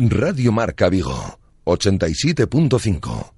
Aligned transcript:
Radio 0.00 0.52
Marca 0.52 0.88
Vigo, 0.88 1.40
87.5. 1.64 3.37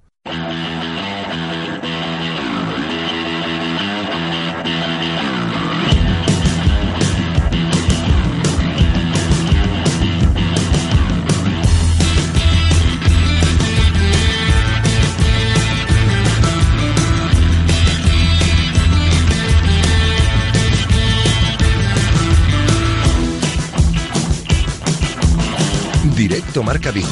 Directo 26.51 26.63
Marca 26.63 26.91
Vigo. 26.91 27.07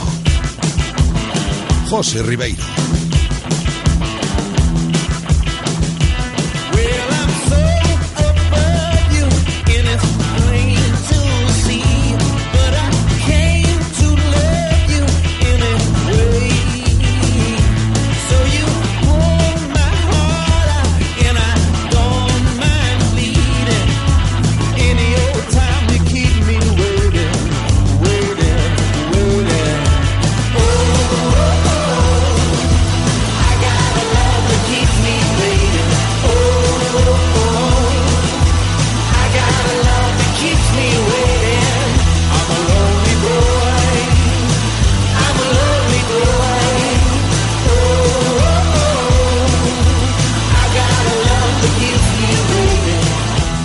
José 1.89 2.21
Ribeiro. 2.21 3.08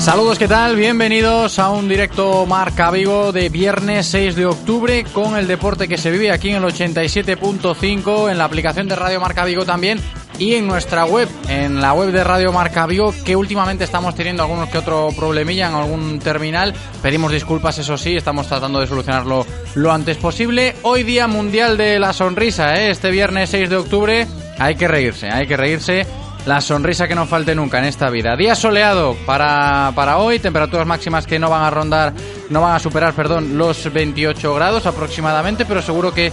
Saludos, 0.04 0.38
¿qué 0.38 0.48
tal? 0.48 0.76
Bienvenidos 0.76 1.58
a 1.58 1.70
un 1.70 1.88
directo 1.88 2.44
Marca 2.44 2.90
Vigo 2.90 3.32
de 3.32 3.48
viernes 3.48 4.04
6 4.08 4.36
de 4.36 4.44
octubre 4.44 5.02
con 5.04 5.34
el 5.34 5.46
deporte 5.46 5.88
que 5.88 5.96
se 5.96 6.10
vive 6.10 6.30
aquí 6.30 6.50
en 6.50 6.56
el 6.56 6.64
87.5, 6.64 8.30
en 8.30 8.36
la 8.36 8.44
aplicación 8.44 8.86
de 8.86 8.96
Radio 8.96 9.18
Marca 9.18 9.46
Vigo 9.46 9.64
también 9.64 9.98
y 10.38 10.56
en 10.56 10.66
nuestra 10.66 11.06
web, 11.06 11.26
en 11.48 11.80
la 11.80 11.94
web 11.94 12.12
de 12.12 12.22
Radio 12.22 12.52
Marca 12.52 12.84
Vigo, 12.84 13.14
que 13.24 13.34
últimamente 13.34 13.84
estamos 13.84 14.14
teniendo 14.14 14.42
algunos 14.42 14.68
que 14.68 14.76
otro 14.76 15.08
problemilla 15.16 15.70
en 15.70 15.74
algún 15.74 16.18
terminal. 16.18 16.74
Pedimos 17.00 17.32
disculpas, 17.32 17.78
eso 17.78 17.96
sí, 17.96 18.14
estamos 18.14 18.46
tratando 18.46 18.80
de 18.80 18.86
solucionarlo 18.86 19.46
lo 19.74 19.90
antes 19.90 20.18
posible. 20.18 20.76
Hoy 20.82 21.02
Día 21.04 21.28
Mundial 21.28 21.78
de 21.78 21.98
la 21.98 22.12
Sonrisa, 22.12 22.74
¿eh? 22.74 22.90
este 22.90 23.10
viernes 23.10 23.48
6 23.48 23.70
de 23.70 23.76
octubre. 23.76 24.26
Hay 24.58 24.74
que 24.74 24.86
reírse, 24.86 25.30
hay 25.30 25.46
que 25.46 25.56
reírse 25.56 26.06
la 26.46 26.60
sonrisa 26.60 27.08
que 27.08 27.14
no 27.14 27.26
falte 27.26 27.54
nunca 27.54 27.78
en 27.78 27.84
esta 27.84 28.10
vida. 28.10 28.36
Día 28.36 28.54
soleado 28.54 29.16
para, 29.26 29.92
para 29.94 30.18
hoy, 30.18 30.38
temperaturas 30.38 30.86
máximas 30.86 31.26
que 31.26 31.38
no 31.38 31.50
van 31.50 31.62
a 31.64 31.70
rondar, 31.70 32.12
no 32.50 32.60
van 32.60 32.74
a 32.74 32.78
superar, 32.78 33.14
perdón, 33.14 33.56
los 33.56 33.92
28 33.92 34.54
grados 34.54 34.86
aproximadamente, 34.86 35.64
pero 35.64 35.80
seguro 35.80 36.12
que 36.12 36.32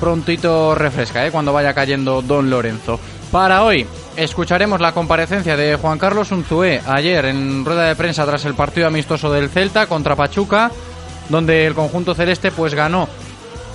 prontito 0.00 0.74
refresca, 0.74 1.24
¿eh? 1.24 1.30
cuando 1.30 1.52
vaya 1.52 1.74
cayendo 1.74 2.22
Don 2.22 2.50
Lorenzo. 2.50 2.98
Para 3.30 3.62
hoy 3.62 3.86
escucharemos 4.16 4.80
la 4.80 4.92
comparecencia 4.92 5.56
de 5.56 5.76
Juan 5.76 5.98
Carlos 5.98 6.32
Unzué 6.32 6.82
ayer 6.86 7.24
en 7.26 7.64
rueda 7.64 7.84
de 7.84 7.96
prensa 7.96 8.26
tras 8.26 8.44
el 8.44 8.54
partido 8.54 8.88
amistoso 8.88 9.32
del 9.32 9.48
Celta 9.48 9.86
contra 9.86 10.16
Pachuca, 10.16 10.70
donde 11.28 11.66
el 11.66 11.74
conjunto 11.74 12.14
celeste 12.14 12.50
pues 12.50 12.74
ganó 12.74 13.08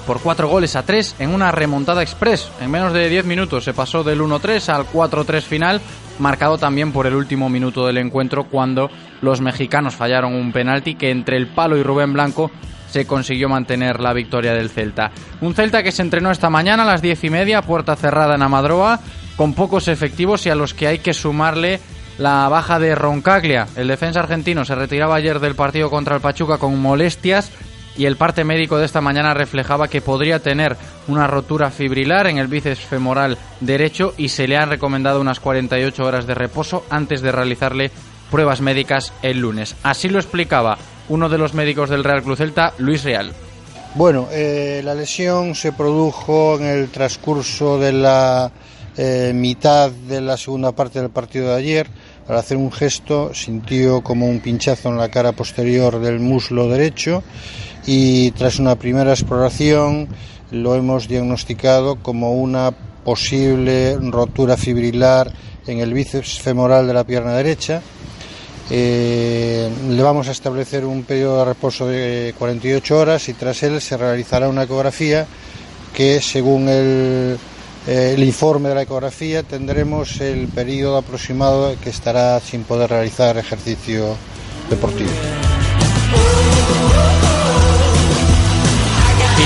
por 0.08 0.22
cuatro 0.22 0.48
goles 0.48 0.78
a 0.78 0.84
tres 0.84 1.16
en 1.20 1.34
una 1.34 1.52
remontada 1.52 2.02
express. 2.02 2.50
En 2.62 2.72
menos 2.72 2.94
de 2.94 3.10
10 3.10 3.26
minutos 3.26 3.66
se 3.66 3.74
pasó 3.74 4.06
del 4.06 4.22
1-3 4.22 4.70
al 4.70 4.88
4-3 4.88 5.42
final, 5.42 5.82
marcado 6.18 6.58
también 6.58 6.94
por 6.94 7.06
el 7.06 7.14
último 7.14 7.50
minuto 7.50 7.86
del 7.86 7.98
encuentro 7.98 8.46
cuando 8.46 8.90
los 9.22 9.42
mexicanos 9.42 9.96
fallaron 9.96 10.34
un 10.34 10.54
penalti 10.54 10.96
que 10.96 11.12
entre 11.12 11.36
el 11.36 11.48
palo 11.48 11.76
y 11.78 11.84
Rubén 11.84 12.14
Blanco 12.14 12.50
se 12.90 13.06
consiguió 13.06 13.50
mantener 13.50 14.00
la 14.00 14.14
victoria 14.14 14.54
del 14.54 14.70
Celta. 14.70 15.12
Un 15.42 15.54
Celta 15.54 15.84
que 15.84 15.92
se 15.92 16.04
entrenó 16.04 16.32
esta 16.32 16.50
mañana 16.50 16.84
a 16.84 16.88
las 16.88 17.02
diez 17.02 17.22
y 17.26 17.30
media, 17.30 17.62
puerta 17.62 17.98
cerrada 17.98 18.36
en 18.36 18.44
Amadroa, 18.44 19.02
con 19.36 19.54
pocos 19.54 19.90
efectivos 19.90 20.46
y 20.46 20.50
a 20.50 20.56
los 20.56 20.74
que 20.74 20.88
hay 20.88 21.00
que 21.00 21.14
sumarle 21.14 21.82
la 22.18 22.48
baja 22.48 22.80
de 22.80 22.96
Roncaglia. 22.96 23.68
El 23.76 23.90
defensa 23.90 24.22
argentino 24.22 24.64
se 24.64 24.74
retiraba 24.74 25.16
ayer 25.16 25.42
del 25.42 25.56
partido 25.56 25.90
contra 25.90 26.16
el 26.16 26.22
Pachuca 26.22 26.58
con 26.58 26.82
molestias 26.82 27.52
y 27.98 28.06
el 28.06 28.16
parte 28.16 28.44
médico 28.44 28.78
de 28.78 28.86
esta 28.86 29.02
mañana 29.02 29.34
reflejaba 29.34 29.88
que 29.88 30.02
podría 30.02 30.40
tener 30.40 30.78
una 31.08 31.28
rotura 31.28 31.72
fibrilar 31.72 32.28
en 32.28 32.38
el 32.38 32.48
bíceps 32.48 32.80
femoral 32.80 33.38
derecho 33.60 34.14
y 34.18 34.30
se 34.30 34.48
le 34.48 34.58
han 34.58 34.70
recomendado 34.70 35.20
unas 35.20 35.40
48 35.40 36.04
horas 36.04 36.28
de 36.28 36.36
reposo 36.36 36.86
antes 36.90 37.22
de 37.22 37.32
realizarle 37.32 37.92
pruebas 38.30 38.62
médicas 38.62 39.14
el 39.22 39.40
lunes. 39.40 39.76
Así 39.84 40.10
lo 40.10 40.20
explicaba 40.20 40.78
uno 41.10 41.30
de 41.30 41.38
los 41.38 41.54
médicos 41.54 41.90
del 41.90 42.04
Real 42.04 42.22
Cruz 42.22 42.38
Celta, 42.38 42.74
Luis 42.78 43.04
Real. 43.04 43.32
Bueno, 43.96 44.28
eh, 44.32 44.82
la 44.84 44.94
lesión 44.94 45.56
se 45.56 45.72
produjo 45.72 46.58
en 46.60 46.66
el 46.66 46.90
transcurso 46.90 47.80
de 47.80 47.94
la 47.94 48.52
eh, 48.98 49.32
mitad 49.34 49.90
de 49.90 50.22
la 50.22 50.38
segunda 50.38 50.72
parte 50.74 51.00
del 51.00 51.10
partido 51.10 51.50
de 51.50 51.56
ayer. 51.56 51.88
Al 52.28 52.38
hacer 52.38 52.58
un 52.58 52.72
gesto 52.72 53.34
sintió 53.34 54.02
como 54.02 54.28
un 54.28 54.42
pinchazo 54.42 54.90
en 54.90 54.98
la 54.98 55.10
cara 55.10 55.32
posterior 55.32 56.00
del 56.00 56.20
muslo 56.20 56.68
derecho 56.68 57.24
y 57.88 58.32
tras 58.32 58.60
una 58.60 58.76
primera 58.76 59.12
exploración 59.12 60.10
lo 60.52 60.76
hemos 60.76 61.08
diagnosticado 61.08 61.96
como 61.96 62.34
una 62.34 62.72
posible 63.04 63.98
rotura 63.98 64.58
fibrilar 64.58 65.32
en 65.66 65.80
el 65.80 65.94
bíceps 65.94 66.40
femoral 66.40 66.86
de 66.86 66.94
la 66.94 67.06
pierna 67.06 67.34
derecha. 67.34 67.82
Eh, 68.70 69.70
le 69.90 70.04
vamos 70.04 70.28
a 70.28 70.32
establecer 70.32 70.84
un 70.84 71.04
periodo 71.04 71.40
de 71.40 71.46
reposo 71.46 71.88
de 71.88 72.36
48 72.38 72.98
horas 72.98 73.30
y 73.30 73.34
tras 73.34 73.64
él 73.64 73.80
se 73.80 73.96
realizará 73.96 74.50
una 74.50 74.64
ecografía 74.64 75.26
que 75.94 76.22
según 76.22 76.68
el, 76.68 77.38
el 77.88 78.24
informe 78.24 78.68
de 78.68 78.76
la 78.76 78.82
ecografía 78.82 79.44
tendremos 79.44 80.20
el 80.20 80.50
periodo 80.50 80.98
aproximado 80.98 81.74
que 81.82 81.90
estará 81.90 82.38
sin 82.42 82.64
poder 82.64 82.90
realizar 82.90 83.38
ejercicio 83.38 84.18
deportivo. 84.70 85.12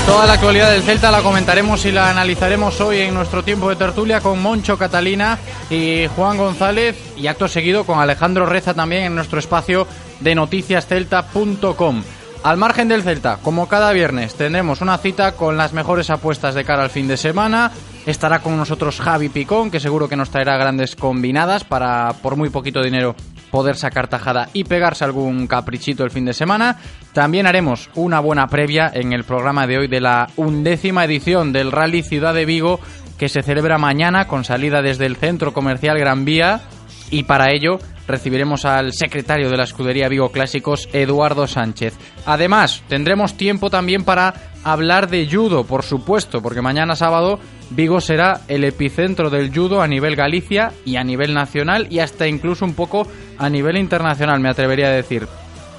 Toda 0.06 0.26
la 0.26 0.32
actualidad 0.34 0.70
del 0.70 0.82
Celta 0.82 1.10
la 1.10 1.22
comentaremos 1.22 1.84
y 1.86 1.92
la 1.92 2.10
analizaremos 2.10 2.80
hoy 2.80 2.98
en 2.98 3.14
nuestro 3.14 3.44
tiempo 3.44 3.70
de 3.70 3.76
tertulia 3.76 4.20
con 4.20 4.42
Moncho 4.42 4.76
Catalina 4.76 5.38
y 5.70 6.06
Juan 6.16 6.36
González 6.36 6.96
y 7.16 7.28
acto 7.28 7.46
seguido 7.48 7.84
con 7.84 8.00
Alejandro 8.00 8.44
Reza 8.44 8.74
también 8.74 9.04
en 9.04 9.14
nuestro 9.14 9.38
espacio 9.38 9.86
de 10.20 10.34
noticiascelta.com. 10.34 12.02
Al 12.42 12.56
margen 12.56 12.88
del 12.88 13.04
Celta, 13.04 13.38
como 13.40 13.68
cada 13.68 13.92
viernes, 13.92 14.34
tendremos 14.34 14.80
una 14.80 14.98
cita 14.98 15.32
con 15.32 15.56
las 15.56 15.72
mejores 15.72 16.10
apuestas 16.10 16.56
de 16.56 16.64
cara 16.64 16.82
al 16.82 16.90
fin 16.90 17.06
de 17.06 17.16
semana. 17.16 17.70
Estará 18.04 18.40
con 18.40 18.56
nosotros 18.56 19.00
Javi 19.00 19.28
Picón, 19.28 19.70
que 19.70 19.78
seguro 19.78 20.08
que 20.08 20.16
nos 20.16 20.30
traerá 20.30 20.56
grandes 20.56 20.96
combinadas 20.96 21.62
para, 21.62 22.14
por 22.20 22.34
muy 22.34 22.50
poquito 22.50 22.82
dinero, 22.82 23.14
poder 23.52 23.76
sacar 23.76 24.08
tajada 24.08 24.48
y 24.54 24.64
pegarse 24.64 25.04
algún 25.04 25.46
caprichito 25.46 26.02
el 26.02 26.10
fin 26.10 26.24
de 26.24 26.32
semana. 26.32 26.78
También 27.12 27.46
haremos 27.46 27.90
una 27.94 28.18
buena 28.18 28.48
previa 28.48 28.90
en 28.92 29.12
el 29.12 29.24
programa 29.24 29.66
de 29.68 29.78
hoy 29.78 29.88
de 29.88 30.00
la 30.00 30.28
undécima 30.36 31.04
edición 31.04 31.52
del 31.52 31.70
Rally 31.70 32.02
Ciudad 32.02 32.34
de 32.34 32.46
Vigo 32.46 32.80
que 33.18 33.28
se 33.28 33.42
celebra 33.42 33.76
mañana 33.76 34.26
con 34.26 34.44
salida 34.44 34.80
desde 34.80 35.06
el 35.06 35.16
Centro 35.16 35.52
Comercial 35.52 35.98
Gran 35.98 36.24
Vía 36.24 36.62
y 37.10 37.24
para 37.24 37.52
ello 37.52 37.78
recibiremos 38.06 38.64
al 38.64 38.92
secretario 38.92 39.48
de 39.50 39.56
la 39.56 39.64
escudería 39.64 40.08
Vigo 40.08 40.30
Clásicos, 40.30 40.88
Eduardo 40.92 41.46
Sánchez. 41.46 41.94
Además, 42.26 42.82
tendremos 42.88 43.36
tiempo 43.36 43.70
también 43.70 44.04
para 44.04 44.34
hablar 44.64 45.08
de 45.08 45.28
judo, 45.30 45.64
por 45.64 45.82
supuesto, 45.82 46.42
porque 46.42 46.62
mañana 46.62 46.96
sábado 46.96 47.38
Vigo 47.70 48.00
será 48.00 48.40
el 48.48 48.64
epicentro 48.64 49.30
del 49.30 49.52
judo 49.54 49.80
a 49.80 49.88
nivel 49.88 50.16
Galicia 50.16 50.72
y 50.84 50.96
a 50.96 51.04
nivel 51.04 51.34
nacional 51.34 51.86
y 51.90 52.00
hasta 52.00 52.28
incluso 52.28 52.64
un 52.64 52.74
poco 52.74 53.06
a 53.38 53.48
nivel 53.48 53.76
internacional, 53.76 54.40
me 54.40 54.50
atrevería 54.50 54.88
a 54.88 54.92
decir. 54.92 55.26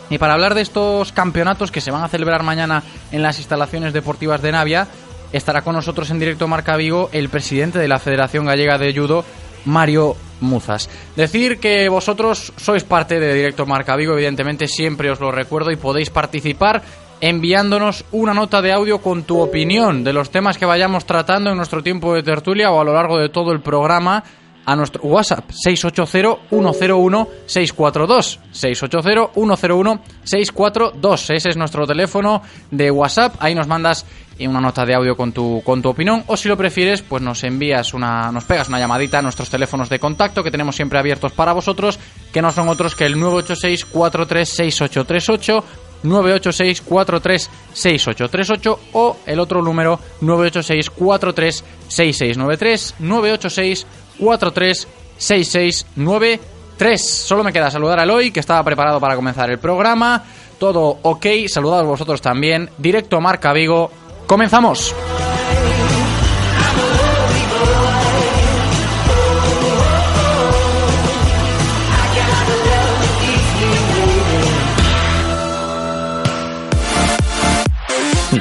Y 0.09 0.17
para 0.17 0.33
hablar 0.33 0.53
de 0.53 0.61
estos 0.61 1.11
campeonatos 1.11 1.71
que 1.71 1.81
se 1.81 1.91
van 1.91 2.03
a 2.03 2.09
celebrar 2.09 2.43
mañana 2.43 2.83
en 3.11 3.21
las 3.21 3.39
instalaciones 3.39 3.93
deportivas 3.93 4.41
de 4.41 4.51
Navia, 4.51 4.87
estará 5.31 5.61
con 5.61 5.75
nosotros 5.75 6.09
en 6.11 6.19
directo 6.19 6.47
Marca 6.47 6.75
Vigo 6.77 7.09
el 7.13 7.29
presidente 7.29 7.79
de 7.79 7.87
la 7.87 7.99
Federación 7.99 8.45
Gallega 8.45 8.77
de 8.77 8.93
Judo, 8.93 9.25
Mario 9.65 10.15
Muzas. 10.43 10.89
Decir 11.15 11.59
que 11.59 11.89
vosotros 11.89 12.53
sois 12.57 12.83
parte 12.83 13.19
de 13.19 13.33
Directo 13.33 13.65
Marca 13.65 13.95
Vigo, 13.95 14.13
evidentemente 14.13 14.67
siempre 14.67 15.09
os 15.09 15.19
lo 15.19 15.31
recuerdo 15.31 15.71
y 15.71 15.75
podéis 15.75 16.09
participar 16.09 16.81
enviándonos 17.21 18.03
una 18.11 18.33
nota 18.33 18.61
de 18.61 18.73
audio 18.73 18.99
con 18.99 19.23
tu 19.23 19.39
opinión 19.39 20.03
de 20.03 20.11
los 20.11 20.29
temas 20.29 20.57
que 20.57 20.65
vayamos 20.65 21.05
tratando 21.05 21.51
en 21.51 21.57
nuestro 21.57 21.81
tiempo 21.81 22.13
de 22.13 22.21
tertulia 22.21 22.71
o 22.71 22.81
a 22.81 22.83
lo 22.83 22.93
largo 22.93 23.17
de 23.17 23.29
todo 23.29 23.53
el 23.53 23.61
programa 23.61 24.23
a 24.65 24.75
nuestro 24.75 25.03
WhatsApp 25.03 25.49
680-101-642. 25.65 28.39
680-101-642. 28.53 31.35
Ese 31.35 31.49
es 31.49 31.57
nuestro 31.57 31.85
teléfono 31.85 32.41
de 32.71 32.89
WhatsApp. 32.91 33.35
Ahí 33.39 33.53
nos 33.55 33.67
mandas 33.67 34.05
una 34.39 34.59
nota 34.59 34.85
de 34.85 34.95
audio 34.95 35.15
con 35.15 35.31
tu, 35.31 35.61
con 35.63 35.81
tu 35.81 35.89
opinión. 35.89 36.23
O 36.27 36.37
si 36.37 36.49
lo 36.49 36.57
prefieres, 36.57 37.01
pues 37.01 37.23
nos 37.23 37.43
envías 37.43 37.93
una, 37.93 38.31
nos 38.31 38.45
pegas 38.45 38.69
una 38.69 38.79
llamadita 38.79 39.19
a 39.19 39.21
nuestros 39.21 39.49
teléfonos 39.49 39.89
de 39.89 39.99
contacto 39.99 40.43
que 40.43 40.51
tenemos 40.51 40.75
siempre 40.75 40.99
abiertos 40.99 41.31
para 41.31 41.53
vosotros, 41.53 41.99
que 42.31 42.41
no 42.41 42.51
son 42.51 42.69
otros 42.69 42.95
que 42.95 43.05
el 43.05 43.19
986 43.19 43.85
436838 43.85 45.63
986 46.03 46.81
436838 46.81 48.79
o 48.93 49.17
el 49.25 49.39
otro 49.39 49.61
número 49.61 49.99
986 50.21 50.89
436693 50.89 52.95
986 52.99 53.87
436693. 54.19 57.07
Solo 57.07 57.43
me 57.43 57.53
queda 57.53 57.71
saludar 57.71 57.99
a 57.99 58.03
Eloy, 58.03 58.31
que 58.31 58.41
estaba 58.41 58.63
preparado 58.63 58.99
para 58.99 59.15
comenzar 59.15 59.49
el 59.49 59.59
programa. 59.59 60.23
Todo 60.59 60.99
ok, 61.01 61.25
saludados 61.47 61.85
vosotros 61.85 62.21
también. 62.21 62.69
Directo 62.77 63.21
Marca 63.21 63.53
Vigo. 63.53 63.89
Comenzamos. 64.27 64.93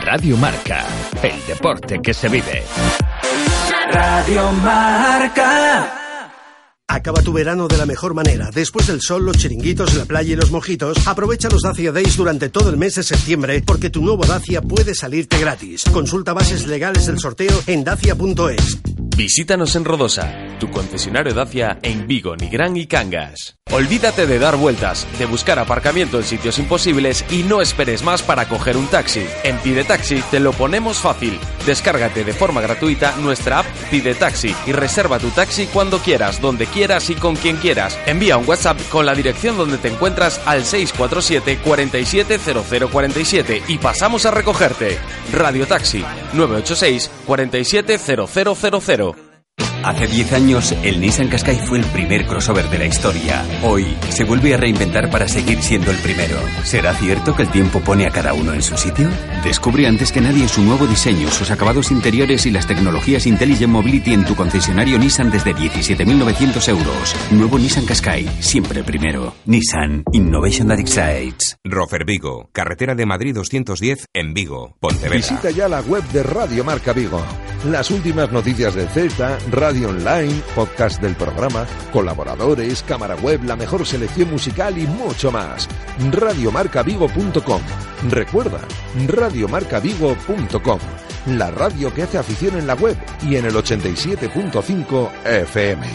Radio 0.05 0.37
Marca, 0.37 0.85
el 1.23 1.47
deporte 1.47 2.01
que 2.01 2.13
se 2.13 2.29
vive. 2.29 2.63
Radio 3.93 4.51
Marca. 4.53 6.02
Acaba 6.93 7.23
tu 7.23 7.33
verano 7.33 7.69
de 7.69 7.79
la 7.79 7.87
mejor 7.87 8.13
manera. 8.13 8.51
Después 8.53 8.87
del 8.87 9.01
sol, 9.01 9.25
los 9.25 9.39
chiringuitos, 9.39 9.95
la 9.95 10.05
playa 10.05 10.35
y 10.35 10.37
los 10.37 10.51
mojitos, 10.51 11.09
aprovecha 11.09 11.49
los 11.49 11.63
Dacia 11.63 11.91
Days 11.91 12.19
durante 12.19 12.51
todo 12.51 12.69
el 12.69 12.77
mes 12.77 12.97
de 12.97 13.03
septiembre 13.03 13.63
porque 13.67 13.89
tu 13.89 14.03
nuevo 14.03 14.27
Dacia 14.27 14.61
puede 14.61 14.95
salirte 14.95 15.39
gratis. 15.39 15.85
Consulta 15.91 16.35
bases 16.35 16.67
legales 16.67 17.07
del 17.07 17.19
sorteo 17.19 17.63
en 17.67 17.83
dacia.es. 17.83 19.02
Visítanos 19.17 19.77
en 19.77 19.85
Rodosa, 19.85 20.35
tu 20.59 20.71
concesionario 20.71 21.35
Dacia 21.35 21.79
en 21.83 22.07
Vigo, 22.07 22.35
Nigrán 22.35 22.79
y 22.79 22.87
Cangas. 22.87 23.57
Olvídate 23.71 24.27
de 24.27 24.39
dar 24.39 24.57
vueltas, 24.57 25.07
de 25.19 25.27
buscar 25.27 25.59
aparcamiento 25.59 26.19
en 26.19 26.25
sitios 26.25 26.59
imposibles 26.59 27.25
y 27.31 27.43
no 27.43 27.63
esperes 27.63 28.03
más 28.03 28.23
para 28.23 28.49
coger 28.49 28.77
un 28.77 28.87
taxi. 28.87 29.25
En 29.45 29.59
Pide 29.59 29.85
Taxi 29.85 30.23
te 30.31 30.41
lo 30.41 30.53
ponemos 30.53 30.99
fácil. 30.99 31.39
Descárgate 31.65 32.23
de 32.25 32.35
forma 32.35 32.61
gratuita 32.61 33.17
nuestra 33.17 33.61
app 33.61 33.67
Pide 33.91 34.15
Taxi 34.15 34.55
y 34.67 34.73
reserva 34.73 35.19
tu 35.19 35.31
taxi 35.31 35.67
cuando 35.67 36.01
quieras, 36.01 36.41
donde 36.41 36.67
quieras 36.67 37.09
y 37.09 37.15
con 37.15 37.35
quien 37.35 37.57
quieras. 37.57 37.99
Envía 38.07 38.37
un 38.37 38.47
WhatsApp 38.47 38.79
con 38.91 39.07
la 39.07 39.15
dirección 39.15 39.57
donde 39.57 39.79
te 39.79 39.89
encuentras 39.89 40.41
al 40.45 40.65
647 40.65 41.59
470047 41.65 43.63
y 43.69 43.79
pasamos 43.79 44.27
a 44.27 44.33
recogerte. 44.33 44.99
Radio 45.33 45.67
Taxi 45.67 46.05
986 46.35 47.11
470000. 47.27 49.02
Hace 49.85 50.07
10 50.07 50.33
años, 50.35 50.75
el 50.85 51.01
Nissan 51.01 51.29
Qashqai 51.29 51.59
fue 51.67 51.81
el 51.81 51.85
primer 51.87 52.25
crossover 52.27 52.71
de 52.71 52.79
la 52.79 52.87
historia. 52.87 53.45
Hoy, 53.65 53.97
se 54.11 54.23
vuelve 54.23 54.55
a 54.55 54.57
reinventar 54.57 55.11
para 55.11 55.27
seguir 55.27 55.61
siendo 55.61 55.91
el 55.91 55.97
primero. 55.99 56.37
¿Será 56.63 56.95
cierto 56.95 57.35
que 57.35 57.43
el 57.43 57.51
tiempo 57.51 57.81
pone 57.81 58.07
a 58.07 58.11
cada 58.11 58.33
uno 58.33 58.53
en 58.53 58.63
su 58.63 58.77
sitio? 58.77 59.09
Descubre 59.43 59.89
antes 59.89 60.13
que 60.13 60.21
nadie 60.21 60.47
su 60.47 60.63
nuevo 60.63 60.87
diseño, 60.87 61.29
sus 61.31 61.51
acabados 61.51 61.91
interiores 61.91 62.47
y 62.47 62.53
las 62.53 62.69
tecnologías 62.69 63.27
Intelligent 63.27 63.73
Mobility 63.73 64.15
en 64.15 64.25
tu 64.25 64.37
concesionario 64.37 64.99
Nissan 64.99 65.33
desde 65.33 65.53
17.900 65.53 66.69
euros. 66.69 67.17
Nuevo 67.33 67.59
Nissan 67.59 67.85
Qashqai, 67.85 68.29
siempre 68.41 68.79
el 68.79 68.85
primero. 68.85 69.35
Nissan 69.47 70.05
Innovation 70.13 70.69
That 70.69 70.79
Excites. 70.79 71.57
Rofer 71.65 72.05
Vigo, 72.05 72.51
carretera 72.53 72.95
de 72.95 73.05
Madrid 73.05 73.35
210 73.35 74.07
en 74.13 74.33
Vigo, 74.33 74.77
Pontevedra. 74.79 75.17
Visita 75.17 75.51
ya 75.51 75.69
la 75.69 75.81
web 75.81 76.05
de 76.13 76.23
Radio 76.23 76.63
Marca 76.63 76.93
Vigo. 76.93 77.21
Las 77.65 77.93
últimas 77.93 78.33
noticias 78.33 78.75
del 78.75 78.89
Celta, 78.89 79.39
radio 79.53 79.91
online, 79.91 80.43
podcast 80.53 81.01
del 81.01 81.15
programa, 81.15 81.65
colaboradores, 81.93 82.83
cámara 82.83 83.15
web, 83.15 83.45
la 83.45 83.55
mejor 83.55 83.87
selección 83.87 84.31
musical 84.33 84.77
y 84.77 84.87
mucho 84.89 85.31
más. 85.31 85.69
Radiomarcavigo.com. 86.11 87.63
Recuerda, 88.11 88.59
radiomarcavigo.com. 89.07 90.81
La 91.27 91.53
radio 91.53 91.95
que 91.95 92.03
hace 92.03 92.19
afición 92.19 92.59
en 92.59 92.67
la 92.67 92.75
web 92.75 92.97
y 93.23 93.37
en 93.37 93.45
el 93.45 93.55
87.5 93.55 95.11
FM. 95.25 95.87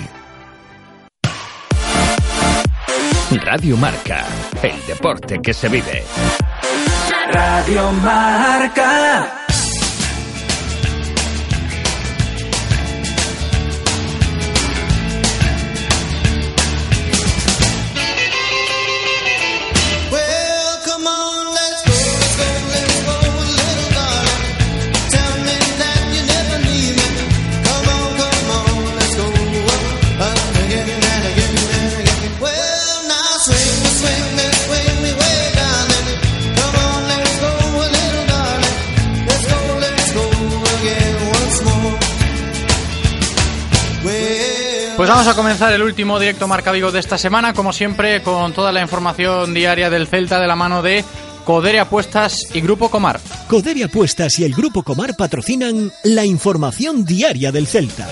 Radio 3.43 3.75
Marca, 3.75 4.25
el 4.63 4.85
deporte 4.85 5.41
que 5.41 5.53
se 5.53 5.67
vive. 5.67 6.05
Radio 7.33 7.91
Marca. 7.91 9.46
Pues 44.97 45.09
vamos 45.09 45.27
a 45.27 45.35
comenzar 45.35 45.71
el 45.73 45.83
último 45.83 46.19
directo 46.19 46.47
Marca 46.47 46.71
Vigo 46.71 46.91
de 46.91 46.99
esta 46.99 47.19
semana, 47.19 47.53
como 47.53 47.71
siempre, 47.71 48.23
con 48.23 48.51
toda 48.51 48.71
la 48.71 48.81
información 48.81 49.53
diaria 49.53 49.91
del 49.91 50.07
Celta 50.07 50.39
de 50.39 50.47
la 50.47 50.55
mano 50.55 50.81
de 50.81 51.05
Codere 51.45 51.79
Apuestas 51.79 52.47
y 52.55 52.61
Grupo 52.61 52.89
Comar. 52.89 53.19
Codere 53.47 53.83
Apuestas 53.83 54.39
y 54.39 54.44
el 54.44 54.55
Grupo 54.55 54.81
Comar 54.81 55.15
patrocinan 55.15 55.91
la 56.03 56.25
información 56.25 57.05
diaria 57.05 57.51
del 57.51 57.68
Celta. 57.68 58.07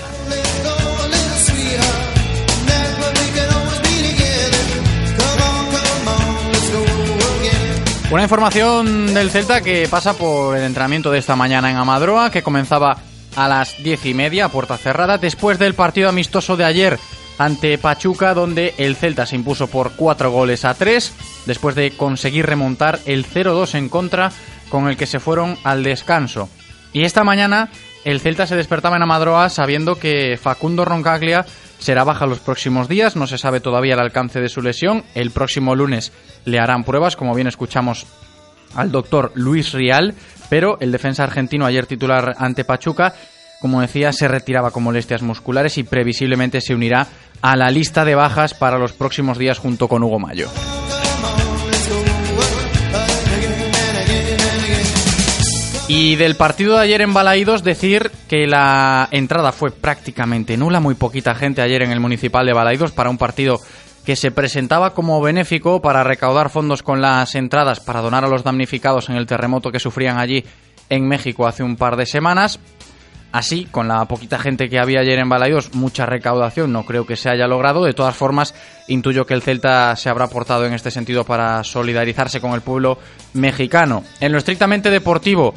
Una 8.12 8.22
información 8.22 9.12
del 9.12 9.32
Celta 9.32 9.60
que 9.60 9.88
pasa 9.90 10.14
por 10.14 10.56
el 10.56 10.62
entrenamiento 10.62 11.10
de 11.10 11.18
esta 11.18 11.34
mañana 11.34 11.68
en 11.68 11.78
Amadroa, 11.78 12.30
que 12.30 12.44
comenzaba 12.44 12.96
a 13.36 13.48
las 13.48 13.82
diez 13.82 14.04
y 14.06 14.14
media, 14.14 14.48
puerta 14.48 14.76
cerrada, 14.76 15.18
después 15.18 15.58
del 15.58 15.74
partido 15.74 16.08
amistoso 16.08 16.56
de 16.56 16.64
ayer 16.64 16.98
ante 17.38 17.78
Pachuca, 17.78 18.34
donde 18.34 18.74
el 18.78 18.96
Celta 18.96 19.26
se 19.26 19.36
impuso 19.36 19.68
por 19.68 19.92
cuatro 19.92 20.30
goles 20.30 20.64
a 20.64 20.74
tres, 20.74 21.14
después 21.44 21.74
de 21.74 21.90
conseguir 21.92 22.46
remontar 22.46 22.98
el 23.04 23.26
0-2 23.26 23.74
en 23.74 23.88
contra, 23.88 24.32
con 24.70 24.88
el 24.88 24.96
que 24.96 25.06
se 25.06 25.20
fueron 25.20 25.58
al 25.62 25.82
descanso. 25.82 26.48
Y 26.92 27.04
esta 27.04 27.24
mañana 27.24 27.68
el 28.04 28.20
Celta 28.20 28.46
se 28.46 28.56
despertaba 28.56 28.96
en 28.96 29.02
Amadroa 29.02 29.48
sabiendo 29.50 29.96
que 29.96 30.38
Facundo 30.40 30.84
Roncaglia 30.84 31.44
será 31.78 32.04
baja 32.04 32.26
los 32.26 32.40
próximos 32.40 32.88
días, 32.88 33.16
no 33.16 33.26
se 33.26 33.36
sabe 33.36 33.60
todavía 33.60 33.94
el 33.94 34.00
alcance 34.00 34.40
de 34.40 34.48
su 34.48 34.62
lesión, 34.62 35.04
el 35.14 35.30
próximo 35.30 35.74
lunes 35.74 36.12
le 36.44 36.58
harán 36.58 36.84
pruebas, 36.84 37.16
como 37.16 37.34
bien 37.34 37.48
escuchamos 37.48 38.06
al 38.74 38.90
doctor 38.90 39.32
Luis 39.34 39.72
Rial, 39.72 40.14
pero 40.48 40.78
el 40.80 40.92
defensa 40.92 41.24
argentino 41.24 41.66
ayer 41.66 41.86
titular 41.86 42.34
ante 42.38 42.64
Pachuca, 42.64 43.14
como 43.60 43.80
decía, 43.80 44.12
se 44.12 44.28
retiraba 44.28 44.70
con 44.70 44.82
molestias 44.82 45.22
musculares 45.22 45.78
y 45.78 45.82
previsiblemente 45.82 46.60
se 46.60 46.74
unirá 46.74 47.06
a 47.42 47.56
la 47.56 47.70
lista 47.70 48.04
de 48.04 48.14
bajas 48.14 48.54
para 48.54 48.78
los 48.78 48.92
próximos 48.92 49.38
días 49.38 49.58
junto 49.58 49.88
con 49.88 50.02
Hugo 50.02 50.18
Mayo. 50.18 50.48
Y 55.88 56.16
del 56.16 56.34
partido 56.34 56.76
de 56.76 56.82
ayer 56.82 57.00
en 57.00 57.14
Balaídos 57.14 57.62
decir 57.62 58.10
que 58.28 58.48
la 58.48 59.08
entrada 59.12 59.52
fue 59.52 59.70
prácticamente 59.70 60.56
nula, 60.56 60.80
muy 60.80 60.96
poquita 60.96 61.36
gente 61.36 61.62
ayer 61.62 61.82
en 61.82 61.92
el 61.92 62.00
municipal 62.00 62.44
de 62.44 62.52
Balaídos 62.52 62.90
para 62.90 63.08
un 63.08 63.18
partido 63.18 63.60
que 64.06 64.14
se 64.14 64.30
presentaba 64.30 64.94
como 64.94 65.20
benéfico 65.20 65.82
para 65.82 66.04
recaudar 66.04 66.48
fondos 66.48 66.84
con 66.84 67.02
las 67.02 67.34
entradas 67.34 67.80
para 67.80 68.00
donar 68.00 68.24
a 68.24 68.28
los 68.28 68.44
damnificados 68.44 69.08
en 69.08 69.16
el 69.16 69.26
terremoto 69.26 69.72
que 69.72 69.80
sufrían 69.80 70.18
allí 70.18 70.44
en 70.88 71.08
México 71.08 71.44
hace 71.44 71.64
un 71.64 71.74
par 71.74 71.96
de 71.96 72.06
semanas. 72.06 72.60
Así, 73.32 73.66
con 73.68 73.88
la 73.88 74.04
poquita 74.04 74.38
gente 74.38 74.68
que 74.68 74.78
había 74.78 75.00
ayer 75.00 75.18
en 75.18 75.28
Balaidos, 75.28 75.74
mucha 75.74 76.06
recaudación 76.06 76.72
no 76.72 76.86
creo 76.86 77.04
que 77.04 77.16
se 77.16 77.28
haya 77.28 77.48
logrado. 77.48 77.84
De 77.84 77.94
todas 77.94 78.14
formas, 78.14 78.54
intuyo 78.86 79.26
que 79.26 79.34
el 79.34 79.42
Celta 79.42 79.96
se 79.96 80.08
habrá 80.08 80.28
portado 80.28 80.64
en 80.64 80.72
este 80.72 80.92
sentido 80.92 81.24
para 81.24 81.64
solidarizarse 81.64 82.40
con 82.40 82.52
el 82.52 82.60
pueblo 82.60 82.98
mexicano. 83.34 84.04
En 84.20 84.30
lo 84.30 84.38
estrictamente 84.38 84.88
deportivo, 84.88 85.52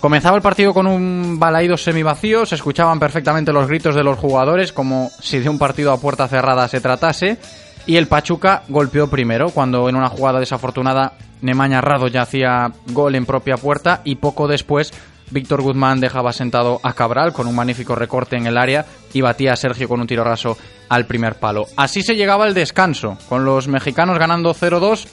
comenzaba 0.00 0.36
el 0.36 0.42
partido 0.42 0.74
con 0.74 0.86
un 0.86 1.38
Balaidos 1.40 1.82
semivacío, 1.82 2.44
se 2.44 2.56
escuchaban 2.56 3.00
perfectamente 3.00 3.50
los 3.50 3.66
gritos 3.66 3.94
de 3.94 4.04
los 4.04 4.18
jugadores 4.18 4.74
como 4.74 5.10
si 5.20 5.38
de 5.38 5.48
un 5.48 5.58
partido 5.58 5.90
a 5.90 5.98
puerta 5.98 6.28
cerrada 6.28 6.68
se 6.68 6.82
tratase. 6.82 7.38
Y 7.86 7.96
el 7.96 8.08
Pachuca 8.08 8.62
golpeó 8.68 9.08
primero, 9.08 9.50
cuando 9.50 9.88
en 9.88 9.96
una 9.96 10.08
jugada 10.08 10.40
desafortunada 10.40 11.12
Nemaña 11.42 11.82
Rado 11.82 12.08
ya 12.08 12.22
hacía 12.22 12.72
gol 12.92 13.14
en 13.14 13.26
propia 13.26 13.56
puerta 13.56 14.00
y 14.04 14.16
poco 14.16 14.48
después 14.48 14.92
Víctor 15.30 15.62
Guzmán 15.62 16.00
dejaba 16.00 16.32
sentado 16.32 16.80
a 16.82 16.92
Cabral 16.94 17.32
con 17.32 17.46
un 17.46 17.54
magnífico 17.54 17.94
recorte 17.94 18.36
en 18.36 18.46
el 18.46 18.56
área 18.56 18.86
y 19.12 19.20
batía 19.20 19.52
a 19.52 19.56
Sergio 19.56 19.88
con 19.88 20.00
un 20.00 20.06
tiro 20.06 20.24
raso 20.24 20.56
al 20.88 21.06
primer 21.06 21.34
palo. 21.34 21.66
Así 21.76 22.02
se 22.02 22.14
llegaba 22.14 22.44
al 22.44 22.54
descanso, 22.54 23.18
con 23.28 23.44
los 23.44 23.68
mexicanos 23.68 24.18
ganando 24.18 24.54
0-2 24.54 25.06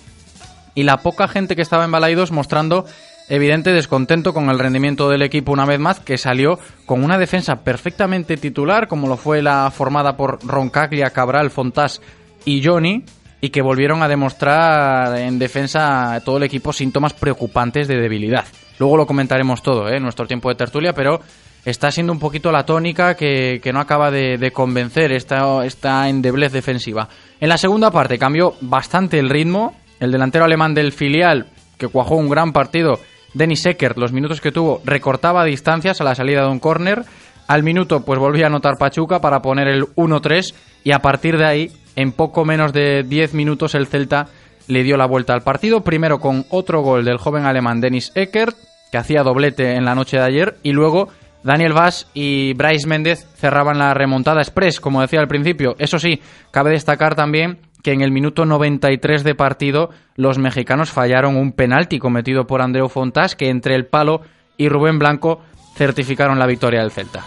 y 0.75 0.83
la 0.83 0.97
poca 0.97 1.27
gente 1.27 1.55
que 1.55 1.61
estaba 1.61 1.83
en 1.83 1.91
Balaidos 1.91 2.31
mostrando 2.31 2.85
evidente 3.29 3.71
descontento 3.71 4.33
con 4.33 4.49
el 4.49 4.59
rendimiento 4.59 5.09
del 5.09 5.21
equipo 5.21 5.53
una 5.53 5.65
vez 5.65 5.79
más, 5.79 5.99
que 5.99 6.17
salió 6.17 6.59
con 6.85 7.03
una 7.03 7.17
defensa 7.17 7.63
perfectamente 7.63 8.35
titular, 8.35 8.87
como 8.87 9.07
lo 9.07 9.15
fue 9.15 9.41
la 9.41 9.71
formada 9.71 10.17
por 10.17 10.39
Roncaglia, 10.45 11.11
Cabral, 11.11 11.49
Fontás 11.49 12.01
y 12.45 12.63
Johnny, 12.63 13.03
y 13.41 13.49
que 13.49 13.61
volvieron 13.61 14.03
a 14.03 14.07
demostrar 14.07 15.17
en 15.17 15.39
defensa 15.39 16.21
todo 16.23 16.37
el 16.37 16.43
equipo 16.43 16.71
síntomas 16.71 17.13
preocupantes 17.13 17.87
de 17.87 17.97
debilidad. 17.99 18.45
Luego 18.79 18.97
lo 18.97 19.07
comentaremos 19.07 19.61
todo 19.61 19.89
¿eh? 19.89 19.97
en 19.97 20.03
nuestro 20.03 20.27
tiempo 20.27 20.49
de 20.49 20.55
tertulia, 20.55 20.93
pero 20.93 21.19
está 21.65 21.91
siendo 21.91 22.13
un 22.13 22.19
poquito 22.19 22.51
la 22.51 22.65
tónica 22.65 23.15
que, 23.15 23.59
no 23.73 23.79
acaba 23.79 24.11
de, 24.11 24.51
convencer 24.51 25.11
esta, 25.11 25.65
esta 25.65 26.07
endeblez 26.07 26.51
defensiva. 26.51 27.09
En 27.39 27.49
la 27.49 27.57
segunda 27.57 27.91
parte 27.91 28.17
cambió 28.17 28.55
bastante 28.61 29.19
el 29.19 29.29
ritmo. 29.29 29.75
El 29.99 30.11
delantero 30.11 30.45
alemán 30.45 30.73
del 30.73 30.93
filial, 30.93 31.47
que 31.77 31.87
cuajó 31.87 32.15
un 32.15 32.27
gran 32.27 32.53
partido, 32.53 32.99
Denis 33.35 33.65
Eckert, 33.65 33.97
los 33.97 34.11
minutos 34.11 34.41
que 34.41 34.51
tuvo, 34.51 34.81
recortaba 34.83 35.45
distancias 35.45 36.01
a 36.01 36.03
la 36.03 36.15
salida 36.15 36.41
de 36.41 36.49
un 36.49 36.59
córner. 36.59 37.03
Al 37.47 37.63
minuto, 37.63 38.03
pues 38.03 38.19
volvía 38.19 38.45
a 38.45 38.47
anotar 38.47 38.77
Pachuca 38.79 39.19
para 39.21 39.41
poner 39.41 39.67
el 39.67 39.83
1-3 39.95 40.53
y 40.83 40.91
a 40.91 40.99
partir 40.99 41.37
de 41.37 41.45
ahí, 41.45 41.71
en 41.95 42.11
poco 42.11 42.45
menos 42.45 42.73
de 42.73 43.03
10 43.03 43.33
minutos, 43.33 43.75
el 43.75 43.87
Celta 43.87 44.27
le 44.67 44.83
dio 44.83 44.97
la 44.97 45.07
vuelta 45.07 45.33
al 45.33 45.41
partido. 45.41 45.81
Primero 45.81 46.19
con 46.19 46.45
otro 46.49 46.81
gol 46.81 47.05
del 47.05 47.17
joven 47.17 47.45
alemán 47.45 47.81
Denis 47.81 48.11
Eckert, 48.15 48.55
que 48.91 48.97
hacía 48.97 49.23
doblete 49.23 49.75
en 49.75 49.85
la 49.85 49.95
noche 49.95 50.17
de 50.17 50.23
ayer, 50.23 50.57
y 50.63 50.71
luego 50.71 51.09
Daniel 51.43 51.73
Vaz 51.73 52.07
y 52.13 52.53
Bryce 52.53 52.87
Méndez 52.87 53.27
cerraban 53.35 53.79
la 53.79 53.93
remontada 53.93 54.41
express, 54.41 54.79
como 54.79 55.01
decía 55.01 55.19
al 55.19 55.27
principio. 55.27 55.75
Eso 55.79 55.99
sí, 55.99 56.21
cabe 56.51 56.71
destacar 56.71 57.15
también 57.15 57.59
que 57.83 57.93
en 57.93 58.01
el 58.01 58.11
minuto 58.11 58.45
93 58.45 59.23
de 59.23 59.35
partido 59.35 59.89
los 60.15 60.37
mexicanos 60.37 60.91
fallaron 60.91 61.35
un 61.35 61.51
penalti 61.51 61.99
cometido 61.99 62.45
por 62.45 62.61
Andreu 62.61 62.89
Fontás, 62.89 63.35
que 63.35 63.49
entre 63.49 63.75
el 63.75 63.87
palo 63.87 64.21
y 64.55 64.69
Rubén 64.69 64.99
Blanco 64.99 65.41
certificaron 65.75 66.37
la 66.37 66.45
victoria 66.45 66.81
del 66.81 66.91
Celta. 66.91 67.23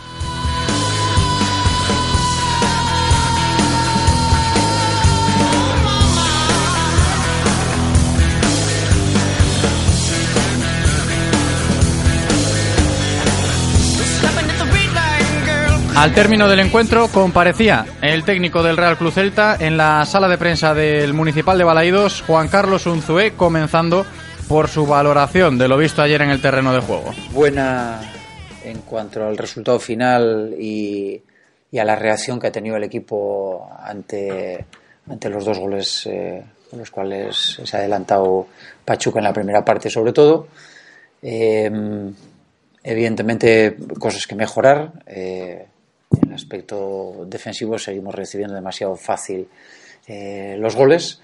Al 15.96 16.12
término 16.12 16.48
del 16.48 16.58
encuentro 16.58 17.06
comparecía 17.06 17.86
el 18.02 18.24
técnico 18.24 18.64
del 18.64 18.76
Real 18.76 18.98
Club 18.98 19.12
Celta 19.12 19.56
en 19.60 19.76
la 19.76 20.04
sala 20.04 20.28
de 20.28 20.36
prensa 20.36 20.74
del 20.74 21.14
Municipal 21.14 21.56
de 21.56 21.62
Balaídos, 21.62 22.22
Juan 22.26 22.48
Carlos 22.48 22.86
Unzué, 22.86 23.34
comenzando 23.34 24.04
por 24.48 24.68
su 24.68 24.86
valoración 24.86 25.56
de 25.56 25.68
lo 25.68 25.78
visto 25.78 26.02
ayer 26.02 26.20
en 26.22 26.30
el 26.30 26.42
terreno 26.42 26.72
de 26.74 26.80
juego. 26.80 27.14
Buena 27.30 28.00
en 28.64 28.78
cuanto 28.80 29.24
al 29.24 29.38
resultado 29.38 29.78
final 29.78 30.56
y, 30.58 31.22
a 31.78 31.84
la 31.84 31.94
reacción 31.94 32.40
que 32.40 32.48
ha 32.48 32.52
tenido 32.52 32.76
el 32.76 32.84
equipo 32.84 33.70
ante, 33.80 34.66
ante 35.08 35.28
los 35.30 35.44
dos 35.44 35.60
goles 35.60 36.06
eh, 36.06 36.42
con 36.70 36.80
los 36.80 36.90
cuales 36.90 37.60
se 37.62 37.76
ha 37.76 37.80
adelantado 37.80 38.48
Pachuca 38.84 39.20
en 39.20 39.24
la 39.24 39.32
primera 39.32 39.64
parte 39.64 39.88
sobre 39.88 40.12
todo. 40.12 40.48
Eh, 41.22 41.70
evidentemente 42.82 43.76
cosas 43.98 44.26
que 44.26 44.34
mejorar. 44.34 44.92
Eh, 45.06 45.66
en 46.23 46.28
el 46.28 46.35
aspecto 46.35 47.25
defensivo 47.26 47.78
seguimos 47.78 48.14
recibiendo 48.14 48.54
demasiado 48.54 48.97
fácil 48.97 49.49
eh, 50.06 50.56
los 50.59 50.76
goles, 50.76 51.21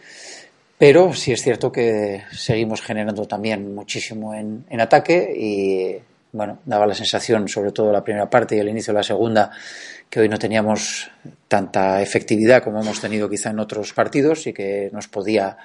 pero 0.78 1.12
sí 1.12 1.32
es 1.32 1.42
cierto 1.42 1.70
que 1.70 2.22
seguimos 2.32 2.80
generando 2.80 3.26
también 3.26 3.74
muchísimo 3.74 4.34
en, 4.34 4.64
ataque 4.80 5.32
y 5.36 5.96
bueno, 6.32 6.60
daba 6.64 6.86
la 6.86 6.94
sensación, 6.94 7.48
sobre 7.48 7.72
todo 7.72 7.92
la 7.92 8.02
primera 8.02 8.30
parte 8.30 8.56
y 8.56 8.60
el 8.60 8.68
inicio 8.68 8.94
de 8.94 9.00
la 9.00 9.02
segunda, 9.02 9.50
que 10.08 10.20
hoy 10.20 10.28
no 10.28 10.38
teníamos 10.38 11.10
tanta 11.48 12.00
efectividad 12.00 12.62
como 12.62 12.80
hemos 12.80 13.00
tenido 13.00 13.28
quizá 13.28 13.50
en 13.50 13.60
otros 13.60 13.92
partidos 13.92 14.46
y 14.46 14.52
que 14.52 14.88
nos 14.92 15.08
podía 15.08 15.58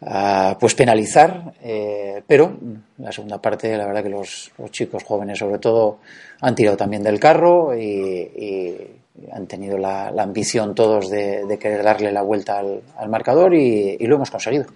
pues 0.00 0.74
penalizar, 0.74 1.54
eh, 1.62 2.22
pero 2.26 2.56
la 2.98 3.10
segunda 3.10 3.40
parte, 3.40 3.76
la 3.76 3.86
verdad 3.86 4.02
que 4.02 4.10
los, 4.10 4.52
chicos 4.70 5.02
jóvenes 5.02 5.38
sobre 5.38 5.58
todo 5.58 5.98
han 6.40 6.54
tirado 6.54 6.76
también 6.76 7.02
del 7.02 7.18
carro 7.18 7.76
y, 7.76 8.94
han 9.32 9.48
tenido 9.48 9.76
la, 9.76 10.08
ambición 10.08 10.76
todos 10.76 11.10
de, 11.10 11.58
querer 11.60 11.82
darle 11.82 12.12
la 12.12 12.22
vuelta 12.22 12.60
al, 12.60 13.08
marcador 13.08 13.54
y, 13.54 13.98
lo 14.06 14.16
hemos 14.16 14.30
conseguido. 14.30 14.66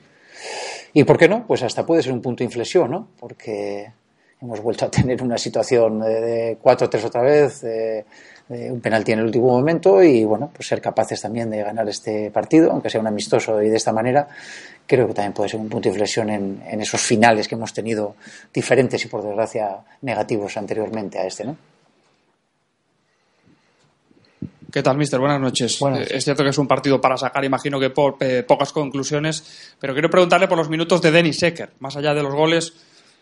¿Y 0.93 1.05
por 1.05 1.17
qué 1.17 1.29
no? 1.29 1.47
Pues 1.47 1.63
hasta 1.63 1.87
puede 1.87 2.03
ser 2.03 2.13
un 2.13 2.21
punto 2.21 2.39
de 2.39 2.47
inflexión, 2.47 2.91
¿no? 2.91 3.09
Porque 3.19 3.91
hemos 4.43 4.61
vuelto 4.61 4.87
a 4.87 4.91
tener 4.91 5.23
una 5.23 5.39
situación 5.39 6.01
de 6.01 6.59
4-3 6.61 7.05
otra 7.05 7.23
vez, 7.23 7.65
un 8.49 8.81
penalti 8.81 9.13
en 9.13 9.21
el 9.21 9.27
último 9.27 9.49
momento 9.49 10.03
y 10.03 10.25
bueno, 10.25 10.51
pues 10.53 10.69
ser 10.69 10.81
capaces 10.81 11.21
también 11.21 11.49
de 11.51 11.63
ganar 11.63 11.89
este 11.89 12.31
partido, 12.31 12.71
aunque 12.73 12.91
sea 12.91 13.01
un 13.01 13.07
amistoso 13.07 13.63
y 13.63 13.69
de 13.69 13.77
esta 13.77 13.93
manera, 13.93 14.29
creo 14.93 15.07
que 15.07 15.15
también 15.15 15.33
puede 15.33 15.49
ser 15.49 15.59
un 15.59 15.71
punto 15.71 15.89
de 15.89 15.95
inflexión 15.95 16.29
en, 16.29 16.63
en 16.67 16.83
esos 16.83 17.01
finales 17.01 17.49
que 17.49 17.55
hemos 17.55 17.73
tenido 17.73 18.15
diferentes 18.53 19.03
y 19.03 19.09
por 19.09 19.23
desgracia 19.23 19.79
negativos 20.03 20.55
anteriormente 20.59 21.19
a 21.19 21.27
este, 21.27 21.47
¿no? 21.47 21.57
¿Qué 24.71 24.83
tal, 24.83 24.99
mister? 24.99 25.19
Buenas 25.19 25.41
noches. 25.41 25.81
Eh, 25.81 26.09
es 26.11 26.25
cierto 26.25 26.43
que 26.43 26.51
es 26.51 26.59
un 26.59 26.69
partido 26.69 27.01
para 27.01 27.17
sacar, 27.17 27.43
imagino 27.43 27.81
que 27.81 27.91
eh, 28.21 28.43
pocas 28.43 28.71
conclusiones, 28.71 29.75
pero 29.81 29.95
quiero 29.95 30.11
preguntarle 30.11 30.47
por 30.47 30.59
los 30.59 30.69
minutos 30.69 31.01
de 31.01 31.11
Denis 31.11 31.43
Ecker. 31.43 31.71
Más 31.79 31.97
allá 31.97 32.13
de 32.13 32.23
los 32.23 32.35
goles, 32.35 32.75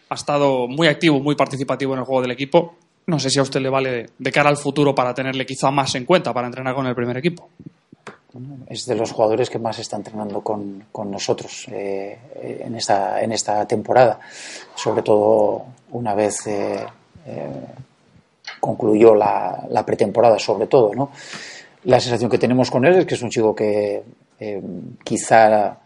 ha 0.09 0.17
estado 0.17 0.67
muy 0.67 0.89
activo, 0.89 1.21
muy 1.21 1.37
participativo 1.37 1.93
en 1.93 2.01
el 2.01 2.05
juego 2.05 2.23
del 2.23 2.33
equipo. 2.33 2.75
No 3.07 3.21
sé 3.21 3.31
si 3.31 3.39
a 3.39 3.43
usted 3.43 3.61
le 3.61 3.69
vale 3.69 4.07
de 4.19 4.33
cara 4.33 4.49
al 4.49 4.57
futuro 4.57 4.93
para 4.93 5.15
tenerle 5.15 5.47
quizá 5.47 5.71
más 5.71 5.95
en 5.95 6.05
cuenta 6.05 6.35
para 6.35 6.49
entrenar 6.49 6.75
con 6.75 6.89
el 6.89 6.97
primer 6.97 7.17
equipo. 7.17 7.49
Es 8.69 8.87
de 8.87 8.95
los 8.95 9.11
jugadores 9.11 9.51
que 9.51 9.59
más 9.59 9.79
está 9.81 9.97
entrenando 9.97 10.41
con, 10.41 10.85
nosotros 11.11 11.67
eh, 11.71 12.17
en, 12.65 12.77
esta, 12.77 13.21
en 13.21 13.33
esta 13.33 13.67
temporada. 13.67 14.21
Sobre 14.75 15.03
todo 15.03 15.65
una 15.91 16.15
vez 16.15 16.47
eh, 16.47 16.87
eh, 17.27 17.51
concluyó 18.61 19.15
la, 19.15 19.67
la, 19.69 19.85
pretemporada, 19.85 20.39
sobre 20.39 20.69
todo. 20.69 20.95
¿no? 20.95 21.11
La 21.85 21.99
sensación 21.99 22.31
que 22.31 22.39
tenemos 22.39 22.71
con 22.71 22.85
él 22.85 22.99
es 22.99 23.07
que 23.07 23.15
es 23.15 23.23
un 23.23 23.31
chico 23.31 23.55
que 23.55 24.03
quizá 25.05 25.77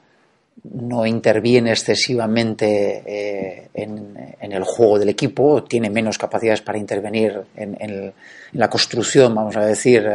no 0.63 1.05
interviene 1.05 1.71
excesivamente 1.71 3.69
en, 3.75 4.53
el 4.53 4.65
juego 4.65 4.99
del 4.99 5.09
equipo, 5.09 5.65
tiene 5.65 5.91
menos 5.91 6.19
capacidades 6.19 6.63
para 6.63 6.79
intervenir 6.79 7.43
en, 7.57 8.13
la 8.53 8.71
construcción, 8.71 9.35
vamos 9.35 9.57
a 9.57 9.67
decir, 9.67 10.09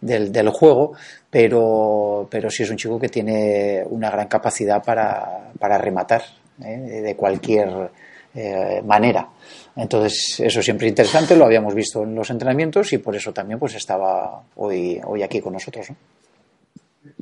del, 0.00 0.48
juego, 0.50 0.92
pero, 1.36 2.26
pero 2.30 2.48
sí 2.48 2.62
es 2.62 2.70
un 2.70 2.78
chico 2.78 2.98
que 2.98 3.10
tiene 3.10 3.84
una 3.90 4.10
gran 4.10 4.26
capacidad 4.26 4.82
para, 4.82 5.52
rematar 5.76 6.22
eh, 6.64 7.02
de 7.04 7.14
cualquier 7.14 7.90
eh, 8.34 8.80
manera. 8.82 9.28
Entonces, 9.76 10.40
eso 10.40 10.62
siempre 10.62 10.86
es 10.86 10.92
interesante, 10.92 11.36
lo 11.36 11.44
habíamos 11.44 11.74
visto 11.74 12.04
en 12.04 12.14
los 12.14 12.30
entrenamientos 12.30 12.90
y 12.94 12.98
por 12.98 13.14
eso 13.14 13.34
también 13.34 13.58
pues 13.58 13.74
estaba 13.74 14.44
hoy, 14.54 14.98
hoy 15.04 15.22
aquí 15.22 15.42
con 15.42 15.52
nosotros. 15.52 15.88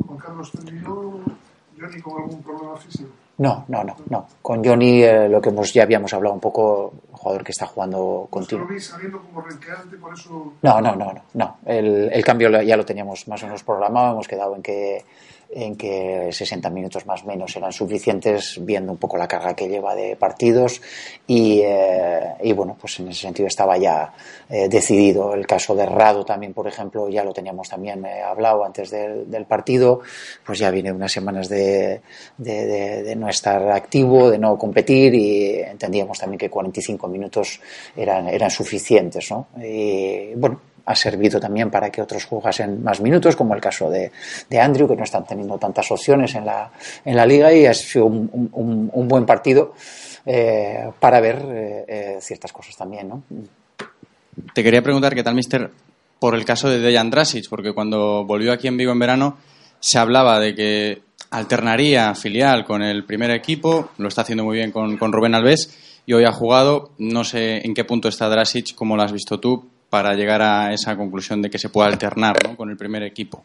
Juan 0.06 0.18
Carlos, 0.20 0.52
Johnny 1.76 2.00
con 2.00 2.22
algún 2.22 2.40
problema 2.40 2.76
físico? 2.76 3.10
No, 3.38 3.64
no, 3.66 3.82
no, 3.82 3.96
no. 4.10 4.28
Con 4.40 4.64
Johnny 4.64 5.02
eh, 5.02 5.28
lo 5.28 5.40
que 5.40 5.48
hemos, 5.48 5.72
ya 5.72 5.82
habíamos 5.82 6.14
hablado 6.14 6.34
un 6.34 6.40
poco, 6.40 6.94
jugador 7.24 7.42
que 7.42 7.52
está 7.52 7.66
jugando 7.66 8.28
continuo. 8.30 8.66
No, 10.60 10.80
no, 10.80 10.94
no, 10.94 11.12
no. 11.12 11.22
no. 11.32 11.56
El, 11.64 12.12
el, 12.12 12.24
cambio 12.24 12.62
ya 12.62 12.76
lo 12.76 12.84
teníamos 12.84 13.26
más 13.28 13.42
o 13.42 13.46
menos 13.46 13.64
programado, 13.64 14.12
hemos 14.12 14.28
quedado 14.28 14.54
en 14.54 14.62
que 14.62 15.04
en 15.50 15.76
que 15.76 16.28
60 16.30 16.70
minutos 16.70 17.06
más 17.06 17.22
o 17.22 17.26
menos 17.26 17.54
eran 17.56 17.72
suficientes, 17.72 18.58
viendo 18.60 18.92
un 18.92 18.98
poco 18.98 19.16
la 19.16 19.28
carga 19.28 19.54
que 19.54 19.68
lleva 19.68 19.94
de 19.94 20.16
partidos 20.16 20.80
y, 21.26 21.60
eh, 21.62 22.34
y 22.42 22.52
bueno, 22.52 22.76
pues 22.80 22.98
en 23.00 23.08
ese 23.08 23.22
sentido 23.22 23.46
estaba 23.46 23.76
ya 23.76 24.12
eh, 24.48 24.68
decidido. 24.68 25.34
El 25.34 25.46
caso 25.46 25.74
de 25.74 25.86
Rado 25.86 26.24
también, 26.24 26.52
por 26.52 26.66
ejemplo, 26.66 27.08
ya 27.08 27.24
lo 27.24 27.32
teníamos 27.32 27.68
también 27.68 28.04
eh, 28.04 28.22
hablado 28.22 28.64
antes 28.64 28.90
del, 28.90 29.44
partido, 29.46 30.00
pues 30.44 30.58
ya 30.58 30.70
viene 30.70 30.90
unas 30.90 31.12
semanas 31.12 31.48
de, 31.48 32.00
de, 32.38 32.66
de, 32.66 33.02
de, 33.02 33.16
no 33.16 33.28
estar 33.28 33.70
activo, 33.70 34.30
de 34.30 34.38
no 34.38 34.56
competir 34.56 35.14
y 35.14 35.60
entendíamos 35.60 36.18
también 36.18 36.38
que 36.38 36.48
45 36.48 37.08
minutos 37.08 37.60
eran, 37.94 38.28
eran 38.28 38.50
suficientes, 38.50 39.30
¿no? 39.30 39.48
Y 39.62 40.34
bueno, 40.34 40.60
ha 40.86 40.94
servido 40.94 41.40
también 41.40 41.70
para 41.70 41.90
que 41.90 42.02
otros 42.02 42.24
jugasen 42.24 42.82
más 42.82 43.00
minutos, 43.00 43.36
como 43.36 43.54
el 43.54 43.60
caso 43.60 43.88
de, 43.90 44.12
de 44.48 44.60
Andrew, 44.60 44.88
que 44.88 44.96
no 44.96 45.04
están 45.04 45.24
teniendo 45.24 45.58
tantas 45.58 45.90
opciones 45.90 46.34
en 46.34 46.44
la, 46.44 46.70
en 47.04 47.16
la 47.16 47.26
liga 47.26 47.52
y 47.52 47.66
ha 47.66 47.74
sido 47.74 48.06
un, 48.06 49.08
buen 49.08 49.24
partido 49.24 49.74
eh, 50.26 50.90
para 51.00 51.20
ver 51.20 51.42
eh, 51.48 51.84
eh, 51.88 52.16
ciertas 52.20 52.52
cosas 52.52 52.76
también. 52.76 53.08
¿no? 53.08 53.22
Te 54.52 54.62
quería 54.62 54.82
preguntar 54.82 55.14
qué 55.14 55.22
tal, 55.22 55.34
mister, 55.34 55.70
por 56.18 56.34
el 56.34 56.44
caso 56.44 56.68
de 56.68 56.78
Dejan 56.78 57.10
Drasic, 57.10 57.48
porque 57.48 57.72
cuando 57.72 58.24
volvió 58.24 58.52
aquí 58.52 58.68
en 58.68 58.76
Vigo 58.76 58.92
en 58.92 58.98
verano 58.98 59.38
se 59.80 59.98
hablaba 59.98 60.38
de 60.38 60.54
que 60.54 61.02
alternaría 61.30 62.14
filial 62.14 62.64
con 62.64 62.82
el 62.82 63.04
primer 63.04 63.30
equipo, 63.30 63.90
lo 63.98 64.08
está 64.08 64.22
haciendo 64.22 64.44
muy 64.44 64.56
bien 64.56 64.70
con, 64.70 64.96
con 64.96 65.12
Rubén 65.12 65.34
Alves 65.34 66.02
y 66.06 66.12
hoy 66.12 66.24
ha 66.24 66.32
jugado. 66.32 66.92
No 66.98 67.24
sé 67.24 67.66
en 67.66 67.74
qué 67.74 67.84
punto 67.84 68.08
está 68.08 68.28
Drasic, 68.28 68.74
cómo 68.74 68.96
lo 68.96 69.02
has 69.02 69.12
visto 69.12 69.40
tú, 69.40 69.68
para 69.94 70.14
llegar 70.14 70.42
a 70.42 70.72
esa 70.72 70.96
conclusión 70.96 71.40
de 71.40 71.48
que 71.48 71.56
se 71.56 71.68
pueda 71.68 71.86
alternar 71.86 72.36
con 72.56 72.68
el 72.68 72.76
primer 72.76 73.04
equipo. 73.04 73.44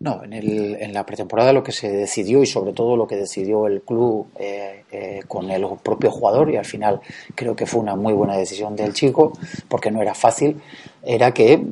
No, 0.00 0.24
en, 0.24 0.32
el, 0.32 0.76
en, 0.80 0.92
la 0.92 1.06
pretemporada 1.06 1.52
lo 1.52 1.62
que 1.62 1.70
se 1.70 1.88
decidió 1.88 2.42
y 2.42 2.46
sobre 2.46 2.72
todo 2.72 2.96
lo 2.96 3.06
que 3.06 3.14
decidió 3.14 3.68
el 3.68 3.82
club 3.82 4.26
eh, 4.40 4.82
eh, 4.90 5.20
con 5.28 5.48
el 5.52 5.64
propio 5.80 6.10
jugador, 6.10 6.50
y 6.50 6.56
al 6.56 6.64
final 6.64 7.00
creo 7.32 7.54
que 7.54 7.64
fue 7.64 7.80
una 7.80 7.94
muy 7.94 8.12
buena 8.12 8.36
decisión 8.36 8.74
del 8.74 8.92
chico, 8.92 9.38
porque 9.68 9.92
no 9.92 10.02
era 10.02 10.14
fácil, 10.14 10.60
era 11.00 11.32
que 11.32 11.62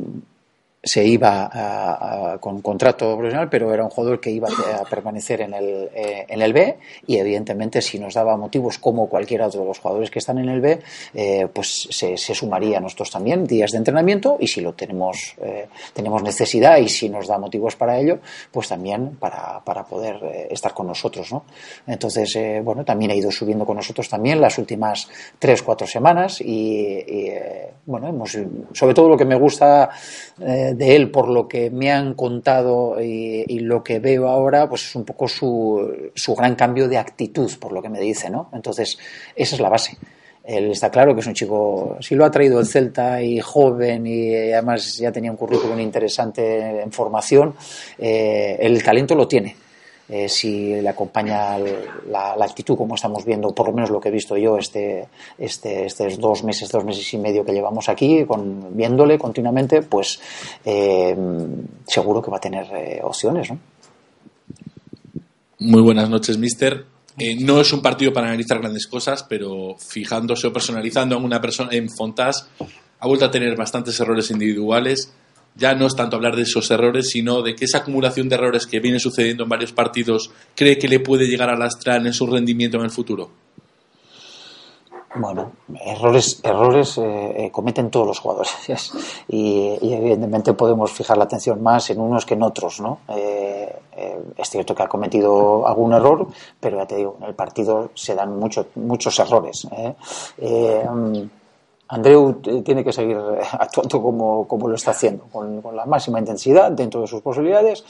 se 0.87 1.05
iba 1.05 1.51
a, 1.53 2.39
con 2.39 2.63
contrato 2.63 3.17
profesional, 3.17 3.49
pero 3.51 3.75
era 3.75 3.83
un 3.83 3.91
jugador 3.91 4.21
que 4.21 4.31
iba 4.31 4.49
a 4.49 4.85
permanecer 4.85 5.41
en 5.41 5.55
el, 5.55 5.91
eh, 5.93 6.27
en 6.29 6.41
el 6.41 6.53
B 6.53 6.79
y 7.09 7.17
evidentemente 7.17 7.83
si 7.83 7.99
nos 7.99 8.15
daba 8.15 8.37
motivos 8.37 8.79
como 8.79 9.09
cualquiera 9.09 9.49
otro 9.49 9.63
de 9.63 9.67
los 9.67 9.81
jugadores 9.81 10.11
que 10.11 10.21
están 10.21 10.39
en 10.39 10.49
el 10.49 10.61
B, 10.61 10.79
eh, 11.15 11.49
pues 11.53 11.89
se, 11.91 12.17
se, 12.17 12.35
sumaría 12.35 12.79
a 12.79 12.81
nosotros 12.81 13.11
también 13.11 13.47
días 13.47 13.73
de 13.73 13.79
entrenamiento 13.79 14.37
y 14.39 14.47
si 14.47 14.61
lo 14.61 14.75
tenemos, 14.75 15.35
eh, 15.43 15.67
tenemos 15.93 16.23
necesidad 16.23 16.77
y 16.79 16.89
si 16.89 17.09
nos 17.09 17.27
da 17.27 17.37
motivos 17.37 17.75
para 17.75 17.99
ello, 17.99 18.21
pues 18.53 18.69
también 18.69 19.17
para, 19.17 19.61
para 19.65 19.85
poder 19.85 20.47
estar 20.51 20.73
con 20.73 20.87
nosotros. 20.87 21.33
¿no? 21.33 21.45
Entonces, 21.87 22.39
bueno, 22.63 22.85
también 22.85 23.11
ha 23.11 23.15
ido 23.15 23.33
subiendo 23.33 23.67
con 23.67 23.77
nosotros 23.77 24.09
también 24.09 24.41
las 24.41 24.57
últimas 24.59 25.09
tres, 25.39 25.63
cuatro 25.63 25.87
semanas 25.87 26.41
y 26.41 27.33
bueno, 27.87 28.09
hemos, 28.09 28.39
sobre 28.73 28.95
todo 28.95 29.09
lo 29.09 29.17
que 29.17 29.25
me 29.25 29.35
gusta 29.37 29.91
de 30.75 30.97
él, 30.97 31.11
por 31.11 31.29
lo 31.29 31.49
que 31.49 31.71
me 31.71 31.91
han 31.91 32.15
contado 32.15 33.01
y, 33.01 33.45
y, 33.47 33.61
lo 33.61 33.83
que 33.83 33.99
veo 33.99 34.29
ahora, 34.29 34.69
pues 34.69 34.85
es 34.85 34.95
un 34.97 35.05
poco 35.05 35.29
su, 35.29 36.11
su, 36.15 36.35
gran 36.35 36.55
cambio 36.55 36.89
de 36.89 36.99
actitud, 36.99 37.51
por 37.59 37.73
lo 37.73 37.83
que 37.83 37.89
me 37.89 38.01
dice, 38.01 38.31
¿no? 38.31 38.51
Entonces, 38.53 38.99
esa 39.35 39.55
es 39.55 39.61
la 39.61 39.69
base. 39.69 39.97
Él 40.45 40.71
está 40.71 40.91
claro 40.91 41.15
que 41.15 41.21
es 41.21 41.27
un 41.27 41.35
chico, 41.35 41.97
si 42.01 42.15
lo 42.15 42.25
ha 42.25 42.31
traído 42.31 42.61
el 42.61 42.67
Celta 42.67 43.21
y 43.21 43.41
joven 43.41 44.07
y 44.07 44.33
además 44.53 44.97
ya 44.97 45.11
tenía 45.11 45.31
un 45.31 45.37
currículum 45.37 45.81
interesante 45.81 46.83
en 46.83 46.93
formación, 46.93 47.55
eh, 47.99 48.57
el 48.61 48.83
talento 48.83 49.17
lo 49.17 49.27
tiene 49.27 49.66
eh, 50.09 50.29
si 50.29 50.81
le 50.81 50.89
acompaña 50.89 51.59
la, 52.09 52.37
actitud, 52.41 52.77
como 52.77 52.95
estamos 52.95 53.25
viendo, 53.25 53.55
por 53.55 53.67
lo 53.67 53.73
menos 53.73 53.91
lo 53.91 54.01
que 54.01 54.09
he 54.09 54.13
visto 54.13 54.37
yo 54.37 54.57
este, 54.57 55.09
este, 55.39 55.87
estos 55.87 56.19
dos 56.19 56.45
meses, 56.45 56.71
dos 56.71 56.85
meses 56.85 57.13
y 57.13 57.19
medio 57.19 57.45
que 57.45 57.53
llevamos 57.53 57.89
aquí, 57.89 58.25
con, 58.25 58.77
viéndole 58.77 59.19
continuamente, 59.19 59.83
pues 59.83 60.21
eh, 60.65 61.17
seguro 61.87 62.23
que 62.23 62.31
va 62.31 62.37
a 62.37 62.41
tener 62.41 62.67
eh, 62.73 63.01
opciones. 63.03 63.51
¿no? 63.51 63.59
Muy 65.59 65.83
buenas 65.83 66.09
noches, 66.09 66.39
mister. 66.39 66.85
No 67.41 67.61
es 67.61 67.73
un 67.73 67.81
partido 67.81 68.13
para 68.13 68.27
analizar 68.29 68.59
grandes 68.61 68.87
cosas, 68.87 69.23
pero 69.23 69.75
fijándose 69.79 70.47
o 70.47 70.53
personalizando 70.53 71.17
en 71.17 71.25
una 71.25 71.41
persona 71.41 71.71
en 71.73 71.89
Fontás, 71.89 72.49
ha 73.01 73.07
vuelto 73.07 73.25
a 73.25 73.31
tener 73.31 73.57
bastantes 73.57 73.99
errores 73.99 74.31
individuales 74.31 75.15
ya 75.57 75.75
no 75.75 75.87
es 75.87 75.97
tanto 75.97 76.17
hablar 76.17 76.37
de 76.37 76.43
esos 76.43 76.71
errores, 76.71 77.11
sino 77.11 77.43
de 77.43 77.55
que 77.55 77.65
esa 77.65 77.79
acumulación 77.79 78.29
de 78.29 78.37
errores 78.37 78.67
que 78.67 78.81
viene 78.81 79.01
sucediendo 79.01 79.45
en 79.45 79.49
varios 79.49 79.73
partidos 79.73 80.31
cree 80.55 80.79
que 80.79 80.89
le 80.89 81.01
puede 81.01 81.27
llegar 81.27 81.51
a 81.51 81.57
lastrar 81.57 82.07
en 82.07 82.13
su 82.13 82.27
rendimiento 82.27 82.77
en 82.77 82.85
el 82.85 82.91
futuro. 82.91 83.31
Bueno, 85.19 85.53
errores, 85.83 86.41
errores 86.45 86.99
eh, 86.99 87.45
eh, 87.47 87.51
cometen 87.51 87.91
todos 87.91 88.07
los 88.07 88.19
jugadores 88.19 88.53
y, 89.29 89.79
evidentemente 89.81 90.53
podemos 90.53 90.93
fijar 90.93 91.17
la 91.17 91.25
atención 91.25 91.63
más 91.63 91.89
en 91.89 92.01
unos 92.01 92.27
que 92.27 92.35
en 92.35 92.43
otros, 92.43 92.81
¿no? 92.81 92.99
Eh, 93.09 93.75
es 94.37 94.51
cierto 94.51 94.75
que 94.75 94.83
ha 94.83 94.89
cometido 94.89 95.67
algún 95.67 95.95
error, 95.95 96.27
pero 96.61 96.77
ya 96.77 96.87
te 96.87 96.97
digo, 96.97 97.17
en 97.19 97.29
el 97.29 97.35
partido 97.35 97.91
se 97.95 98.15
dan 98.15 98.39
mucho, 98.39 98.67
muchos 98.75 99.19
errores. 99.19 99.67
Andreu 101.89 102.41
tiene 102.65 102.83
que 102.83 102.93
seguir 102.93 103.17
actuando 103.53 104.03
como, 104.03 104.49
como 104.49 104.69
lo 104.69 104.75
está 104.75 104.91
haciendo, 104.91 105.25
con, 105.31 105.63
con, 105.63 105.77
la 105.77 105.87
máxima 105.87 106.19
intensidad 106.19 106.73
dentro 106.73 107.01
de 107.01 107.07
sus 107.07 107.23
posibilidades, 107.23 107.85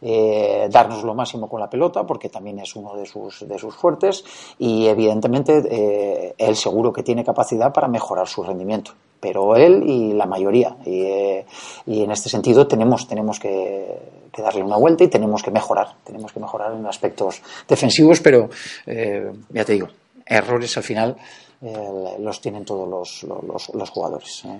eh, 0.00 0.68
darnos 0.70 1.02
lo 1.04 1.14
máximo 1.14 1.48
con 1.48 1.60
la 1.60 1.68
pelota, 1.68 2.04
porque 2.04 2.28
también 2.28 2.58
es 2.60 2.74
uno 2.76 2.96
de 2.96 3.06
sus, 3.06 3.46
de 3.46 3.58
sus 3.58 3.74
fuertes, 3.74 4.24
y 4.58 4.86
evidentemente 4.86 5.62
eh, 5.70 6.34
él 6.38 6.56
seguro 6.56 6.92
que 6.92 7.02
tiene 7.02 7.24
capacidad 7.24 7.72
para 7.72 7.88
mejorar 7.88 8.26
su 8.26 8.42
rendimiento, 8.42 8.92
pero 9.20 9.54
él 9.54 9.82
y 9.86 10.14
la 10.14 10.26
mayoría. 10.26 10.76
Y, 10.84 11.02
eh, 11.02 11.46
y 11.86 12.02
en 12.02 12.10
este 12.10 12.28
sentido 12.28 12.66
tenemos, 12.66 13.06
tenemos 13.06 13.38
que, 13.38 13.86
que, 14.32 14.42
darle 14.42 14.62
una 14.62 14.76
vuelta 14.76 15.04
y 15.04 15.08
tenemos 15.08 15.42
que 15.42 15.50
mejorar, 15.50 15.88
tenemos 16.04 16.32
que 16.32 16.40
mejorar 16.40 16.72
en 16.72 16.86
aspectos 16.86 17.42
defensivos, 17.68 18.20
pero 18.20 18.48
eh, 18.86 19.30
ya 19.50 19.64
te 19.64 19.74
digo, 19.74 19.88
errores 20.26 20.76
al 20.76 20.82
final 20.82 21.16
eh, 21.62 22.16
los 22.18 22.40
tienen 22.40 22.64
todos 22.64 22.88
los, 22.88 23.22
los, 23.46 23.74
los 23.74 23.90
jugadores. 23.90 24.44
¿eh? 24.44 24.58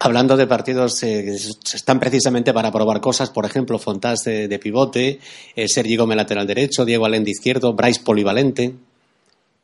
Hablando 0.00 0.36
de 0.36 0.46
partidos 0.46 1.02
eh, 1.02 1.22
que 1.24 1.76
están 1.76 2.00
precisamente 2.00 2.52
para 2.54 2.72
probar 2.72 3.00
cosas, 3.00 3.30
por 3.30 3.44
ejemplo, 3.44 3.78
Fontás 3.78 4.24
de, 4.24 4.48
de 4.48 4.58
pivote, 4.58 5.20
Sergi 5.66 5.96
Gómez 5.96 6.16
lateral 6.16 6.46
derecho, 6.46 6.84
Diego 6.84 7.04
Alén 7.04 7.24
de 7.24 7.32
izquierdo, 7.32 7.74
Bryce 7.74 8.00
polivalente. 8.02 8.74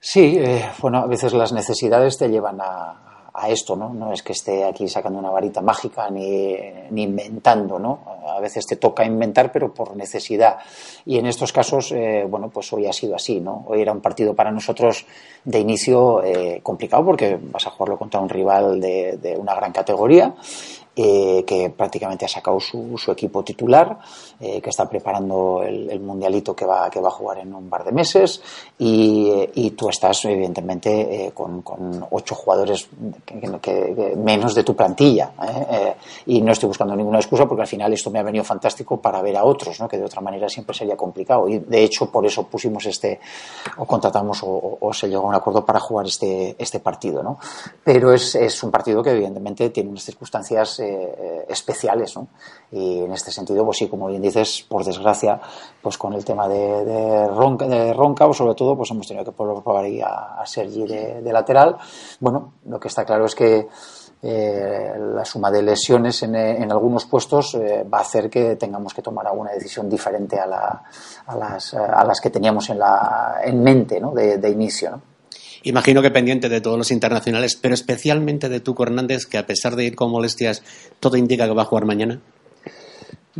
Sí, 0.00 0.38
bueno, 0.80 0.98
a 0.98 1.06
veces 1.06 1.32
las 1.32 1.52
necesidades 1.52 2.18
te 2.18 2.28
llevan 2.28 2.60
a, 2.60 3.07
a 3.38 3.48
esto, 3.48 3.76
¿no? 3.76 3.94
No 3.94 4.12
es 4.12 4.22
que 4.22 4.32
esté 4.32 4.64
aquí 4.64 4.88
sacando 4.88 5.18
una 5.18 5.30
varita 5.30 5.60
mágica 5.60 6.10
ni, 6.10 6.56
ni, 6.90 7.04
inventando, 7.04 7.78
¿no? 7.78 8.00
A 8.26 8.40
veces 8.40 8.66
te 8.66 8.76
toca 8.76 9.04
inventar, 9.04 9.52
pero 9.52 9.72
por 9.72 9.96
necesidad. 9.96 10.58
Y 11.06 11.18
en 11.18 11.26
estos 11.26 11.52
casos, 11.52 11.92
eh, 11.92 12.26
bueno, 12.28 12.48
pues 12.48 12.72
hoy 12.72 12.86
ha 12.86 12.92
sido 12.92 13.14
así, 13.14 13.40
¿no? 13.40 13.64
Hoy 13.68 13.82
era 13.82 13.92
un 13.92 14.00
partido 14.00 14.34
para 14.34 14.50
nosotros 14.50 15.06
de 15.44 15.60
inicio 15.60 16.22
eh, 16.24 16.60
complicado 16.62 17.04
porque 17.04 17.38
vas 17.40 17.66
a 17.66 17.70
jugarlo 17.70 17.96
contra 17.96 18.20
un 18.20 18.28
rival 18.28 18.80
de, 18.80 19.18
de 19.18 19.36
una 19.36 19.54
gran 19.54 19.72
categoría 19.72 20.34
eh, 21.00 21.44
que 21.46 21.70
prácticamente 21.70 22.24
ha 22.24 22.28
sacado 22.28 22.58
su, 22.58 22.98
su 22.98 23.12
equipo 23.12 23.44
titular, 23.44 24.00
eh, 24.40 24.60
que 24.60 24.70
está 24.70 24.88
preparando 24.88 25.62
el, 25.62 25.88
el, 25.88 26.00
mundialito 26.00 26.56
que 26.56 26.66
va, 26.66 26.90
que 26.90 27.00
va 27.00 27.06
a 27.06 27.12
jugar 27.12 27.38
en 27.38 27.54
un 27.54 27.68
par 27.68 27.84
de 27.84 27.92
meses 27.92 28.42
y, 28.76 29.48
y 29.54 29.70
tú 29.72 29.88
estás 29.88 30.24
evidentemente 30.24 31.26
eh, 31.26 31.32
con, 31.32 31.62
con, 31.62 32.04
ocho 32.10 32.34
jugadores 32.34 32.88
que, 33.24 33.40
que, 33.40 33.60
que, 33.60 34.16
menos 34.16 34.56
de 34.56 34.64
tu 34.64 34.74
plantilla 34.74 35.30
¿eh? 35.40 35.66
Eh, 35.70 35.94
y 36.26 36.40
no 36.40 36.50
estoy 36.50 36.66
buscando 36.66 36.96
ninguna 36.96 37.18
excusa 37.18 37.46
porque 37.46 37.62
al 37.62 37.68
final 37.68 37.92
esto 37.92 38.10
me 38.10 38.18
ha 38.18 38.24
venido 38.24 38.42
fantástico 38.42 39.00
para 39.00 39.22
ver 39.22 39.36
a 39.36 39.44
otros, 39.44 39.78
¿no? 39.78 39.86
que 39.86 39.98
de 39.98 40.04
otra 40.04 40.20
manera 40.20 40.48
siempre 40.48 40.74
sería 40.74 40.96
complicado 40.96 41.48
y 41.48 41.60
de 41.60 41.84
hecho 41.84 42.10
por 42.10 42.26
eso 42.26 42.42
pusimos 42.42 42.86
este 42.86 43.20
o 43.76 43.84
contratamos 43.84 44.42
o, 44.42 44.78
o 44.80 44.92
se 44.92 45.08
llegó 45.08 45.26
a 45.26 45.28
un 45.28 45.34
acuerdo 45.36 45.64
para 45.64 45.78
jugar 45.78 46.06
este, 46.06 46.56
este 46.58 46.80
partido, 46.80 47.22
¿no? 47.22 47.38
pero 47.84 48.12
es, 48.12 48.34
es 48.34 48.60
un 48.64 48.72
partido 48.72 49.00
que 49.00 49.10
evidentemente 49.10 49.70
tiene 49.70 49.90
unas 49.90 50.02
circunstancias 50.02 50.80
eh, 50.88 51.46
especiales. 51.48 52.14
Y 52.70 53.00
en 53.00 53.12
este 53.12 53.30
sentido, 53.30 53.64
pues 53.64 53.78
sí, 53.78 53.88
como 53.88 54.08
bien 54.08 54.22
dices, 54.22 54.64
por 54.68 54.84
desgracia, 54.84 55.40
pues 55.80 55.96
con 55.96 56.12
el 56.12 56.24
tema 56.24 56.48
de, 56.48 56.84
de, 56.84 57.26
Ronca, 57.94 58.26
o 58.26 58.34
sobre 58.34 58.54
todo, 58.54 58.76
pues 58.76 58.90
hemos 58.90 59.06
tenido 59.06 59.24
que 59.24 59.32
probar 59.32 59.86
a, 60.04 60.44
Sergi 60.46 60.86
de, 60.86 61.32
lateral. 61.32 61.76
Bueno, 62.20 62.54
lo 62.66 62.78
que 62.78 62.88
está 62.88 63.04
claro 63.04 63.26
es 63.26 63.34
que 63.34 63.68
eh, 64.20 64.94
la 65.14 65.24
suma 65.24 65.50
de 65.50 65.62
lesiones 65.62 66.22
en, 66.24 66.34
algunos 66.72 67.06
puestos 67.06 67.54
eh, 67.54 67.84
va 67.84 67.98
a 67.98 68.00
hacer 68.00 68.28
que 68.28 68.56
tengamos 68.56 68.92
que 68.92 69.00
tomar 69.00 69.26
alguna 69.28 69.52
decisión 69.52 69.88
diferente 69.88 70.38
a, 70.40 70.46
la, 70.46 70.82
a, 71.26 72.04
las, 72.04 72.20
que 72.20 72.30
teníamos 72.30 72.68
en, 72.70 72.80
la, 72.80 73.40
en 73.44 73.62
mente 73.62 74.00
de, 74.00 74.50
inicio. 74.50 75.00
Imagino 75.68 76.00
que 76.00 76.10
pendiente 76.10 76.48
de 76.48 76.62
todos 76.62 76.78
los 76.78 76.90
internacionales, 76.90 77.54
pero 77.54 77.74
especialmente 77.74 78.48
de 78.48 78.60
Tuco 78.60 78.84
Hernández, 78.84 79.26
que 79.26 79.36
a 79.36 79.46
pesar 79.46 79.76
de 79.76 79.84
ir 79.84 79.96
con 79.96 80.10
molestias, 80.10 80.62
todo 80.98 81.18
indica 81.18 81.46
que 81.46 81.52
va 81.52 81.60
a 81.60 81.66
jugar 81.66 81.84
mañana. 81.84 82.22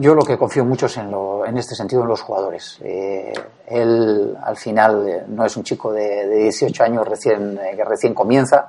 Yo 0.01 0.15
lo 0.15 0.23
que 0.23 0.39
confío 0.39 0.65
mucho 0.65 0.87
es 0.87 0.97
en, 0.97 1.11
lo, 1.11 1.45
en 1.45 1.59
este 1.59 1.75
sentido 1.75 2.03
en 2.03 2.09
los 2.09 2.21
jugadores. 2.21 2.79
Eh, 2.85 3.33
él 3.67 4.37
al 4.41 4.57
final 4.57 5.09
eh, 5.09 5.25
no 5.27 5.45
es 5.45 5.57
un 5.57 5.65
chico 5.65 5.93
de, 5.93 6.25
de 6.29 6.37
18 6.45 6.85
años 6.85 7.09
recién, 7.09 7.59
eh, 7.59 7.75
que 7.75 7.85
recién 7.85 8.15
comienza, 8.15 8.69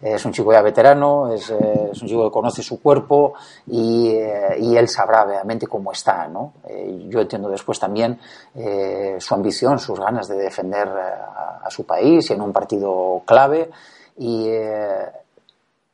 es 0.00 0.24
un 0.24 0.32
chico 0.32 0.50
ya 0.50 0.62
veterano, 0.62 1.30
es, 1.30 1.50
eh, 1.50 1.90
un 1.90 2.08
chico 2.08 2.24
que 2.24 2.32
conoce 2.32 2.62
su 2.62 2.80
cuerpo 2.80 3.34
y, 3.66 4.12
eh, 4.14 4.56
y 4.60 4.74
él 4.74 4.88
sabrá 4.88 5.26
realmente 5.26 5.66
cómo 5.66 5.92
está. 5.92 6.26
¿no? 6.26 6.54
Eh, 6.66 7.04
yo 7.06 7.20
entiendo 7.20 7.50
después 7.50 7.78
también 7.78 8.18
su 9.18 9.34
ambición, 9.34 9.78
sus 9.78 10.00
ganas 10.00 10.26
de 10.26 10.36
defender 10.36 10.88
a, 10.88 11.60
a, 11.64 11.70
su 11.70 11.84
país 11.84 12.30
en 12.30 12.40
un 12.40 12.50
partido 12.50 13.20
clave 13.26 13.70
y 14.16 14.48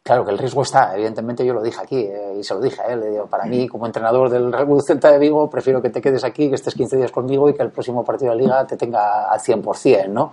Claro 0.02 0.24
que 0.24 0.30
el 0.30 0.38
riesgo 0.38 0.62
está, 0.62 0.94
evidentemente 0.94 1.44
yo 1.44 1.52
lo 1.52 1.62
dije 1.62 1.80
aquí 1.82 1.98
eh, 1.98 2.36
y 2.38 2.42
se 2.42 2.54
lo 2.54 2.60
dije 2.60 2.80
a 2.80 2.86
él. 2.86 3.00
Le 3.00 3.10
digo, 3.10 3.26
para 3.26 3.44
mí, 3.44 3.68
como 3.68 3.86
entrenador 3.86 4.30
del 4.30 4.52
Real 4.52 4.82
Celta 4.82 5.10
de 5.10 5.18
Vigo, 5.18 5.50
prefiero 5.50 5.82
que 5.82 5.90
te 5.90 6.00
quedes 6.00 6.24
aquí, 6.24 6.48
que 6.48 6.54
estés 6.54 6.74
15 6.74 6.96
días 6.96 7.12
conmigo 7.12 7.48
y 7.48 7.54
que 7.54 7.62
el 7.62 7.70
próximo 7.70 8.04
partido 8.04 8.30
de 8.30 8.36
la 8.36 8.42
Liga 8.42 8.66
te 8.66 8.76
tenga 8.76 9.30
al 9.30 9.40
100%, 9.40 10.08
¿no? 10.08 10.32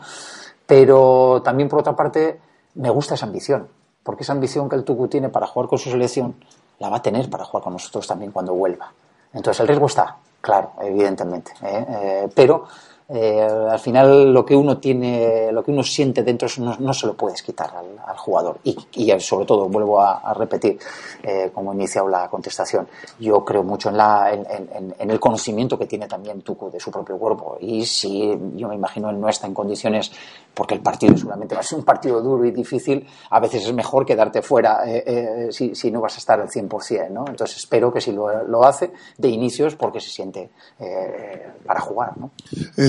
Pero 0.66 1.42
también, 1.44 1.68
por 1.68 1.80
otra 1.80 1.96
parte, 1.96 2.40
me 2.76 2.90
gusta 2.90 3.16
esa 3.16 3.26
ambición, 3.26 3.68
porque 4.04 4.24
esa 4.24 4.34
ambición 4.34 4.70
que 4.70 4.76
el 4.76 4.84
Tucu 4.84 5.08
tiene 5.08 5.30
para 5.30 5.48
jugar 5.48 5.68
con 5.68 5.78
su 5.78 5.90
selección, 5.90 6.36
la 6.80 6.90
va 6.90 6.98
a 6.98 7.02
tener 7.02 7.30
para 7.30 7.46
jugar 7.46 7.64
con 7.64 7.74
nosotros 7.74 8.08
también 8.08 8.32
cuando 8.32 8.54
vuelva. 8.54 8.92
Entonces 9.34 9.60
el 9.62 9.68
riesgo 9.68 9.88
está, 9.88 10.18
claro, 10.42 10.72
evidentemente. 10.82 11.52
¿eh? 11.62 11.86
Eh, 11.90 12.30
pero 12.34 12.66
eh, 13.08 13.40
al 13.40 13.80
final 13.80 14.34
lo 14.34 14.44
que 14.44 14.56
uno 14.56 14.80
tiene, 14.80 15.52
lo 15.52 15.64
que 15.64 15.70
uno 15.70 15.84
siente 15.84 16.24
dentro 16.24 16.48
no, 16.58 16.76
no 16.80 16.94
se 16.94 17.06
lo 17.06 17.14
puedes 17.14 17.44
quitar 17.44 17.70
al, 17.76 18.00
al 18.04 18.18
jugador. 18.18 18.60
Y, 18.64 18.76
y, 18.94 19.20
sobre 19.20 19.46
todo, 19.46 19.70
vuelvo 19.70 20.02
a, 20.02 20.34
repetir, 20.34 20.80
eh, 21.22 21.52
como 21.54 21.72
he 21.72 21.76
iniciado 21.76 22.08
la 22.08 22.28
contestación, 22.30 22.88
yo 23.20 23.46
creo 23.46 23.64
mucho 23.64 23.90
en, 23.90 23.98
la, 23.98 24.34
en, 24.34 24.46
en, 24.50 24.96
en, 24.98 25.12
el 25.12 25.20
conocimiento 25.20 25.78
que 25.78 25.86
tiene 25.86 26.08
también 26.08 26.42
Tucu 26.42 26.72
de 26.72 26.80
su 26.80 26.90
propio 26.90 27.18
cuerpo. 27.18 27.58
Y 27.62 27.86
si 27.86 28.36
yo 28.56 28.68
me 28.68 28.76
imagino 28.76 29.10
él 29.12 29.20
no 29.20 29.30
está 29.30 29.46
en 29.46 29.54
condiciones, 29.54 30.12
porque 30.56 30.74
el 30.74 30.82
partido 30.82 31.16
seguramente 31.18 31.54
va 31.54 31.62
a 31.62 31.64
ser 31.64 31.78
un 31.78 31.86
partido 31.86 32.22
duro 32.22 32.46
y 32.46 32.52
difícil, 32.52 33.06
a 33.30 33.40
veces 33.40 33.66
es 33.66 33.74
mejor 33.74 34.06
quedarte 34.06 34.42
fuera 34.42 34.84
eh, 34.88 35.04
eh, 35.06 35.50
si, 35.52 35.92
no 35.92 36.02
vas 36.02 36.16
a 36.16 36.18
estar 36.18 36.40
al 36.40 36.50
100%. 36.50 37.10
¿no? 37.12 37.26
Entonces 37.28 37.58
espero 37.58 37.94
que 37.94 38.02
si 38.02 38.12
lo, 38.14 38.66
hace 38.66 38.92
de 39.18 39.28
inicios 39.28 39.76
porque 39.76 40.00
se 40.00 40.10
siente 40.10 40.50
eh, 40.80 41.52
para 41.66 41.82
jugar. 41.82 42.18
¿no? 42.18 42.32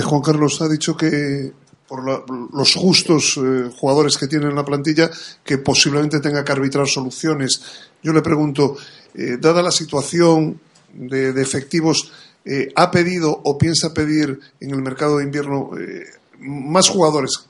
Juan 0.04 0.22
Carlos 0.22 0.62
ha 0.62 0.68
dicho 0.68 0.96
que 0.96 1.52
por 1.88 2.02
los 2.52 2.74
justos 2.74 3.38
jugadores 3.78 4.16
que 4.16 4.26
tiene 4.26 4.46
en 4.46 4.56
la 4.56 4.64
plantilla, 4.64 5.08
que 5.44 5.58
posiblemente 5.58 6.18
tenga 6.18 6.44
que 6.44 6.50
arbitrar 6.50 6.88
soluciones. 6.88 7.62
Yo 8.02 8.12
le 8.12 8.22
pregunto, 8.22 8.76
dada 9.38 9.62
la 9.62 9.70
situación 9.70 10.60
de, 10.92 11.32
de 11.32 11.42
efectivos, 11.42 12.12
¿ha 12.74 12.90
pedido 12.90 13.40
o 13.44 13.56
piensa 13.56 13.94
pedir 13.94 14.40
en 14.58 14.70
el 14.72 14.82
mercado 14.82 15.18
de 15.18 15.24
invierno 15.24 15.70
más 16.40 16.88
jugadores 16.88 17.48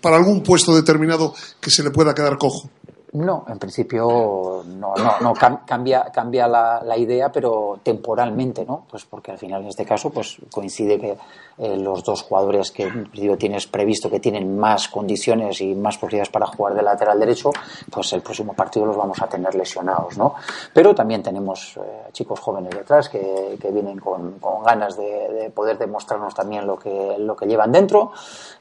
para 0.00 0.16
algún 0.16 0.42
puesto 0.42 0.74
determinado 0.74 1.34
que 1.60 1.70
se 1.70 1.82
le 1.82 1.90
pueda 1.90 2.14
quedar 2.14 2.38
cojo? 2.38 2.68
No, 3.12 3.46
en 3.48 3.58
principio 3.58 4.62
no, 4.66 4.94
no, 4.94 5.20
no 5.20 5.32
cambia, 5.66 6.10
cambia 6.12 6.46
la, 6.46 6.82
la, 6.84 6.96
idea, 6.96 7.32
pero 7.32 7.80
temporalmente, 7.82 8.66
¿no? 8.66 8.84
Pues 8.90 9.06
porque 9.06 9.30
al 9.30 9.38
final 9.38 9.62
en 9.62 9.68
este 9.68 9.86
caso 9.86 10.10
pues 10.10 10.36
coincide 10.50 11.00
que 11.00 11.16
eh, 11.58 11.76
los 11.76 12.04
dos 12.04 12.22
jugadores 12.22 12.70
que 12.70 12.90
digo, 13.12 13.36
tienes 13.36 13.66
previsto 13.66 14.10
que 14.10 14.20
tienen 14.20 14.56
más 14.56 14.88
condiciones 14.88 15.60
y 15.60 15.74
más 15.74 15.96
posibilidades 15.96 16.30
para 16.30 16.46
jugar 16.46 16.74
de 16.74 16.82
lateral 16.82 17.18
derecho, 17.18 17.50
pues 17.90 18.12
el 18.12 18.22
próximo 18.22 18.54
partido 18.54 18.86
los 18.86 18.96
vamos 18.96 19.20
a 19.20 19.26
tener 19.26 19.54
lesionados, 19.54 20.16
¿no? 20.16 20.34
Pero 20.72 20.94
también 20.94 21.22
tenemos 21.22 21.76
eh, 21.76 21.80
chicos 22.12 22.38
jóvenes 22.40 22.70
detrás 22.70 23.08
que, 23.08 23.58
que 23.60 23.70
vienen 23.70 23.98
con, 23.98 24.38
con 24.38 24.62
ganas 24.62 24.96
de, 24.96 25.28
de, 25.32 25.50
poder 25.50 25.78
demostrarnos 25.78 26.34
también 26.34 26.66
lo 26.66 26.78
que, 26.78 27.16
lo 27.18 27.34
que 27.34 27.46
llevan 27.46 27.72
dentro. 27.72 28.12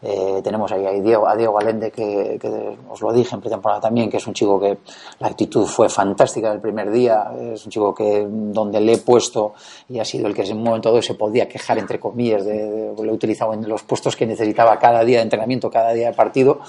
Eh, 0.02 0.42
tenemos 0.44 0.72
ahí 0.72 0.86
a 0.86 0.92
Diego, 0.92 1.28
a 1.28 1.36
Diego 1.36 1.60
Alende 1.60 1.92
que, 1.92 2.38
que 2.40 2.78
os 2.90 3.02
lo 3.02 3.14
dije 3.14 3.36
en 3.36 3.42
pretemporada 3.42 3.82
también, 3.82 4.10
que 4.10 4.18
es 4.18 4.28
un 4.28 4.34
chico 4.34 4.60
que 4.60 4.78
la 5.20 5.28
actitud 5.28 5.66
fue 5.66 5.90
fantástica 5.90 6.52
el 6.52 6.60
primer 6.60 6.92
día, 6.92 7.32
es 7.40 7.66
un 7.66 7.72
chico 7.72 7.94
que 7.94 8.26
donde 8.28 8.82
le 8.82 8.94
he 8.94 8.98
puesto 8.98 9.54
y 9.90 10.00
ha 10.00 10.06
sido 10.06 10.28
el 10.28 10.34
que 10.34 10.44
en 10.44 10.58
un 10.58 10.64
momento 10.64 10.90
dado 10.90 11.02
se 11.02 11.16
podía 11.16 11.48
quejar, 11.48 11.78
entre 11.78 12.00
comillas, 12.00 12.46
de, 12.46 12.70
de, 12.70 12.87
lo 12.96 13.12
he 13.12 13.14
utilizado 13.14 13.54
en 13.54 13.68
los 13.68 13.84
puestos 13.84 14.16
que 14.16 14.26
necesitaba 14.26 14.78
cada 14.80 15.04
día 15.04 15.18
de 15.18 15.24
entrenamiento, 15.24 15.70
cada 15.70 15.94
día 15.94 16.08
de 16.08 16.14
partido 16.14 16.60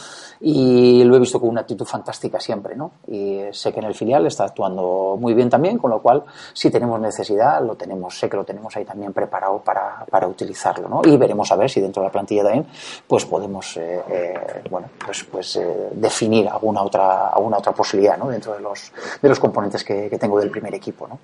y 0.40 1.02
lo 1.04 1.16
he 1.16 1.20
visto 1.20 1.40
con 1.40 1.48
una 1.48 1.62
actitud 1.62 1.85
fantástica 1.85 2.38
siempre, 2.38 2.76
¿no? 2.76 2.92
Y 3.09 3.40
sé 3.52 3.72
que 3.72 3.81
en 3.81 3.87
el 3.87 3.94
filial 3.94 4.26
está 4.26 4.44
actuando 4.44 5.16
muy 5.18 5.35
bien 5.35 5.50
también, 5.50 5.78
con 5.78 5.90
lo 5.90 6.00
cual 6.00 6.24
si 6.52 6.70
tenemos 6.70 7.00
necesidad, 7.00 7.64
lo 7.64 7.74
tenemos, 7.74 8.18
sé 8.18 8.28
que 8.28 8.37
lo 8.37 8.44
tenemos 8.44 8.76
ahí 8.76 8.85
también 8.85 9.12
preparado 9.12 9.59
para, 9.59 10.04
para 10.11 10.26
utilizarlo, 10.26 10.88
¿no? 10.88 11.02
Y 11.04 11.16
veremos 11.16 11.50
a 11.50 11.57
ver 11.57 11.68
si 11.70 11.81
dentro 11.81 12.02
de 12.02 12.09
la 12.09 12.12
plantilla 12.12 12.44
también 12.44 12.66
pues 13.07 13.24
podemos, 13.24 13.76
eh, 13.76 14.02
eh, 14.09 14.35
bueno, 14.70 14.88
pues, 15.04 15.24
pues 15.24 15.57
eh, 15.57 15.88
definir 15.92 16.48
alguna 16.48 16.83
otra, 16.83 17.28
alguna 17.28 17.59
otra 17.59 17.72
posibilidad, 17.72 18.16
¿no? 18.16 18.28
Dentro 18.28 18.54
de 18.54 18.61
los, 18.61 18.92
de 19.20 19.28
los 19.28 19.40
componentes 19.40 19.85
que, 19.85 20.09
que 20.09 20.18
tengo 20.18 20.38
del 20.38 20.50
primer 20.50 20.74
equipo, 20.74 21.09
¿no? 21.09 21.18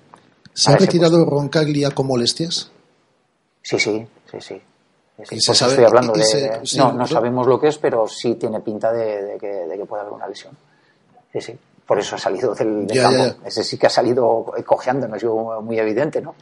¿Se 0.53 0.71
ha 0.71 0.77
retirado 0.77 1.25
Roncaglia 1.25 1.91
con 1.91 2.07
molestias? 2.07 2.71
Sí, 3.61 3.77
sí, 3.77 4.07
sí, 4.31 4.37
sí. 4.39 4.61
Sabe, 5.23 5.71
estoy 5.71 5.85
hablando 5.85 6.13
de, 6.13 6.23
se, 6.23 6.65
sí, 6.65 6.77
no, 6.77 6.91
no 6.91 7.07
sabemos 7.07 7.47
lo 7.47 7.59
que 7.59 7.69
es, 7.69 7.77
pero 7.77 8.05
sí 8.05 8.35
tiene 8.35 8.59
pinta 8.59 8.91
de, 8.91 9.23
de, 9.23 9.37
que, 9.37 9.47
de 9.47 9.77
que 9.77 9.85
puede 9.85 10.01
haber 10.01 10.13
una 10.13 10.27
lesión. 10.27 10.57
Sí, 11.31 11.39
sí. 11.39 11.57
Por 11.85 11.99
eso 11.99 12.15
ha 12.15 12.19
salido 12.19 12.53
del, 12.53 12.85
del 12.85 12.97
ya, 12.97 13.03
campo. 13.03 13.17
Ya, 13.17 13.27
ya. 13.27 13.47
Ese 13.47 13.63
sí 13.63 13.77
que 13.77 13.87
ha 13.87 13.89
salido 13.89 14.45
cojeando, 14.65 15.07
no 15.07 15.15
ha 15.15 15.19
sido 15.19 15.61
muy 15.61 15.79
evidente, 15.79 16.21
¿no? 16.21 16.35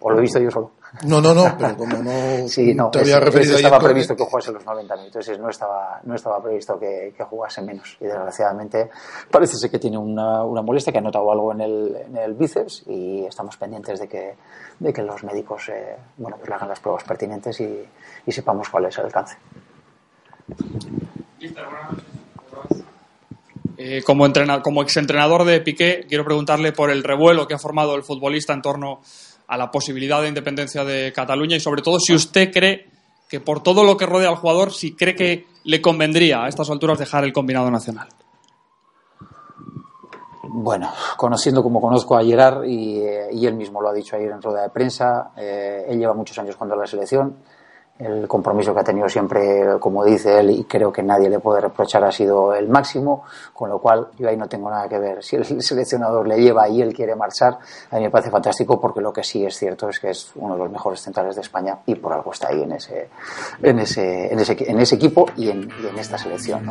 O 0.00 0.10
lo 0.10 0.18
he 0.18 0.22
visto 0.22 0.38
yo 0.38 0.50
solo. 0.50 0.72
No, 1.06 1.22
no, 1.22 1.32
no, 1.32 1.56
pero 1.58 1.76
como 1.76 1.96
no, 1.96 2.10
sí, 2.48 2.74
no 2.74 2.90
te 2.90 3.00
había 3.00 3.16
ese, 3.16 3.24
referido 3.24 3.54
ese 3.54 3.64
estaba 3.64 3.82
previsto 3.82 4.14
que 4.14 4.24
jugase 4.24 4.52
los 4.52 4.64
90 4.64 4.94
minutos, 4.96 5.16
entonces 5.16 5.38
no 5.38 5.48
estaba, 5.48 6.00
no 6.04 6.14
estaba 6.14 6.42
previsto 6.42 6.78
que, 6.78 7.14
que, 7.16 7.24
jugase 7.24 7.62
menos. 7.62 7.96
Y 7.98 8.04
desgraciadamente 8.04 8.90
parece 9.30 9.56
ser 9.56 9.70
que 9.70 9.78
tiene 9.78 9.96
una, 9.96 10.44
una 10.44 10.60
molestia, 10.60 10.92
que 10.92 10.98
ha 10.98 11.02
notado 11.02 11.32
algo 11.32 11.52
en 11.52 11.62
el, 11.62 11.96
en 12.08 12.16
el 12.18 12.34
bíceps 12.34 12.84
y 12.86 13.24
estamos 13.24 13.56
pendientes 13.56 14.00
de 14.00 14.08
que, 14.08 14.34
de 14.82 14.92
que 14.92 15.02
los 15.02 15.22
médicos 15.22 15.68
eh, 15.68 15.96
bueno, 16.16 16.36
pues 16.36 16.48
le 16.48 16.54
hagan 16.56 16.68
las 16.68 16.80
pruebas 16.80 17.04
pertinentes 17.04 17.60
y, 17.60 18.32
sepamos 18.32 18.68
cuál 18.68 18.86
es 18.86 18.98
el 18.98 19.04
alcance. 19.04 19.36
Eh, 23.76 24.02
como, 24.04 24.26
entrenador, 24.26 24.62
como 24.62 24.82
exentrenador 24.82 25.44
de 25.44 25.60
Piqué, 25.60 26.04
quiero 26.08 26.24
preguntarle 26.24 26.72
por 26.72 26.90
el 26.90 27.04
revuelo 27.04 27.46
que 27.46 27.54
ha 27.54 27.58
formado 27.58 27.94
el 27.94 28.02
futbolista 28.02 28.52
en 28.52 28.62
torno 28.62 29.00
a 29.46 29.56
la 29.56 29.70
posibilidad 29.70 30.20
de 30.20 30.28
independencia 30.28 30.84
de 30.84 31.12
Cataluña 31.12 31.56
y 31.56 31.60
sobre 31.60 31.82
todo 31.82 32.00
si 32.00 32.12
usted 32.12 32.52
cree 32.52 32.88
que 33.28 33.40
por 33.40 33.62
todo 33.62 33.84
lo 33.84 33.96
que 33.96 34.06
rodea 34.06 34.30
al 34.30 34.36
jugador, 34.36 34.72
si 34.72 34.94
cree 34.94 35.14
que 35.14 35.46
le 35.64 35.80
convendría 35.80 36.44
a 36.44 36.48
estas 36.48 36.70
alturas 36.70 36.98
dejar 36.98 37.24
el 37.24 37.32
combinado 37.32 37.70
nacional. 37.70 38.08
Bueno, 40.44 40.90
conociendo 41.16 41.62
como 41.62 41.80
conozco 41.80 42.16
a 42.16 42.24
Gerard 42.24 42.64
y, 42.64 43.00
eh, 43.00 43.28
y, 43.30 43.46
él 43.46 43.54
mismo 43.54 43.80
lo 43.80 43.88
ha 43.88 43.92
dicho 43.92 44.16
ayer 44.16 44.30
en 44.32 44.42
rueda 44.42 44.62
de 44.62 44.70
prensa, 44.70 45.30
eh, 45.36 45.84
él 45.88 45.98
lleva 45.98 46.14
muchos 46.14 46.36
años 46.38 46.56
jugando 46.56 46.74
a 46.74 46.78
la 46.78 46.86
selección, 46.86 47.36
el 47.98 48.26
compromiso 48.26 48.74
que 48.74 48.80
ha 48.80 48.84
tenido 48.84 49.08
siempre, 49.08 49.78
como 49.78 50.04
dice 50.04 50.40
él, 50.40 50.50
y 50.50 50.64
creo 50.64 50.92
que 50.92 51.02
nadie 51.02 51.28
le 51.28 51.38
puede 51.38 51.60
reprochar, 51.60 52.02
ha 52.04 52.10
sido 52.12 52.54
el 52.54 52.68
máximo, 52.68 53.24
con 53.52 53.70
lo 53.70 53.78
cual 53.78 54.08
yo 54.18 54.28
ahí 54.28 54.36
no 54.36 54.48
tengo 54.48 54.70
nada 54.70 54.88
que 54.88 54.98
ver. 54.98 55.22
Si 55.22 55.36
el 55.36 55.44
seleccionador 55.62 56.26
le 56.26 56.40
lleva 56.40 56.68
y 56.68 56.82
él 56.82 56.92
quiere 56.92 57.14
marchar, 57.14 57.58
a 57.90 57.96
mí 57.96 58.02
me 58.02 58.10
parece 58.10 58.30
fantástico 58.30 58.80
porque 58.80 59.00
lo 59.00 59.12
que 59.12 59.22
sí 59.22 59.44
es 59.44 59.56
cierto 59.56 59.88
es 59.88 60.00
que 60.00 60.10
es 60.10 60.32
uno 60.36 60.54
de 60.54 60.60
los 60.60 60.70
mejores 60.72 61.00
centrales 61.00 61.36
de 61.36 61.42
España 61.42 61.78
y 61.86 61.94
por 61.94 62.12
algo 62.12 62.32
está 62.32 62.48
ahí 62.48 62.62
en 62.62 62.72
ese, 62.72 63.08
en 63.62 63.78
ese, 63.78 64.32
en 64.32 64.40
ese, 64.40 64.56
en 64.70 64.80
ese 64.80 64.94
equipo 64.96 65.26
y 65.36 65.50
en, 65.50 65.68
y 65.82 65.86
en 65.86 65.98
esta 65.98 66.18
selección. 66.18 66.68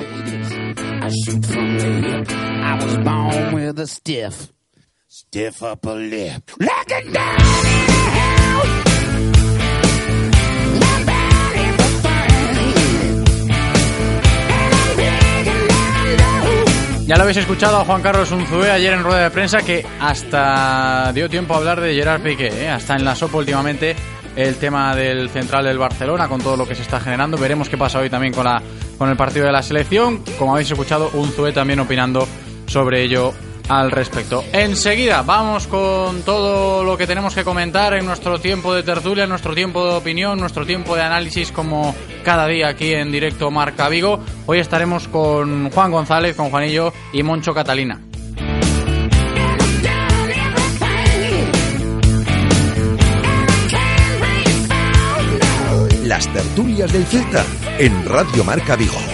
Ya 17.11 17.17
lo 17.17 17.23
habéis 17.23 17.39
escuchado 17.39 17.75
a 17.75 17.83
Juan 17.83 18.01
Carlos 18.01 18.31
Unzué 18.31 18.71
ayer 18.71 18.93
en 18.93 19.03
rueda 19.03 19.23
de 19.23 19.31
prensa 19.31 19.61
que 19.61 19.85
hasta 19.99 21.11
dio 21.11 21.29
tiempo 21.29 21.53
a 21.53 21.57
hablar 21.57 21.81
de 21.81 21.93
Gerard 21.93 22.21
Piqué, 22.21 22.47
¿eh? 22.47 22.69
hasta 22.69 22.95
en 22.95 23.03
la 23.03 23.15
sopa 23.15 23.39
últimamente 23.39 23.97
el 24.37 24.55
tema 24.55 24.95
del 24.95 25.29
central 25.29 25.65
del 25.65 25.77
Barcelona 25.77 26.29
con 26.29 26.39
todo 26.39 26.55
lo 26.55 26.65
que 26.65 26.73
se 26.73 26.83
está 26.83 27.01
generando. 27.01 27.37
Veremos 27.37 27.67
qué 27.67 27.77
pasa 27.77 27.99
hoy 27.99 28.09
también 28.09 28.33
con, 28.33 28.45
la, 28.45 28.63
con 28.97 29.09
el 29.09 29.17
partido 29.17 29.45
de 29.45 29.51
la 29.51 29.61
selección. 29.61 30.23
Como 30.39 30.53
habéis 30.53 30.71
escuchado, 30.71 31.11
Unzué 31.13 31.51
también 31.51 31.81
opinando 31.81 32.25
sobre 32.65 33.03
ello 33.03 33.33
al 33.71 33.89
respecto. 33.89 34.43
Enseguida 34.51 35.21
vamos 35.21 35.65
con 35.67 36.23
todo 36.23 36.83
lo 36.83 36.97
que 36.97 37.07
tenemos 37.07 37.33
que 37.33 37.45
comentar 37.45 37.93
en 37.93 38.05
nuestro 38.05 38.37
tiempo 38.39 38.73
de 38.73 38.83
tertulia, 38.83 39.23
en 39.23 39.29
nuestro 39.29 39.55
tiempo 39.55 39.85
de 39.85 39.95
opinión, 39.95 40.37
nuestro 40.39 40.65
tiempo 40.65 40.95
de 40.95 41.03
análisis 41.03 41.53
como 41.53 41.95
cada 42.23 42.47
día 42.47 42.67
aquí 42.67 42.93
en 42.93 43.11
directo 43.11 43.49
Marca 43.49 43.87
Vigo. 43.87 44.19
Hoy 44.45 44.59
estaremos 44.59 45.07
con 45.07 45.69
Juan 45.69 45.91
González, 45.91 46.35
con 46.35 46.49
Juanillo 46.49 46.91
y 47.13 47.23
Moncho 47.23 47.53
Catalina. 47.53 48.01
Las 56.03 56.27
tertulias 56.33 56.91
del 56.91 57.05
Celta 57.05 57.45
en 57.79 58.05
Radio 58.05 58.43
Marca 58.43 58.75
Vigo. 58.75 59.10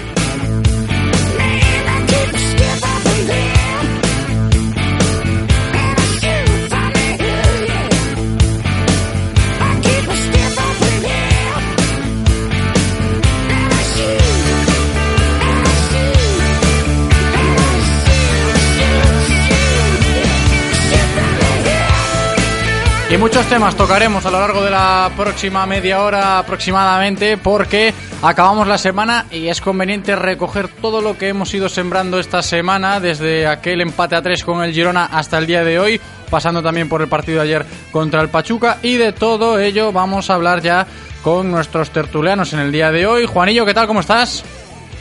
Y 23.10 23.16
muchos 23.16 23.46
temas 23.46 23.74
tocaremos 23.78 24.26
a 24.26 24.32
lo 24.32 24.38
largo 24.42 24.62
de 24.62 24.70
la 24.70 25.10
próxima 25.16 25.66
media 25.66 26.02
hora 26.02 26.40
aproximadamente 26.40 27.38
porque 27.38 27.94
acabamos 28.22 28.68
la 28.68 28.78
semana 28.78 29.28
y 29.32 29.48
es 29.48 29.62
conveniente 29.62 30.14
recoger 30.14 30.68
todo 30.68 31.00
lo 31.02 31.18
que 31.18 31.30
hemos 31.30 31.54
ido 31.54 31.70
sembrando 31.70 32.20
esta 32.20 32.44
semana 32.44 33.00
desde 33.00 33.48
aquel 33.48 33.80
empate 33.80 34.18
a 34.18 34.22
tres 34.22 34.44
con 34.44 34.62
el 34.62 34.74
Girona 34.74 35.06
hasta 35.06 35.38
el 35.38 35.48
día 35.48 35.64
de 35.64 35.80
hoy, 35.80 36.02
pasando 36.30 36.62
también 36.62 36.90
por 36.90 37.02
el 37.02 37.08
partido 37.08 37.38
de 37.38 37.46
ayer 37.46 37.66
contra 37.94 38.20
el 38.22 38.28
Pachuca 38.28 38.80
y 38.82 38.98
de 38.98 39.14
todo 39.14 39.58
ello 39.58 39.94
vamos 39.94 40.30
a 40.30 40.34
hablar 40.34 40.62
ya 40.62 40.86
con 41.24 41.50
nuestros 41.50 41.92
tertulianos 41.92 42.52
en 42.52 42.60
el 42.60 42.74
día 42.74 42.92
de 42.92 43.08
hoy. 43.08 43.26
Juanillo, 43.26 43.66
¿qué 43.66 43.74
tal? 43.74 43.88
¿Cómo 43.88 44.02
estás? 44.02 44.44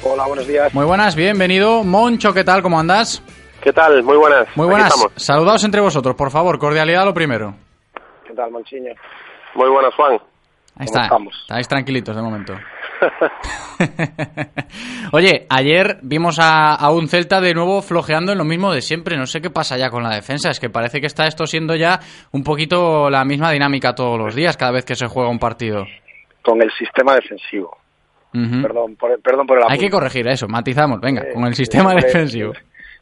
Hola, 0.05 0.27
buenos 0.29 0.47
días. 0.47 0.73
Muy 0.73 0.85
buenas, 0.85 1.17
bienvenido. 1.17 1.83
Moncho, 1.83 2.33
¿qué 2.33 2.45
tal? 2.45 2.63
¿Cómo 2.63 2.79
andas? 2.79 3.21
¿Qué 3.61 3.73
tal? 3.73 4.01
Muy 4.05 4.17
buenas. 4.17 4.47
Muy 4.55 4.69
buenas. 4.69 4.95
Saludaos 5.17 5.65
entre 5.65 5.81
vosotros, 5.81 6.15
por 6.15 6.31
favor. 6.31 6.57
Cordialidad 6.61 7.05
lo 7.05 7.13
primero. 7.13 7.66
¿Qué 8.27 8.35
tal, 8.35 8.51
Monchiño? 8.51 8.93
Muy 9.55 9.71
buenas, 9.71 9.95
Juan. 9.95 10.19
Ahí 10.79 10.85
está. 10.85 11.09
Estáis 11.43 11.69
tranquilitos 11.69 12.15
de 12.15 12.23
momento. 12.23 12.53
Oye, 15.13 15.47
ayer 15.49 15.99
vimos 16.03 16.39
a, 16.41 16.91
un 16.91 17.09
Celta 17.09 17.41
de 17.41 17.55
nuevo 17.55 17.81
flojeando 17.81 18.33
en 18.33 18.39
lo 18.39 18.45
mismo 18.45 18.73
de 18.73 18.83
siempre. 18.83 19.17
No 19.17 19.27
sé 19.27 19.41
qué 19.41 19.49
pasa 19.49 19.79
ya 19.79 19.91
con 19.91 20.03
la 20.03 20.15
defensa. 20.15 20.51
Es 20.51 20.61
que 20.61 20.69
parece 20.69 21.01
que 21.01 21.07
está 21.07 21.27
esto 21.27 21.47
siendo 21.47 21.77
ya 21.77 22.01
un 22.33 22.43
poquito 22.43 23.09
la 23.09 23.25
misma 23.25 23.53
dinámica 23.53 23.95
todos 23.95 24.19
los 24.19 24.35
días, 24.35 24.57
cada 24.57 24.73
vez 24.73 24.85
que 24.85 24.97
se 24.97 25.07
juega 25.07 25.31
un 25.31 25.39
partido. 25.39 25.85
Con 26.43 26.61
el 26.61 26.71
sistema 26.73 27.15
defensivo. 27.15 27.79
Perdón, 28.33 28.97
por, 28.97 29.19
perdón 29.23 29.47
por 29.47 29.59
el 29.59 29.65
Hay 29.67 29.79
que 29.79 29.89
corregir 29.89 30.29
eso, 30.29 30.47
matizamos, 30.47 31.01
venga, 31.01 31.23
con 31.33 31.47
el 31.47 31.55
sistema 31.55 31.95
defensivo 31.95 32.53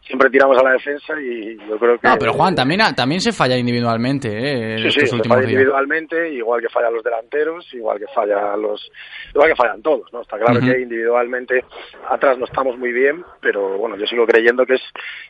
siempre 0.07 0.31
tiramos 0.31 0.59
a 0.59 0.62
la 0.62 0.73
defensa 0.73 1.14
y 1.21 1.57
yo 1.57 1.79
creo 1.79 1.99
que... 1.99 2.07
No, 2.07 2.17
pero 2.19 2.33
Juan, 2.35 2.55
también, 2.55 2.81
también 2.95 3.21
se 3.21 3.33
falla 3.33 3.57
individualmente, 3.57 4.29
¿eh? 4.29 4.79
Sí, 4.79 4.90
sí, 4.90 5.07
se 5.07 5.29
falla 5.29 5.43
individualmente, 5.43 6.31
igual 6.31 6.61
que 6.61 6.69
fallan 6.69 6.95
los 6.95 7.03
delanteros, 7.03 7.67
igual 7.73 7.99
que 7.99 8.07
fallan 8.14 8.61
los... 8.61 8.90
igual 9.35 9.49
que 9.49 9.57
fallan 9.57 9.83
todos, 9.83 10.12
¿no? 10.12 10.21
Está 10.21 10.38
claro 10.38 10.61
que 10.61 10.81
individualmente 10.81 11.64
atrás 12.09 12.38
no 12.38 12.45
estamos 12.45 12.79
muy 12.79 12.93
bien, 12.93 13.25
pero 13.40 13.79
bueno, 13.79 13.97
yo 13.97 14.07
sigo 14.07 14.27
creyendo 14.27 14.67
que 14.67 14.75
es, 14.75 14.83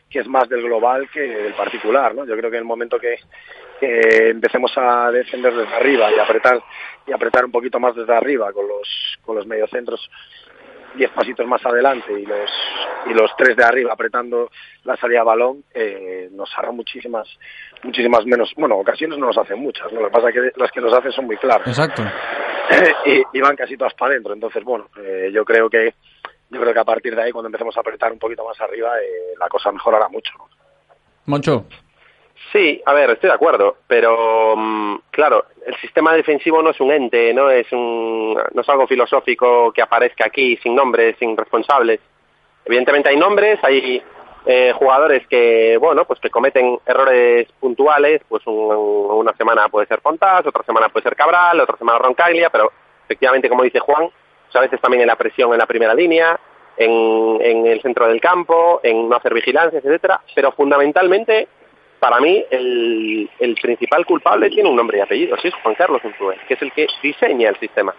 que 0.09 0.19
es 0.19 0.27
más 0.27 0.49
del 0.49 0.63
global 0.63 1.09
que 1.09 1.21
del 1.21 1.53
particular, 1.53 2.13
¿no? 2.13 2.25
Yo 2.25 2.35
creo 2.35 2.51
que 2.51 2.57
en 2.57 2.63
el 2.63 2.67
momento 2.67 2.99
que, 2.99 3.15
que 3.79 4.29
empecemos 4.29 4.71
a 4.75 5.09
defender 5.11 5.53
desde 5.53 5.73
arriba 5.73 6.11
y 6.11 6.19
apretar 6.19 6.61
y 7.07 7.13
apretar 7.13 7.45
un 7.45 7.51
poquito 7.51 7.79
más 7.79 7.95
desde 7.95 8.15
arriba 8.15 8.51
con 8.51 8.67
los 8.67 9.17
con 9.23 9.35
los 9.35 9.45
mediocentros 9.45 10.09
diez 10.95 11.11
pasitos 11.11 11.45
más 11.47 11.65
adelante 11.65 12.11
y 12.19 12.25
los 12.25 12.49
y 13.07 13.13
los 13.13 13.31
tres 13.37 13.55
de 13.55 13.63
arriba 13.63 13.93
apretando 13.93 14.49
la 14.83 14.95
salida 14.97 15.19
de 15.19 15.25
balón 15.25 15.63
eh, 15.73 16.29
nos 16.31 16.49
hará 16.57 16.71
muchísimas 16.71 17.27
muchísimas 17.83 18.25
menos 18.25 18.51
bueno 18.55 18.77
ocasiones 18.77 19.17
no 19.17 19.27
nos 19.27 19.37
hacen 19.37 19.59
muchas 19.59 19.91
no 19.91 20.01
lo 20.01 20.07
que 20.07 20.13
pasa 20.13 20.29
es 20.29 20.33
que 20.33 20.51
las 20.59 20.71
que 20.71 20.81
nos 20.81 20.93
hacen 20.93 21.11
son 21.11 21.25
muy 21.25 21.37
claras. 21.37 21.67
Exacto. 21.67 22.03
Y, 23.31 23.39
van 23.41 23.55
casi 23.55 23.77
todas 23.77 23.93
para 23.93 24.13
adentro. 24.13 24.33
Entonces 24.33 24.63
bueno 24.63 24.89
eh, 24.97 25.29
yo 25.31 25.45
creo 25.45 25.69
que 25.69 25.93
yo 26.49 26.59
creo 26.59 26.73
que 26.73 26.79
a 26.79 26.85
partir 26.85 27.15
de 27.15 27.21
ahí 27.21 27.31
cuando 27.31 27.47
empecemos 27.47 27.75
a 27.77 27.81
apretar 27.81 28.11
un 28.11 28.19
poquito 28.19 28.43
más 28.43 28.59
arriba 28.59 28.97
eh, 28.99 29.35
la 29.39 29.47
cosa 29.47 29.71
mejorará 29.71 30.09
mucho 30.09 30.33
Moncho 31.25 31.65
Sí, 32.55 32.81
a 32.85 32.93
ver, 32.93 33.09
estoy 33.09 33.27
de 33.27 33.35
acuerdo, 33.35 33.79
pero 33.85 34.55
mm, 34.55 34.99
claro, 35.11 35.43
el 35.67 35.75
sistema 35.81 36.13
defensivo 36.13 36.61
no 36.61 36.69
es 36.69 36.79
un 36.79 36.89
ente, 36.89 37.33
no 37.33 37.49
es 37.49 37.69
un, 37.73 38.33
no 38.53 38.61
es 38.61 38.69
algo 38.69 38.87
filosófico 38.87 39.73
que 39.73 39.81
aparezca 39.81 40.27
aquí 40.27 40.55
sin 40.63 40.73
nombres, 40.73 41.17
sin 41.19 41.35
responsables. 41.35 41.99
Evidentemente 42.63 43.09
hay 43.09 43.17
nombres, 43.17 43.59
hay 43.61 44.01
eh, 44.45 44.71
jugadores 44.71 45.27
que, 45.27 45.75
bueno, 45.81 46.05
pues 46.05 46.21
que 46.21 46.29
cometen 46.29 46.79
errores 46.85 47.51
puntuales, 47.59 48.21
pues 48.29 48.41
una 48.47 49.33
semana 49.33 49.67
puede 49.67 49.87
ser 49.87 49.99
Fontás, 49.99 50.47
otra 50.47 50.63
semana 50.63 50.87
puede 50.87 51.03
ser 51.03 51.15
Cabral, 51.17 51.59
otra 51.59 51.75
semana 51.75 51.99
Roncaglia, 51.99 52.49
pero 52.51 52.71
efectivamente, 53.03 53.49
como 53.49 53.63
dice 53.63 53.79
Juan, 53.79 54.07
pues 54.45 54.55
a 54.55 54.61
veces 54.61 54.79
también 54.79 55.01
en 55.01 55.07
la 55.07 55.17
presión 55.17 55.51
en 55.51 55.59
la 55.59 55.65
primera 55.65 55.93
línea, 55.93 56.39
en, 56.77 57.37
en 57.41 57.65
el 57.65 57.81
centro 57.81 58.07
del 58.07 58.21
campo, 58.21 58.79
en 58.81 59.09
no 59.09 59.17
hacer 59.17 59.33
vigilancia, 59.33 59.79
etcétera, 59.79 60.21
pero 60.33 60.53
fundamentalmente 60.53 61.49
para 61.99 62.19
mí 62.19 62.43
el, 62.49 63.29
principal 63.61 64.05
culpable 64.05 64.49
tiene 64.49 64.69
un 64.69 64.75
nombre 64.75 64.97
y 64.97 65.01
apellido, 65.01 65.37
sí 65.37 65.47
es 65.47 65.53
Juan 65.55 65.75
Carlos 65.75 66.01
Unzué, 66.03 66.37
que 66.47 66.53
es 66.55 66.61
el 66.61 66.71
que 66.71 66.87
diseña 67.01 67.49
el 67.49 67.57
sistema, 67.57 67.93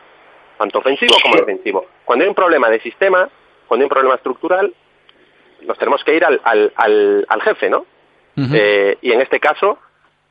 tanto 0.59 0.79
ofensivo 0.79 1.15
como 1.23 1.37
defensivo. 1.37 1.87
Cuando 2.05 2.25
hay 2.25 2.29
un 2.29 2.35
problema 2.35 2.71
de 2.71 2.81
sistema, 2.81 3.29
cuando 3.67 3.83
hay 3.83 3.87
un 3.87 3.91
problema 3.91 4.15
estructural, 4.15 4.73
nos 5.63 5.79
tenemos 5.79 6.05
que 6.05 6.15
ir 6.15 6.25
al, 6.25 6.41
al, 6.45 6.73
al, 7.29 7.43
jefe, 7.43 7.71
¿no? 7.71 7.87
Eh, 8.53 8.99
y 9.01 9.13
en 9.13 9.23
este 9.23 9.41
caso, 9.41 9.79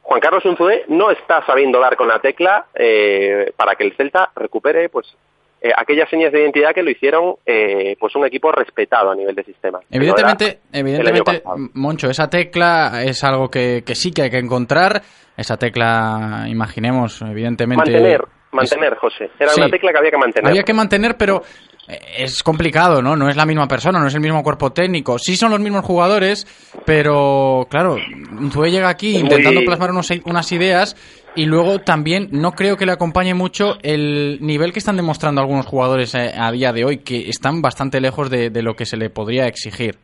Juan 0.03 0.21
Carlos 0.21 0.45
Unzué 0.45 0.85
no 0.87 1.09
está 1.09 1.43
sabiendo 1.45 1.79
dar 1.79 1.95
con 1.95 2.07
la 2.07 2.19
tecla 2.19 2.67
eh, 2.75 3.51
para 3.57 3.75
que 3.75 3.83
el 3.83 3.95
Celta 3.95 4.31
recupere 4.35 4.87
pues 4.89 5.07
eh, 5.65 5.71
aquellas 5.75 6.07
señas 6.11 6.31
de 6.31 6.41
identidad 6.41 6.75
que 6.75 6.83
lo 6.83 6.91
hicieron 6.91 7.37
eh, 7.43 7.95
pues 7.99 8.15
un 8.15 8.23
equipo 8.23 8.51
respetado 8.51 9.09
a 9.09 9.15
nivel 9.15 9.33
de 9.33 9.43
sistema. 9.43 9.79
Evidentemente, 9.89 10.59
evidentemente 10.71 11.41
Moncho, 11.73 12.07
esa 12.07 12.29
tecla 12.29 13.01
es 13.03 13.23
algo 13.23 13.49
que, 13.49 13.81
que, 13.83 13.95
sí 13.95 14.11
que 14.11 14.21
hay 14.21 14.29
que 14.29 14.37
encontrar. 14.37 15.01
Esa 15.35 15.57
tecla, 15.57 16.45
imaginemos, 16.47 17.19
evidentemente... 17.23 17.91
Mantener, 17.91 18.21
mantener, 18.51 18.95
José. 18.95 19.29
Era 19.39 19.51
una 19.55 19.69
tecla 19.69 19.91
que 19.91 19.97
había 19.97 20.11
que 20.11 20.17
mantener. 20.17 20.49
Había 20.49 20.63
que 20.63 20.73
mantener, 20.73 21.15
pero 21.17 21.43
es 22.17 22.41
complicado, 22.41 23.01
¿no? 23.01 23.15
No 23.15 23.29
es 23.29 23.35
la 23.35 23.45
misma 23.45 23.67
persona, 23.67 23.99
no 23.99 24.07
es 24.07 24.15
el 24.15 24.21
mismo 24.21 24.43
cuerpo 24.43 24.71
técnico. 24.71 25.19
Sí 25.19 25.35
son 25.35 25.51
los 25.51 25.59
mismos 25.59 25.85
jugadores, 25.85 26.45
pero 26.85 27.67
claro, 27.69 27.97
Zue 28.51 28.71
llega 28.71 28.89
aquí 28.89 29.17
intentando 29.17 29.61
plasmar 29.61 29.91
unas 29.91 30.51
ideas 30.51 30.95
y 31.35 31.45
luego 31.45 31.79
también 31.79 32.29
no 32.31 32.53
creo 32.53 32.77
que 32.77 32.85
le 32.85 32.93
acompañe 32.93 33.33
mucho 33.33 33.77
el 33.83 34.39
nivel 34.41 34.71
que 34.71 34.79
están 34.79 34.95
demostrando 34.95 35.41
algunos 35.41 35.65
jugadores 35.65 36.15
eh, 36.15 36.31
a 36.35 36.51
día 36.51 36.71
de 36.71 36.85
hoy, 36.85 36.97
que 36.99 37.29
están 37.29 37.61
bastante 37.61 37.99
lejos 37.99 38.29
de, 38.29 38.49
lo 38.63 38.75
que 38.75 38.85
se 38.85 38.97
le 38.97 39.09
podría 39.09 39.45
exigir. 39.45 39.97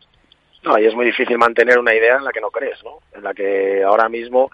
No, 0.64 0.78
y 0.78 0.86
es 0.86 0.94
muy 0.94 1.06
difícil 1.06 1.38
mantener 1.40 1.80
una 1.80 1.96
idea 1.96 2.18
en 2.18 2.26
la 2.26 2.32
que 2.32 2.42
no 2.42 2.50
crees, 2.50 2.84
¿no? 2.84 3.00
En 3.16 3.24
la 3.24 3.34
que 3.34 3.82
ahora 3.84 4.10
mismo 4.10 4.52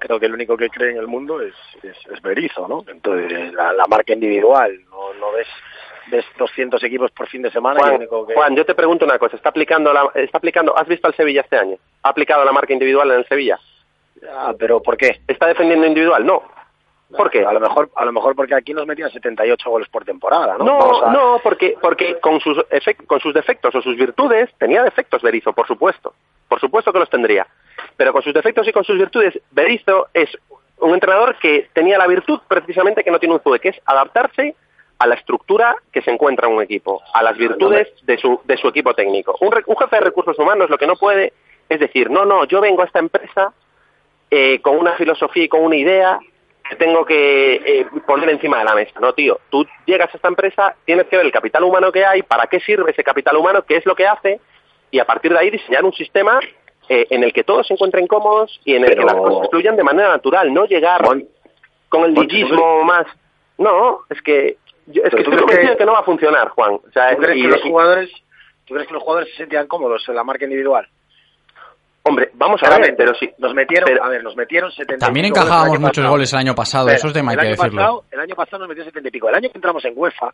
creo 0.00 0.18
que 0.18 0.26
el 0.26 0.34
único 0.34 0.56
que 0.56 0.68
cree 0.68 0.90
en 0.90 0.96
el 0.96 1.06
mundo 1.06 1.40
es, 1.40 1.54
es, 1.82 2.20
Berizzo, 2.22 2.66
¿no? 2.66 2.84
Entonces, 2.88 3.52
la, 3.52 3.86
marca 3.88 4.12
individual, 4.12 4.80
no, 4.90 5.14
no 5.14 5.32
ves 5.32 5.46
ves 6.10 6.24
200 6.38 6.82
equipos 6.82 7.10
por 7.12 7.28
fin 7.28 7.42
de 7.42 7.52
semana. 7.52 7.80
Juan, 7.80 8.06
Juan, 8.34 8.56
yo 8.56 8.66
te 8.66 8.74
pregunto 8.74 9.04
una 9.04 9.18
cosa, 9.18 9.36
¿está 9.36 9.50
aplicando, 9.50 9.92
la, 9.92 10.10
está 10.14 10.38
aplicando, 10.38 10.76
¿has 10.76 10.88
visto 10.88 11.06
al 11.06 11.14
Sevilla 11.14 11.42
este 11.42 11.56
año? 11.56 11.76
¿Ha 12.02 12.08
aplicado 12.08 12.44
la 12.44 12.52
marca 12.52 12.72
individual 12.72 13.10
en 13.12 13.18
el 13.18 13.28
Sevilla? 13.28 13.60
Ah, 14.28 14.52
pero 14.58 14.82
¿por 14.82 14.96
qué? 14.96 15.20
¿Está 15.28 15.46
defendiendo 15.46 15.86
individual? 15.86 16.26
No. 16.26 16.42
¿Por 17.16 17.30
qué? 17.30 17.44
A 17.44 17.52
lo 17.52 17.60
mejor, 17.60 17.90
a 17.96 18.04
lo 18.04 18.12
mejor 18.12 18.36
porque 18.36 18.54
aquí 18.54 18.72
nos 18.72 18.86
metían 18.86 19.10
78 19.10 19.68
goles 19.68 19.88
por 19.88 20.04
temporada, 20.04 20.56
¿no? 20.58 20.64
No, 20.64 21.10
no, 21.10 21.40
porque, 21.42 21.76
porque 21.80 22.20
con 22.20 22.40
sus 22.40 22.64
con 23.06 23.20
sus 23.20 23.34
defectos 23.34 23.74
o 23.74 23.82
sus 23.82 23.96
virtudes 23.96 24.48
tenía 24.58 24.84
defectos 24.84 25.22
Berizzo, 25.22 25.52
por 25.52 25.66
supuesto, 25.66 26.14
por 26.50 26.60
supuesto 26.60 26.92
que 26.92 26.98
los 26.98 27.08
tendría, 27.08 27.46
pero 27.96 28.12
con 28.12 28.22
sus 28.22 28.34
defectos 28.34 28.66
y 28.66 28.72
con 28.72 28.82
sus 28.82 28.98
virtudes 28.98 29.40
Berizzo 29.52 30.08
es 30.12 30.28
un 30.78 30.92
entrenador 30.92 31.36
que 31.38 31.70
tenía 31.72 31.96
la 31.96 32.08
virtud 32.08 32.40
precisamente 32.48 33.04
que 33.04 33.10
no 33.12 33.20
tiene 33.20 33.36
un 33.36 33.40
Zue, 33.40 33.60
que 33.60 33.68
es 33.68 33.80
adaptarse 33.86 34.56
a 34.98 35.06
la 35.06 35.14
estructura 35.14 35.76
que 35.92 36.02
se 36.02 36.10
encuentra 36.10 36.48
en 36.48 36.54
un 36.56 36.62
equipo, 36.62 37.00
a 37.14 37.22
las 37.22 37.36
virtudes 37.36 37.88
de 38.02 38.18
su, 38.18 38.40
de 38.44 38.56
su 38.56 38.66
equipo 38.66 38.94
técnico. 38.94 39.36
Un, 39.40 39.54
un 39.64 39.76
jefe 39.76 39.96
de 39.96 40.02
recursos 40.02 40.38
humanos 40.38 40.68
lo 40.68 40.76
que 40.76 40.88
no 40.88 40.96
puede 40.96 41.32
es 41.68 41.78
decir, 41.78 42.10
no, 42.10 42.24
no, 42.24 42.44
yo 42.46 42.60
vengo 42.60 42.82
a 42.82 42.86
esta 42.86 42.98
empresa 42.98 43.52
eh, 44.28 44.60
con 44.60 44.76
una 44.76 44.94
filosofía 44.96 45.44
y 45.44 45.48
con 45.48 45.62
una 45.62 45.76
idea 45.76 46.18
que 46.68 46.76
tengo 46.76 47.04
que 47.04 47.54
eh, 47.54 47.86
poner 48.06 48.28
encima 48.28 48.58
de 48.58 48.64
la 48.64 48.74
mesa. 48.74 48.98
No, 49.00 49.12
tío, 49.12 49.38
tú 49.50 49.64
llegas 49.86 50.12
a 50.12 50.16
esta 50.16 50.28
empresa, 50.28 50.74
tienes 50.84 51.06
que 51.06 51.16
ver 51.16 51.26
el 51.26 51.32
capital 51.32 51.62
humano 51.62 51.92
que 51.92 52.04
hay, 52.04 52.22
para 52.22 52.48
qué 52.48 52.58
sirve 52.60 52.90
ese 52.90 53.04
capital 53.04 53.36
humano, 53.36 53.62
qué 53.62 53.76
es 53.76 53.86
lo 53.86 53.94
que 53.94 54.06
hace, 54.06 54.40
y 54.90 54.98
a 54.98 55.04
partir 55.04 55.32
de 55.32 55.38
ahí 55.38 55.50
diseñar 55.50 55.84
un 55.84 55.92
sistema 55.92 56.40
eh, 56.88 57.06
en 57.10 57.22
el 57.22 57.32
que 57.32 57.44
todos 57.44 57.66
se 57.66 57.74
encuentren 57.74 58.06
cómodos 58.06 58.60
y 58.64 58.74
en 58.74 58.84
el 58.84 58.90
que 58.90 59.04
las 59.04 59.14
cosas 59.14 59.48
fluyan 59.50 59.76
de 59.76 59.84
manera 59.84 60.08
natural, 60.08 60.52
no 60.52 60.66
llegar 60.66 61.02
con 61.88 62.04
el 62.04 62.14
dillismo 62.14 62.82
más. 62.84 63.06
No, 63.58 64.00
es 64.08 64.20
que 64.22 64.56
yo, 64.86 65.02
es 65.04 65.10
que 65.10 65.22
estoy 65.22 65.38
convencido 65.38 65.76
que... 65.76 65.84
no 65.84 65.92
va 65.92 66.00
a 66.00 66.04
funcionar, 66.04 66.48
Juan. 66.48 66.72
O 66.74 66.90
sea, 66.92 67.14
¿Tú 67.14 67.22
crees, 67.22 67.42
que 67.42 67.48
los 67.48 67.62
jugadores, 67.62 68.10
¿Tú 68.64 68.74
crees 68.74 68.88
que 68.88 68.94
los 68.94 69.02
jugadores 69.02 69.30
se 69.30 69.36
sentían 69.36 69.66
cómodos 69.66 70.02
en 70.08 70.14
la 70.14 70.24
marca 70.24 70.44
individual? 70.44 70.88
Hombre, 72.02 72.30
vamos 72.34 72.60
a 72.62 72.78
ver, 72.78 72.96
pero 72.96 73.14
sí. 73.14 73.30
Nos 73.38 73.54
metieron, 73.54 73.88
a 74.02 74.08
ver, 74.08 74.24
nos 74.24 74.34
metieron 74.34 74.72
70 74.72 75.04
También 75.04 75.26
encajábamos 75.26 75.78
muchos 75.78 76.06
goles 76.06 76.32
el 76.32 76.38
año 76.38 76.54
pasado, 76.54 76.88
eso 76.88 77.08
es 77.08 77.14
de 77.14 77.22
más 77.22 77.36
que 77.36 77.46
decirlo. 77.46 77.76
Pasado, 77.76 78.04
el 78.10 78.20
año 78.20 78.34
pasado 78.34 78.60
nos 78.60 78.68
metió 78.68 78.84
70 78.84 79.08
y 79.08 79.12
pico. 79.12 79.28
El 79.28 79.34
año 79.34 79.50
que 79.50 79.58
entramos 79.58 79.84
en 79.84 79.92
UEFA, 79.94 80.32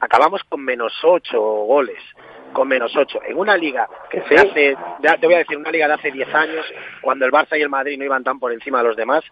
acabamos 0.00 0.42
con 0.48 0.64
menos 0.64 0.92
8 1.02 1.38
goles 1.38 1.98
con 2.52 2.68
menos 2.68 2.94
8. 2.96 3.20
En 3.26 3.38
una 3.38 3.56
liga 3.56 3.88
que 4.10 4.22
se 4.22 4.34
hace, 4.34 4.76
te 5.00 5.26
voy 5.26 5.34
a 5.34 5.38
decir, 5.38 5.56
una 5.56 5.70
liga 5.70 5.86
de 5.86 5.94
hace 5.94 6.10
10 6.10 6.34
años, 6.34 6.64
cuando 7.00 7.24
el 7.24 7.32
Barça 7.32 7.58
y 7.58 7.62
el 7.62 7.68
Madrid 7.68 7.98
no 7.98 8.04
iban 8.04 8.24
tan 8.24 8.38
por 8.38 8.52
encima 8.52 8.78
de 8.78 8.88
los 8.88 8.96
demás, 8.96 9.24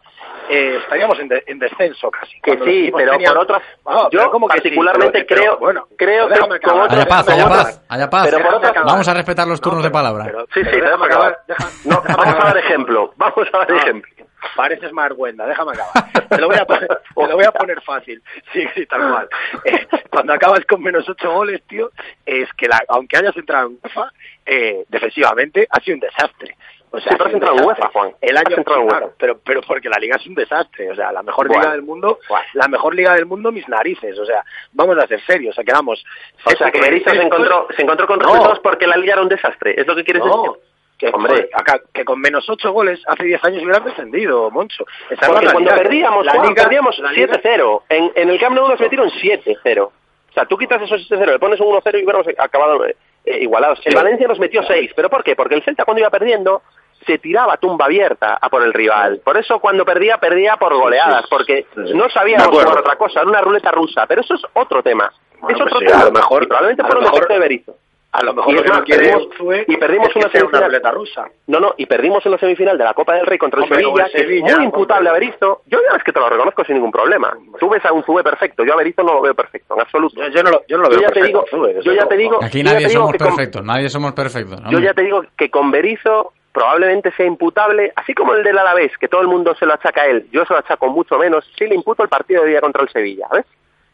eh, 0.48 0.78
estaríamos 0.82 1.18
en, 1.18 1.28
de, 1.28 1.42
en, 1.46 1.58
descenso 1.58 2.10
casi. 2.10 2.40
Que 2.40 2.58
sí, 2.64 2.92
pero 2.96 3.12
tenían... 3.12 3.34
por 3.34 3.42
otras... 3.42 3.62
Ah, 3.84 4.08
yo 4.10 4.30
como 4.30 4.48
particularmente 4.48 5.26
que 5.26 5.34
sí, 5.34 5.40
creo, 5.40 5.58
bueno, 5.58 5.86
creo 5.96 6.28
que 6.28 6.60
con 6.60 6.80
otras... 6.80 7.06
Paz, 7.06 7.28
haya 7.28 7.48
paz, 7.48 7.84
haya 7.88 8.10
paz. 8.10 8.28
Pero 8.30 8.44
por 8.44 8.54
otras... 8.54 8.74
Vamos 8.84 9.08
a 9.08 9.14
respetar 9.14 9.46
los 9.46 9.60
turnos 9.60 9.82
no, 9.82 9.88
de 9.88 9.90
palabra. 9.90 10.24
Pero, 10.24 10.46
sí, 10.52 10.60
sí, 10.64 10.80
déjame 10.80 11.06
acabar. 11.06 11.38
Deja, 11.46 11.68
no, 11.84 12.02
vamos 12.16 12.34
a 12.34 12.46
dar 12.46 12.58
ejemplo, 12.58 13.12
vamos 13.16 13.48
a 13.52 13.58
dar 13.58 13.70
no, 13.70 13.76
ejemplo. 13.76 14.15
Pareces 14.54 14.92
Marguenda, 14.92 15.46
déjame 15.46 15.72
acabar. 15.72 16.28
Te 16.28 16.40
lo 16.40 16.48
voy 16.48 16.56
a 16.56 16.64
poner, 16.64 16.88
te 16.88 17.26
lo 17.26 17.34
voy 17.34 17.44
a 17.44 17.52
poner 17.52 17.80
fácil. 17.82 18.22
Sí, 18.52 18.66
sí, 18.74 18.86
tal 18.86 19.00
cual. 19.10 19.28
Eh, 19.64 19.86
cuando 20.10 20.32
acabas 20.32 20.64
con 20.66 20.82
menos 20.82 21.08
ocho 21.08 21.32
goles, 21.32 21.62
tío, 21.68 21.90
es 22.24 22.52
que 22.54 22.68
la, 22.68 22.80
aunque 22.88 23.16
hayas 23.16 23.36
entrado 23.36 23.68
en 23.68 23.78
UEFA, 23.82 24.12
eh, 24.46 24.84
defensivamente 24.88 25.66
ha 25.70 25.80
sido 25.80 25.94
un 25.96 26.00
desastre. 26.00 26.56
O 26.90 27.00
sea, 27.00 27.12
sí, 27.12 27.16
pero 27.18 27.28
has 27.28 27.34
entrado 27.34 27.56
en 27.58 27.64
UEFA, 27.64 27.88
Juan. 27.88 28.12
El 28.20 28.36
año 28.36 28.62
claro, 28.64 29.12
pero, 29.18 29.38
pero 29.44 29.60
porque 29.62 29.88
la 29.88 29.98
liga 29.98 30.16
es 30.16 30.26
un 30.26 30.34
desastre. 30.34 30.90
O 30.90 30.94
sea, 30.94 31.12
la 31.12 31.22
mejor 31.22 31.48
Bueno. 31.48 31.60
liga 31.62 31.72
del 31.72 31.82
mundo, 31.82 32.20
la 32.54 32.68
mejor 32.68 32.94
liga 32.94 33.12
del 33.14 33.26
mundo, 33.26 33.50
mis 33.52 33.68
narices. 33.68 34.18
O 34.18 34.24
sea, 34.24 34.42
vamos 34.72 34.96
a 34.96 35.06
ser 35.06 35.20
serios. 35.26 35.52
O 35.52 35.56
sea, 35.56 35.64
quedamos. 35.64 36.02
O 36.44 36.50
sea, 36.50 36.70
que 36.70 36.80
Berizzo 36.80 37.10
se 37.10 37.20
encontró, 37.22 37.66
se 37.76 37.82
encontró 37.82 38.06
con 38.06 38.18
No. 38.20 38.26
resultados 38.28 38.60
porque 38.60 38.86
la 38.86 38.96
liga 38.96 39.14
era 39.14 39.22
un 39.22 39.28
desastre. 39.28 39.74
¿Es 39.78 39.86
lo 39.86 39.94
que 39.96 40.04
quieres 40.04 40.24
No, 40.24 40.42
decir? 40.42 40.60
Que, 40.98 41.08
Hombre. 41.08 41.48
acá- 41.52 41.80
que 41.92 42.04
con 42.04 42.20
menos 42.20 42.48
ocho 42.48 42.72
goles 42.72 43.00
hace 43.06 43.24
10 43.24 43.44
años 43.44 43.62
hubieran 43.62 43.84
descendido, 43.84 44.50
Moncho. 44.50 44.84
Esa 45.10 45.26
es 45.26 45.28
Porque 45.28 45.44
cuando 45.52 45.70
realidad. 45.70 45.76
perdíamos, 45.82 46.24
la 46.26 46.32
Juan, 46.32 46.48
liga, 46.48 46.62
perdíamos 46.62 46.98
la 47.00 47.12
liga- 47.12 47.26
7-0. 47.42 47.82
En, 47.90 48.12
en 48.14 48.30
el 48.30 48.38
Camp 48.40 48.56
Nou 48.56 48.68
nos 48.68 48.80
metieron 48.80 49.10
7-0. 49.10 49.82
O 49.84 50.32
sea, 50.32 50.44
tú 50.46 50.56
quitas 50.56 50.80
esos 50.82 51.00
7-0, 51.08 51.32
le 51.32 51.38
pones 51.38 51.60
un 51.60 51.66
1-0 51.68 51.98
y 51.98 52.04
hubiéramos 52.04 52.26
acabado 52.38 52.84
eh, 52.86 52.96
eh, 53.24 53.38
igualados. 53.42 53.80
El 53.84 53.94
Valencia 53.94 54.26
nos 54.28 54.38
metió 54.38 54.62
6. 54.62 54.92
¿Pero 54.96 55.08
por 55.10 55.22
qué? 55.22 55.34
Porque 55.36 55.54
el 55.54 55.62
Celta 55.62 55.84
cuando 55.84 56.00
iba 56.00 56.10
perdiendo 56.10 56.62
se 57.06 57.18
tiraba 57.18 57.56
tumba 57.58 57.84
abierta 57.84 58.38
a 58.40 58.48
por 58.48 58.62
el 58.62 58.72
rival. 58.72 59.20
Por 59.24 59.36
eso 59.36 59.58
cuando 59.60 59.84
perdía, 59.84 60.18
perdía 60.18 60.56
por 60.56 60.74
goleadas. 60.74 61.26
Porque 61.28 61.66
no 61.76 62.08
sabíamos 62.08 62.48
jugar 62.48 62.68
otra 62.78 62.96
cosa. 62.96 63.20
Era 63.20 63.28
una 63.28 63.40
ruleta 63.42 63.70
rusa. 63.70 64.06
Pero 64.06 64.22
eso 64.22 64.34
es 64.34 64.42
otro 64.54 64.82
tema. 64.82 65.12
Bueno, 65.40 65.56
es 65.56 65.62
otro 65.62 65.78
pues 65.78 65.84
sí, 65.84 65.86
tema. 65.92 66.02
a 66.02 66.06
lo 66.06 66.12
mejor- 66.12 66.42
Y 66.42 66.46
probablemente 66.46 66.82
a 66.82 66.86
por 66.86 66.94
lo 66.94 67.00
un 67.00 67.04
mejor- 67.12 67.28
de 67.28 67.38
Berizzo. 67.38 67.76
A 68.12 68.22
lo 68.22 68.32
mejor 68.32 68.52
Y 68.52 68.56
lo 68.56 68.62
que 68.62 68.68
más, 68.70 68.78
no 68.78 68.84
quiere 68.84 69.02
perdimos- 69.12 69.64
y 69.68 69.76
perdimos 69.76 70.08
es 70.08 70.16
una 70.16 70.24
una 70.26 70.32
semifinal. 70.32 70.64
ruleta 70.64 70.90
rusa. 70.90 71.28
No, 71.48 71.60
no, 71.60 71.74
y 71.76 71.84
perdimos 71.84 72.24
en 72.24 72.32
la 72.32 72.38
semifinal 72.38 72.78
de 72.78 72.84
la 72.84 72.94
Copa 72.94 73.14
del 73.14 73.26
Rey 73.26 73.36
contra 73.36 73.58
el 73.58 73.64
Hombre, 73.64 74.08
Sevilla, 74.10 74.46
es 74.46 74.56
muy 74.56 74.64
imputable 74.64 75.10
hombre. 75.10 75.26
a 75.26 75.28
Berizzo. 75.28 75.62
Yo 75.66 75.78
ya 75.90 75.96
es 75.98 76.02
que 76.02 76.12
te 76.12 76.20
lo 76.20 76.28
reconozco 76.30 76.64
sin 76.64 76.76
ningún 76.76 76.92
problema. 76.92 77.36
Tú 77.60 77.68
ves 77.68 77.84
a 77.84 77.92
un 77.92 78.02
Zubé 78.04 78.22
perfecto, 78.22 78.64
yo 78.64 78.72
a 78.72 78.76
Berizzo 78.76 79.02
no 79.02 79.14
lo 79.14 79.20
veo 79.20 79.34
perfecto, 79.34 79.74
en 79.74 79.80
absoluto. 79.82 80.16
Yo, 80.22 80.28
yo 80.28 80.42
no 80.42 80.50
lo, 80.50 80.62
yo 80.66 80.76
no 80.78 80.84
lo 80.84 80.88
veo 80.90 81.00
ya 81.00 81.08
te 81.08 81.12
perfecto, 81.14 81.44
digo, 81.44 81.58
Unzué, 81.58 81.74
desde 81.74 81.84
yo 81.90 81.92
ya 81.92 82.06
te 82.06 82.16
digo, 82.16 82.38
Aquí 82.42 82.58
yo 82.62 82.64
ya 82.64 82.72
nadie 82.72 82.86
te 82.86 82.90
digo 82.90 83.00
somos 83.02 83.12
que 83.12 83.18
con- 83.18 83.26
perfectos, 83.28 83.64
nadie 83.64 83.88
somos 83.90 84.12
perfectos. 84.14 84.60
¿no? 84.62 84.70
yo 84.70 84.78
ya 84.78 84.94
te 84.94 85.02
digo 85.02 85.22
que 85.36 85.50
con 85.50 85.70
Berizzo 85.70 86.32
probablemente 86.52 87.12
sea 87.12 87.26
imputable, 87.26 87.92
así 87.96 88.14
como 88.14 88.32
el 88.32 88.42
del 88.42 88.56
Alavés, 88.56 88.96
que 88.96 89.08
todo 89.08 89.20
el 89.20 89.26
mundo 89.28 89.54
se 89.58 89.66
lo 89.66 89.74
achaca 89.74 90.02
a 90.02 90.06
él, 90.06 90.26
yo 90.32 90.42
se 90.46 90.54
lo 90.54 90.60
achaco 90.60 90.88
mucho 90.88 91.18
menos, 91.18 91.44
sí 91.58 91.66
le 91.66 91.74
imputo 91.74 92.02
el 92.02 92.08
partido 92.08 92.44
de 92.44 92.48
día 92.50 92.62
contra 92.62 92.82
el 92.82 92.88
Sevilla, 92.88 93.26
¿ves? 93.30 93.44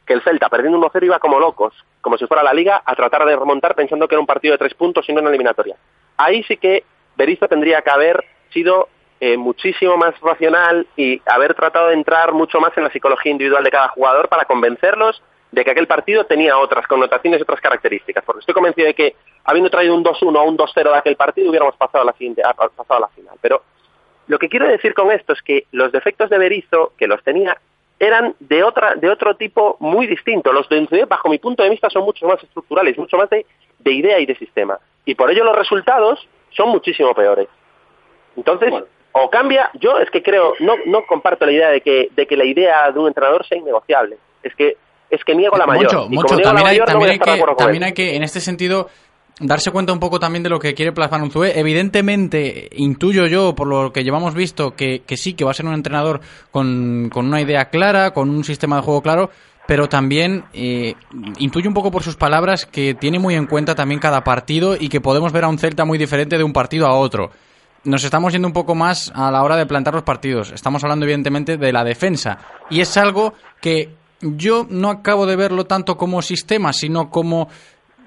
Que 0.07 0.15
el 0.15 0.23
Celta, 0.23 0.49
perdiendo 0.49 0.79
1-0, 0.81 1.05
iba 1.05 1.19
como 1.19 1.39
locos, 1.39 1.75
como 2.01 2.19
si 2.19 2.27
fuera 2.27 2.43
la 2.43 2.53
Liga, 2.53 2.83
a 2.85 2.95
tratar 2.95 3.25
de 3.25 3.37
remontar 3.37 3.75
pensando 3.75 4.09
que 4.09 4.15
era 4.15 4.21
un 4.21 4.27
partido 4.27 4.53
de 4.53 4.59
tres 4.59 4.75
puntos 4.75 5.09
y 5.09 5.13
no 5.13 5.21
una 5.21 5.31
eliminatoria. 5.31 5.77
Ahí 6.17 6.43
sí 6.45 6.57
que 6.57 6.85
Berizzo 7.17 7.49
tendría 7.49 7.83
que 7.83 7.91
haber 7.91 8.25
sido 8.53 8.89
eh, 9.21 9.37
muchísimo 9.37 9.97
más 9.97 10.19
racional 10.21 10.87
y 10.97 11.23
haber 11.27 11.55
tratado 11.55 11.89
de 11.89 11.95
entrar 11.95 12.33
mucho 12.33 12.61
más 12.61 12.77
en 12.77 12.85
la 12.85 12.91
psicología 12.91 13.31
individual 13.31 13.63
de 13.63 13.71
cada 13.71 13.89
jugador 13.89 14.29
para 14.29 14.45
convencerlos 14.45 15.23
de 15.53 15.65
que 15.65 15.71
aquel 15.71 15.87
partido 15.87 16.25
tenía 16.25 16.59
otras 16.59 16.87
connotaciones 16.87 17.39
y 17.39 17.43
otras 17.43 17.61
características. 17.61 18.25
Porque 18.25 18.41
estoy 18.41 18.55
convencido 18.55 18.87
de 18.87 18.95
que 18.95 19.15
habiendo 19.45 19.71
traído 19.71 19.95
un 19.95 20.03
2-1 20.03 20.37
o 20.37 20.43
un 20.43 20.57
2-0 20.57 20.91
de 20.91 20.99
aquel 20.99 21.17
partido 21.17 21.51
hubiéramos 21.51 21.77
pasado 21.77 22.03
a 22.03 22.07
la 22.07 22.13
siguiente, 22.15 22.43
pasado 22.43 22.95
a 22.97 23.01
la 23.01 23.09
final. 23.09 23.37
Pero 23.41 23.63
lo 24.27 24.39
que 24.39 24.49
quiero 24.49 24.67
decir 24.67 24.95
con 24.95 25.13
esto 25.13 25.35
es 25.35 25.43
que 25.43 25.67
los 25.73 25.93
defectos 25.93 26.31
de 26.31 26.39
Berizzo, 26.39 26.93
que 26.97 27.07
los 27.07 27.23
tenía, 27.23 27.57
eran 28.03 28.35
de 28.41 28.65
otra 28.65 28.97
de 28.97 29.09
otro 29.09 29.37
tipo 29.37 29.77
muy 29.79 30.09
distinto. 30.09 30.53
Los 30.53 30.69
de 30.69 30.81
Unzué, 30.81 31.05
bajo 31.05 31.29
mi 31.29 31.39
punto 31.39 31.63
de 31.63 31.71
vista, 31.71 31.89
son 31.89 32.05
mucho 32.05 32.27
más 32.27 32.43
estructurales, 32.43 32.99
mucho 32.99 33.17
más 33.17 33.31
de, 33.31 33.47
de 33.79 33.93
idea 33.93 34.19
y 34.19 34.27
de 34.27 34.35
sistema. 34.35 34.77
Y 35.05 35.15
por 35.15 35.31
ello 35.31 35.45
los 35.45 35.57
resultados 35.57 36.29
son 36.51 36.71
muchísimo 36.71 37.15
peores. 37.15 37.47
Entonces, 38.37 38.75
o 39.13 39.31
cambia, 39.31 39.71
yo 39.75 39.99
es 39.99 40.11
que 40.11 40.21
creo, 40.21 40.55
no, 40.59 40.75
no 40.87 41.07
comparto 41.07 41.47
la 41.47 41.53
idea 41.53 41.69
de 41.69 41.81
que, 41.81 42.09
de 42.11 42.27
que 42.27 42.37
la 42.37 42.45
idea 42.45 42.91
de 42.91 42.99
un 42.99 43.07
entrenador 43.07 43.47
sea 43.47 43.59
innegociable. 43.59 44.17
Es 44.43 44.53
que, 44.57 44.77
es 45.09 45.23
que 45.23 45.37
niego 45.37 45.57
la 45.57 45.67
mayor. 45.67 45.85
Mucho, 45.85 46.07
y 46.11 46.15
mucho. 46.17 46.37
También, 46.37 46.55
la 46.55 46.63
mayor, 46.63 46.87
que, 46.87 47.85
hay 47.85 47.93
que, 47.93 48.17
en 48.17 48.25
este 48.25 48.41
sentido, 48.41 48.89
darse 49.41 49.71
cuenta 49.71 49.93
un 49.93 50.01
poco 50.01 50.19
también 50.19 50.43
de 50.43 50.51
lo 50.51 50.59
que 50.59 50.75
quiere 50.75 50.93
plasmar 50.93 51.23
Unzué. 51.23 51.59
Evidentemente, 51.59 52.69
intuyo 52.77 53.27
yo, 53.27 53.55
por 53.55 53.67
lo 53.67 53.93
que 53.93 54.05
llevamos 54.05 54.35
visto, 54.35 54.73
que, 54.73 55.03
que 55.07 55.17
sí, 55.17 55.35
que 55.35 55.45
va 55.45 55.51
a 55.51 55.55
ser 55.55 55.67
un 55.67 55.75
entrenador 55.75 56.21
con, 56.51 57.11
con 57.13 57.27
una 57.27 57.41
idea 57.41 57.67
clara, 57.67 58.13
con 58.13 58.31
un 58.31 58.45
sistema 58.45 58.77
de 58.77 58.83
juego 58.83 59.03
claro, 59.03 59.31
pero 59.67 59.89
también 59.89 60.45
eh, 60.53 60.95
intuyo 61.39 61.69
un 61.69 61.75
poco 61.75 61.91
por 61.91 62.03
sus 62.03 62.17
palabras 62.17 62.67
que 62.67 62.95
tiene 62.95 63.19
muy 63.19 63.35
en 63.35 63.47
cuenta 63.47 63.75
también 63.75 64.01
cada 64.01 64.25
partido 64.25 64.77
y 64.79 64.89
que 64.89 65.01
podemos 65.01 65.33
ver 65.33 65.45
a 65.45 65.49
un 65.49 65.59
Celta 65.59 65.85
muy 65.85 65.99
diferente 65.99 66.37
de 66.37 66.45
un 66.45 66.53
partido 66.53 66.87
a 66.87 66.95
otro. 66.95 67.31
Nos 67.85 68.05
estamos 68.05 68.33
yendo 68.33 68.47
un 68.47 68.55
poco 68.55 68.75
más 68.75 69.11
a 69.15 69.31
la 69.31 69.43
hora 69.43 69.57
de 69.57 69.67
plantar 69.67 69.95
los 69.95 70.05
partidos. 70.05 70.53
Estamos 70.53 70.85
hablando 70.85 71.05
evidentemente 71.05 71.57
de 71.57 71.73
la 71.73 71.85
defensa. 71.85 72.39
Y 72.71 72.81
es 72.81 72.97
algo 72.97 73.35
que 73.61 73.91
yo 74.21 74.67
no 74.71 74.89
acabo 74.89 75.27
de 75.27 75.35
verlo 75.35 75.65
tanto 75.65 75.97
como 75.97 76.23
sistema, 76.23 76.73
sino 76.73 77.11
como 77.11 77.49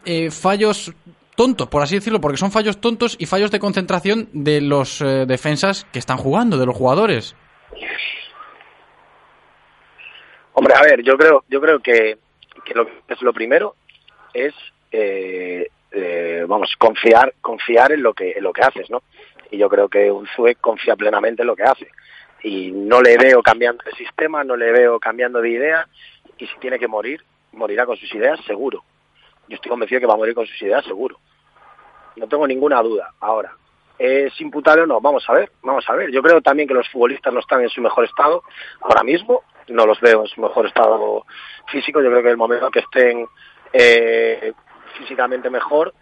eh, 0.05 0.31
fallos 0.31 0.93
tontos, 1.35 1.67
por 1.67 1.81
así 1.81 1.95
decirlo, 1.95 2.21
porque 2.21 2.37
son 2.37 2.51
fallos 2.51 2.79
tontos 2.79 3.15
y 3.19 3.25
fallos 3.25 3.51
de 3.51 3.59
concentración 3.59 4.29
de 4.33 4.61
los 4.61 5.01
eh, 5.01 5.25
defensas 5.27 5.85
que 5.91 5.99
están 5.99 6.17
jugando, 6.17 6.57
de 6.57 6.65
los 6.65 6.75
jugadores. 6.75 7.35
Hombre, 10.53 10.73
a 10.73 10.81
ver, 10.81 11.03
yo 11.03 11.17
creo, 11.17 11.43
yo 11.49 11.59
creo 11.59 11.79
que, 11.79 12.17
que 12.63 12.73
lo 12.73 12.85
que 12.85 13.13
es 13.13 13.21
lo 13.21 13.33
primero 13.33 13.75
es 14.33 14.53
eh, 14.91 15.69
eh, 15.91 16.45
vamos, 16.47 16.75
confiar, 16.77 17.33
confiar 17.41 17.93
en 17.93 18.03
lo 18.03 18.13
que, 18.13 18.31
en 18.31 18.43
lo 18.43 18.51
que 18.51 18.61
haces, 18.61 18.89
¿no? 18.89 19.03
Y 19.49 19.57
yo 19.57 19.69
creo 19.69 19.87
que 19.87 20.11
Unzué 20.11 20.55
confía 20.55 20.95
plenamente 20.95 21.43
en 21.43 21.47
lo 21.47 21.55
que 21.55 21.63
hace. 21.63 21.87
Y 22.43 22.71
no 22.71 23.01
le 23.01 23.17
veo 23.17 23.41
cambiando 23.41 23.83
de 23.85 23.91
sistema, 23.93 24.43
no 24.43 24.57
le 24.57 24.71
veo 24.71 24.99
cambiando 24.99 25.41
de 25.41 25.49
idea, 25.49 25.87
y 26.37 26.47
si 26.47 26.59
tiene 26.59 26.79
que 26.79 26.87
morir, 26.87 27.23
morirá 27.53 27.85
con 27.85 27.95
sus 27.95 28.13
ideas 28.13 28.39
seguro. 28.45 28.83
Yo 29.47 29.55
estoy 29.55 29.69
convencido 29.69 30.01
que 30.01 30.07
va 30.07 30.13
a 30.13 30.17
morir 30.17 30.33
con 30.33 30.45
sus 30.45 30.61
ideas 30.61 30.85
seguro. 30.85 31.19
No 32.15 32.27
tengo 32.27 32.47
ninguna 32.47 32.81
duda. 32.81 33.13
Ahora, 33.19 33.51
¿es 33.99 34.39
imputable 34.41 34.83
o 34.83 34.87
no? 34.87 35.01
Vamos 35.01 35.23
a 35.27 35.33
ver, 35.33 35.51
vamos 35.61 35.85
a 35.87 35.93
ver. 35.93 36.11
Yo 36.11 36.21
creo 36.21 36.41
también 36.41 36.67
que 36.67 36.73
los 36.73 36.89
futbolistas 36.89 37.33
no 37.33 37.39
están 37.39 37.61
en 37.61 37.69
su 37.69 37.81
mejor 37.81 38.05
estado 38.05 38.43
ahora 38.81 39.03
mismo. 39.03 39.43
No 39.67 39.85
los 39.85 39.99
veo 39.99 40.21
en 40.21 40.27
su 40.27 40.41
mejor 40.41 40.67
estado 40.67 41.25
físico. 41.67 42.01
Yo 42.01 42.09
creo 42.09 42.23
que 42.23 42.29
el 42.29 42.37
momento 42.37 42.69
que 42.69 42.79
estén 42.79 43.27
eh, 43.73 44.53
físicamente 44.97 45.49
mejor, 45.49 45.93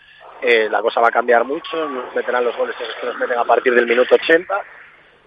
eh, 0.42 0.68
la 0.70 0.82
cosa 0.82 1.02
va 1.02 1.08
a 1.08 1.12
cambiar 1.12 1.44
mucho. 1.46 1.90
Meterán 2.16 2.44
los 2.44 2.56
goles 2.56 2.76
que 2.76 3.08
nos 3.08 3.18
meten 3.18 3.40
a 3.40 3.46
partir 3.46 3.74
del 3.74 3.88
minuto 3.88 4.16
80. 4.16 4.62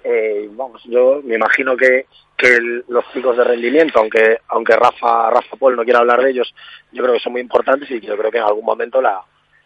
Eh, 0.05 0.49
vamos, 0.53 0.83
yo 0.85 1.21
me 1.25 1.35
imagino 1.35 1.77
que, 1.77 2.07
que 2.37 2.47
el- 2.55 2.85
los 2.89 3.05
chicos 3.13 3.37
de 3.37 3.43
rendimiento, 3.45 3.99
aunque 3.99 4.39
aunque 4.49 4.77
Rafa 4.77 5.31
Rafa 5.31 5.57
Paul 5.57 5.75
no 5.77 5.83
quiera 5.85 5.99
hablar 6.01 6.23
de 6.23 6.31
ellos, 6.31 6.55
yo 6.93 7.03
creo 7.03 7.15
que 7.15 7.21
son 7.21 7.33
muy 7.33 7.41
importantes 7.41 7.91
y 7.91 8.01
yo 8.01 8.17
creo 8.17 8.31
que 8.31 8.39
en 8.39 8.45
algún 8.45 8.65
momento 8.65 9.01
la, 9.03 9.21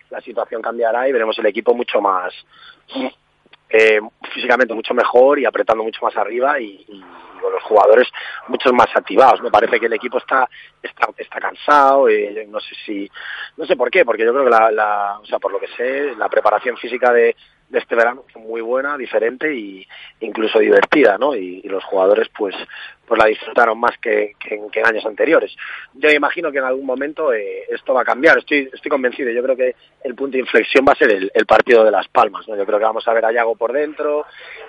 la 0.09 0.21
situación 0.23 0.63
cambiará 0.63 1.07
y 1.09 1.13
veremos 1.13 1.39
el 1.39 1.47
equipo 1.47 1.75
mucho 1.75 2.01
más 2.01 2.33
eh, 3.69 4.01
físicamente 4.33 4.75
mucho 4.75 4.95
mejor 4.95 5.39
y 5.39 5.45
apretando 5.45 5.85
mucho 5.85 6.01
más 6.05 6.17
arriba 6.17 6.59
y, 6.59 6.85
y 6.89 7.05
con 7.41 7.53
los 7.53 7.63
jugadores 7.63 8.09
mucho 8.49 8.73
más 8.73 8.89
activados. 8.95 9.41
Me 9.43 9.51
parece 9.51 9.79
que 9.79 9.87
el 9.87 9.93
equipo 9.93 10.19
está 10.19 10.49
está, 10.83 11.09
está 11.17 11.39
cansado, 11.39 12.09
eh, 12.09 12.47
no 12.49 12.61
sé 12.61 12.75
si 12.87 13.11
no 13.57 13.67
sé 13.67 13.77
por 13.77 13.91
qué, 13.91 14.05
porque 14.05 14.25
yo 14.25 14.33
creo 14.33 14.45
que 14.45 14.51
la, 14.51 14.71
la- 14.71 15.19
o 15.21 15.27
sea, 15.27 15.39
por 15.39 15.53
lo 15.53 15.61
que 15.61 15.69
sé, 15.77 16.15
la 16.17 16.29
preparación 16.29 16.77
física 16.79 17.13
de, 17.13 17.37
de 17.71 17.79
este 17.79 17.95
verano 17.95 18.25
fue 18.33 18.43
muy 18.43 18.61
buena, 18.61 18.99
diferente 18.99 19.55
y 19.55 19.87
incluso 20.21 20.59
divertida, 20.59 21.17
¿no? 21.19 21.35
Y, 21.35 21.63
los 21.71 21.85
jugadores 21.85 22.29
pues 22.37 22.53
pues 23.07 23.19
la 23.19 23.27
disfrutaron 23.27 23.79
más 23.79 23.97
que, 23.99 24.35
en, 24.51 24.69
años 24.85 25.07
anteriores. 25.07 25.55
Yo 25.95 26.11
imagino 26.11 26.51
que 26.51 26.59
en 26.59 26.65
algún 26.65 26.85
momento 26.85 27.33
eh, 27.33 27.65
esto 27.71 27.95
va 27.95 28.03
a 28.03 28.05
cambiar, 28.05 28.39
estoy 28.39 28.69
estoy 28.73 28.91
convencido. 28.91 29.31
Yo 29.31 29.43
creo 29.43 29.57
que 29.57 29.77
el 30.03 30.17
punto 30.17 30.33
de 30.33 30.41
inflexión 30.41 30.85
va 30.89 30.93
a 30.95 30.97
ser 30.97 31.31
el, 31.33 31.47
partido 31.47 31.85
de 31.85 31.93
Las 31.93 32.09
Palmas, 32.09 32.49
¿no? 32.49 32.57
Yo 32.57 32.67
creo 32.67 32.79
que 32.79 32.85
vamos 32.85 33.07
a 33.07 33.13
ver 33.13 33.25
a 33.25 33.33
Yago 33.33 33.55
por 33.55 33.73
dentro, 33.73 34.27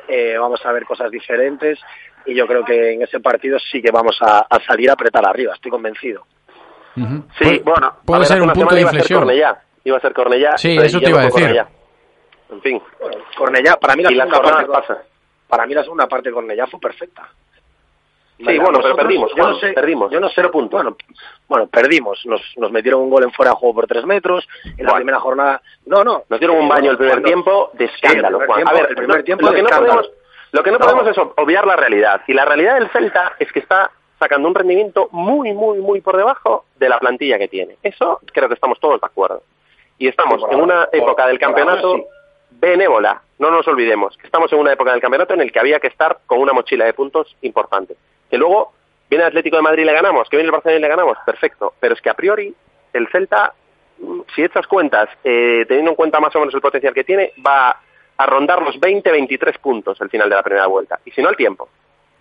eh, 0.08 0.38
vamos 0.38 0.64
a 0.64 0.72
ver 0.72 0.86
cosas 0.86 1.10
diferentes 1.10 1.80
y 2.26 2.36
yo 2.36 2.46
creo 2.46 2.64
que 2.64 2.94
en 2.94 3.02
ese 3.02 3.20
partido 3.20 3.58
sí 3.60 3.82
que 3.82 3.92
vamos 3.92 4.18
a, 4.22 4.46
salir 4.68 4.92
a 4.92 4.94
apretar 4.94 5.28
arriba, 5.28 5.56
estoy 5.56 5.72
convencido. 5.72 6.26
Sí, 7.40 7.62
bueno, 7.64 7.96
puede 8.06 8.26
ser 8.26 8.42
un 8.42 8.52
punto 8.52 8.76
de 8.76 8.82
inflexión. 8.82 9.28
Iba 9.84 9.98
a 9.98 10.02
ser 10.02 10.14
Cornellá. 10.14 10.58
Sí, 10.58 10.78
eso 10.78 11.00
te 11.00 11.10
iba 11.10 11.22
a 11.22 11.26
decir. 11.26 11.66
En 12.52 12.62
fin. 12.62 12.82
Cornellá, 13.38 13.78
para 13.78 13.96
mí 13.96 14.04
la, 14.04 14.10
segunda 14.10 14.42
parte, 14.42 14.94
para 15.48 15.66
mí 15.66 15.74
la 15.74 15.84
segunda 15.84 16.08
parte 16.08 16.30
de 16.30 16.34
Cornellá 16.34 16.68
fue 16.68 16.80
perfecta. 16.80 17.30
Sí, 18.38 18.58
bueno, 18.58 18.80
pero 18.82 18.96
perdimos. 18.96 19.32
Yo 19.36 19.48
no 19.48 19.56
sé, 19.60 19.74
perdimos. 19.74 20.12
Yo 20.12 20.20
no 20.20 20.30
sé, 20.30 20.42
punto. 20.50 20.78
Bueno, 20.78 20.98
bueno, 21.48 21.68
perdimos. 21.68 22.26
Nos, 22.26 22.42
nos 22.58 22.72
metieron 22.72 23.02
un 23.02 23.10
gol 23.10 23.24
en 23.24 23.32
fuera 23.32 23.52
de 23.52 23.58
juego 23.58 23.76
por 23.76 23.88
tres 23.88 24.04
metros. 24.06 24.48
En 24.78 24.86
la 24.86 24.96
primera 24.96 25.20
jornada. 25.20 25.62
No, 25.86 26.04
no. 26.04 26.24
Nos 26.28 26.40
dieron 26.40 26.58
un 26.58 26.68
baño 26.68 26.92
el 26.92 26.98
primer 26.98 27.22
tiempo 27.22 27.70
de 27.74 27.86
escándalo, 27.86 28.42
Juan. 28.46 28.68
a 28.68 28.74
ver, 28.74 28.88
el 28.90 28.96
primer 28.96 29.24
tiempo 29.24 29.46
lo, 29.46 29.54
que 29.54 29.62
no 29.62 29.70
podemos, 29.70 30.12
lo 30.52 30.64
que 30.64 30.72
no 30.72 30.80
podemos 30.80 31.08
es 31.08 31.18
obviar 31.18 31.68
la 31.68 31.76
realidad. 31.76 32.22
Y 32.28 32.34
la 32.34 32.46
realidad 32.46 32.76
del 32.76 32.90
Celta 32.90 33.34
es 33.38 33.52
que 33.52 33.60
está 33.60 33.92
sacando 34.18 34.48
un 34.48 34.56
rendimiento 34.56 35.08
muy, 35.12 35.54
muy, 35.54 35.80
muy 35.80 36.02
por 36.02 36.18
debajo 36.18 36.66
de 36.78 36.90
la 36.90 37.00
plantilla 37.00 37.38
que 37.38 37.48
tiene. 37.48 37.78
Eso 37.84 38.20
creo 38.34 38.48
que 38.48 38.56
estamos 38.56 38.80
todos 38.80 39.00
de 39.00 39.06
acuerdo. 39.06 39.44
Y 40.00 40.08
estamos 40.08 40.42
en 40.50 40.60
una 40.60 40.90
época 40.92 41.28
del 41.28 41.38
campeonato 41.38 42.06
benévola. 42.52 43.22
No 43.40 43.50
nos 43.50 43.68
olvidemos 43.68 44.18
que 44.18 44.28
estamos 44.28 44.52
en 44.54 44.60
una 44.60 44.74
época 44.74 44.92
del 44.92 45.02
campeonato 45.02 45.34
en 45.34 45.42
el 45.42 45.52
que 45.52 45.60
había 45.60 45.80
que 45.80 45.88
estar 45.88 46.20
con 46.26 46.40
una 46.40 46.54
mochila 46.54 46.86
de 46.86 46.94
puntos 46.94 47.36
importante. 47.42 47.96
Que 48.30 48.38
luego 48.38 48.74
viene 49.10 49.24
el 49.24 49.30
Atlético 49.30 49.58
de 49.58 49.64
Madrid 49.64 49.84
y 49.84 49.86
le 49.86 49.94
ganamos, 49.94 50.30
que 50.30 50.38
viene 50.38 50.48
el 50.48 50.52
Barcelona 50.52 50.80
y 50.80 50.82
le 50.82 50.88
ganamos, 50.88 51.18
perfecto. 51.26 51.74
Pero 51.80 51.96
es 51.96 52.02
que 52.02 52.10
a 52.10 52.14
priori 52.14 52.54
el 52.94 53.08
Celta, 53.08 53.54
mm, 54.00 54.22
si 54.36 54.44
echas 54.44 54.68
cuentas, 54.68 55.10
eh, 55.24 55.66
teniendo 55.68 55.92
en 55.92 55.96
cuenta 55.96 56.20
más 56.20 56.36
o 56.36 56.40
menos 56.40 56.54
el 56.54 56.62
potencial 56.62 56.94
que 56.94 57.04
tiene, 57.04 57.34
va 57.46 57.78
a 58.18 58.26
rondar 58.26 58.62
los 58.62 58.80
20-23 58.80 59.58
puntos 59.58 60.00
al 60.02 60.10
final 60.10 60.30
de 60.30 60.36
la 60.36 60.44
primera 60.44 60.68
vuelta. 60.68 61.00
Y 61.06 61.12
si 61.12 61.22
no, 61.22 61.30
el 61.30 61.36
tiempo. 61.36 61.70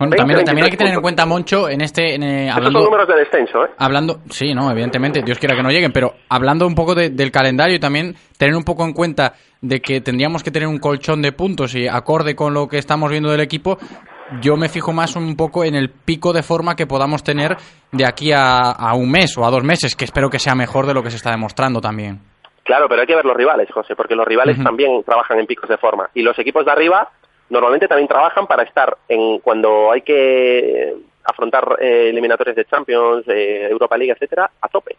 Bueno, 0.00 0.16
también, 0.16 0.44
también, 0.44 0.64
hay 0.64 0.70
que 0.70 0.78
tener 0.78 0.94
en 0.94 1.02
cuenta, 1.02 1.26
Moncho, 1.26 1.68
en 1.68 1.82
este... 1.82 2.14
En, 2.14 2.22
eh, 2.22 2.50
hablando, 2.50 2.78
son 2.78 2.86
números 2.86 3.06
de 3.06 3.16
descenso, 3.16 3.66
¿eh? 3.66 3.70
Hablando, 3.76 4.20
sí, 4.30 4.54
no, 4.54 4.70
evidentemente, 4.70 5.20
Dios 5.22 5.38
quiera 5.38 5.54
que 5.54 5.62
no 5.62 5.68
lleguen, 5.68 5.92
pero 5.92 6.14
hablando 6.30 6.66
un 6.66 6.74
poco 6.74 6.94
del 6.94 7.30
calendario 7.30 7.76
y 7.76 7.78
también 7.78 8.14
tener 8.38 8.56
un 8.56 8.64
poco 8.64 8.86
en 8.86 8.94
cuenta 8.94 9.34
de 9.60 9.80
que 9.80 10.00
tendríamos 10.00 10.42
que 10.42 10.50
tener 10.50 10.68
un 10.68 10.78
colchón 10.78 11.20
de 11.20 11.32
puntos 11.32 11.74
y 11.74 11.86
acorde 11.86 12.34
con 12.34 12.54
lo 12.54 12.66
que 12.66 12.78
estamos 12.78 13.10
viendo 13.10 13.30
del 13.30 13.40
equipo, 13.40 13.76
yo 14.40 14.56
me 14.56 14.70
fijo 14.70 14.94
más 14.94 15.16
un 15.16 15.36
poco 15.36 15.64
en 15.64 15.74
el 15.74 15.90
pico 15.90 16.32
de 16.32 16.42
forma 16.42 16.76
que 16.76 16.86
podamos 16.86 17.22
tener 17.22 17.58
de 17.92 18.06
aquí 18.06 18.32
a, 18.34 18.94
un 18.94 19.10
mes 19.10 19.36
o 19.36 19.44
a 19.44 19.50
dos 19.50 19.64
meses, 19.64 19.94
que 19.94 20.06
espero 20.06 20.30
que 20.30 20.38
sea 20.38 20.54
mejor 20.54 20.86
de 20.86 20.94
lo 20.94 21.02
que 21.02 21.10
se 21.10 21.16
está 21.16 21.30
demostrando 21.30 21.78
también. 21.78 22.20
Claro, 22.64 22.86
pero 22.88 23.02
hay 23.02 23.06
que 23.06 23.16
ver 23.16 23.26
los 23.26 23.36
rivales, 23.36 23.68
José, 23.70 23.94
porque 23.94 24.14
los 24.14 24.26
rivales 24.26 24.56
también 24.62 25.02
trabajan 25.04 25.40
en 25.40 25.46
picos 25.46 25.68
de 25.68 25.76
forma. 25.76 26.08
Y 26.14 26.22
los 26.22 26.38
equipos 26.38 26.64
de 26.64 26.72
arriba 26.72 27.10
normalmente 27.50 27.88
también 27.88 28.08
trabajan 28.08 28.46
para 28.46 28.62
estar 28.62 28.96
en 29.08 29.40
cuando 29.40 29.90
hay 29.92 30.02
que 30.02 30.94
afrontar 31.24 31.76
eh, 31.80 32.08
eliminatorias 32.08 32.56
de 32.56 32.64
Champions, 32.64 33.24
eh, 33.28 33.68
Europa 33.70 33.98
League, 33.98 34.12
etcétera, 34.12 34.50
a 34.60 34.68
tope. 34.68 34.96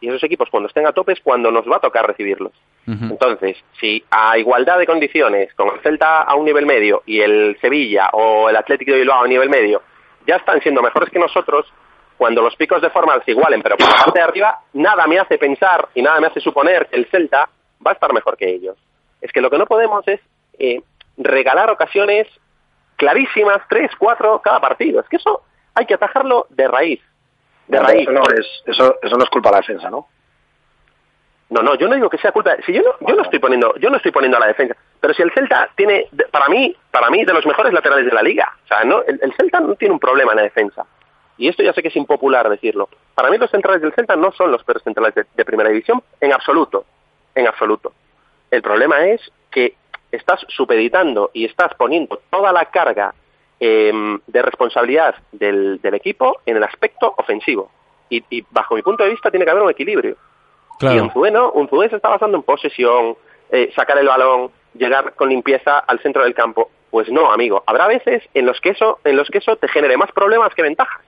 Y 0.00 0.08
esos 0.08 0.22
equipos 0.22 0.48
cuando 0.48 0.68
estén 0.68 0.86
a 0.86 0.92
tope 0.92 1.12
es 1.12 1.20
cuando 1.20 1.50
nos 1.50 1.68
va 1.68 1.76
a 1.76 1.80
tocar 1.80 2.06
recibirlos. 2.06 2.52
Entonces, 2.86 3.58
si 3.78 4.02
a 4.10 4.38
igualdad 4.38 4.78
de 4.78 4.86
condiciones, 4.86 5.52
con 5.52 5.68
el 5.68 5.80
Celta 5.82 6.22
a 6.22 6.34
un 6.36 6.46
nivel 6.46 6.64
medio 6.64 7.02
y 7.04 7.20
el 7.20 7.58
Sevilla 7.60 8.08
o 8.14 8.48
el 8.48 8.56
Atlético 8.56 8.92
de 8.92 9.00
Bilbao 9.00 9.18
a 9.18 9.24
un 9.24 9.28
nivel 9.28 9.50
medio, 9.50 9.82
ya 10.26 10.36
están 10.36 10.62
siendo 10.62 10.80
mejores 10.80 11.10
que 11.10 11.18
nosotros, 11.18 11.70
cuando 12.16 12.40
los 12.40 12.56
picos 12.56 12.80
de 12.80 12.88
forma 12.88 13.20
se 13.26 13.32
igualen, 13.32 13.60
pero 13.60 13.76
por 13.76 13.90
la 13.90 14.04
parte 14.04 14.20
de 14.20 14.24
arriba, 14.24 14.60
nada 14.72 15.06
me 15.06 15.18
hace 15.18 15.36
pensar 15.36 15.88
y 15.94 16.00
nada 16.00 16.18
me 16.18 16.28
hace 16.28 16.40
suponer 16.40 16.86
que 16.86 16.96
el 16.96 17.06
Celta 17.10 17.50
va 17.86 17.90
a 17.90 17.94
estar 17.94 18.10
mejor 18.14 18.38
que 18.38 18.48
ellos. 18.48 18.76
Es 19.20 19.32
que 19.32 19.42
lo 19.42 19.50
que 19.50 19.58
no 19.58 19.66
podemos 19.66 20.08
es 20.08 20.20
eh, 20.58 20.80
regalar 21.18 21.70
ocasiones 21.70 22.26
clarísimas, 22.96 23.60
tres, 23.68 23.90
cuatro, 23.98 24.40
cada 24.42 24.60
partido. 24.60 25.00
Es 25.00 25.08
que 25.08 25.16
eso 25.16 25.42
hay 25.74 25.86
que 25.86 25.94
atajarlo 25.94 26.46
de 26.50 26.68
raíz. 26.68 27.00
De 27.66 27.78
raíz. 27.78 28.08
Eso 28.08 28.12
no, 28.12 28.22
es, 28.22 28.46
eso, 28.66 28.96
eso 29.02 29.16
no 29.16 29.24
es 29.24 29.30
culpa 29.30 29.50
de 29.50 29.52
la 29.54 29.60
defensa, 29.60 29.90
¿no? 29.90 30.08
No, 31.50 31.62
no, 31.62 31.76
yo 31.76 31.88
no 31.88 31.94
digo 31.94 32.10
que 32.10 32.18
sea 32.18 32.32
culpa. 32.32 32.56
Si 32.66 32.72
yo 32.72 32.82
no, 32.82 33.06
yo 33.06 33.14
no 33.14 33.22
estoy 33.22 33.38
poniendo, 33.38 33.74
yo 33.76 33.88
no 33.88 33.96
estoy 33.96 34.12
poniendo 34.12 34.36
a 34.36 34.40
la 34.40 34.48
defensa. 34.48 34.76
Pero 35.00 35.14
si 35.14 35.22
el 35.22 35.32
Celta 35.32 35.70
tiene, 35.76 36.08
para 36.30 36.48
mí, 36.48 36.76
para 36.90 37.08
mí 37.08 37.24
de 37.24 37.32
los 37.32 37.46
mejores 37.46 37.72
laterales 37.72 38.04
de 38.04 38.12
la 38.12 38.22
liga. 38.22 38.52
O 38.64 38.66
sea, 38.66 38.84
no, 38.84 39.02
el, 39.02 39.32
Celta 39.34 39.60
no 39.60 39.74
tiene 39.76 39.94
un 39.94 40.00
problema 40.00 40.32
en 40.32 40.36
la 40.36 40.42
defensa. 40.42 40.84
Y 41.38 41.48
esto 41.48 41.62
ya 41.62 41.72
sé 41.72 41.82
que 41.82 41.88
es 41.88 41.96
impopular 41.96 42.48
decirlo. 42.50 42.88
Para 43.14 43.30
mí 43.30 43.38
los 43.38 43.50
centrales 43.50 43.80
del 43.80 43.94
Celta 43.94 44.16
no 44.16 44.32
son 44.32 44.50
los 44.50 44.64
peores 44.64 44.82
centrales 44.82 45.14
de 45.14 45.44
primera 45.44 45.70
división 45.70 46.02
en 46.20 46.32
absoluto, 46.32 46.84
en 47.34 47.46
absoluto. 47.46 47.92
El 48.50 48.60
problema 48.60 49.06
es 49.06 49.20
que 49.50 49.76
estás 50.12 50.44
supeditando 50.48 51.30
y 51.32 51.44
estás 51.44 51.74
poniendo 51.74 52.20
toda 52.30 52.52
la 52.52 52.66
carga 52.66 53.14
em, 53.60 54.18
de 54.26 54.42
responsabilidad 54.42 55.14
del, 55.32 55.80
equipo 55.82 56.40
en 56.46 56.56
el 56.56 56.64
aspecto 56.64 57.14
ofensivo. 57.16 57.70
Y, 58.10 58.44
bajo 58.50 58.74
mi 58.74 58.82
punto 58.82 59.04
de 59.04 59.10
vista 59.10 59.30
tiene 59.30 59.44
que 59.44 59.50
haber 59.50 59.62
un 59.62 59.70
equilibrio. 59.70 60.16
Y 60.80 60.98
un 60.98 61.10
no, 61.32 61.52
se 61.88 61.96
está 61.96 62.08
basando 62.08 62.36
en 62.36 62.42
posesión, 62.42 63.16
eh, 63.50 63.70
sacar 63.74 63.98
el 63.98 64.06
balón, 64.06 64.50
llegar 64.74 65.14
con 65.14 65.28
limpieza 65.28 65.78
al 65.80 65.98
centro 66.00 66.22
del 66.22 66.34
campo. 66.34 66.70
Pues 66.90 67.10
no, 67.10 67.30
amigo. 67.32 67.62
Habrá 67.66 67.86
veces 67.86 68.22
en 68.32 68.46
los 68.46 68.60
que 68.60 68.70
eso, 68.70 68.98
en 69.04 69.16
los 69.16 69.28
que 69.28 69.38
eso 69.38 69.56
te 69.56 69.68
genere 69.68 69.96
más 69.96 70.10
problemas 70.12 70.54
que 70.54 70.62
ventajas. 70.62 71.02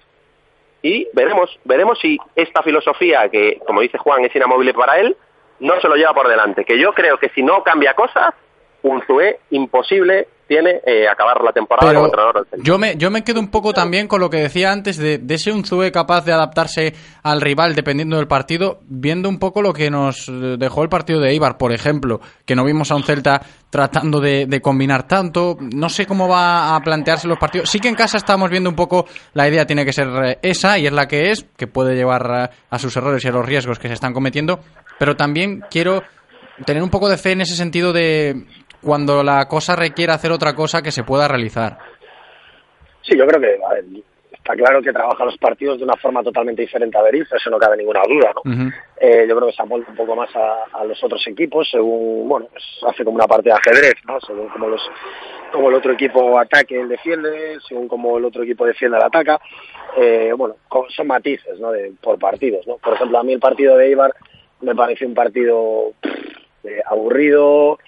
Y 0.82 1.09
veremos, 1.12 1.59
veremos 1.64 1.98
si 2.01 2.18
esta 2.34 2.62
filosofía, 2.62 3.28
que 3.28 3.61
como 3.66 3.80
dice 3.80 3.98
Juan 3.98 4.24
es 4.24 4.34
inamovible 4.34 4.74
para 4.74 4.98
él, 4.98 5.16
no 5.61 5.80
se 5.80 5.88
lo 5.88 5.94
lleva 5.94 6.14
por 6.14 6.28
delante. 6.28 6.64
Que 6.64 6.78
yo 6.78 6.92
creo 6.92 7.18
que 7.18 7.28
si 7.30 7.42
no 7.42 7.62
cambia 7.62 7.94
cosas, 7.94 8.34
un 8.83 9.03
Zue 9.07 9.41
imposible 9.51 10.28
tiene 10.51 10.81
eh, 10.85 11.07
acabar 11.09 11.41
la 11.45 11.53
temporada 11.53 11.95
como 11.95 12.07
entrenador 12.07 12.45
del 12.51 12.62
Yo 12.64 12.76
me, 12.76 12.97
yo 12.97 13.09
me 13.09 13.22
quedo 13.22 13.39
un 13.39 13.53
poco 13.53 13.72
también 13.72 14.09
con 14.09 14.20
lo 14.20 14.28
que 14.31 14.39
decía 14.39 14.72
antes 14.72 14.97
de, 14.97 15.18
de 15.18 15.35
ese 15.37 15.53
Unzue 15.53 15.93
capaz 15.93 16.24
de 16.24 16.33
adaptarse 16.33 16.93
al 17.22 17.41
rival 17.41 17.76
dependiendo 17.76 18.16
del 18.16 18.26
partido, 18.26 18.81
viendo 18.89 19.28
un 19.28 19.39
poco 19.39 19.62
lo 19.62 19.72
que 19.72 19.91
nos 19.91 20.28
dejó 20.59 20.83
el 20.83 20.89
partido 20.89 21.20
de 21.20 21.31
Eibar, 21.31 21.57
por 21.57 21.72
ejemplo, 21.72 22.20
que 22.45 22.57
no 22.57 22.64
vimos 22.64 22.91
a 22.91 22.97
un 22.97 23.05
Celta 23.05 23.41
tratando 23.70 24.18
de, 24.18 24.61
combinar 24.61 25.07
tanto. 25.07 25.57
No 25.61 25.89
sé 25.89 26.05
cómo 26.05 26.26
va 26.26 26.74
a 26.74 26.81
plantearse 26.81 27.28
los 27.28 27.39
partidos. 27.39 27.70
Sí 27.70 27.78
que 27.78 27.87
en 27.87 27.95
casa 27.95 28.16
estamos 28.16 28.51
viendo 28.51 28.68
un 28.68 28.74
poco 28.74 29.07
la 29.35 29.49
idea 29.49 29.66
tiene 29.66 29.85
que 29.85 29.93
ser 29.93 30.09
eh, 30.24 30.39
esa 30.43 30.81
y 30.81 30.87
es 30.89 30.93
la 30.93 31.07
que 31.07 31.31
es, 31.31 31.47
que 31.57 31.68
puede 31.68 31.95
llevar 31.95 32.51
a 32.68 32.78
sus 32.81 32.97
errores 32.97 33.24
y 33.24 33.28
a 33.28 33.31
los 33.31 33.47
riesgos 33.47 33.78
que 33.78 33.87
se 33.87 33.95
están 33.95 34.12
cometiendo, 34.12 34.59
pero 34.99 35.14
también 35.14 35.62
quiero 35.70 36.03
tener 36.64 36.83
un 36.83 36.91
poco 36.91 37.09
de 37.09 37.16
fe 37.16 37.33
en 37.33 37.41
ese 37.43 37.55
sentido 37.55 37.93
de 37.93 38.45
cuando 38.83 39.22
la 39.22 39.47
cosa 39.47 39.76
requiere 39.76 40.12
hacer 40.12 40.33
otra 40.33 40.55
cosa 40.55 40.83
que 40.83 40.91
se 40.91 41.05
pueda 41.05 41.28
realizar. 41.28 41.78
Sí, 43.03 43.16
yo 43.16 43.26
creo 43.26 43.41
que 43.41 43.59
está 44.33 44.55
claro 44.55 44.83
que 44.83 44.93
trabaja 44.93 45.24
los 45.24 45.37
partidos 45.37 45.78
de 45.78 45.85
una 45.85 45.97
forma 45.97 46.22
totalmente 46.22 46.62
diferente 46.62 46.97
a 46.97 47.03
Berizzo, 47.03 47.37
eso 47.37 47.51
no 47.51 47.59
cabe 47.59 47.76
ninguna 47.76 48.01
duda, 48.09 48.33
¿no? 48.35 48.70
Eh, 48.99 49.26
yo 49.28 49.37
creo 49.37 49.49
que 49.49 49.55
se 49.55 49.62
amolda 49.62 49.87
un 49.89 49.97
poco 49.97 50.16
más 50.16 50.31
a, 50.35 50.85
los 50.85 51.03
otros 51.05 51.26
equipos, 51.26 51.68
según, 51.70 52.28
bueno, 52.28 52.47
pues 52.51 52.64
hace 52.89 53.05
como 53.05 53.16
una 53.16 53.26
parte 53.26 53.51
de 53.51 53.55
ajedrez, 53.55 53.95
¿no? 54.07 54.20
Según 54.20 54.49
como 54.49 54.68
los 54.68 54.81
como 55.53 55.68
el 55.68 55.74
otro 55.74 55.93
equipo 55.93 56.39
ataque, 56.39 56.81
él 56.81 56.89
defiende, 56.89 57.59
según 57.68 57.89
como 57.89 58.18
el 58.18 58.24
otro 58.24 58.45
equipo 58.45 58.64
defiende, 58.64 58.97
el 58.97 59.03
ataca. 59.03 59.41
Eh, 59.97 60.33
bueno, 60.37 60.57
son 60.95 61.07
matices, 61.09 61.59
¿no? 61.59 61.72
De, 61.72 61.93
por 62.01 62.18
partidos, 62.18 62.66
¿no? 62.66 62.76
Por 62.76 62.95
ejemplo, 62.95 63.18
a 63.18 63.22
mí 63.24 63.33
el 63.33 63.41
partido 63.41 63.76
de 63.76 63.87
Eibar 63.87 64.14
me 64.61 64.74
pareció 64.74 65.09
un 65.09 65.14
partido 65.14 65.93
eh, 66.64 66.81
aburrido, 66.87 67.78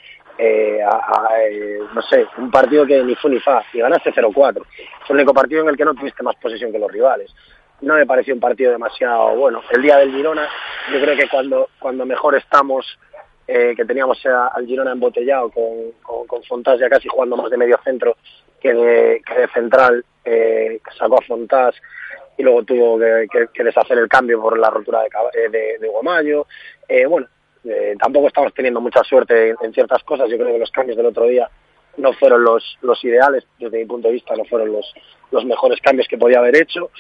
eh, 0.45 0.80
eh, 0.80 1.78
no 1.95 2.03
sé, 2.03 2.26
un 2.38 2.51
partido 2.51 2.84
que 2.84 3.01
ni 3.05 3.14
fu 3.14 3.28
ni 3.28 3.38
fa, 3.38 3.62
y 3.72 3.78
ganaste 3.78 4.12
0-4. 4.12 4.62
Es 4.76 5.11
el 5.11 5.16
único 5.16 5.32
partido 5.32 5.62
en 5.62 5.68
el 5.68 5.76
que 5.76 5.84
no 5.84 5.95
tuviste 5.95 6.24
más 6.24 6.34
posesión 6.34 6.72
que 6.72 6.80
los 6.80 6.90
rivales. 6.90 7.32
No 7.80 7.95
me 7.95 8.07
pareció 8.07 8.34
un 8.34 8.40
partido 8.40 8.72
demasiado 8.72 9.36
bueno. 9.36 9.62
El 9.70 9.82
día 9.82 9.99
del 9.99 10.11
Girona, 10.11 10.49
yo 10.93 11.01
creo 11.01 11.16
que 11.16 11.28
cuando, 11.28 11.68
cuando 11.78 12.05
mejor 12.05 12.34
estamos, 12.34 12.99
eh, 13.47 13.74
que 13.76 13.84
teníamos 13.84 14.18
al 14.26 14.66
Girona 14.66 14.90
embotellado 14.90 15.51
con, 15.51 16.26
con, 16.26 16.64
ya 16.78 16.88
casi 16.88 17.09
jugando 17.09 17.36
más 17.36 17.49
de 17.49 17.57
medio 17.57 17.78
centro 17.84 18.16
que 18.61 18.72
de, 18.74 19.22
que 19.24 19.34
de 19.43 19.49
central, 19.49 20.05
eh, 20.24 20.80
sacó 20.99 21.18
a 21.18 21.22
Fontás 21.22 21.76
y 22.36 22.43
luego 22.43 22.64
tuvo 22.64 22.99
que, 22.99 23.62
deshacer 23.62 23.99
el 23.99 24.09
cambio 24.09 24.40
por 24.40 24.59
la 24.59 24.70
rotura 24.70 25.03
de, 25.03 25.49
de, 25.49 25.78
de 25.78 25.88
Guamayo. 25.88 26.47
bueno, 27.09 27.28
eh, 27.64 27.94
tampoco 27.98 28.28
estamos 28.28 28.52
teniendo 28.54 28.80
mucha 28.80 29.02
suerte 29.04 29.54
en, 29.60 29.72
ciertas 29.72 30.02
cosas. 30.04 30.28
Yo 30.28 30.36
creo 30.36 30.52
que 30.52 30.58
los 30.58 30.70
cambios 30.70 30.96
del 30.96 31.06
otro 31.06 31.26
día 31.26 31.48
no 31.96 32.12
fueron 32.14 32.42
los, 32.42 32.78
los 32.80 33.02
ideales, 33.04 33.44
desde 33.58 33.78
mi 33.78 33.84
punto 33.84 34.08
de 34.08 34.14
vista, 34.14 34.34
no 34.34 34.44
fueron 34.44 34.72
los, 34.72 34.92
los 35.30 35.44
mejores 35.44 35.80
cambios 35.80 36.08
que 36.08 36.18
podía 36.18 36.38
haber 36.38 36.56
hecho. 36.56 36.90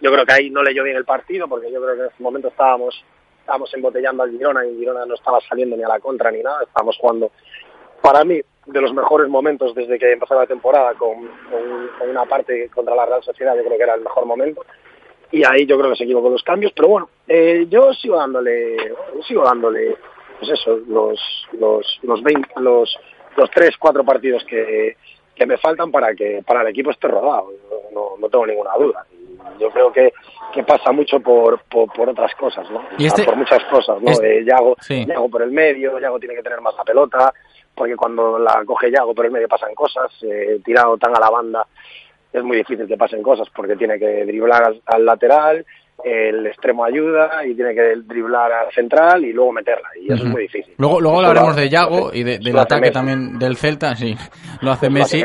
Yo 0.00 0.12
creo 0.12 0.24
que 0.24 0.32
ahí 0.32 0.50
no 0.50 0.62
leyó 0.62 0.84
bien 0.84 0.96
el 0.96 1.04
partido, 1.04 1.48
porque 1.48 1.70
yo 1.70 1.82
creo 1.82 1.94
que 1.96 2.00
en 2.02 2.06
ese 2.08 2.22
momento 2.22 2.48
estábamos, 2.48 3.04
estábamos 3.40 3.72
embotellando 3.74 4.22
al 4.22 4.30
Girona 4.30 4.66
y 4.66 4.76
Girona 4.76 5.04
no 5.04 5.14
estaba 5.14 5.40
saliendo 5.48 5.76
ni 5.76 5.82
a 5.82 5.88
la 5.88 6.00
contra 6.00 6.30
ni 6.30 6.42
nada. 6.42 6.62
Estábamos 6.62 6.96
jugando, 6.98 7.30
para 8.00 8.24
mí, 8.24 8.40
de 8.66 8.80
los 8.80 8.92
mejores 8.92 9.28
momentos 9.28 9.74
desde 9.74 9.98
que 9.98 10.12
empezó 10.12 10.34
la 10.34 10.46
temporada 10.46 10.94
con, 10.94 11.28
con, 11.50 12.10
una 12.10 12.24
parte 12.24 12.68
contra 12.74 12.94
la 12.94 13.06
Real 13.06 13.22
Sociedad, 13.22 13.56
yo 13.56 13.64
creo 13.64 13.76
que 13.76 13.84
era 13.84 13.94
el 13.94 14.02
mejor 14.02 14.26
momento. 14.26 14.64
Y 15.32 15.44
ahí 15.44 15.66
yo 15.66 15.78
creo 15.78 15.90
que 15.90 15.96
se 15.96 16.04
equivocó 16.04 16.30
los 16.30 16.42
cambios, 16.42 16.72
pero 16.74 16.88
bueno, 16.88 17.08
eh, 17.26 17.66
yo 17.68 17.92
sigo 17.94 18.16
dándole, 18.16 18.76
sigo 19.26 19.44
dándole, 19.44 19.96
pues 20.38 20.52
eso, 20.52 20.78
los, 20.88 21.20
los, 21.58 21.98
los, 22.02 22.22
20, 22.22 22.48
los, 22.60 22.96
los 23.36 23.50
3, 23.50 23.76
4 23.76 24.04
partidos 24.04 24.44
que, 24.44 24.96
que 25.34 25.46
me 25.46 25.58
faltan 25.58 25.90
para 25.90 26.14
que 26.14 26.42
para 26.46 26.62
el 26.62 26.68
equipo 26.68 26.90
esté 26.90 27.08
rodado, 27.08 27.52
no, 27.92 28.16
no 28.18 28.28
tengo 28.28 28.46
ninguna 28.46 28.70
duda. 28.78 29.04
Yo 29.60 29.70
creo 29.70 29.92
que, 29.92 30.12
que 30.52 30.62
pasa 30.62 30.92
mucho 30.92 31.20
por, 31.20 31.60
por, 31.64 32.08
otras 32.08 32.34
cosas, 32.34 32.70
¿no? 32.70 32.82
Este 32.98 33.24
por 33.24 33.36
muchas 33.36 33.62
cosas, 33.64 34.00
¿no? 34.02 34.10
Eh, 34.22 34.44
Yago, 34.44 34.76
Yago 34.88 35.28
por 35.28 35.42
el 35.42 35.50
medio, 35.50 35.98
Yago 35.98 36.18
tiene 36.18 36.34
que 36.34 36.42
tener 36.42 36.60
más 36.60 36.74
la 36.76 36.84
pelota, 36.84 37.32
porque 37.74 37.96
cuando 37.96 38.38
la 38.38 38.64
coge 38.64 38.90
Yago 38.90 39.14
por 39.14 39.26
el 39.26 39.32
medio 39.32 39.48
pasan 39.48 39.74
cosas, 39.74 40.10
eh, 40.22 40.60
tirado 40.64 40.96
tan 40.98 41.16
a 41.16 41.20
la 41.20 41.30
banda 41.30 41.66
es 42.32 42.42
muy 42.42 42.58
difícil 42.58 42.86
que 42.86 42.96
pasen 42.96 43.22
cosas 43.22 43.48
porque 43.54 43.76
tiene 43.76 43.98
que 43.98 44.24
driblar 44.24 44.74
al, 44.84 45.04
lateral, 45.04 45.64
el 46.04 46.46
extremo 46.46 46.84
ayuda 46.84 47.44
y 47.46 47.54
tiene 47.54 47.74
que 47.74 47.96
driblar 48.04 48.52
al 48.52 48.72
central 48.72 49.24
y 49.24 49.32
luego 49.32 49.52
meterla 49.52 49.88
y 49.98 50.12
eso 50.12 50.24
es 50.24 50.30
muy 50.30 50.42
difícil. 50.42 50.74
Luego, 50.76 51.00
luego 51.00 51.18
hablaremos 51.18 51.56
de 51.56 51.68
Yago 51.70 52.10
y 52.12 52.22
del 52.22 52.58
ataque 52.58 52.90
también 52.90 53.38
del 53.38 53.56
Celta, 53.56 53.94
sí, 53.96 54.14
lo 54.60 54.72
hace 54.72 54.90
Messi. 54.90 55.24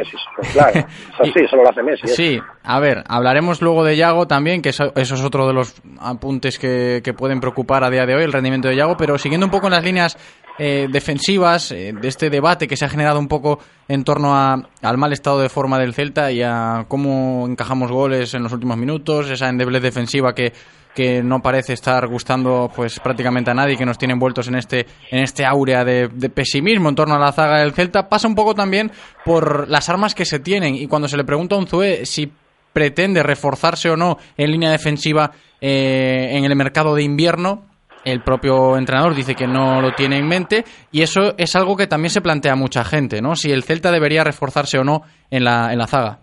claro, 0.54 0.88
sí, 1.24 1.48
solo 1.50 1.64
lo 1.64 1.70
hace 1.70 1.84
Messi. 1.84 2.08
Sí, 2.08 2.40
a 2.64 2.80
ver, 2.80 3.04
hablaremos 3.08 3.62
luego 3.62 3.84
de 3.84 3.98
Yago 3.98 4.28
también, 4.28 4.62
que 4.62 4.70
eso, 4.70 4.94
eso 4.96 5.16
es 5.16 5.24
otro 5.24 5.48
de 5.48 5.54
los 5.54 5.82
apuntes 6.00 6.58
que, 6.58 7.02
que 7.04 7.14
pueden 7.14 7.42
preocupar 7.42 7.84
a 7.84 7.90
día 7.90 8.06
de 8.06 8.16
hoy, 8.16 8.24
el 8.24 8.32
rendimiento 8.32 8.70
de 8.70 8.78
Yago, 8.78 8.96
pero 8.96 9.18
siguiendo 9.18 9.46
un 9.46 9.52
poco 9.52 9.68
en 9.68 9.74
las 9.74 9.84
líneas 9.84 10.18
eh, 10.60 10.88
defensivas, 10.92 11.72
eh, 11.72 11.94
de 12.00 12.08
este 12.08 12.30
debate 12.30 12.68
que 12.68 12.78
se 12.78 12.86
ha 12.86 12.90
generado 12.90 13.20
un 13.20 13.28
poco 13.28 13.60
en 13.88 14.04
torno 14.04 14.36
a, 14.36 14.70
al 14.82 14.98
mal 14.98 15.14
estado 15.14 15.40
de 15.40 15.50
forma 15.50 15.80
del 15.80 15.94
Celta 15.94 16.32
y 16.32 16.42
a 16.42 16.86
cómo 16.88 17.48
encajamos 17.48 17.92
goles 17.92 18.34
en 18.34 18.44
los 18.44 18.52
últimos 18.52 18.78
minutos, 18.78 19.30
esa 19.30 19.50
endeblez 19.50 19.82
defensiva 19.82 20.36
que, 20.36 20.54
que 20.94 21.24
no 21.24 21.42
parece 21.42 21.74
estar 21.74 22.06
gustando 22.08 22.72
pues 22.76 23.00
prácticamente 23.00 23.52
a 23.52 23.54
nadie, 23.54 23.78
que 23.78 23.86
nos 23.86 23.98
tiene 23.98 24.14
envueltos 24.14 24.48
en 24.48 24.56
este, 24.56 24.86
en 25.10 25.24
este 25.24 25.46
áurea 25.46 25.86
de, 25.86 26.10
pesimismo 26.30 26.90
en 26.90 26.96
torno 26.96 27.16
a 27.16 27.20
la 27.20 27.32
zaga 27.32 27.60
del 27.60 27.74
Celta, 27.74 28.10
pasa 28.10 28.28
un 28.28 28.36
poco 28.36 28.54
también 28.54 28.92
por 29.26 29.70
las 29.70 29.90
armas 29.90 30.16
que 30.16 30.26
se 30.26 30.40
tienen 30.40 30.76
y 30.76 30.88
cuando 30.88 31.08
se 31.08 31.18
le 31.18 31.24
pregunta 31.24 31.56
a 31.56 31.60
un 31.60 31.68
Zue 31.68 32.06
si 32.06 32.32
pretende 32.74 33.24
reforzarse 33.24 33.90
o 33.90 33.98
no 33.98 34.18
en 34.38 34.52
línea 34.52 34.72
defensiva 34.72 35.32
eh, 35.60 36.30
en 36.32 36.46
el 36.46 36.56
mercado 36.56 36.96
de 36.96 37.04
invierno, 37.04 37.66
el 38.04 38.22
propio 38.22 38.78
entrenador 38.78 39.14
dice 39.14 39.36
que 39.36 39.48
no 39.48 39.82
lo 39.82 39.94
tiene 39.94 40.18
en 40.18 40.28
mente 40.28 40.64
y 40.92 41.02
eso 41.02 41.34
es 41.38 41.56
algo 41.56 41.78
que 41.78 41.88
también 41.88 42.10
se 42.10 42.22
plantea 42.22 42.56
mucha 42.56 42.84
gente, 42.84 43.22
¿no? 43.22 43.36
Si 43.36 43.52
el 43.52 43.64
Celta 43.64 43.92
debería 43.92 44.24
reforzarse 44.24 44.80
o 44.80 44.84
no 44.84 45.02
en 45.30 45.44
la, 45.44 45.72
en 45.72 45.78
la 45.78 45.88
zaga. 45.88 46.20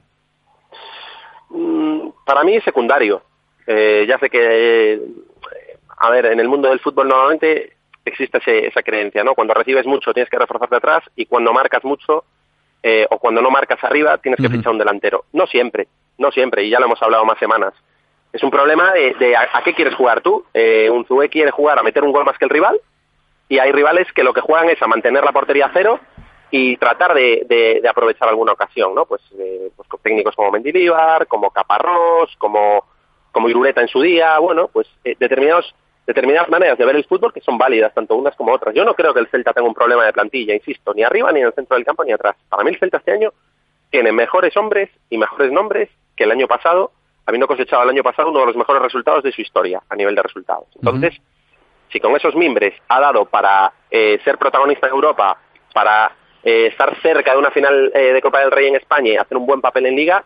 Mm, 1.51 2.11
para 2.25 2.43
mí 2.45 2.57
es 2.57 2.65
secundario. 2.65 3.23
Eh, 3.67 4.07
ya 4.09 4.19
sé 4.19 4.29
que, 4.29 4.95
eh, 4.95 5.01
a 5.99 6.11
ver, 6.11 6.27
en 6.27 6.41
el 6.41 6.49
mundo 6.49 6.69
del 6.69 6.81
fútbol 6.81 7.09
normalmente 7.09 7.75
existe 8.05 8.39
esa 8.67 8.83
creencia, 8.83 9.23
¿no? 9.23 9.35
Cuando 9.35 9.55
recibes 9.55 9.87
mucho 9.87 10.13
tienes 10.13 10.31
que 10.31 10.39
reforzarte 10.39 10.77
atrás 10.77 11.05
y 11.15 11.27
cuando 11.27 11.53
marcas 11.53 11.85
mucho 11.85 12.25
eh, 12.83 13.07
o 13.11 13.19
cuando 13.19 13.43
no 13.43 13.51
marcas 13.51 13.83
arriba 13.85 14.17
tienes 14.19 14.41
que 14.41 14.49
fichar 14.49 14.73
un 14.73 14.79
delantero. 14.79 15.25
No 15.33 15.47
siempre, 15.47 15.89
no 16.17 16.31
siempre, 16.31 16.65
y 16.65 16.71
ya 16.71 16.81
lo 16.81 16.87
hemos 16.87 17.03
hablado 17.03 17.25
más 17.25 17.39
semanas 17.39 17.75
es 18.33 18.43
un 18.43 18.51
problema 18.51 18.93
de, 18.93 19.37
a, 19.37 19.63
qué 19.63 19.75
quieres 19.75 19.95
jugar 19.95 20.21
tú. 20.21 20.45
Eh, 20.53 20.91
un 20.91 21.05
Zue 21.07 21.29
quiere 21.29 21.51
jugar 21.51 21.79
a 21.79 21.83
meter 21.83 22.05
un 22.05 22.13
gol 22.13 22.25
más 22.25 22.37
que 22.39 22.45
el 22.45 22.51
rival 22.51 22.79
y 23.49 23.59
hay 23.59 23.73
rivales 23.73 24.13
que 24.13 24.23
lo 24.23 24.35
que 24.35 24.41
juegan 24.41 24.69
es 24.69 24.81
a 24.83 24.87
mantener 24.87 25.25
la 25.25 25.33
portería 25.33 25.71
cero 25.73 25.99
y 26.51 26.77
tratar 26.77 27.15
de, 27.15 27.83
aprovechar 27.89 28.29
alguna 28.29 28.53
ocasión, 28.53 28.95
¿no? 28.95 29.07
Pues, 29.07 29.23
eh, 29.39 29.71
pues 29.77 29.89
con 29.89 30.01
técnicos 30.01 30.35
como 30.35 30.51
Mendilibar, 30.51 31.27
como 31.27 31.51
Caparrós, 31.51 32.35
como, 32.39 32.85
como 33.33 33.49
Irureta 33.49 33.81
en 33.81 33.89
su 33.89 34.01
día, 34.01 34.39
bueno, 34.39 34.69
pues 34.69 34.87
eh, 35.05 35.17
determinados 35.19 35.75
determinadas 36.07 36.49
maneras 36.49 36.79
de 36.79 36.87
ver 36.87 36.97
el 36.97 37.05
fútbol 37.05 37.35
que 37.35 37.43
son 37.43 37.59
válidas, 37.59 37.93
tanto 37.93 38.15
unas 38.15 38.35
como 38.35 38.51
otras. 38.51 38.75
Yo 38.75 38.83
no 38.83 38.95
creo 38.95 39.13
que 39.13 39.21
el 39.21 39.27
Celta 39.27 39.53
tenga 39.53 39.69
un 39.69 39.75
problema 39.75 40.07
de 40.07 40.13
plantilla, 40.15 40.55
insisto, 40.55 40.95
ni 40.95 41.03
arriba, 41.03 41.31
ni 41.33 41.41
en 41.41 41.49
el 41.49 41.53
centro 41.53 41.77
del 41.77 41.85
campo, 41.85 42.03
ni 42.03 42.13
atrás. 42.13 42.35
Para 42.49 42.65
mí 42.65 42.71
el 42.71 42.79
Celta 42.79 42.97
este 42.97 43.13
año 43.13 43.31
tiene 43.91 44.11
mejores 44.11 44.57
hombres 44.57 44.89
y 45.11 45.19
mejores 45.19 45.53
nombres 45.53 45.91
que 46.17 46.25
el 46.25 46.31
año 46.31 46.49
pasado 46.49 46.93
habiendo 47.29 47.47
cosechado 47.47 47.83
el 47.83 47.91
año 47.91 48.03
pasado 48.03 48.31
uno 48.31 48.41
de 48.41 48.47
los 48.47 48.57
mejores 48.57 48.81
resultados 48.81 49.23
de 49.23 49.33
su 49.33 49.43
historia 49.43 49.83
a 49.87 49.95
nivel 49.95 50.15
de 50.15 50.23
resultados. 50.23 50.65
Entonces, 50.77 51.15
si 51.93 52.01
con 52.01 52.17
esos 52.17 52.35
mimbres 52.35 52.73
ha 52.89 53.01
dado 53.01 53.27
para 53.27 53.71
eh, 53.91 54.19
ser 54.25 54.39
protagonista 54.39 54.87
en 54.87 54.95
Europa, 54.95 55.37
para 55.75 56.11
eh, 56.43 56.69
estar 56.69 56.97
cerca 57.03 57.33
de 57.33 57.39
una 57.39 57.51
final 57.51 57.93
eh, 57.95 58.15
de 58.15 58.23
Copa 58.23 58.41
del 58.41 58.51
Rey 58.51 58.69
en 58.69 58.77
España 58.77 59.13
y 59.13 59.17
hacer 59.17 59.37
un 59.37 59.45
buen 59.45 59.61
papel 59.61 59.85
en 59.85 59.97
Liga, 59.97 60.25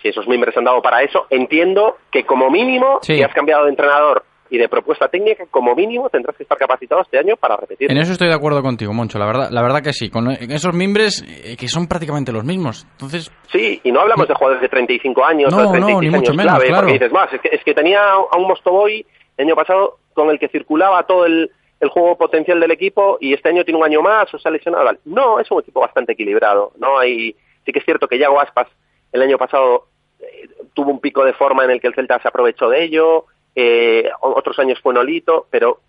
si 0.00 0.06
esos 0.06 0.28
mimbres 0.28 0.56
han 0.56 0.62
dado 0.62 0.80
para 0.80 1.02
eso, 1.02 1.26
entiendo 1.30 1.98
que 2.12 2.24
como 2.24 2.48
mínimo, 2.48 3.00
si 3.02 3.20
has 3.24 3.34
cambiado 3.34 3.64
de 3.64 3.70
entrenador 3.70 4.22
y 4.50 4.58
de 4.58 4.68
propuesta 4.68 5.08
técnica, 5.08 5.44
como 5.50 5.74
mínimo 5.74 6.10
tendrás 6.10 6.36
que 6.36 6.42
estar 6.42 6.58
capacitado 6.58 7.02
este 7.02 7.18
año 7.18 7.36
para 7.36 7.56
repetir. 7.56 7.90
En 7.90 7.98
eso 7.98 8.12
estoy 8.12 8.28
de 8.28 8.34
acuerdo 8.34 8.62
contigo, 8.62 8.92
Moncho, 8.92 9.18
la 9.18 9.26
verdad, 9.26 9.48
la 9.50 9.62
verdad 9.62 9.80
que 9.80 9.92
sí, 9.92 10.10
con 10.10 10.30
esos 10.30 10.74
mimbres 10.74 11.24
eh, 11.26 11.56
que 11.56 11.68
son 11.68 11.86
prácticamente 11.86 12.32
los 12.32 12.44
mismos. 12.44 12.86
Entonces, 12.92 13.30
sí, 13.52 13.80
y 13.84 13.92
no 13.92 14.00
hablamos 14.00 14.26
de 14.26 14.34
jugadores 14.34 14.60
de 14.60 14.68
35 14.68 15.24
años 15.24 15.52
no, 15.52 15.58
o 15.58 15.60
de 15.62 15.68
36 15.68 15.94
no, 15.94 16.00
ni 16.00 16.10
mucho 16.10 16.32
años 16.32 16.44
menos, 16.44 16.64
claro. 16.64 16.86
dices, 16.88 17.12
más, 17.12 17.32
es 17.32 17.40
que, 17.40 17.48
es 17.52 17.64
que 17.64 17.74
tenía 17.74 18.00
a 18.02 18.36
un 18.36 18.48
Mostoboy 18.48 19.06
el 19.36 19.46
año 19.46 19.54
pasado 19.54 19.98
con 20.14 20.30
el 20.30 20.38
que 20.38 20.48
circulaba 20.48 21.04
todo 21.04 21.26
el, 21.26 21.50
el 21.80 21.88
juego 21.88 22.16
potencial 22.16 22.60
del 22.60 22.70
equipo 22.70 23.18
y 23.20 23.32
este 23.32 23.48
año 23.48 23.64
tiene 23.64 23.78
un 23.78 23.86
año 23.86 24.02
más 24.02 24.32
o 24.34 24.38
se 24.38 24.48
ha 24.48 24.52
lesionado. 24.52 24.90
No, 25.04 25.40
es 25.40 25.50
un 25.50 25.60
equipo 25.60 25.80
bastante 25.80 26.12
equilibrado, 26.12 26.72
¿no? 26.78 26.98
Hay, 26.98 27.34
sí 27.64 27.72
que 27.72 27.78
es 27.78 27.84
cierto 27.84 28.06
que 28.06 28.18
Yago 28.18 28.40
Aspas 28.40 28.68
el 29.12 29.22
año 29.22 29.38
pasado 29.38 29.86
eh, 30.20 30.48
tuvo 30.74 30.90
un 30.90 31.00
pico 31.00 31.24
de 31.24 31.32
forma 31.32 31.64
en 31.64 31.70
el 31.70 31.80
que 31.80 31.86
el 31.86 31.94
Celta 31.94 32.20
se 32.20 32.28
aprovechó 32.28 32.68
de 32.68 32.84
ello, 32.84 33.24
eh, 33.54 34.10
otros 34.20 34.58
años 34.58 34.78
fue 34.80 34.94
Nolito, 34.94 35.46
pero 35.50 35.80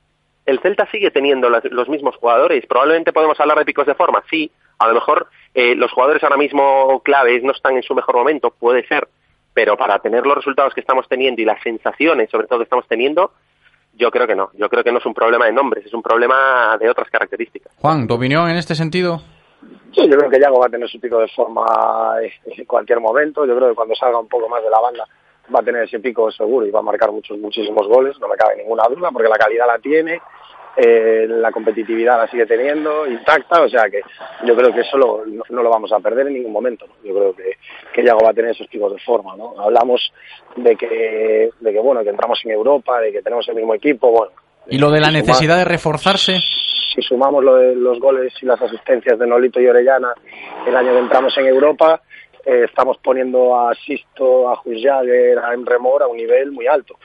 el 0.45 0.59
Celta 0.59 0.89
sigue 0.91 1.11
teniendo 1.11 1.49
los 1.49 1.89
mismos 1.89 2.15
jugadores. 2.17 2.65
Probablemente 2.65 3.13
podemos 3.13 3.39
hablar 3.39 3.57
de 3.59 3.65
picos 3.65 3.85
de 3.85 3.95
forma, 3.95 4.23
sí. 4.29 4.51
A 4.79 4.87
lo 4.87 4.95
mejor 4.95 5.27
eh, 5.53 5.75
los 5.75 5.91
jugadores 5.91 6.23
ahora 6.23 6.37
mismo 6.37 7.01
claves 7.03 7.43
no 7.43 7.51
están 7.51 7.75
en 7.75 7.83
su 7.83 7.93
mejor 7.93 8.15
momento, 8.15 8.51
puede 8.51 8.85
ser, 8.87 9.07
pero 9.53 9.77
para 9.77 9.99
tener 9.99 10.25
los 10.25 10.35
resultados 10.35 10.73
que 10.73 10.81
estamos 10.81 11.07
teniendo 11.07 11.41
y 11.41 11.45
las 11.45 11.61
sensaciones, 11.61 12.29
sobre 12.29 12.47
todo, 12.47 12.59
que 12.59 12.63
estamos 12.63 12.87
teniendo, 12.87 13.31
yo 13.93 14.09
creo 14.09 14.25
que 14.25 14.35
no. 14.35 14.49
Yo 14.53 14.69
creo 14.69 14.83
que 14.83 14.91
no 14.91 14.97
es 14.97 15.05
un 15.05 15.13
problema 15.13 15.45
de 15.45 15.51
nombres, 15.51 15.85
es 15.85 15.93
un 15.93 16.01
problema 16.01 16.77
de 16.79 16.89
otras 16.89 17.09
características. 17.09 17.73
Juan, 17.77 18.07
¿tu 18.07 18.15
opinión 18.15 18.49
en 18.49 18.57
este 18.57 18.73
sentido? 18.73 19.21
Sí, 19.93 20.09
yo 20.09 20.17
creo 20.17 20.29
que 20.29 20.39
Yago 20.39 20.59
va 20.59 20.65
a 20.65 20.69
tener 20.69 20.89
su 20.89 20.99
pico 20.99 21.19
de 21.19 21.27
forma 21.27 22.15
en 22.45 22.65
cualquier 22.65 22.99
momento. 22.99 23.45
Yo 23.45 23.55
creo 23.55 23.69
que 23.69 23.75
cuando 23.75 23.93
salga 23.93 24.19
un 24.19 24.27
poco 24.27 24.49
más 24.49 24.63
de 24.63 24.69
la 24.69 24.79
banda 24.79 25.05
va 25.53 25.59
a 25.59 25.63
tener 25.63 25.83
ese 25.83 25.99
pico 25.99 26.31
seguro 26.31 26.65
y 26.65 26.71
va 26.71 26.79
a 26.79 26.83
marcar 26.83 27.11
muchos, 27.11 27.37
muchísimos 27.37 27.87
goles, 27.87 28.19
no 28.19 28.27
me 28.27 28.35
cabe 28.35 28.57
ninguna 28.57 28.83
duda, 28.89 29.09
porque 29.11 29.29
la 29.29 29.37
calidad 29.37 29.67
la 29.67 29.79
tiene, 29.79 30.21
eh, 30.77 31.25
la 31.27 31.51
competitividad 31.51 32.17
la 32.17 32.27
sigue 32.29 32.45
teniendo 32.45 33.05
intacta, 33.05 33.61
o 33.61 33.69
sea 33.69 33.89
que 33.89 34.01
yo 34.45 34.55
creo 34.55 34.73
que 34.73 34.81
eso 34.81 34.97
lo, 34.97 35.23
no, 35.25 35.63
lo 35.63 35.69
vamos 35.69 35.91
a 35.91 35.99
perder 35.99 36.27
en 36.27 36.35
ningún 36.35 36.53
momento. 36.53 36.85
Yo 37.03 37.13
creo 37.13 37.35
que, 37.35 37.57
que 37.93 38.03
Yago 38.03 38.21
va 38.23 38.31
a 38.31 38.33
tener 38.33 38.51
esos 38.51 38.67
picos 38.67 38.93
de 38.93 38.99
forma. 38.99 39.35
¿no? 39.35 39.53
Hablamos 39.59 40.13
de 40.55 40.75
que, 40.75 41.49
de 41.59 41.73
que, 41.73 41.79
bueno, 41.79 42.03
que 42.03 42.09
entramos 42.09 42.39
en 42.45 42.51
Europa, 42.51 43.01
de 43.01 43.11
que 43.11 43.21
tenemos 43.21 43.47
el 43.49 43.55
mismo 43.55 43.73
equipo, 43.73 44.11
bueno. 44.11 44.31
¿Y 44.67 44.77
lo 44.77 44.91
de 44.91 45.01
la 45.01 45.11
necesidad 45.11 45.57
de 45.57 45.65
reforzarse? 45.65 46.39
Si 46.93 47.01
sumamos 47.01 47.43
lo 47.43 47.55
de 47.55 47.75
los 47.75 47.99
goles 47.99 48.33
y 48.41 48.45
las 48.45 48.61
asistencias 48.61 49.17
de 49.17 49.27
Nolito 49.27 49.59
y 49.59 49.67
Orellana 49.67 50.13
el 50.65 50.75
año 50.75 50.91
que 50.91 50.99
entramos 50.99 51.37
en 51.37 51.47
Europa, 51.47 52.01
eh, 52.45 52.65
estamos 52.65 52.97
poniendo 52.97 53.57
a 53.57 53.73
Sisto, 53.75 54.49
a 54.49 54.55
Juzjager, 54.57 55.39
a 55.39 55.53
Emremor 55.53 56.03
a 56.03 56.07
un 56.07 56.17
nivel 56.17 56.51
muy 56.51 56.67
alto. 56.67 56.97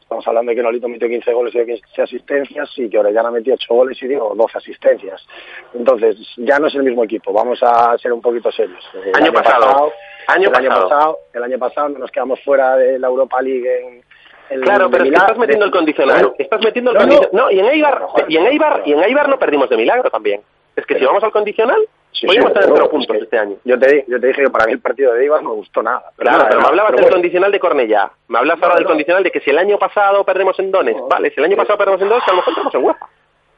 Estamos 0.00 0.28
hablando 0.28 0.50
de 0.50 0.56
que 0.56 0.62
Nolito 0.62 0.88
metió 0.88 1.08
15 1.08 1.32
goles 1.32 1.54
y 1.54 1.64
15 1.64 2.02
asistencias 2.02 2.70
y 2.76 2.90
que 2.90 2.98
Orellana 2.98 3.30
metió 3.30 3.54
8 3.54 3.74
goles 3.74 4.02
y 4.02 4.08
digo 4.08 4.34
12 4.34 4.58
asistencias. 4.58 5.26
Entonces, 5.72 6.16
ya 6.36 6.58
no 6.58 6.66
es 6.66 6.74
el 6.74 6.82
mismo 6.82 7.04
equipo, 7.04 7.32
vamos 7.32 7.62
a 7.62 7.96
ser 7.96 8.12
un 8.12 8.20
poquito 8.20 8.52
serios. 8.52 8.84
El 8.92 9.14
año, 9.14 9.32
pasado, 9.32 9.92
año, 10.26 10.48
el 10.50 10.54
año 10.54 10.68
pasado. 10.68 11.18
El 11.32 11.42
año 11.44 11.58
pasado 11.58 11.88
nos 11.90 12.10
quedamos 12.10 12.40
fuera 12.42 12.76
de 12.76 12.98
la 12.98 13.06
Europa 13.06 13.40
League 13.40 14.02
en, 14.50 14.60
claro, 14.60 14.90
pero 14.90 15.04
es 15.04 15.10
que 15.10 15.16
estás 15.16 15.38
metiendo 15.38 15.64
el 15.64 15.70
condicional. 15.70 16.34
estás 16.38 16.60
metiendo 16.62 16.90
el 16.90 16.98
condicional. 16.98 17.30
No, 17.32 17.50
y 17.50 17.60
en 17.60 17.66
Eibar, 17.66 18.06
y 18.28 18.36
en 18.36 18.46
Eibar, 18.46 18.82
y 18.84 18.92
en 18.92 19.02
Eibar 19.02 19.28
no 19.30 19.38
perdimos 19.38 19.70
de 19.70 19.78
milagro 19.78 20.10
también. 20.10 20.42
Es 20.76 20.84
que 20.84 20.98
si 20.98 21.04
vamos 21.06 21.22
al 21.24 21.32
condicional, 21.32 21.80
Sí, 22.12 22.26
Podríamos 22.26 22.52
tener 22.52 22.70
cero 22.72 22.90
puntos 22.90 23.16
este 23.16 23.38
año. 23.38 23.56
Yo 23.64 23.78
te, 23.78 24.04
yo 24.06 24.20
te 24.20 24.26
dije 24.26 24.42
que 24.42 24.50
para 24.50 24.66
mí 24.66 24.72
el 24.72 24.80
partido 24.80 25.14
de 25.14 25.22
Eibar 25.22 25.42
no 25.42 25.50
me 25.50 25.56
gustó 25.56 25.82
nada. 25.82 26.04
Pero 26.16 26.30
claro, 26.30 26.46
pero 26.48 26.60
me 26.60 26.66
hablabas 26.68 26.92
del 26.96 27.10
condicional 27.10 27.50
de 27.50 27.58
Cornellá. 27.58 28.10
Me 28.28 28.38
hablas 28.38 28.62
ahora 28.62 28.76
del 28.76 28.84
condicional 28.84 29.22
de 29.24 29.30
que 29.30 29.40
si 29.40 29.50
el 29.50 29.58
año 29.58 29.78
pasado 29.78 30.24
perdemos 30.24 30.58
en 30.58 30.70
Dones, 30.70 30.96
vale, 31.08 31.30
si 31.30 31.40
el 31.40 31.46
año 31.46 31.56
pasado 31.56 31.78
perdemos 31.78 32.02
en 32.02 32.08
Dones, 32.10 32.24
a 32.28 32.30
lo 32.30 32.36
mejor 32.36 32.54
tenemos 32.54 32.74
en 32.74 32.84
UEFA. 32.84 33.06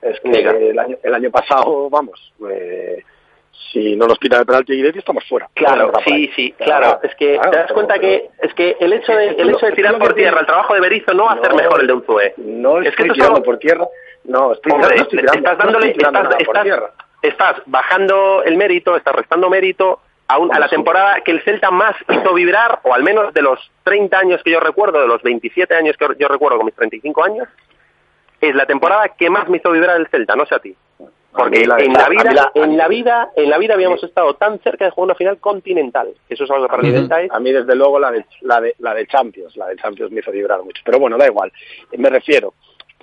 Es 0.03 0.21
que 0.21 0.71
el 0.71 0.79
año, 0.79 0.97
el 1.03 1.15
año 1.15 1.31
pasado, 1.31 1.89
vamos, 1.91 2.33
eh, 2.51 3.03
si 3.73 3.97
no 3.97 4.07
nos 4.07 4.19
pitan 4.19 4.41
el 4.41 4.47
penalti 4.47 4.75
y 4.75 4.87
estamos 4.87 5.25
fuera. 5.29 5.49
Claro, 5.55 5.93
sí, 6.07 6.31
sí, 6.37 6.53
claro. 6.59 7.01
Es 7.03 7.15
que 7.17 7.39
te 7.51 7.57
das 7.57 7.73
cuenta 7.73 7.99
que 7.99 8.31
es 8.41 8.55
que 8.55 8.77
el 8.81 8.93
hecho 8.93 9.13
de 9.13 9.29
el 9.31 9.51
hecho 9.51 9.67
de 9.67 9.73
tirar 9.73 9.99
por 9.99 10.15
tierra 10.15 10.41
el 10.41 10.47
trabajo 10.47 10.75
de 10.75 10.81
Berizzo 10.81 11.13
no 11.15 11.25
va 11.25 11.33
a 11.33 11.35
hacer 11.35 11.55
mejor 11.55 11.81
el 11.81 11.87
de 11.87 11.93
un 11.93 12.05
No 12.63 12.81
es 12.81 12.95
que 12.95 13.05
tirando 13.05 13.43
por 13.43 13.59
tierra. 13.59 13.87
No, 14.25 14.53
estoy, 14.53 14.73
Hombre, 14.73 14.97
estás 14.97 15.59
dándole, 15.59 15.91
estás, 15.91 16.13
estás, 16.39 16.67
estás 17.29 17.57
bajando 17.67 18.43
el 18.45 18.57
mérito, 18.57 18.97
estás 18.97 19.15
restando 19.15 19.49
mérito 19.51 20.01
a, 20.29 20.39
un- 20.39 20.55
a 20.55 20.59
la 20.59 20.69
temporada 20.69 21.21
que 21.21 21.31
el 21.33 21.43
Celta 21.43 21.71
más 21.71 21.97
hizo 22.09 22.33
vibrar, 22.35 22.81
o 22.83 22.95
al 22.95 23.03
menos 23.03 23.33
de 23.35 23.43
los 23.43 23.59
30 23.83 24.19
años 24.19 24.43
que 24.43 24.51
yo 24.51 24.61
recuerdo, 24.61 25.01
de 25.01 25.07
los 25.09 25.23
27 25.23 25.75
años 25.75 25.97
que 25.97 26.07
yo 26.19 26.29
recuerdo 26.29 26.57
con 26.59 26.67
mis 26.67 26.75
35 26.75 27.25
años, 27.25 27.49
es 28.41 28.55
la 28.55 28.67
temporada 28.67 29.09
que 29.09 29.31
más 29.31 29.49
me 29.49 29.57
hizo 29.59 29.71
vibrar 29.71 29.97
el 29.97 30.07
Celta, 30.09 30.37
no 30.37 30.47
sé 30.47 30.55
a 30.55 30.59
ti. 30.59 30.75
Porque 31.37 31.67
la 31.67 31.79
en 31.79 31.93
la 31.93 32.09
vida, 32.09 32.33
la- 32.33 32.53
en 32.55 32.77
la 32.77 32.87
vida, 32.89 33.29
en 33.35 33.51
la 33.51 33.59
vida 33.59 33.75
habíamos 33.75 34.03
estado 34.05 34.35
tan 34.35 34.61
cerca 34.61 34.85
de 34.85 34.93
jugar 34.93 35.07
una 35.07 35.15
final 35.17 35.39
continental. 35.39 36.09
Eso 36.29 36.45
es 36.45 36.51
algo 36.51 36.65
que 36.67 36.71
para 36.71 36.87
el 36.87 36.95
Celta 36.95 37.21
es 37.23 37.31
A 37.33 37.41
mí, 37.41 37.51
desde 37.51 37.75
luego, 37.75 37.99
la 37.99 38.13
de, 38.13 38.25
la, 38.43 38.61
de, 38.61 38.75
la 38.79 38.95
de 38.95 39.07
Champions. 39.09 39.57
La 39.57 39.67
de 39.67 39.77
Champions 39.77 40.13
me 40.13 40.21
hizo 40.21 40.31
vibrar 40.31 40.63
mucho. 40.63 40.81
Pero 40.85 41.01
bueno, 41.01 41.19
da 41.19 41.27
igual. 41.27 41.51
Me 41.99 42.09
refiero 42.09 42.55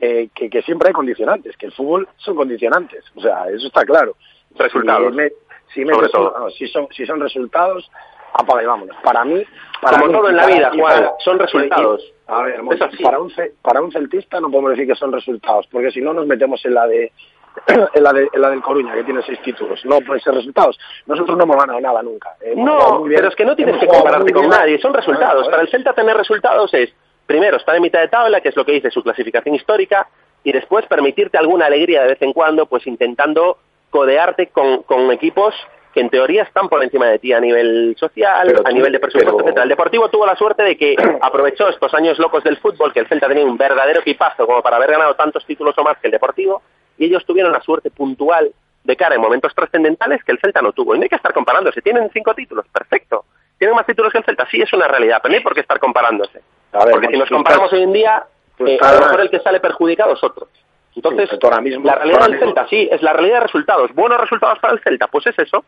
que, 0.02 0.30
que, 0.34 0.49
que 0.49 0.62
siempre 0.64 0.88
hay 0.89 0.93
condicionantes, 0.93 1.56
que 1.58 1.68
el 1.68 1.72
fútbol 1.72 2.08
son 2.18 2.36
condicionantes. 2.36 3.06
O 3.16 3.22
sea, 3.22 3.45
eso 3.49 3.68
está 3.68 3.84
claro. 3.86 4.16
Resultados. 4.56 5.12
Si, 5.12 5.16
me- 5.18 5.30
si 5.74 5.82
Sobre 5.84 5.95
metes- 5.95 6.12
todo. 6.12 6.36
no, 6.39 6.49
si, 6.49 6.68
son, 6.68 6.88
si 6.91 7.06
son 7.06 7.20
resultados, 7.22 7.89
apaga 8.34 8.64
y 8.64 8.66
vámonos. 8.66 8.95
Para 9.04 9.24
mí... 9.24 9.43
Para 9.82 9.99
Como 9.99 10.12
todo 10.12 10.30
en 10.30 10.36
la 10.38 10.45
vida, 10.47 10.72
y 10.74 10.80
Juan, 10.80 10.93
para- 10.93 11.14
son 11.20 11.39
resultados. 11.39 12.02
y- 12.04 12.14
a 12.28 12.41
ver, 12.43 12.62
Es 12.72 12.82
así. 12.82 13.04
para 13.04 13.20
un, 13.20 13.32
para 13.62 13.82
un 13.82 13.91
celtista 13.91 14.39
no 14.39 14.49
podemos 14.49 14.72
decir 14.72 14.88
que 14.88 14.95
son 14.95 15.12
resultados, 15.12 15.68
porque 15.68 15.91
si 15.91 16.02
no 16.02 16.14
nos 16.14 16.26
metemos 16.26 16.64
en 16.66 16.74
la 16.74 16.88
de 16.88 17.12
en 17.68 18.04
la, 18.04 18.14
de, 18.14 18.30
en 18.32 18.41
la 18.41 18.49
del 18.49 18.62
Coruña, 18.62 18.93
que 18.93 19.04
tiene 19.04 19.22
seis 19.24 19.39
títulos. 19.41 19.84
No 19.86 19.99
pueden 20.02 20.22
ser 20.22 20.34
resultados. 20.34 20.80
Nosotros 21.06 21.38
no 21.38 21.43
hemos 21.43 21.58
ganado 21.58 21.82
nada 21.82 22.02
nunca. 22.02 22.36
Hemos 22.41 22.66
No, 22.66 22.99
muy 22.99 23.10
bien. 23.10 23.20
pero 23.20 23.30
es 23.30 23.36
que 23.36 23.43
no 23.45 23.56
tienes 23.56 23.78
que 23.78 23.88
compararte 23.88 24.32
con 24.32 24.47
nadie, 24.47 24.80
son 24.80 24.93
resultados. 24.93 25.47
Para 25.49 25.62
el 25.64 25.70
Celta 25.70 25.91
tener 25.93 26.16
resultados 26.16 26.74
es, 26.74 26.93
primero, 27.32 27.56
estar 27.56 27.74
en 27.76 27.82
mitad 27.82 28.02
de 28.02 28.10
tabla, 28.10 28.42
que 28.42 28.50
es 28.50 28.56
lo 28.58 28.66
que 28.66 28.74
dice 28.74 28.92
su 28.92 29.02
clasificación 29.02 29.56
histórica, 29.56 30.06
y 30.44 30.52
después 30.52 30.86
permitirte 30.86 31.38
alguna 31.38 31.68
alegría 31.68 32.02
de 32.02 32.10
vez 32.10 32.22
en 32.22 32.34
cuando, 32.34 32.66
pues 32.66 32.86
intentando 32.88 33.58
codearte 33.90 34.48
con, 34.48 34.84
con 34.84 35.10
equipos 35.12 35.56
que 35.94 36.02
en 36.02 36.10
teoría 36.10 36.44
están 36.44 36.68
por 36.68 36.84
encima 36.84 37.06
de 37.08 37.20
ti 37.20 37.32
a 37.32 37.40
nivel 37.40 37.96
social, 37.98 38.48
Pero 38.48 38.62
a 38.66 38.72
nivel 38.72 38.92
de 38.92 39.00
presupuesto, 39.00 39.32
pero- 39.38 39.44
etcétera. 39.46 39.64
El 39.64 39.70
Deportivo 39.70 40.10
tuvo 40.10 40.26
la 40.26 40.36
suerte 40.36 40.64
de 40.64 40.76
que 40.78 40.96
aprovechó 41.22 41.70
estos 41.70 41.94
años 41.94 42.20
locos 42.20 42.44
del 42.44 42.58
fútbol, 42.58 42.92
que 42.92 43.00
el 43.00 43.08
Celta 43.08 43.28
tenía 43.30 43.46
un 43.46 43.58
verdadero 43.58 44.02
equipazo 44.02 44.46
como 44.46 44.62
para 44.62 44.76
haber 44.76 44.92
ganado 44.92 45.14
tantos 45.16 45.46
títulos 45.46 45.78
o 45.78 45.84
más 45.84 45.98
que 46.00 46.08
el 46.08 46.12
Deportivo, 46.12 46.62
y 46.98 47.06
ellos 47.06 47.26
tuvieron 47.26 47.54
la 47.54 47.62
suerte 47.62 47.92
puntual 47.92 48.52
de 48.84 48.96
cara 48.98 49.16
en 49.16 49.22
momentos 49.22 49.54
trascendentales 49.56 50.24
que 50.24 50.32
el 50.32 50.40
Celta 50.40 50.62
no 50.62 50.72
tuvo. 50.74 50.96
Y 50.96 50.98
no 51.00 51.04
hay 51.04 51.10
que 51.10 51.16
estar 51.16 51.34
comparándose. 51.34 51.82
Tienen 51.82 52.10
cinco 52.12 52.34
títulos, 52.34 52.66
perfecto. 52.74 53.26
¿Tienen 53.60 53.76
más 53.76 53.86
títulos 53.86 54.12
que 54.12 54.18
el 54.20 54.24
Celta? 54.26 54.48
Sí, 54.50 54.60
es 54.62 54.74
una 54.74 54.88
realidad, 54.88 55.20
pero 55.22 55.32
no 55.34 55.38
hay 55.38 55.44
por 55.44 55.54
qué 55.54 55.60
estar 55.62 55.80
comparándose. 55.80 56.42
A 56.74 56.86
ver, 56.86 56.92
Porque 56.94 57.08
si 57.08 57.18
nos 57.18 57.30
comparamos 57.30 57.66
estás- 57.68 57.78
hoy 57.78 57.84
en 57.84 57.94
día, 57.94 58.24
eh, 58.60 58.78
a 58.82 58.94
lo 58.94 59.00
mejor 59.02 59.22
el 59.22 59.30
que 59.30 59.40
sale 59.40 59.60
perjudicado 59.60 60.14
es 60.14 60.24
otro. 60.24 60.48
Entonces, 60.96 61.30
Sí, 61.30 61.38
ahora 61.44 61.62
mismo- 61.62 61.86
la 61.86 61.96
realidad 61.96 62.28
del 62.28 62.40
Celta, 62.40 62.68
sí, 62.68 62.88
es 62.92 63.02
la 63.02 63.14
realidad 63.14 63.36
de 63.40 63.44
resultados. 63.48 63.94
Buenos 63.94 64.20
resultados 64.20 64.60
para 64.60 64.74
el 64.74 64.80
Celta, 64.82 65.08
pues 65.08 65.26
es 65.28 65.40
eso. 65.40 65.64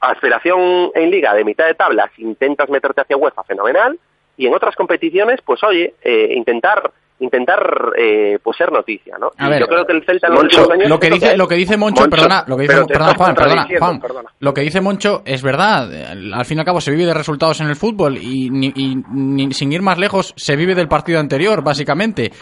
Aspiración 0.00 0.90
en 0.94 1.10
liga 1.10 1.32
de 1.34 1.44
mitad 1.44 1.66
de 1.66 1.74
tabla, 1.74 2.10
si 2.16 2.22
intentas 2.22 2.68
meterte 2.68 3.02
hacia 3.02 3.16
UEFA, 3.16 3.44
fenomenal. 3.44 3.98
Y 4.36 4.46
en 4.46 4.54
otras 4.54 4.74
competiciones, 4.74 5.40
pues 5.42 5.62
oye, 5.62 5.94
eh, 6.02 6.32
intentar 6.34 6.90
intentar 7.22 7.92
eh, 7.98 8.38
pues 8.42 8.56
ser 8.56 8.70
noticia, 8.72 9.16
¿no? 9.18 9.30
A 9.38 9.46
Y 9.46 9.50
ver, 9.50 9.60
yo 9.60 9.66
creo 9.66 9.86
que 9.86 9.92
el 9.92 10.04
Celta 10.04 10.26
en 10.26 10.32
los 10.34 10.42
Moncho, 10.42 10.56
últimos 10.60 10.74
años 10.78 10.88
lo 10.90 11.00
que 11.00 11.10
dice 11.10 11.36
lo 11.36 11.48
que 11.48 11.54
dice 11.54 11.76
Moncho, 11.76 12.02
Moncho, 12.02 12.10
perdona, 12.16 12.44
lo 12.46 12.56
que 12.56 12.62
dice 12.62 12.74
perdona 12.86 13.14
Juan, 13.14 13.34
perdona, 13.34 13.34
contradiciendo, 13.34 13.86
Juan. 13.86 14.00
perdona. 14.00 14.30
Lo 14.40 14.54
que 14.54 14.60
dice 14.62 14.80
Moncho 14.80 15.22
es 15.24 15.42
verdad, 15.42 15.92
eh, 15.94 16.06
al 16.34 16.44
fin 16.44 16.58
y 16.58 16.60
al 16.60 16.64
cabo 16.66 16.80
se 16.80 16.90
vive 16.90 17.06
de 17.06 17.14
resultados 17.14 17.60
en 17.60 17.68
el 17.68 17.76
fútbol 17.76 18.18
y, 18.18 18.50
ni- 18.50 18.72
y 18.74 18.96
ni- 19.12 19.52
sin 19.52 19.72
ir 19.72 19.82
más 19.82 19.98
lejos 19.98 20.34
se 20.36 20.56
vive 20.56 20.74
del 20.74 20.88
partido 20.88 21.18
anterior, 21.20 21.62
básicamente. 21.62 22.32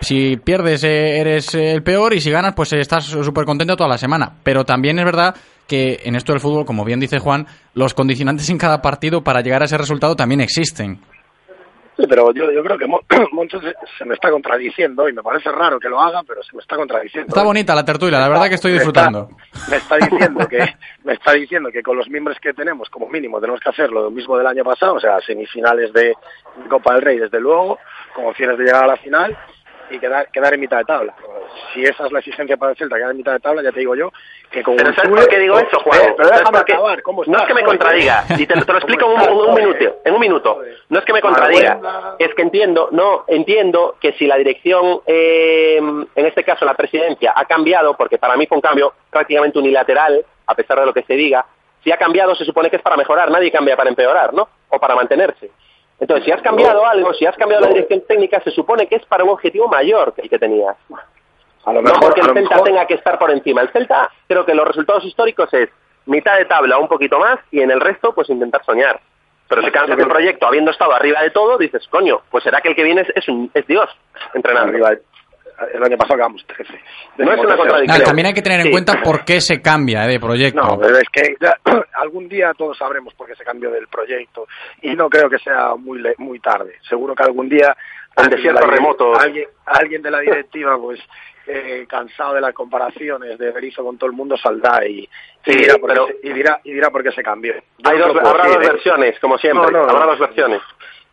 Si 0.00 0.36
pierdes 0.36 0.82
eh, 0.82 1.20
eres 1.20 1.54
eh, 1.54 1.70
el 1.72 1.82
peor 1.84 2.12
y 2.12 2.20
si 2.20 2.30
ganas 2.30 2.54
pues 2.56 2.72
estás 2.72 3.04
súper 3.04 3.44
contento 3.44 3.76
toda 3.76 3.88
la 3.88 3.98
semana. 3.98 4.32
Pero 4.42 4.64
también 4.64 4.98
es 4.98 5.04
verdad 5.04 5.36
que 5.68 6.00
en 6.04 6.16
esto 6.16 6.32
del 6.32 6.40
fútbol, 6.40 6.64
como 6.66 6.84
bien 6.84 6.98
dice 6.98 7.20
Juan, 7.20 7.46
los 7.74 7.94
condicionantes 7.94 8.50
en 8.50 8.58
cada 8.58 8.82
partido 8.82 9.22
para 9.22 9.42
llegar 9.42 9.62
a 9.62 9.66
ese 9.66 9.78
resultado 9.78 10.16
también 10.16 10.40
existen. 10.40 10.98
Sí, 11.96 12.06
pero 12.08 12.32
yo, 12.32 12.50
yo 12.50 12.62
creo 12.62 12.78
que 12.78 12.86
Mon- 12.86 13.02
Moncho 13.32 13.60
se, 13.60 13.74
se 13.98 14.04
me 14.06 14.14
está 14.14 14.30
contradiciendo 14.30 15.08
y 15.08 15.12
me 15.12 15.22
parece 15.22 15.50
raro 15.52 15.78
que 15.78 15.88
lo 15.90 16.00
haga, 16.00 16.22
pero 16.26 16.42
se 16.42 16.56
me 16.56 16.62
está 16.62 16.76
contradiciendo. 16.76 17.28
Está 17.28 17.42
bonita 17.42 17.74
la 17.74 17.84
tertulia, 17.84 18.18
la 18.18 18.28
verdad 18.28 18.48
que 18.48 18.54
estoy 18.54 18.72
Me 18.72 18.78
está- 18.78 18.90
disfrutando. 19.10 19.28
me 19.70 19.76
está 19.76 19.96
diciendo 19.96 20.48
que 20.48 20.58
me 21.04 21.12
está 21.12 21.32
diciendo 21.32 21.70
que 21.70 21.82
con 21.82 21.96
los 21.98 22.08
miembros 22.08 22.38
que 22.40 22.54
tenemos 22.54 22.88
como 22.88 23.08
mínimo 23.08 23.40
tenemos 23.40 23.60
que 23.60 23.68
hacer 23.68 23.90
lo 23.90 24.10
mismo 24.10 24.38
del 24.38 24.46
año 24.46 24.64
pasado, 24.64 24.94
o 24.94 25.00
sea, 25.00 25.20
semifinales 25.20 25.92
de 25.92 26.14
Copa 26.70 26.94
del 26.94 27.02
Rey 27.02 27.18
desde 27.18 27.40
luego, 27.40 27.78
con 28.14 28.26
opciones 28.26 28.56
de 28.58 28.64
llegar 28.64 28.84
a 28.84 28.88
la 28.88 28.96
final 28.96 29.36
y 29.92 29.98
quedar, 29.98 30.28
quedar 30.30 30.54
en 30.54 30.60
mitad 30.60 30.78
de 30.78 30.84
tabla. 30.84 31.14
Si 31.72 31.82
esa 31.82 32.06
es 32.06 32.12
la 32.12 32.18
exigencia 32.20 32.56
para 32.56 32.72
el 32.72 32.78
Celta, 32.78 32.96
quedar 32.96 33.10
en 33.10 33.18
mitad 33.18 33.32
de 33.32 33.40
tabla, 33.40 33.62
ya 33.62 33.72
te 33.72 33.80
digo 33.80 33.94
yo 33.94 34.10
que 34.50 34.62
con 34.62 34.76
Pero 34.76 34.92
¿sabes 34.94 35.10
por 35.10 35.28
qué 35.28 35.38
digo 35.38 35.58
eso, 35.58 35.80
Juan? 35.80 36.00
Pero 36.16 36.28
¿Sabes 36.28 36.40
déjame 36.40 36.58
por 36.58 36.64
qué? 36.66 36.72
acabar, 36.72 37.02
¿cómo 37.02 37.22
No 37.26 37.38
es 37.38 37.44
que 37.44 37.54
me 37.54 37.62
contradiga, 37.62 38.24
y 38.30 38.46
te, 38.46 38.54
te 38.54 38.72
lo 38.72 38.78
explico 38.78 39.06
en 39.06 39.12
un, 39.12 39.26
¿Cómo 39.26 39.44
un 39.44 39.54
minuto, 39.54 39.96
en 40.04 40.14
un 40.14 40.20
minuto. 40.20 40.60
No 40.88 40.98
es 40.98 41.04
que 41.04 41.12
me 41.12 41.20
contradiga, 41.20 42.16
es 42.18 42.34
que 42.34 42.42
entiendo, 42.42 42.88
no, 42.92 43.24
entiendo 43.28 43.96
que 44.00 44.12
si 44.14 44.26
la 44.26 44.36
dirección, 44.36 45.00
eh, 45.06 45.76
en 45.78 46.26
este 46.26 46.44
caso 46.44 46.64
la 46.64 46.74
presidencia, 46.74 47.32
ha 47.34 47.44
cambiado, 47.44 47.96
porque 47.96 48.18
para 48.18 48.36
mí 48.36 48.46
fue 48.46 48.56
un 48.56 48.62
cambio 48.62 48.92
prácticamente 49.10 49.58
unilateral, 49.58 50.24
a 50.46 50.54
pesar 50.54 50.80
de 50.80 50.86
lo 50.86 50.92
que 50.92 51.02
se 51.02 51.14
diga, 51.14 51.44
si 51.82 51.90
ha 51.90 51.96
cambiado 51.96 52.34
se 52.34 52.44
supone 52.44 52.70
que 52.70 52.76
es 52.76 52.82
para 52.82 52.96
mejorar, 52.96 53.30
nadie 53.30 53.50
cambia 53.50 53.76
para 53.76 53.90
empeorar, 53.90 54.32
¿no? 54.32 54.48
O 54.68 54.78
para 54.78 54.94
mantenerse. 54.94 55.50
Entonces, 56.02 56.24
si 56.24 56.32
has 56.32 56.42
cambiado 56.42 56.84
algo, 56.84 57.14
si 57.14 57.24
has 57.26 57.36
cambiado 57.36 57.62
la 57.62 57.68
dirección 57.68 58.02
técnica, 58.08 58.40
se 58.40 58.50
supone 58.50 58.88
que 58.88 58.96
es 58.96 59.06
para 59.06 59.22
un 59.22 59.30
objetivo 59.30 59.68
mayor 59.68 60.12
que 60.12 60.22
el 60.22 60.28
que 60.28 60.36
tenías. 60.38 60.74
A 61.64 61.72
lo 61.72 61.80
No 61.80 61.92
porque 62.00 62.20
el 62.20 62.26
Celta 62.26 62.40
mejor- 62.40 62.64
tenga 62.64 62.86
que 62.86 62.94
estar 62.94 63.20
por 63.20 63.30
encima. 63.30 63.60
El 63.62 63.68
Celta, 63.68 64.10
creo 64.26 64.44
que 64.44 64.52
los 64.52 64.66
resultados 64.66 65.04
históricos 65.04 65.48
es 65.54 65.68
mitad 66.06 66.36
de 66.38 66.46
tabla, 66.46 66.78
un 66.78 66.88
poquito 66.88 67.20
más, 67.20 67.38
y 67.52 67.60
en 67.60 67.70
el 67.70 67.80
resto, 67.80 68.12
pues 68.16 68.28
intentar 68.30 68.64
soñar. 68.64 68.98
Pero 69.46 69.62
si 69.62 69.70
cansas 69.70 69.96
el 69.96 70.08
proyecto 70.08 70.46
habiendo 70.48 70.72
estado 70.72 70.92
arriba 70.92 71.22
de 71.22 71.30
todo, 71.30 71.56
dices, 71.56 71.86
coño, 71.88 72.22
pues 72.32 72.42
será 72.42 72.60
que 72.60 72.70
el 72.70 72.74
que 72.74 72.82
viene 72.82 73.02
es, 73.02 73.08
es, 73.14 73.28
un- 73.28 73.48
es 73.54 73.64
Dios 73.68 73.88
entrenando. 74.34 74.70
Arriba 74.72 74.90
de- 74.90 75.02
el 75.72 75.82
año 75.82 75.96
pasado 75.96 76.14
acabamos 76.14 76.44
13. 76.46 76.72
No 77.18 77.32
es 77.32 77.38
una 77.40 77.56
contradicción. 77.56 78.04
También 78.04 78.26
hay 78.26 78.34
que 78.34 78.42
tener 78.42 78.60
en 78.60 78.66
Sí. 78.66 78.72
cuenta 78.72 79.00
por 79.02 79.24
qué 79.24 79.40
se 79.40 79.60
cambia 79.60 80.04
eh, 80.04 80.08
de 80.12 80.20
proyecto. 80.20 80.60
No, 80.62 80.78
pero 80.78 80.96
es 80.98 81.08
que 81.12 81.34
ya, 81.40 81.56
algún 81.94 82.28
día 82.28 82.52
todos 82.56 82.76
sabremos 82.78 83.14
por 83.14 83.26
qué 83.26 83.34
se 83.36 83.44
cambió 83.44 83.70
del 83.70 83.88
proyecto 83.88 84.46
y 84.82 84.94
no 84.94 85.08
creo 85.10 85.28
que 85.30 85.38
sea 85.38 85.74
muy 85.76 86.00
le- 86.00 86.14
muy 86.18 86.38
tarde. 86.40 86.76
Seguro 86.88 87.14
que 87.14 87.22
algún 87.22 87.48
día 87.48 87.76
de 88.16 88.24
la 88.24 88.60
dire- 88.60 88.66
remotos. 88.66 89.18
alguien, 89.18 89.48
alguien 89.66 90.02
de 90.02 90.10
la 90.10 90.20
directiva 90.20 90.76
pues 90.78 91.00
eh, 91.46 91.86
cansado 91.88 92.34
de 92.34 92.40
las 92.40 92.54
comparaciones 92.54 93.36
de 93.38 93.50
Berizzo 93.50 93.82
con 93.82 93.98
todo 93.98 94.08
el 94.08 94.14
mundo 94.16 94.36
saldrá 94.36 94.86
y, 94.86 95.08
Sí, 95.44 95.50
y 95.50 95.56
dirá 95.56 95.74
por 95.78 95.92
qué 95.92 96.12
se, 96.22 96.28
y 96.28 96.32
dirá 96.32 96.60
y 96.62 96.72
dirá 96.72 96.90
por 96.90 97.02
qué 97.02 97.10
se 97.10 97.22
cambió. 97.22 97.54
Hay 97.82 97.98
dos, 97.98 98.16
habrá 98.16 98.44
decir, 98.44 98.58
dos 98.58 98.64
¿eh? 98.68 98.72
versiones, 98.72 99.18
como 99.18 99.38
siempre. 99.38 99.72
No, 99.72 99.82
no, 99.82 99.90
habrá 99.90 100.04
no. 100.04 100.10
dos 100.12 100.18
versiones. 100.20 100.60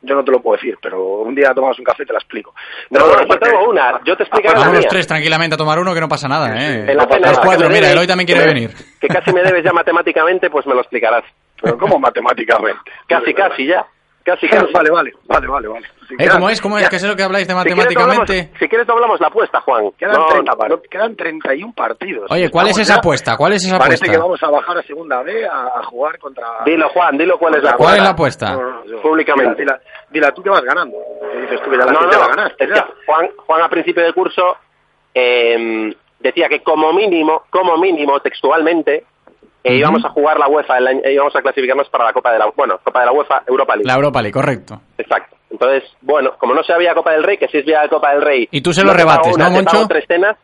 Yo 0.01 0.15
no 0.15 0.23
te 0.23 0.31
lo 0.31 0.41
puedo 0.41 0.55
decir, 0.55 0.77
pero 0.81 1.19
un 1.19 1.35
día 1.35 1.53
tomamos 1.53 1.77
un 1.77 1.83
café 1.83 2.03
y 2.03 2.05
te 2.05 2.13
la 2.13 2.19
explico. 2.19 2.53
No, 2.89 2.99
Pero 2.99 3.07
bueno, 3.07 3.27
yo 3.27 3.39
tengo 3.39 3.69
una. 3.69 4.01
Yo 4.05 4.15
te 4.15 4.23
explicaré 4.23 4.55
la 4.55 4.61
Vamos 4.61 4.77
los 4.77 4.87
tres 4.87 5.07
tranquilamente 5.07 5.55
a 5.55 5.57
tomar 5.57 5.77
uno 5.77 5.93
que 5.93 5.99
no 5.99 6.07
pasa 6.07 6.27
nada, 6.27 6.55
¿eh? 6.55 6.85
En 6.89 6.97
la 6.97 7.05
cena 7.05 7.29
los 7.29 7.39
cuatro, 7.39 7.67
mira, 7.67 7.81
debes, 7.81 7.91
Eloy 7.91 8.07
también 8.07 8.25
quiere 8.25 8.41
que 8.41 8.47
venir. 8.47 8.71
Que 8.99 9.07
casi 9.07 9.33
me 9.33 9.41
debes 9.41 9.63
ya 9.63 9.73
matemáticamente, 9.73 10.49
pues 10.49 10.65
me 10.65 10.73
lo 10.73 10.81
explicarás. 10.81 11.23
Pero 11.61 11.77
¿cómo 11.77 11.99
matemáticamente? 11.99 12.91
Casi, 13.07 13.33
casi 13.33 13.67
ya. 13.67 13.85
Casi, 14.29 14.47
casi. 14.47 14.71
Vale, 14.73 14.89
vale, 14.91 15.13
vale, 15.27 15.47
vale, 15.47 15.67
vale. 15.67 15.87
Si 16.07 16.13
¿Eh? 16.13 16.17
quedan- 16.17 16.33
¿Cómo 16.37 16.49
es? 16.49 16.61
¿Cómo 16.61 16.77
es? 16.77 16.83
ya- 16.83 16.89
¿Qué 16.89 16.99
sé 16.99 17.07
lo 17.07 17.15
que 17.15 17.23
habláis 17.23 17.47
de 17.47 17.53
Si 17.53 17.59
quieres, 17.61 17.75
doblamos, 17.93 18.17
matemáticamente? 18.17 18.57
si 18.59 18.67
quieres, 18.67 18.87
doblamos 18.87 19.19
la 19.19 19.27
apuesta, 19.27 19.61
Juan. 19.61 19.91
Quedan, 19.97 20.13
No, 20.15 20.25
30, 20.27 20.67
no- 20.67 20.81
quedan 20.81 21.15
31 21.15 21.73
partidos. 21.73 22.29
Oye, 22.31 22.49
¿cuál 22.49 22.67
es 22.67 22.77
esa 22.77 22.93
ya- 22.93 22.99
apuesta? 22.99 23.37
¿Cuál 23.37 23.53
es 23.53 23.65
esa 23.65 23.77
Parece 23.77 23.95
apuesta? 24.05 24.11
que 24.11 24.17
vamos 24.17 24.43
a 24.43 24.49
bajar 24.49 24.77
a 24.77 24.83
segunda 24.83 25.21
B 25.23 25.45
a, 25.45 25.79
a 25.79 25.83
jugar 25.83 26.17
contra... 26.19 26.47
Dilo, 26.65 26.89
Juan, 26.89 27.17
dilo 27.17 27.37
cuál 27.37 27.55
es 27.55 27.63
la 27.63 27.73
¿Cuál 27.73 27.95
es 27.97 28.03
la 28.03 28.09
apuesta. 28.09 28.51
apuesta? 28.53 28.71
No, 28.71 28.79
no, 28.79 28.85
yo- 28.85 29.01
Públicamente. 29.01 29.61
Dila, 29.61 29.73
dila- 29.75 29.81
dila 30.09 30.31
tú 30.33 30.41
que 30.43 30.49
vas 30.49 30.63
ganando. 30.63 30.97
Que 31.31 31.41
dices 31.41 31.61
tú 31.63 31.69
que 31.71 31.77
ya 31.77 31.85
la, 31.85 31.91
No, 31.91 32.01
ya 32.11 32.17
no, 32.17 32.23
la 32.23 32.27
ganaste. 32.35 32.63
es 32.63 32.69
que 32.69 32.75
ya. 32.75 32.87
Juan, 33.05 33.29
Juan 33.45 33.61
a 33.61 33.69
principio 33.69 34.03
de 34.03 34.13
curso 34.13 34.57
eh, 35.13 35.93
decía 36.19 36.47
que 36.49 36.61
como 36.63 36.93
mínimo, 36.93 37.43
como 37.49 37.77
mínimo, 37.77 38.19
textualmente, 38.19 39.05
Ujú. 39.63 39.73
íbamos 39.73 40.05
a 40.05 40.09
jugar 40.09 40.39
la 40.39 40.47
UEFA, 40.47 40.77
el 40.77 40.87
año- 40.87 41.01
eh, 41.03 41.13
íbamos 41.13 41.35
a 41.35 41.41
clasificarnos 41.41 41.89
para 41.89 42.05
la 42.05 42.13
Copa 42.13 42.31
de 42.31 42.39
la, 42.39 42.47
bueno, 42.55 42.79
Copa 42.83 42.99
de 43.01 43.05
la 43.07 43.11
UEFA, 43.11 43.43
Europa 43.47 43.75
League. 43.75 43.87
La 43.87 43.95
Europa 43.95 44.21
League, 44.21 44.33
correcto. 44.33 44.81
Exacto. 44.97 45.35
Entonces, 45.51 45.83
bueno, 46.01 46.33
como 46.37 46.53
no 46.53 46.63
se 46.63 46.71
había 46.73 46.93
Copa 46.93 47.11
del 47.11 47.23
Rey, 47.23 47.37
que 47.37 47.47
sí 47.47 47.57
es 47.57 47.65
vía 47.65 47.87
Copa 47.89 48.11
del 48.13 48.21
Rey. 48.21 48.47
Y 48.51 48.61
tú 48.61 48.71
se 48.73 48.83
lo 48.83 48.93
rebates, 48.93 49.33
una, 49.35 49.49
¿no, 49.49 49.55
Moncho? 49.55 49.87
tres 49.87 50.05
cenas, 50.07 50.37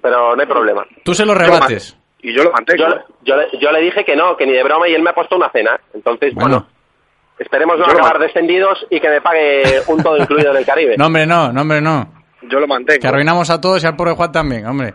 pero 0.00 0.34
no 0.36 0.40
hay 0.40 0.46
problema. 0.48 0.86
Tú 1.04 1.14
se 1.14 1.26
lo 1.26 1.34
rebates. 1.34 1.96
Y 2.20 2.34
yo 2.34 2.44
lo 2.44 2.50
mantengo. 2.52 2.84
Yo, 2.88 2.94
¿eh? 2.94 3.00
yo, 3.24 3.36
le- 3.36 3.48
yo 3.60 3.70
le 3.72 3.80
dije 3.82 4.04
que 4.04 4.16
no, 4.16 4.36
que 4.36 4.46
ni 4.46 4.52
de 4.52 4.62
broma, 4.62 4.88
y 4.88 4.94
él 4.94 5.02
me 5.02 5.10
ha 5.10 5.14
puesto 5.14 5.36
una 5.36 5.50
cena. 5.50 5.78
Entonces, 5.94 6.32
bueno, 6.34 6.48
Bueno. 6.60 6.66
esperemos 7.38 7.78
no 7.78 7.84
acabar 7.84 8.18
descendidos 8.18 8.86
y 8.90 9.00
que 9.00 9.08
me 9.10 9.20
pague 9.20 9.80
un 9.88 10.02
todo 10.02 10.16
incluido 10.16 10.50
en 10.52 10.56
el 10.58 10.64
Caribe. 10.66 10.94
No, 10.98 11.06
hombre, 11.06 11.26
no, 11.26 11.52
no, 11.52 11.60
hombre, 11.60 11.80
no. 11.80 12.08
Yo 12.42 12.60
lo 12.60 12.66
mantengo. 12.68 13.00
Que 13.00 13.08
arruinamos 13.08 13.50
a 13.50 13.60
todos 13.60 13.82
y 13.82 13.86
al 13.86 13.96
pobre 13.96 14.12
Juan 14.12 14.30
también, 14.32 14.66
hombre. 14.66 14.94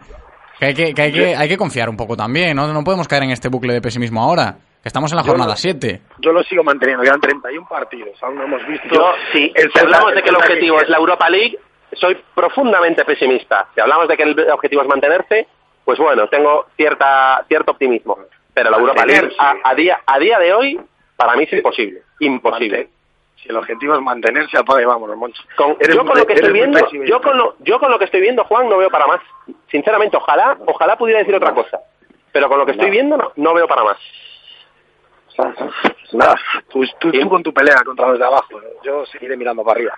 Que 0.61 0.67
hay 0.67 0.73
que, 0.75 0.93
que 0.93 1.01
hay 1.01 1.11
que, 1.11 1.35
hay 1.35 1.49
que 1.49 1.57
confiar 1.57 1.89
un 1.89 1.97
poco 1.97 2.15
también, 2.15 2.55
¿no? 2.55 2.71
No 2.71 2.83
podemos 2.83 3.07
caer 3.07 3.23
en 3.23 3.31
este 3.31 3.49
bucle 3.49 3.73
de 3.73 3.81
pesimismo 3.81 4.21
ahora. 4.21 4.57
Que 4.83 4.89
estamos 4.89 5.11
en 5.11 5.15
la 5.15 5.23
Yo 5.23 5.29
jornada 5.29 5.53
no. 5.53 5.57
7. 5.57 6.01
Yo 6.19 6.31
lo 6.31 6.43
sigo 6.43 6.63
manteniendo. 6.63 7.03
Quedan 7.03 7.19
31 7.19 7.67
partidos. 7.67 8.11
Aún 8.21 8.35
no 8.35 8.43
hemos 8.43 8.67
visto... 8.67 8.87
Yo, 8.93 9.11
sí, 9.33 9.51
el 9.55 9.71
si 9.71 9.79
hablamos 9.79 10.13
de 10.13 10.21
que 10.21 10.29
el 10.29 10.35
objetivo 10.35 10.79
es 10.79 10.87
la 10.87 10.97
Europa 10.97 11.31
League, 11.31 11.57
soy 11.93 12.15
profundamente 12.35 13.03
pesimista. 13.05 13.69
Si 13.73 13.81
hablamos 13.81 14.07
de 14.07 14.15
que 14.15 14.21
el 14.21 14.51
objetivo 14.51 14.83
es 14.83 14.87
mantenerse, 14.87 15.47
pues 15.83 15.97
bueno, 15.97 16.27
tengo 16.27 16.67
cierta 16.77 17.43
cierto 17.47 17.71
optimismo. 17.71 18.19
Pero 18.53 18.69
la 18.69 18.77
Europa 18.77 19.03
League 19.03 19.29
a, 19.39 19.73
día 19.73 20.01
a 20.05 20.19
día 20.19 20.37
de 20.37 20.53
hoy 20.53 20.79
para 21.15 21.35
mí 21.37 21.45
es 21.45 21.53
imposible, 21.53 22.03
imposible. 22.19 22.87
Si 23.41 23.49
el 23.49 23.57
objetivo 23.57 23.95
es 23.95 24.01
mantenerse, 24.01 24.57
apaga 24.57 24.81
y 24.81 24.85
vámonos, 24.85 25.17
Moncho. 25.17 25.43
yo 25.57 26.05
con 26.05 26.17
lo 26.17 26.25
que 26.25 26.33
estoy 26.33 26.53
viendo, 26.53 26.79
yo 27.05 27.21
con 27.21 27.37
lo, 27.37 27.55
yo 27.59 27.79
con 27.79 27.89
lo 27.89 27.97
que 27.97 28.05
estoy 28.05 28.21
viendo, 28.21 28.43
Juan, 28.43 28.69
no 28.69 28.77
veo 28.77 28.89
para 28.89 29.07
más. 29.07 29.21
Sinceramente, 29.69 30.17
ojalá, 30.17 30.57
ojalá 30.65 30.95
pudiera 30.95 31.19
decir 31.19 31.33
otra 31.35 31.53
cosa. 31.53 31.79
Pero 32.31 32.47
con 32.47 32.59
lo 32.59 32.65
que 32.65 32.73
estoy 32.73 32.91
viendo, 32.91 33.17
no, 33.17 33.31
no 33.35 33.53
veo 33.53 33.67
para 33.67 33.83
más. 33.83 33.97
Nada, 36.13 36.35
tú, 36.69 36.83
tú, 36.99 37.11
con 37.29 37.41
tu 37.41 37.53
pelea 37.53 37.83
contra 37.85 38.09
los 38.09 38.19
de 38.19 38.25
abajo. 38.25 38.61
Yo 38.83 39.05
seguiré 39.07 39.37
mirando 39.37 39.63
para 39.63 39.77
arriba. 39.77 39.97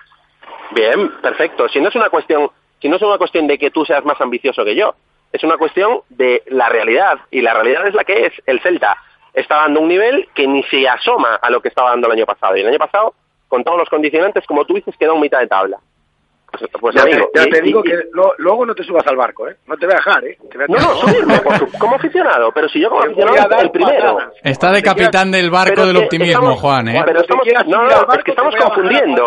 Bien, 0.70 1.10
perfecto. 1.20 1.68
Si 1.68 1.80
no 1.80 1.88
es 1.88 1.94
una 1.94 2.08
cuestión, 2.08 2.50
si 2.80 2.88
no 2.88 2.96
es 2.96 3.02
una 3.02 3.18
cuestión 3.18 3.46
de 3.46 3.58
que 3.58 3.70
tú 3.70 3.84
seas 3.84 4.04
más 4.04 4.20
ambicioso 4.20 4.64
que 4.64 4.74
yo, 4.74 4.94
es 5.32 5.42
una 5.42 5.56
cuestión 5.56 6.00
de 6.08 6.42
la 6.46 6.68
realidad 6.68 7.18
y 7.30 7.40
la 7.40 7.54
realidad 7.54 7.86
es 7.86 7.94
la 7.94 8.04
que 8.04 8.26
es. 8.26 8.32
El 8.46 8.60
Celta 8.60 8.96
está 9.32 9.56
dando 9.56 9.80
un 9.80 9.88
nivel 9.88 10.28
que 10.34 10.46
ni 10.46 10.62
se 10.64 10.88
asoma 10.88 11.34
a 11.34 11.50
lo 11.50 11.60
que 11.60 11.68
estaba 11.68 11.90
dando 11.90 12.06
el 12.06 12.12
año 12.12 12.26
pasado 12.26 12.56
y 12.56 12.60
el 12.60 12.68
año 12.68 12.78
pasado, 12.78 13.14
con 13.54 13.62
todos 13.62 13.78
los 13.78 13.88
condicionantes, 13.88 14.44
como 14.48 14.64
tú 14.64 14.74
dices, 14.74 14.96
quedó 14.98 15.14
en 15.14 15.20
mitad 15.20 15.38
de 15.38 15.46
tabla. 15.46 15.78
Pues, 16.50 16.68
pues 16.80 16.94
ya, 16.96 17.04
te, 17.04 17.62
digo 17.62 17.84
que 17.84 17.96
luego 18.38 18.66
no 18.66 18.74
te 18.74 18.82
subas 18.82 19.06
al 19.06 19.14
barco, 19.14 19.48
¿eh? 19.48 19.56
No 19.68 19.76
te 19.76 19.86
voy 19.86 19.94
a 19.94 19.98
dejar, 19.98 20.24
¿eh? 20.24 20.38
no, 20.68 20.76
no, 20.76 21.78
como 21.78 21.94
aficionado, 21.94 22.50
pero 22.52 22.68
si 22.68 22.80
yo 22.80 22.90
como 22.90 23.02
aficionado, 23.02 23.60
el 23.60 23.70
primero. 23.70 24.18
Está 24.42 24.72
de 24.72 24.82
capitán 24.82 25.30
del 25.30 25.50
barco 25.50 25.86
del 25.86 25.98
optimismo, 25.98 26.56
Juan, 26.56 26.88
¿eh? 26.88 27.02
Pero 27.06 27.20
estamos, 27.20 27.46
no, 27.68 27.84
no, 27.84 28.12
es 28.12 28.24
que 28.24 28.32
estamos 28.32 28.56
confundiendo. 28.56 29.24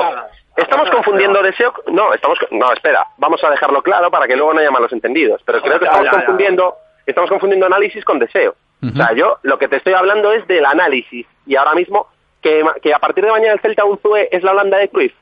Estamos 0.58 0.90
confundiendo 0.90 1.42
deseo. 1.42 1.72
No, 1.92 2.14
estamos. 2.14 2.38
No, 2.52 2.74
espera. 2.74 3.06
Vamos 3.18 3.42
a 3.46 3.50
dejarlo 3.52 3.82
claro 3.82 4.12
para 4.12 4.28
que 4.28 4.36
luego 4.36 4.54
no 4.54 4.60
haya 4.60 4.72
malos 4.72 4.92
entendidos. 4.92 5.42
Pero 5.46 5.62
creo 5.62 5.80
que 5.80 5.86
estamos 5.86 6.10
confundiendo. 6.10 6.76
Estamos 7.06 7.30
confundiendo 7.30 7.68
análisis 7.68 8.04
con 8.04 8.20
deseo. 8.20 8.56
O 8.84 8.96
sea, 8.96 9.14
yo 9.14 9.38
lo 9.44 9.58
que 9.58 9.68
te 9.68 9.78
estoy 9.78 9.94
hablando 9.94 10.34
es 10.34 10.46
del 10.48 10.66
análisis. 10.66 11.26
Y 11.46 11.56
ahora 11.56 11.76
mismo, 11.76 12.08
que, 12.42 12.64
que 12.82 12.94
a 12.94 13.00
partir 13.00 13.24
de 13.24 13.32
mañana 13.32 13.54
el 13.54 13.60
Celta 13.60 13.86
Unzue 13.86 14.30
es 14.32 14.44
la 14.44 14.52
Holanda 14.52 14.78
de 14.78 14.90
Cruyff 14.90 15.14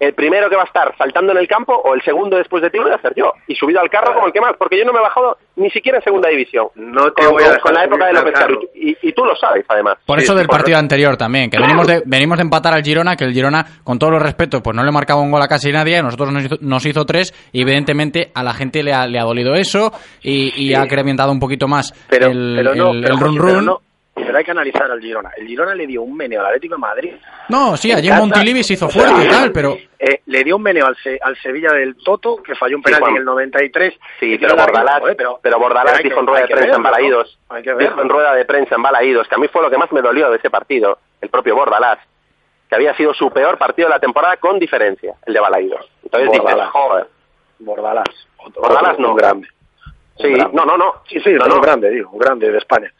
el 0.00 0.14
primero 0.14 0.50
que 0.50 0.56
va 0.56 0.62
a 0.62 0.66
estar 0.66 0.94
saltando 0.96 1.32
en 1.32 1.38
el 1.38 1.48
campo 1.48 1.72
o 1.72 1.94
el 1.94 2.02
segundo 2.02 2.36
después 2.36 2.62
de 2.62 2.70
ti 2.70 2.78
voy 2.78 2.90
a 2.90 2.98
ser 2.98 3.14
yo. 3.16 3.32
Y 3.46 3.54
subido 3.54 3.80
al 3.80 3.88
carro 3.88 4.14
como 4.14 4.26
el 4.26 4.32
que 4.32 4.40
más, 4.40 4.54
porque 4.58 4.78
yo 4.78 4.84
no 4.84 4.92
me 4.92 4.98
he 4.98 5.02
bajado 5.02 5.38
ni 5.56 5.70
siquiera 5.70 5.98
en 5.98 6.04
segunda 6.04 6.28
división. 6.28 6.66
No 6.74 7.12
te 7.12 7.24
con, 7.24 7.32
voy 7.32 7.44
a 7.44 7.58
con 7.58 7.74
la 7.74 7.84
época 7.84 8.06
de 8.06 8.12
López 8.12 8.34
y, 8.74 8.96
y, 9.00 9.12
tú 9.12 9.24
lo 9.24 9.36
sabes, 9.36 9.64
además. 9.68 9.96
Por 10.04 10.18
eso 10.18 10.34
del 10.34 10.48
partido 10.48 10.78
anterior 10.78 11.16
también, 11.16 11.48
que 11.48 11.58
venimos 11.58 11.86
de, 11.86 12.02
venimos 12.04 12.38
de 12.38 12.42
empatar 12.42 12.74
al 12.74 12.82
Girona, 12.82 13.16
que 13.16 13.24
el 13.24 13.32
Girona, 13.32 13.64
con 13.84 13.98
todos 13.98 14.12
los 14.12 14.22
respetos, 14.22 14.60
pues 14.62 14.76
no 14.76 14.82
le 14.82 14.90
marcaba 14.90 15.20
un 15.20 15.30
gol 15.30 15.42
a 15.42 15.48
casi 15.48 15.70
nadie, 15.70 15.98
a 15.98 16.02
nosotros 16.02 16.60
nos 16.60 16.86
hizo, 16.86 17.04
tres, 17.04 17.32
y 17.52 17.62
evidentemente 17.62 18.30
a 18.34 18.42
la 18.42 18.52
gente 18.52 18.82
le 18.82 18.92
ha, 18.92 19.06
le 19.06 19.18
ha 19.18 19.24
dolido 19.24 19.54
eso 19.54 19.92
y, 20.22 20.74
ha 20.74 20.84
incrementado 20.84 21.30
un 21.30 21.38
poquito 21.38 21.68
más 21.68 21.92
el, 22.10 22.58
el, 22.58 23.18
run 23.18 23.36
run 23.36 23.76
pero 24.14 24.38
hay 24.38 24.44
que 24.44 24.50
analizar 24.52 24.90
al 24.90 25.00
Girona. 25.00 25.30
El 25.36 25.46
Girona 25.46 25.74
le 25.74 25.86
dio 25.86 26.02
un 26.02 26.16
meneo 26.16 26.40
al 26.40 26.46
Atlético 26.46 26.76
de 26.76 26.80
Madrid. 26.80 27.14
No, 27.48 27.76
sí, 27.76 27.90
allí 27.90 28.08
en 28.08 28.16
Montilivi 28.16 28.62
se 28.62 28.74
hizo 28.74 28.88
fuerte 28.88 29.24
y 29.24 29.28
tal, 29.28 29.52
pero... 29.52 29.76
Eh, 29.98 30.20
le 30.26 30.44
dio 30.44 30.56
un 30.56 30.62
meneo 30.62 30.86
al, 30.86 30.96
al, 31.22 31.36
Sevilla 31.38 31.72
del 31.72 31.96
Toto, 31.96 32.42
que 32.42 32.54
falló 32.54 32.76
un 32.76 32.82
penalti 32.82 33.10
en 33.10 33.16
el 33.16 33.24
93. 33.24 33.94
Sí, 34.20 34.38
pero 34.38 34.54
Bordalás, 34.54 35.02
eh, 35.08 35.14
pero, 35.16 35.40
pero 35.42 35.58
Bordalás 35.58 36.02
dijo 36.02 36.20
en 36.20 36.26
rueda 36.26 36.46
de 36.46 36.54
prensa 36.54 36.76
en 36.76 36.82
Balaídos, 36.82 37.38
dijo 37.78 38.02
en 38.02 38.08
rueda 38.08 38.34
de 38.34 38.44
prensa 38.44 38.74
en 38.74 38.82
Balaídos, 38.82 39.28
que 39.28 39.34
a 39.34 39.38
mí 39.38 39.48
fue 39.48 39.62
lo 39.62 39.70
que 39.70 39.78
más 39.78 39.90
me 39.92 40.02
dolió 40.02 40.30
de 40.30 40.36
ese 40.36 40.50
partido, 40.50 40.98
el 41.20 41.30
propio 41.30 41.56
Bordalás, 41.56 41.98
que 42.68 42.74
había 42.74 42.94
sido 42.96 43.14
su 43.14 43.30
peor 43.30 43.58
partido 43.58 43.88
de 43.88 43.94
la 43.94 44.00
temporada 44.00 44.36
con 44.36 44.58
diferencia, 44.58 45.14
el 45.26 45.34
de 45.34 45.40
Balaídos. 45.40 45.90
Entonces 46.02 46.28
Bordalás. 46.28 46.70
joder. 46.70 47.06
Bordalás. 47.58 48.28
Bordalás 48.54 48.98
no. 48.98 49.14
grande. 49.14 49.48
Sí, 50.18 50.32
no, 50.52 50.64
no, 50.64 50.76
no. 50.76 50.94
Sí, 51.08 51.18
sí, 51.20 51.32
no, 51.32 51.46
no. 51.46 51.60
grande, 51.60 51.90
digo, 51.90 52.10
un 52.10 52.18
grande 52.18 52.50
de 52.50 52.58
España. 52.58 52.92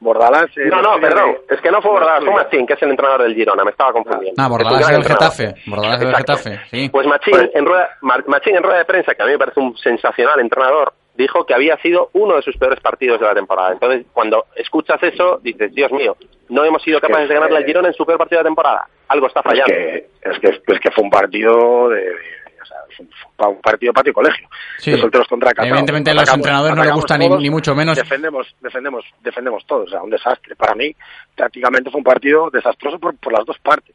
Bordalás. 0.00 0.46
no, 0.56 0.82
no, 0.82 1.00
perdón. 1.00 1.38
Es 1.48 1.60
que 1.60 1.70
no 1.70 1.82
fue 1.82 1.90
Bordalás, 1.90 2.24
fue 2.24 2.32
Machín, 2.32 2.66
que 2.66 2.74
es 2.74 2.82
el 2.82 2.90
entrenador 2.90 3.22
del 3.22 3.34
Girona. 3.34 3.64
Me 3.64 3.70
estaba 3.70 3.92
confundiendo. 3.92 4.40
Ah, 4.42 4.48
Bordalás 4.48 4.90
es 4.90 4.96
el 4.96 5.04
Getafe. 5.04 5.54
Bordalás 5.66 6.00
es 6.00 6.08
el 6.08 6.14
Getafe, 6.14 6.60
sí. 6.70 6.88
Pues 6.90 7.06
Machín, 7.06 7.34
pues- 7.34 7.50
En 7.54 7.66
rueda, 7.66 7.90
Machín, 8.00 8.56
en 8.56 8.62
rueda 8.62 8.78
de 8.78 8.84
prensa, 8.84 9.14
que 9.14 9.22
a 9.22 9.26
mí 9.26 9.32
me 9.32 9.38
parece 9.38 9.60
un 9.60 9.76
sensacional 9.76 10.38
entrenador, 10.40 10.92
dijo 11.14 11.44
que 11.44 11.52
había 11.52 11.76
sido 11.78 12.10
uno 12.12 12.36
de 12.36 12.42
sus 12.42 12.56
peores 12.56 12.78
partidos 12.80 13.18
de 13.18 13.26
la 13.26 13.34
temporada. 13.34 13.72
Entonces, 13.72 14.06
cuando 14.12 14.46
escuchas 14.54 15.02
eso, 15.02 15.40
dices, 15.42 15.74
Dios 15.74 15.90
mío, 15.90 16.16
no 16.48 16.64
hemos 16.64 16.80
sido 16.82 17.00
capaces 17.00 17.28
de 17.28 17.34
ganarle 17.34 17.56
al 17.58 17.64
Girona 17.64 17.88
en 17.88 17.94
su 17.94 18.06
peor 18.06 18.18
partido 18.18 18.38
de 18.38 18.44
la 18.44 18.48
temporada. 18.48 18.86
Algo 19.08 19.26
está 19.26 19.42
fallando. 19.42 19.74
Es 19.74 20.38
que, 20.38 20.48
es 20.48 20.80
que, 20.80 20.90
fue 20.92 21.04
un 21.04 21.10
partido 21.10 21.88
de 21.88 22.12
un 23.38 23.60
partido 23.60 23.92
patio 23.92 24.12
colegio. 24.12 24.48
Sí. 24.78 24.92
contra 25.28 25.52
Evidentemente 25.58 26.10
a 26.10 26.14
los 26.14 26.32
entrenadores 26.32 26.76
no 26.76 26.84
les 26.84 26.92
gusta 26.92 27.18
ni, 27.18 27.28
ni, 27.28 27.50
mucho 27.50 27.74
menos. 27.74 27.96
Defendemos, 27.96 28.54
defendemos, 28.60 29.04
defendemos 29.20 29.66
todos. 29.66 29.88
O 29.88 29.90
sea, 29.90 30.02
un 30.02 30.10
desastre. 30.10 30.56
Para 30.56 30.74
mí, 30.74 30.94
prácticamente 31.34 31.90
fue 31.90 31.98
un 31.98 32.04
partido 32.04 32.50
desastroso 32.50 32.98
por, 32.98 33.16
por 33.16 33.32
las 33.32 33.44
dos 33.44 33.58
partes. 33.58 33.94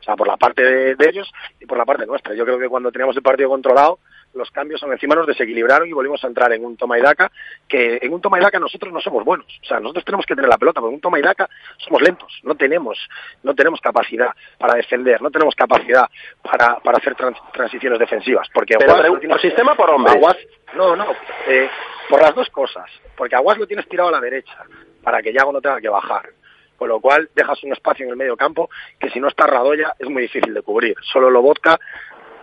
O 0.00 0.02
sea, 0.02 0.16
por 0.16 0.26
la 0.26 0.36
parte 0.36 0.62
de, 0.62 1.08
ellos 1.08 1.30
y 1.60 1.66
por 1.66 1.76
la 1.76 1.84
parte 1.84 2.06
nuestra. 2.06 2.34
Yo 2.34 2.44
creo 2.44 2.58
que 2.58 2.68
cuando 2.68 2.90
teníamos 2.90 3.16
el 3.16 3.22
partido 3.22 3.48
controlado, 3.48 3.98
los 4.34 4.50
cambios 4.50 4.80
son 4.80 4.92
encima 4.92 5.14
nos 5.14 5.26
desequilibraron 5.26 5.88
y 5.88 5.92
volvimos 5.92 6.22
a 6.24 6.26
entrar 6.26 6.52
en 6.52 6.64
un 6.64 6.76
toma 6.76 6.98
y 6.98 7.02
daca, 7.02 7.30
que 7.68 7.98
en 8.00 8.12
un 8.12 8.20
toma 8.20 8.38
y 8.38 8.42
daca 8.42 8.58
nosotros 8.58 8.92
no 8.92 9.00
somos 9.00 9.24
buenos. 9.24 9.46
O 9.62 9.66
sea, 9.66 9.80
nosotros 9.80 10.04
tenemos 10.04 10.26
que 10.26 10.34
tener 10.34 10.48
la 10.48 10.58
pelota, 10.58 10.80
pero 10.80 10.88
en 10.88 10.94
un 10.94 11.00
toma 11.00 11.18
y 11.18 11.22
daca 11.22 11.48
somos 11.78 12.02
lentos, 12.02 12.40
no 12.42 12.54
tenemos, 12.54 12.98
no 13.42 13.54
tenemos 13.54 13.80
capacidad 13.80 14.30
para 14.58 14.74
defender, 14.74 15.20
no 15.22 15.30
tenemos 15.30 15.54
capacidad 15.54 16.08
para, 16.42 16.76
para 16.76 16.98
hacer 16.98 17.16
transiciones 17.52 17.98
defensivas. 17.98 18.48
Porque 18.52 18.76
pero, 18.78 18.96
por 18.96 19.40
sistema 19.40 19.74
por 19.74 19.90
hombre. 19.90 20.12
Aguas, 20.12 20.36
no, 20.74 20.96
no, 20.96 21.06
eh, 21.46 21.68
por 22.08 22.22
las 22.22 22.34
dos 22.34 22.48
cosas. 22.50 22.90
Porque 23.16 23.34
Aguas 23.34 23.58
lo 23.58 23.66
tienes 23.66 23.88
tirado 23.88 24.08
a 24.08 24.12
la 24.12 24.20
derecha, 24.20 24.64
para 25.02 25.22
que 25.22 25.32
Yago 25.32 25.52
no 25.52 25.60
tenga 25.60 25.80
que 25.80 25.88
bajar 25.88 26.30
con 26.78 26.88
lo 26.88 27.00
cual 27.00 27.28
dejas 27.34 27.62
un 27.64 27.72
espacio 27.72 28.04
en 28.04 28.10
el 28.10 28.16
medio 28.16 28.36
campo 28.36 28.70
que 29.00 29.10
si 29.10 29.18
no 29.18 29.26
está 29.26 29.48
Radoya 29.48 29.94
es 29.98 30.08
muy 30.08 30.22
difícil 30.22 30.54
de 30.54 30.62
cubrir. 30.62 30.94
Solo 31.12 31.28
Lobotka 31.28 31.78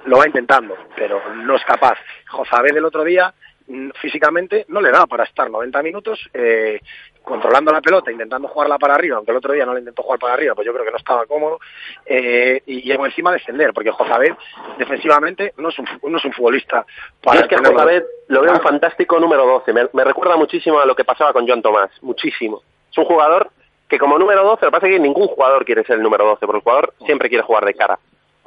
lo 0.05 0.17
va 0.17 0.27
intentando, 0.27 0.75
pero 0.95 1.21
no 1.35 1.55
es 1.55 1.63
capaz. 1.65 1.97
Josabé 2.27 2.71
del 2.71 2.85
otro 2.85 3.03
día 3.03 3.33
mm, 3.67 3.89
físicamente 4.01 4.65
no 4.69 4.81
le 4.81 4.91
da 4.91 5.05
para 5.05 5.23
estar 5.23 5.49
90 5.49 5.81
minutos 5.81 6.29
eh, 6.33 6.79
controlando 7.23 7.71
la 7.71 7.81
pelota, 7.81 8.11
intentando 8.11 8.47
jugarla 8.47 8.77
para 8.77 8.93
arriba, 8.93 9.17
aunque 9.17 9.31
el 9.31 9.37
otro 9.37 9.53
día 9.53 9.65
no 9.65 9.73
le 9.73 9.79
intentó 9.79 10.03
jugar 10.03 10.19
para 10.19 10.33
arriba, 10.33 10.53
pues 10.53 10.65
yo 10.65 10.73
creo 10.73 10.85
que 10.85 10.91
no 10.91 10.97
estaba 10.97 11.25
cómodo, 11.25 11.59
eh, 12.05 12.61
y 12.67 12.83
llegó 12.83 13.05
encima 13.05 13.31
a 13.31 13.33
defender, 13.33 13.73
porque 13.73 13.91
Josabed 13.91 14.33
defensivamente 14.77 15.53
no 15.57 15.69
es 15.69 15.79
un, 15.79 15.87
no 16.03 16.17
es 16.17 16.25
un 16.25 16.33
futbolista 16.33 16.85
para... 17.21 17.41
es 17.41 17.47
que 17.47 17.57
lo 18.27 18.41
veo 18.41 18.53
un 18.53 18.61
fantástico 18.61 19.19
número 19.19 19.45
12, 19.45 19.73
me, 19.73 19.87
me, 19.93 20.03
recuerda 20.03 20.37
muchísimo 20.37 20.79
a 20.79 20.85
lo 20.85 20.95
que 20.95 21.03
pasaba 21.03 21.33
con 21.33 21.47
John 21.47 21.61
Tomás, 21.61 21.89
muchísimo. 22.01 22.61
Es 22.91 22.97
un 22.97 23.05
jugador 23.05 23.49
que 23.87 23.99
como 23.99 24.17
número 24.17 24.43
12, 24.43 24.65
lo 24.65 24.71
que 24.71 24.75
pasa 24.75 24.87
es 24.87 24.93
que 24.93 24.99
ningún 24.99 25.27
jugador 25.27 25.65
quiere 25.65 25.83
ser 25.83 25.97
el 25.97 26.03
número 26.03 26.25
12, 26.25 26.45
porque 26.45 26.57
el 26.57 26.63
jugador 26.63 26.93
siempre 27.05 27.29
quiere 27.29 27.43
jugar 27.43 27.65
de 27.65 27.73
cara 27.73 27.99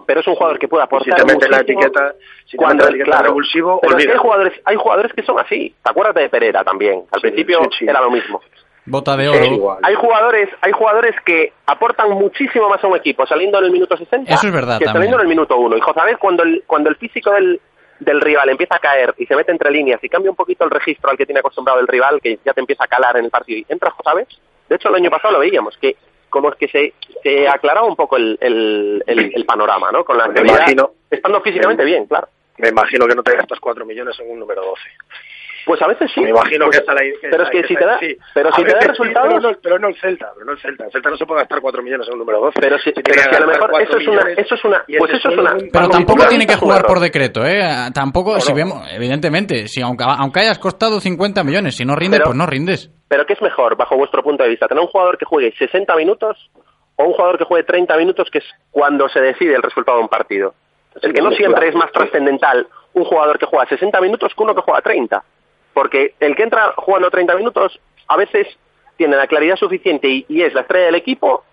pero 0.08 0.20
es 0.20 0.26
un 0.26 0.36
jugador 0.36 0.58
que 0.58 0.68
puede 0.68 0.84
aportar. 0.84 1.20
Si 1.20 1.26
te 1.26 1.34
metes 1.34 1.50
la 1.50 1.58
etiqueta, 1.58 2.14
si 2.46 2.56
cuando, 2.56 2.86
te 2.86 2.98
claro, 3.00 3.24
revulsivo, 3.24 3.78
pero 3.82 3.94
hay 3.98 4.16
jugadores, 4.16 4.58
hay 4.64 4.76
jugadores 4.76 5.12
que 5.12 5.22
son 5.22 5.38
así. 5.38 5.74
Acuérdate 5.84 6.20
de 6.20 6.30
Pereira 6.30 6.64
también. 6.64 7.02
Al 7.12 7.20
principio 7.20 7.60
era 7.82 8.00
lo 8.00 8.10
mismo. 8.10 8.40
Bota 8.86 9.18
de 9.18 9.28
oro. 9.28 9.78
hay 9.82 9.94
jugadores, 9.96 10.48
hay 10.62 10.72
jugadores 10.72 11.14
que 11.26 11.52
aportan 11.66 12.08
muchísimo 12.12 12.70
más 12.70 12.82
a 12.82 12.86
un 12.86 12.96
equipo 12.96 13.26
saliendo 13.26 13.58
en 13.58 13.66
el 13.66 13.70
minuto 13.70 13.98
60 13.98 14.32
Eso 14.32 14.46
es 14.46 14.52
verdad, 14.52 14.78
que 14.78 14.86
saliendo 14.86 15.18
en 15.18 15.24
el 15.24 15.28
minuto 15.28 15.58
1. 15.58 15.76
Y 15.76 15.80
¿sabes? 15.94 16.16
cuando 16.16 16.42
el, 16.42 16.64
cuando 16.66 16.88
el 16.88 16.96
físico 16.96 17.30
del, 17.32 17.60
del 18.00 18.22
rival 18.22 18.48
empieza 18.48 18.76
a 18.76 18.78
caer 18.78 19.12
y 19.18 19.26
se 19.26 19.36
mete 19.36 19.52
entre 19.52 19.70
líneas 19.70 20.02
y 20.02 20.08
cambia 20.08 20.30
un 20.30 20.36
poquito 20.36 20.64
el 20.64 20.70
registro 20.70 21.10
al 21.10 21.18
que 21.18 21.26
tiene 21.26 21.40
acostumbrado 21.40 21.80
el 21.80 21.86
rival, 21.86 22.18
que 22.22 22.38
ya 22.46 22.54
te 22.54 22.60
empieza 22.60 22.84
a 22.84 22.88
calar 22.88 23.18
en 23.18 23.26
el 23.26 23.30
partido 23.30 23.58
y 23.58 23.66
entra, 23.68 23.92
¿sabes? 24.02 24.26
De 24.70 24.76
hecho, 24.76 24.88
el 24.88 24.94
año 24.94 25.10
pasado 25.10 25.34
lo 25.34 25.40
veíamos, 25.40 25.76
que 25.76 25.96
como 26.28 26.50
es 26.50 26.56
que 26.56 26.68
se, 26.68 26.94
se 27.22 27.48
aclaraba 27.48 27.86
un 27.86 27.96
poco 27.96 28.16
el, 28.16 28.38
el, 28.40 29.02
el, 29.06 29.44
panorama, 29.44 29.90
¿no? 29.92 30.04
Con 30.04 30.18
la 30.18 30.24
actividad, 30.24 30.66
estando 31.10 31.40
físicamente 31.40 31.84
bien, 31.84 32.06
claro. 32.06 32.28
Me 32.58 32.68
imagino 32.68 33.06
que 33.06 33.14
no 33.14 33.22
te 33.22 33.36
gastas 33.36 33.60
4 33.60 33.86
millones 33.86 34.18
en 34.20 34.30
un 34.30 34.40
número 34.40 34.62
12. 34.64 34.82
Pues 35.68 35.82
a 35.82 35.86
veces 35.86 36.10
sí. 36.14 36.22
Me 36.22 36.30
imagino 36.30 36.64
pues, 36.64 36.78
que 36.78 36.82
esa 36.82 36.94
la 36.94 37.02
Pero 37.20 37.42
es 37.42 37.50
que, 37.50 37.62
si 37.64 37.74
te 37.76 37.84
da, 37.84 38.00
pero 38.32 38.50
si 38.52 38.64
te 38.64 38.72
da 38.72 38.80
resultados. 38.80 39.58
pero, 39.62 39.78
no, 39.78 39.88
el 39.88 40.00
Celta, 40.00 40.30
pero 40.32 40.46
no 40.46 40.52
el 40.52 40.58
Celta. 40.60 40.86
El 40.86 40.92
Celta 40.92 41.10
no 41.10 41.16
se 41.18 41.26
puede 41.26 41.40
gastar 41.40 41.60
4 41.60 41.82
millones 41.82 42.06
en 42.08 42.14
un 42.14 42.20
número 42.20 42.40
12. 42.40 42.58
Pero 42.58 42.78
si, 42.78 42.90
pero 42.92 43.20
si 43.20 43.36
a 43.36 43.40
lo 43.40 43.48
mejor 43.48 43.82
eso 43.82 43.98
es 43.98 44.08
una. 44.08 44.32
Eso 44.32 44.54
es 44.54 44.64
una 44.64 44.84
pues 44.98 45.12
eso 45.12 45.28
es 45.28 45.36
una. 45.36 45.56
Pero 45.70 45.88
tampoco 45.90 46.26
tiene 46.26 46.46
que 46.46 46.56
jugar 46.56 46.86
por 46.86 47.00
decreto, 47.00 47.44
¿eh? 47.44 47.60
Tampoco, 47.92 48.40
si 48.40 48.54
vemos, 48.54 48.82
evidentemente, 48.90 49.68
si 49.68 49.82
aunque, 49.82 50.04
aunque 50.06 50.40
hayas 50.40 50.58
costado 50.58 51.00
50 51.00 51.44
millones, 51.44 51.76
si 51.76 51.84
no 51.84 51.94
rindes, 51.94 52.22
pues 52.24 52.34
no 52.34 52.46
rindes. 52.46 52.90
Pero 53.06 53.26
¿qué 53.26 53.34
es 53.34 53.42
mejor, 53.42 53.76
bajo 53.76 53.94
vuestro 53.94 54.22
punto 54.22 54.44
de 54.44 54.48
vista? 54.48 54.68
¿Tener 54.68 54.82
un 54.82 54.88
jugador 54.88 55.18
que 55.18 55.26
juegue 55.26 55.52
60 55.58 55.94
minutos 55.96 56.50
o 56.96 57.04
un 57.04 57.12
jugador 57.12 57.36
que 57.36 57.44
juegue 57.44 57.64
30 57.64 57.94
minutos, 57.98 58.30
que 58.32 58.38
es 58.38 58.44
cuando 58.70 59.06
se 59.10 59.20
decide 59.20 59.54
el 59.54 59.62
resultado 59.62 59.98
de 59.98 60.04
un 60.04 60.08
partido? 60.08 60.54
El 61.02 61.12
que 61.12 61.20
no 61.20 61.30
siempre 61.32 61.68
es 61.68 61.74
más 61.74 61.92
trascendental 61.92 62.66
un 62.94 63.04
jugador 63.04 63.38
que 63.38 63.44
juega 63.44 63.66
60 63.66 64.00
minutos 64.00 64.32
que 64.34 64.42
uno 64.42 64.54
que 64.54 64.62
juega 64.62 64.80
30. 64.80 65.22
Porque 65.78 66.14
el 66.18 66.34
que 66.34 66.42
entra 66.42 66.74
jugando 66.74 67.08
30 67.08 67.36
minutos 67.36 67.78
a 68.08 68.16
veces 68.16 68.48
tiene 68.96 69.14
la 69.16 69.28
claridad 69.28 69.54
suficiente 69.54 70.08
y, 70.08 70.42
es 70.42 70.52
la 70.52 70.62
estrella 70.62 70.86
del 70.86 70.96
equipo 70.96 71.44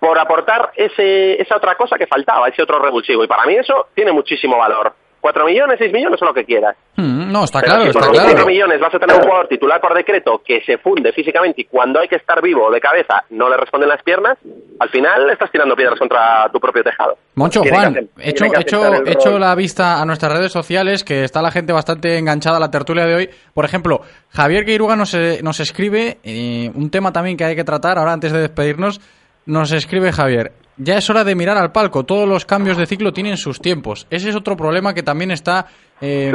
por 0.00 0.18
aportar 0.18 0.72
ese, 0.74 1.38
esa 1.38 1.56
otra 1.58 1.74
cosa 1.74 1.98
que 1.98 2.06
faltaba, 2.06 2.48
ese 2.48 2.62
otro 2.62 2.78
revulsivo. 2.78 3.22
Y 3.22 3.26
para 3.26 3.44
mí 3.44 3.56
eso 3.56 3.88
tiene 3.94 4.10
muchísimo 4.10 4.56
valor. 4.56 4.94
4 5.24 5.46
millones, 5.46 5.76
6 5.78 5.90
millones 5.90 6.20
o 6.20 6.26
lo 6.26 6.34
que 6.34 6.44
quieras. 6.44 6.76
Mm, 6.96 7.32
no, 7.32 7.44
está 7.44 7.62
claro, 7.62 7.86
si 7.86 7.92
con 7.98 8.08
los 8.08 8.10
claro. 8.10 8.44
millones 8.44 8.78
vas 8.78 8.94
a 8.94 8.98
tener 8.98 9.16
un 9.16 9.22
jugador 9.22 9.48
titular 9.48 9.80
por 9.80 9.94
decreto 9.94 10.42
que 10.44 10.60
se 10.66 10.76
funde 10.76 11.12
físicamente 11.12 11.62
y 11.62 11.64
cuando 11.64 11.98
hay 11.98 12.08
que 12.08 12.16
estar 12.16 12.42
vivo 12.42 12.70
de 12.70 12.78
cabeza 12.78 13.24
no 13.30 13.48
le 13.48 13.56
responden 13.56 13.88
las 13.88 14.02
piernas, 14.02 14.36
al 14.78 14.90
final 14.90 15.30
estás 15.30 15.50
tirando 15.50 15.74
piedras 15.74 15.98
contra 15.98 16.46
tu 16.52 16.60
propio 16.60 16.82
tejado. 16.82 17.16
Moncho, 17.36 17.62
Juan, 17.62 17.86
hacer, 17.86 18.08
hecho, 18.18 18.44
hecho, 18.54 19.06
hecho 19.06 19.38
la 19.38 19.54
vista 19.54 20.02
a 20.02 20.04
nuestras 20.04 20.30
redes 20.30 20.52
sociales, 20.52 21.02
que 21.04 21.24
está 21.24 21.40
la 21.40 21.50
gente 21.50 21.72
bastante 21.72 22.18
enganchada 22.18 22.58
a 22.58 22.60
la 22.60 22.70
tertulia 22.70 23.06
de 23.06 23.14
hoy. 23.14 23.30
Por 23.54 23.64
ejemplo, 23.64 24.02
Javier 24.28 24.66
Queiruga 24.66 24.94
nos, 24.94 25.14
eh, 25.14 25.40
nos 25.42 25.58
escribe 25.58 26.18
eh, 26.22 26.70
un 26.74 26.90
tema 26.90 27.12
también 27.12 27.38
que 27.38 27.44
hay 27.44 27.56
que 27.56 27.64
tratar 27.64 27.96
ahora 27.96 28.12
antes 28.12 28.30
de 28.30 28.42
despedirnos. 28.42 29.00
Nos 29.46 29.72
escribe 29.72 30.12
Javier, 30.12 30.52
ya 30.76 30.96
es 30.96 31.08
hora 31.08 31.22
de 31.24 31.34
mirar 31.34 31.56
al 31.56 31.70
palco. 31.70 32.04
Todos 32.04 32.28
los 32.28 32.44
cambios 32.44 32.76
de 32.76 32.86
ciclo 32.86 33.12
tienen 33.12 33.36
sus 33.36 33.60
tiempos. 33.60 34.06
Ese 34.10 34.30
es 34.30 34.36
otro 34.36 34.56
problema 34.56 34.92
que 34.92 35.02
también 35.02 35.30
está 35.30 35.66
eh, 36.00 36.32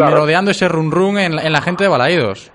ese 0.47 0.67
run 0.69 0.91
run 0.91 1.19
en, 1.19 1.37
en, 1.37 1.51
la 1.51 1.61
gente 1.61 1.83
de 1.83 1.89
Balaídos. 1.89 2.51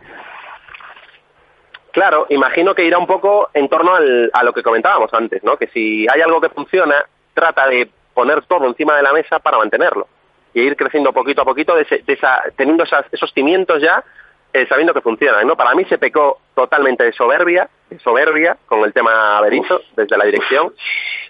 Claro, 1.92 2.26
imagino 2.30 2.74
que 2.74 2.84
irá 2.84 2.98
un 2.98 3.06
poco 3.06 3.50
en 3.54 3.68
torno 3.68 3.94
al, 3.94 4.30
a 4.32 4.42
lo 4.42 4.52
que 4.52 4.62
comentábamos 4.62 5.12
antes, 5.12 5.44
¿no? 5.44 5.56
Que 5.56 5.68
si 5.68 6.06
hay 6.08 6.22
algo 6.22 6.40
que 6.40 6.48
funciona, 6.48 7.04
trata 7.34 7.68
de 7.68 7.88
poner 8.14 8.42
todo 8.46 8.66
encima 8.66 8.96
de 8.96 9.02
la 9.02 9.12
mesa 9.12 9.38
para 9.38 9.58
mantenerlo 9.58 10.08
y 10.54 10.62
ir 10.62 10.76
creciendo 10.76 11.12
poquito 11.12 11.42
a 11.42 11.44
poquito, 11.44 11.74
de, 11.74 11.86
esa, 12.06 12.42
teniendo 12.56 12.84
esos 12.84 13.32
cimientos 13.32 13.82
ya 13.82 14.02
eh, 14.54 14.66
sabiendo 14.68 14.94
que 14.94 15.00
funcionan. 15.00 15.44
¿no? 15.48 15.56
Para 15.56 15.74
mí 15.74 15.84
se 15.86 15.98
pecó 15.98 16.38
totalmente 16.54 17.02
de 17.02 17.12
soberbia, 17.12 17.68
soberbia 18.04 18.56
con 18.66 18.84
el 18.84 18.92
tema 18.92 19.40
Berizzo 19.40 19.82
desde 19.96 20.16
la 20.16 20.24
dirección. 20.26 20.72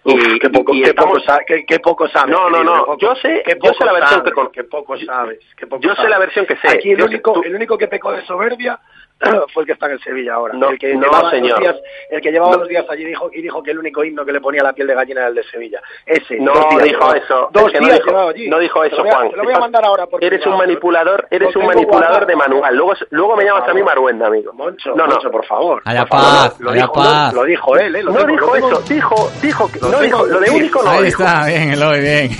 Y, 0.04 0.38
qué 0.38 0.50
poco, 0.50 2.06
sabes. 2.08 2.30
No, 2.30 2.50
no, 2.50 2.62
no. 2.62 2.98
Yo 2.98 3.14
sé, 3.16 3.42
la 3.80 3.92
versión 3.94 4.22
que 4.52 4.64
poco 4.64 4.98
sabes. 4.98 5.38
Yo 5.80 5.94
sé 5.94 6.08
la 6.10 6.18
versión 6.18 6.44
que 6.44 6.56
sé. 6.56 6.68
Aquí 6.68 6.92
el, 6.92 7.02
único, 7.02 7.42
el 7.42 7.54
único 7.54 7.78
que 7.78 7.88
pecó 7.88 8.12
de 8.12 8.26
soberbia 8.26 8.78
fue 9.52 9.62
el 9.62 9.66
que 9.66 9.72
está 9.72 9.86
en 9.86 9.92
el 9.92 10.00
Sevilla 10.00 10.34
ahora. 10.34 10.54
No, 10.54 10.70
el 10.70 10.78
que 10.78 10.94
no, 10.94 11.30
señor. 11.30 11.60
Días, 11.60 11.76
el 12.10 12.20
que 12.20 12.30
llevaba 12.30 12.52
no. 12.52 12.58
los 12.58 12.68
días 12.68 12.84
allí 12.88 13.04
dijo, 13.04 13.30
y 13.32 13.42
dijo 13.42 13.62
que 13.62 13.70
el 13.70 13.78
único 13.78 14.04
himno 14.04 14.24
que 14.24 14.32
le 14.32 14.40
ponía 14.40 14.62
la 14.62 14.72
piel 14.72 14.86
de 14.86 14.94
gallina 14.94 15.20
era 15.20 15.28
el 15.28 15.34
de 15.34 15.44
Sevilla. 15.44 15.80
Ese. 16.06 16.38
No 16.38 16.52
días, 16.52 16.84
dijo 16.84 17.14
eso. 17.14 17.48
Dos 17.52 17.72
días 17.72 18.00
no 18.48 18.58
dijo, 18.58 18.84
eso, 18.84 19.02
Juan. 19.02 19.30
Te 19.30 19.36
lo 19.36 19.44
voy 19.44 19.54
a 19.54 19.60
mandar 19.60 19.84
ahora. 19.84 20.06
Porque 20.06 20.26
eres 20.26 20.44
un 20.46 20.56
manipulador, 20.56 21.26
eres 21.30 21.54
un 21.56 21.66
manipulador 21.66 22.26
de 22.26 22.36
manual. 22.36 22.76
Luego, 22.76 22.94
luego 23.10 23.36
me 23.36 23.44
llamas 23.44 23.68
a 23.68 23.74
mí 23.74 23.82
Maruenda, 23.82 24.26
amigo. 24.26 24.52
Moncho, 24.52 24.90
no, 24.90 25.06
no. 25.06 25.14
Moncho, 25.14 25.30
por 25.30 25.44
favor. 25.46 25.82
Lo, 26.58 26.72
dijo, 26.72 27.02
Lo, 27.34 27.44
dijo 27.44 27.76
él, 27.76 27.96
¿eh? 27.96 28.02
no 28.02 28.24
dijo 28.24 28.56
eso. 28.56 28.80
Dijo, 28.88 29.30
dijo, 29.42 29.70
no 29.82 30.00
dijo, 30.00 30.26
lo 30.26 30.40
de 30.40 30.50
único 30.50 30.82
no 30.82 30.90
Ahí 30.90 31.08
está, 31.08 31.46
bien, 31.46 31.72
Eloy, 31.72 32.00
bien. 32.00 32.30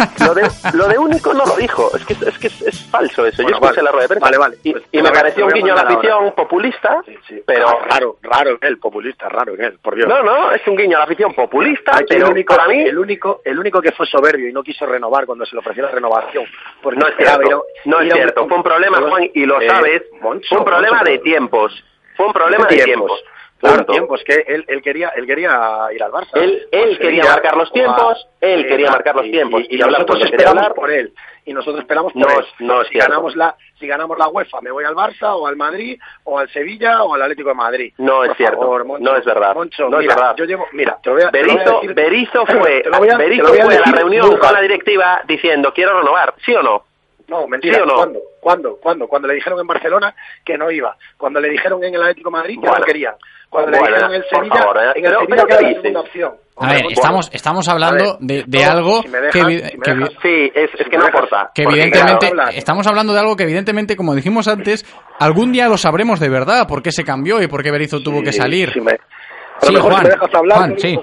Lo 0.26 0.34
de, 0.34 0.48
lo 0.74 0.88
de 0.88 0.98
único 0.98 1.34
no 1.34 1.44
lo 1.44 1.56
dijo. 1.56 1.90
Es 1.94 2.04
que 2.04 2.12
es, 2.12 2.38
que 2.38 2.46
es, 2.46 2.88
falso 2.90 3.26
eso. 3.26 3.42
Yo 3.42 3.48
escuché 3.48 3.66
vale, 3.66 3.82
la 3.82 3.90
rueda 3.90 4.02
de 4.02 4.08
prensa. 4.08 4.26
Vale, 4.26 4.38
vale. 4.38 4.56
Y, 4.62 4.72
pues 4.72 4.84
me 4.92 5.10
pareció 5.10 5.46
un 5.46 5.52
guiño 5.52 5.72
a 5.72 5.76
la 5.76 5.82
afición 5.82 6.32
populista. 6.34 7.00
Ah, 7.00 7.12
pero 7.46 7.80
raro, 7.88 8.16
raro 8.22 8.50
en 8.50 8.58
él, 8.62 8.78
populista, 8.78 9.28
raro 9.28 9.54
en 9.54 9.64
él, 9.64 9.78
por 9.82 9.94
Dios. 9.94 10.08
No, 10.08 10.22
no, 10.22 10.52
es 10.52 10.66
un 10.66 10.76
guiño 10.76 10.96
a 10.96 11.00
la 11.00 11.04
afición 11.04 11.34
populista. 11.34 12.00
El 12.08 12.24
único, 12.24 12.54
para 12.54 12.68
mí. 12.68 12.80
El 12.82 12.98
único, 12.98 13.42
el 13.44 13.58
único 13.58 13.80
que 13.80 13.92
fue 13.92 14.06
soberbio 14.06 14.48
y 14.48 14.52
no 14.52 14.62
quiso 14.62 14.86
renovar 14.86 15.26
cuando 15.26 15.44
se 15.44 15.54
le 15.54 15.60
ofreció 15.60 15.82
la 15.82 15.90
renovación. 15.90 16.44
Porque 16.82 16.98
no 16.98 17.06
es 17.06 17.16
cierto. 17.16 17.64
No 17.84 18.00
es 18.00 18.12
cierto. 18.12 18.48
Fue 18.48 18.56
un 18.56 18.62
problema, 18.62 18.98
Juan, 19.00 19.30
y 19.34 19.44
lo 19.44 19.60
eh, 19.60 19.68
sabes. 19.68 20.02
Fue 20.20 20.58
un 20.58 20.64
problema 20.64 21.02
de 21.04 21.18
tiempos. 21.18 21.84
Fue 22.16 22.26
un 22.26 22.32
problema 22.32 22.66
de 22.66 22.84
tiempos. 22.84 23.22
Claro, 23.60 24.14
es 24.14 24.24
que 24.24 24.44
él, 24.48 24.64
él, 24.68 24.80
quería, 24.80 25.08
él 25.10 25.26
quería 25.26 25.88
ir 25.94 26.02
al 26.02 26.10
Barça. 26.10 26.30
Él, 26.34 26.98
quería 26.98 27.24
marcar 27.24 27.56
los 27.56 27.70
tiempos, 27.70 28.26
él 28.40 28.60
eh, 28.60 28.66
quería 28.66 28.90
marcar 28.90 29.14
los 29.16 29.30
tiempos. 29.30 29.62
Y, 29.68 29.76
y, 29.76 29.78
nosotros 29.78 30.22
esperamos 30.24 30.56
hablar. 30.56 30.74
por 30.74 30.90
él. 30.90 31.12
Y 31.44 31.52
nosotros 31.52 31.80
esperamos 31.80 32.12
por 32.14 32.22
él. 32.22 32.44
No 32.60 32.84
si, 32.84 32.96
ganamos 32.96 33.36
la, 33.36 33.54
si 33.78 33.86
ganamos 33.86 34.16
la 34.16 34.28
UEFA, 34.28 34.62
me 34.62 34.70
voy 34.70 34.84
al 34.84 34.94
Barça 34.94 35.34
o 35.36 35.46
al 35.46 35.56
Madrid 35.56 36.00
o 36.24 36.38
al 36.38 36.48
Sevilla 36.50 37.02
o 37.02 37.12
al 37.12 37.20
Atlético 37.20 37.50
de 37.50 37.54
Madrid. 37.54 37.92
No 37.98 38.24
es 38.24 38.34
cierto, 38.38 38.78
no 38.98 39.16
es 39.16 39.24
verdad. 39.26 39.54
Moncho, 39.54 39.90
no 39.90 40.00
es 40.00 40.06
verdad. 40.06 40.34
Yo 40.36 40.46
llevo, 40.46 40.66
mira, 40.72 40.98
te 41.02 41.10
voy 41.10 41.22
a, 41.22 41.30
Berizzo, 41.30 42.46
fue, 42.46 42.82
a, 42.90 42.98
la 42.98 43.92
reunión 43.92 44.38
con 44.38 44.52
la 44.54 44.60
directiva 44.62 45.20
diciendo, 45.26 45.72
quiero 45.74 45.98
renovar, 45.98 46.34
¿sí 46.46 46.54
o 46.54 46.62
no? 46.62 46.84
No, 47.30 47.46
mentira. 47.46 47.76
¿Sí 47.76 47.80
o 47.80 47.86
no? 47.86 47.94
¿Cuándo? 47.94 48.20
¿Cuándo? 48.40 48.76
¿Cuándo? 48.82 49.06
Cuando 49.06 49.28
le 49.28 49.34
dijeron 49.34 49.60
en 49.60 49.66
Barcelona 49.68 50.14
que 50.44 50.58
no 50.58 50.68
iba. 50.70 50.96
Cuando 51.16 51.40
le 51.40 51.48
dijeron 51.48 51.82
en 51.84 51.94
el 51.94 52.02
Atlético 52.02 52.30
Madrid 52.30 52.58
que 52.60 52.66
no 52.66 52.84
quería. 52.84 53.14
Cuando 53.48 53.70
le 53.70 53.78
dijeron 53.78 54.10
en 54.10 54.16
el 54.16 54.24
Sevilla, 54.28 54.54
en 54.94 55.04
el 55.04 55.12
pero, 55.12 55.20
Sevilla 55.20 55.44
que 55.44 55.52
era 55.52 55.60
la 55.62 55.70
segunda 55.74 56.00
opción. 56.00 56.32
A 56.56 56.72
ver, 56.72 56.82
estamos, 56.90 57.30
estamos 57.32 57.68
hablando 57.68 58.18
de, 58.20 58.44
de 58.46 58.64
algo 58.64 59.02
que, 59.02 59.42
no 59.42 61.06
importa. 61.06 61.50
Evidentemente 61.54 62.32
estamos 62.54 62.86
hablando 62.86 63.12
de 63.12 63.20
algo 63.20 63.36
que 63.36 63.44
evidentemente, 63.44 63.96
como 63.96 64.14
dijimos 64.14 64.48
antes, 64.48 64.84
algún 65.18 65.52
día 65.52 65.68
lo 65.68 65.78
sabremos 65.78 66.20
de 66.20 66.28
verdad 66.28 66.66
por 66.68 66.82
qué 66.82 66.90
se 66.92 67.04
cambió 67.04 67.40
y 67.40 67.46
por 67.46 67.62
qué 67.62 67.70
Berizzo 67.70 68.02
tuvo 68.02 68.22
que 68.22 68.32
salir. 68.32 68.72
Sí, 68.72 69.74
Juan, 69.76 70.06
Juan, 70.50 70.78
sí. 70.78 70.98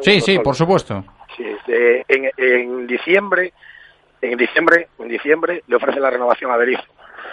Sí, 0.00 0.20
sí, 0.20 0.38
por 0.38 0.54
supuesto. 0.54 1.02
En, 2.08 2.30
en 2.36 2.86
diciembre 2.86 3.52
en 4.20 4.36
diciembre, 4.36 4.88
en 4.98 5.08
diciembre 5.08 5.62
le 5.66 5.76
ofrece 5.76 6.00
la 6.00 6.10
renovación 6.10 6.50
a 6.50 6.56
Berizzo. 6.56 6.84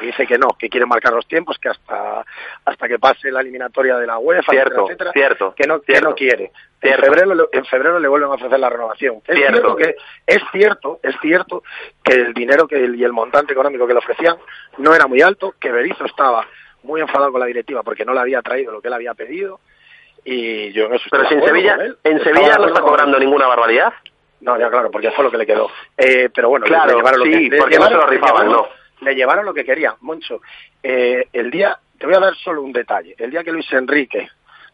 Y 0.01 0.07
dice 0.07 0.25
que 0.25 0.38
no, 0.38 0.49
que 0.57 0.69
quiere 0.69 0.86
marcar 0.86 1.13
los 1.13 1.27
tiempos, 1.27 1.57
que 1.59 1.69
hasta 1.69 2.25
hasta 2.65 2.88
que 2.88 2.97
pase 2.97 3.31
la 3.31 3.41
eliminatoria 3.41 3.95
de 3.97 4.07
la 4.07 4.17
UEFA, 4.17 4.51
cierto, 4.51 4.86
etcétera, 4.86 5.11
cierto, 5.11 5.53
que 5.55 5.67
no 5.67 5.81
que 5.81 6.01
no 6.01 6.15
quiere. 6.15 6.51
En 6.81 6.97
febrero 6.99 7.49
en 7.51 7.65
febrero 7.65 7.99
le 7.99 8.07
vuelven 8.07 8.29
a 8.29 8.34
ofrecer 8.34 8.59
la 8.59 8.69
renovación. 8.69 9.21
Es 9.27 9.38
cierto. 9.38 9.75
que 9.75 9.95
es 10.25 10.41
cierto, 10.51 10.99
es 11.03 11.15
cierto 11.21 11.63
que 12.03 12.13
el 12.13 12.34
dinero 12.34 12.67
que 12.67 12.79
y 12.79 13.03
el 13.03 13.13
montante 13.13 13.53
económico 13.53 13.86
que 13.86 13.93
le 13.93 13.99
ofrecían 13.99 14.38
no 14.79 14.95
era 14.95 15.05
muy 15.05 15.21
alto, 15.21 15.53
que 15.59 15.71
Berizzo 15.71 16.05
estaba 16.05 16.47
muy 16.81 16.99
enfadado 16.99 17.31
con 17.31 17.39
la 17.39 17.45
directiva 17.45 17.84
porque 17.84 18.03
no 18.03 18.13
le 18.13 18.19
había 18.19 18.41
traído 18.41 18.71
lo 18.71 18.81
que 18.81 18.88
él 18.88 18.93
había 18.95 19.13
pedido 19.13 19.59
y 20.25 20.71
yo 20.71 20.86
en 20.86 20.93
eso 20.93 21.05
Pero 21.11 21.27
si 21.27 21.36
en 21.36 21.43
Sevilla, 21.43 21.77
en 22.03 22.23
Sevilla 22.23 22.55
no 22.57 22.67
está 22.67 22.81
cobrando 22.81 23.19
ninguna 23.19 23.47
barbaridad. 23.47 23.93
No, 24.44 24.60
ya 24.60 24.70
claro, 24.70 24.91
porque 24.91 25.08
eso 25.08 25.18
es 25.18 25.24
lo 25.24 25.32
que 25.32 25.38
le 25.38 25.46
quedó. 25.46 25.70
Eh, 25.98 26.30
pero 26.34 26.50
bueno, 26.50 26.66
claro, 26.66 26.91
le, 26.91 26.98
llevaron 26.98 27.20
lo 27.20 27.26
sí, 27.26 27.50
que, 27.50 27.58
porque 27.58 27.76
llevaron, 27.76 27.98
no 27.98 28.02
se 28.02 28.06
lo 28.06 28.12
rifaban, 28.12 28.44
le 28.44 28.50
llevaron, 28.50 28.68
¿no? 28.68 29.06
Le 29.06 29.16
llevaron 29.16 29.46
lo 29.46 29.54
que 29.54 29.66
querían, 29.66 29.96
Moncho. 30.02 30.41
Eh, 30.82 31.28
el 31.32 31.50
día, 31.50 31.80
te 31.98 32.06
voy 32.06 32.16
a 32.16 32.20
dar 32.20 32.36
solo 32.36 32.62
un 32.62 32.74
detalle. 32.74 33.16
El 33.18 33.32
día 33.32 33.44
que 33.44 33.54
Luis 33.54 33.72
Enrique 33.72 34.30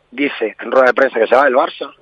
dice 0.10 0.56
en 0.60 0.72
rueda 0.72 0.88
de 0.88 0.94
prensa 0.94 1.20
que 1.20 1.28
se 1.28 1.36
va 1.36 1.44
del 1.44 1.56
Barça, 1.56 1.94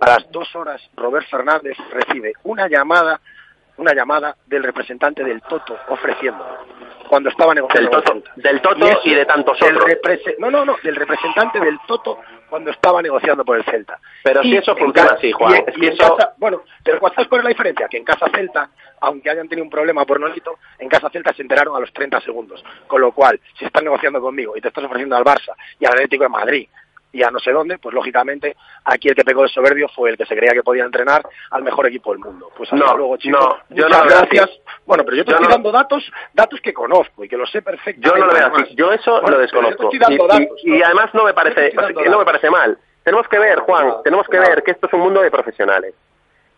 a 0.00 0.06
las 0.06 0.30
dos 0.32 0.54
horas 0.56 0.80
Robert 0.96 1.28
Fernández 1.28 1.76
recibe 1.90 2.32
una 2.44 2.66
llamada 2.66 3.20
una 3.76 3.94
llamada 3.94 4.36
del 4.46 4.62
representante 4.62 5.24
del 5.24 5.42
Toto 5.42 5.76
ofreciendo 5.88 6.44
cuando 7.12 7.28
estaba 7.28 7.54
negociando. 7.54 7.90
Del 7.90 8.02
Toto, 8.02 8.22
del 8.36 8.60
toto 8.62 9.00
y, 9.04 9.14
de 9.14 9.26
tantos 9.26 9.60
otros. 9.60 9.84
no, 10.38 10.50
no, 10.50 10.64
no, 10.64 10.76
del 10.82 10.96
representante 10.96 11.60
del 11.60 11.78
Toto 11.86 12.20
cuando 12.48 12.70
estaba 12.70 13.02
negociando 13.02 13.44
por 13.44 13.58
el 13.58 13.64
Celta. 13.64 13.98
Pero 14.22 14.42
si 14.42 14.56
eso 14.56 14.74
funciona 14.74 15.10
así, 15.10 15.30
Juan. 15.30 15.64
Es 15.66 15.74
que 15.74 15.88
eso... 15.88 16.16
casa, 16.16 16.32
bueno, 16.38 16.62
pero 16.82 17.00
¿cuál 17.00 17.12
es 17.14 17.44
la 17.44 17.48
diferencia? 17.50 17.88
Que 17.88 17.98
en 17.98 18.04
casa 18.04 18.26
Celta, 18.34 18.70
aunque 19.00 19.28
hayan 19.28 19.46
tenido 19.46 19.64
un 19.64 19.70
problema 19.70 20.06
por 20.06 20.20
Nolito, 20.20 20.58
en 20.78 20.88
casa 20.88 21.10
Celta 21.10 21.34
se 21.34 21.42
enteraron 21.42 21.76
a 21.76 21.80
los 21.80 21.92
30 21.92 22.20
segundos. 22.22 22.64
Con 22.86 23.02
lo 23.02 23.12
cual, 23.12 23.38
si 23.58 23.66
estás 23.66 23.82
negociando 23.82 24.20
conmigo 24.20 24.56
y 24.56 24.62
te 24.62 24.68
estás 24.68 24.84
ofreciendo 24.84 25.14
al 25.14 25.24
Barça 25.24 25.54
y 25.78 25.84
al 25.84 25.92
Atlético 25.92 26.24
de 26.24 26.30
Madrid 26.30 26.68
y 27.12 27.22
a 27.22 27.30
no 27.30 27.38
sé 27.38 27.52
dónde, 27.52 27.78
pues 27.78 27.94
lógicamente 27.94 28.56
aquí 28.84 29.08
el 29.08 29.14
que 29.14 29.24
pegó 29.24 29.42
de 29.42 29.48
soberbio 29.48 29.88
fue 29.88 30.10
el 30.10 30.16
que 30.16 30.26
se 30.26 30.34
creía 30.34 30.52
que 30.52 30.62
podía 30.62 30.84
entrenar 30.84 31.22
al 31.50 31.62
mejor 31.62 31.86
equipo 31.86 32.12
del 32.12 32.20
mundo. 32.20 32.50
Pues 32.56 32.72
hasta 32.72 32.84
no, 32.84 32.96
luego, 32.96 33.16
chicos. 33.18 33.40
No, 33.40 33.56
muchas 33.68 33.76
yo 33.76 33.88
no 33.88 34.04
gracias. 34.04 34.50
Bueno, 34.86 35.04
pero 35.04 35.16
yo 35.18 35.24
te 35.24 35.32
estoy 35.32 35.48
dando 35.48 35.70
datos, 35.70 36.10
datos 36.32 36.60
que 36.60 36.72
conozco 36.72 37.24
y 37.24 37.28
que 37.28 37.36
lo 37.36 37.46
sé 37.46 37.62
perfectamente. 37.62 38.08
Yo 38.08 38.16
no 38.16 38.26
lo 38.26 38.32
veo 38.32 38.46
así. 38.56 38.74
Yo 38.74 38.92
eso 38.92 39.20
lo 39.20 39.38
desconozco. 39.38 39.90
Y, 40.62 40.82
además 40.82 41.10
no 41.12 41.24
me 41.24 41.34
parece, 41.34 41.72
no 41.74 42.18
me 42.18 42.24
parece 42.24 42.50
mal. 42.50 42.78
Tenemos 43.04 43.28
que 43.28 43.38
ver, 43.38 43.58
Juan, 43.60 43.94
tenemos 44.04 44.26
que 44.28 44.38
ver 44.38 44.62
que 44.62 44.70
esto 44.70 44.86
es 44.86 44.92
un 44.92 45.00
mundo 45.00 45.20
de 45.22 45.30
profesionales. 45.30 45.94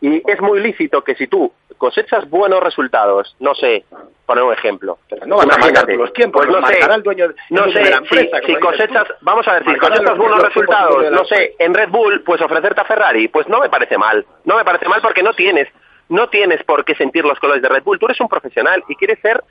Y 0.01 0.23
es 0.31 0.41
muy 0.41 0.61
lícito 0.61 1.03
que 1.03 1.15
si 1.15 1.27
tú 1.27 1.53
cosechas 1.79 2.29
buenos 2.29 2.61
resultados, 2.63 3.37
no 3.41 3.55
sé, 3.55 3.85
poner 4.27 4.45
un 4.45 4.53
ejemplo. 4.53 4.99
Pero 5.09 5.27
no 5.27 5.37
van 5.37 5.53
a 5.53 5.59
marcar 5.59 5.89
los 5.95 6.13
tiempos, 6.13 6.47
no 6.47 6.67
sé, 6.67 6.79
el 6.79 7.03
dueño, 7.03 7.25
el 7.27 7.35
no 7.51 7.63
dueño 7.63 7.79
de 7.79 7.91
la 7.91 7.97
empresa, 7.97 8.39
si, 8.41 8.55
si 8.55 8.61
cosechas, 8.61 9.07
vamos 9.21 9.47
a 9.49 9.55
ver, 9.55 9.65
si 9.65 9.77
cosechas 9.77 10.17
buenos 10.17 10.43
resultados, 10.43 11.11
no 11.11 11.25
sé, 11.25 11.55
en 11.59 11.75
Red 11.75 11.91
Bull, 11.91 12.23
pues 12.23 12.41
ofrecerte 12.41 12.81
a 12.81 12.85
Ferrari, 12.85 13.29
pues 13.29 13.49
no 13.49 13.61
me 13.61 13.69
parece 13.69 13.99
mal, 13.99 14.25
no 14.45 14.57
me 14.57 14.65
parece 14.65 14.89
mal 14.89 15.01
porque 15.03 15.23
no 15.23 15.35
tienes, 15.35 15.69
no 16.09 16.29
tienes 16.29 16.63
por 16.65 16.85
qué 16.85 16.95
sentir 16.95 17.25
los 17.25 17.39
colores 17.39 17.63
de 17.63 17.69
Red 17.69 17.83
Bull, 17.83 17.99
tú 17.99 18.07
eres 18.07 18.21
un 18.21 18.29
profesional 18.29 18.83
y 18.89 18.97
quieres 18.97 19.19
ser 19.21 19.43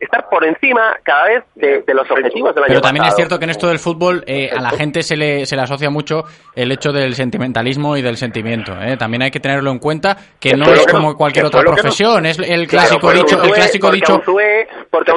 estar 0.00 0.28
por 0.28 0.44
encima 0.44 0.96
cada 1.02 1.24
vez 1.24 1.44
de, 1.54 1.82
de 1.82 1.94
los 1.94 2.08
objetivos 2.10 2.54
del 2.54 2.64
año 2.64 2.68
Pero 2.68 2.80
también 2.80 3.04
es 3.06 3.14
cierto 3.14 3.38
que 3.38 3.44
en 3.44 3.50
esto 3.50 3.68
del 3.68 3.78
fútbol 3.78 4.22
eh, 4.26 4.50
a 4.50 4.60
la 4.60 4.70
gente 4.70 5.02
se 5.02 5.16
le, 5.16 5.46
se 5.46 5.56
le 5.56 5.62
asocia 5.62 5.90
mucho 5.90 6.24
el 6.54 6.70
hecho 6.72 6.92
del 6.92 7.14
sentimentalismo 7.14 7.96
y 7.96 8.02
del 8.02 8.16
sentimiento. 8.16 8.72
¿eh? 8.80 8.96
También 8.96 9.22
hay 9.22 9.30
que 9.30 9.40
tenerlo 9.40 9.70
en 9.70 9.78
cuenta 9.78 10.16
que, 10.40 10.54
no 10.54 10.72
es 10.72 10.86
como 10.86 11.16
cualquier 11.16 11.46
otra 11.46 11.62
profesión, 11.62 12.26
es 12.26 12.38
el 12.38 12.66
clásico 12.66 13.12
dicho. 13.12 13.42
El 13.42 13.52
clásico 13.52 13.88
porque 13.88 14.00
dicho 14.00 14.16
Unzué, 14.16 14.68
porque 14.90 15.12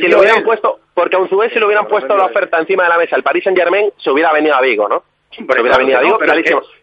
si 0.00 0.08
lo 0.08 0.20
hubieran 0.20 0.42
puesto, 0.42 0.78
porque 0.94 1.16
Unzué, 1.16 1.50
si 1.50 1.58
le 1.58 1.66
hubieran 1.66 1.86
puesto 1.86 2.16
la 2.16 2.26
oferta 2.26 2.58
encima 2.58 2.84
de 2.84 2.88
la 2.88 2.98
mesa 2.98 3.16
el 3.16 3.22
Paris 3.22 3.44
Saint 3.44 3.58
Germain, 3.58 3.90
se 3.98 4.10
hubiera 4.10 4.32
venido 4.32 4.54
a 4.54 4.60
Vigo, 4.60 4.88
¿no? 4.88 5.02
Se 5.30 5.42
hubiera 5.42 5.78
venido 5.78 5.98
a 5.98 6.02
Vigo. 6.02 6.18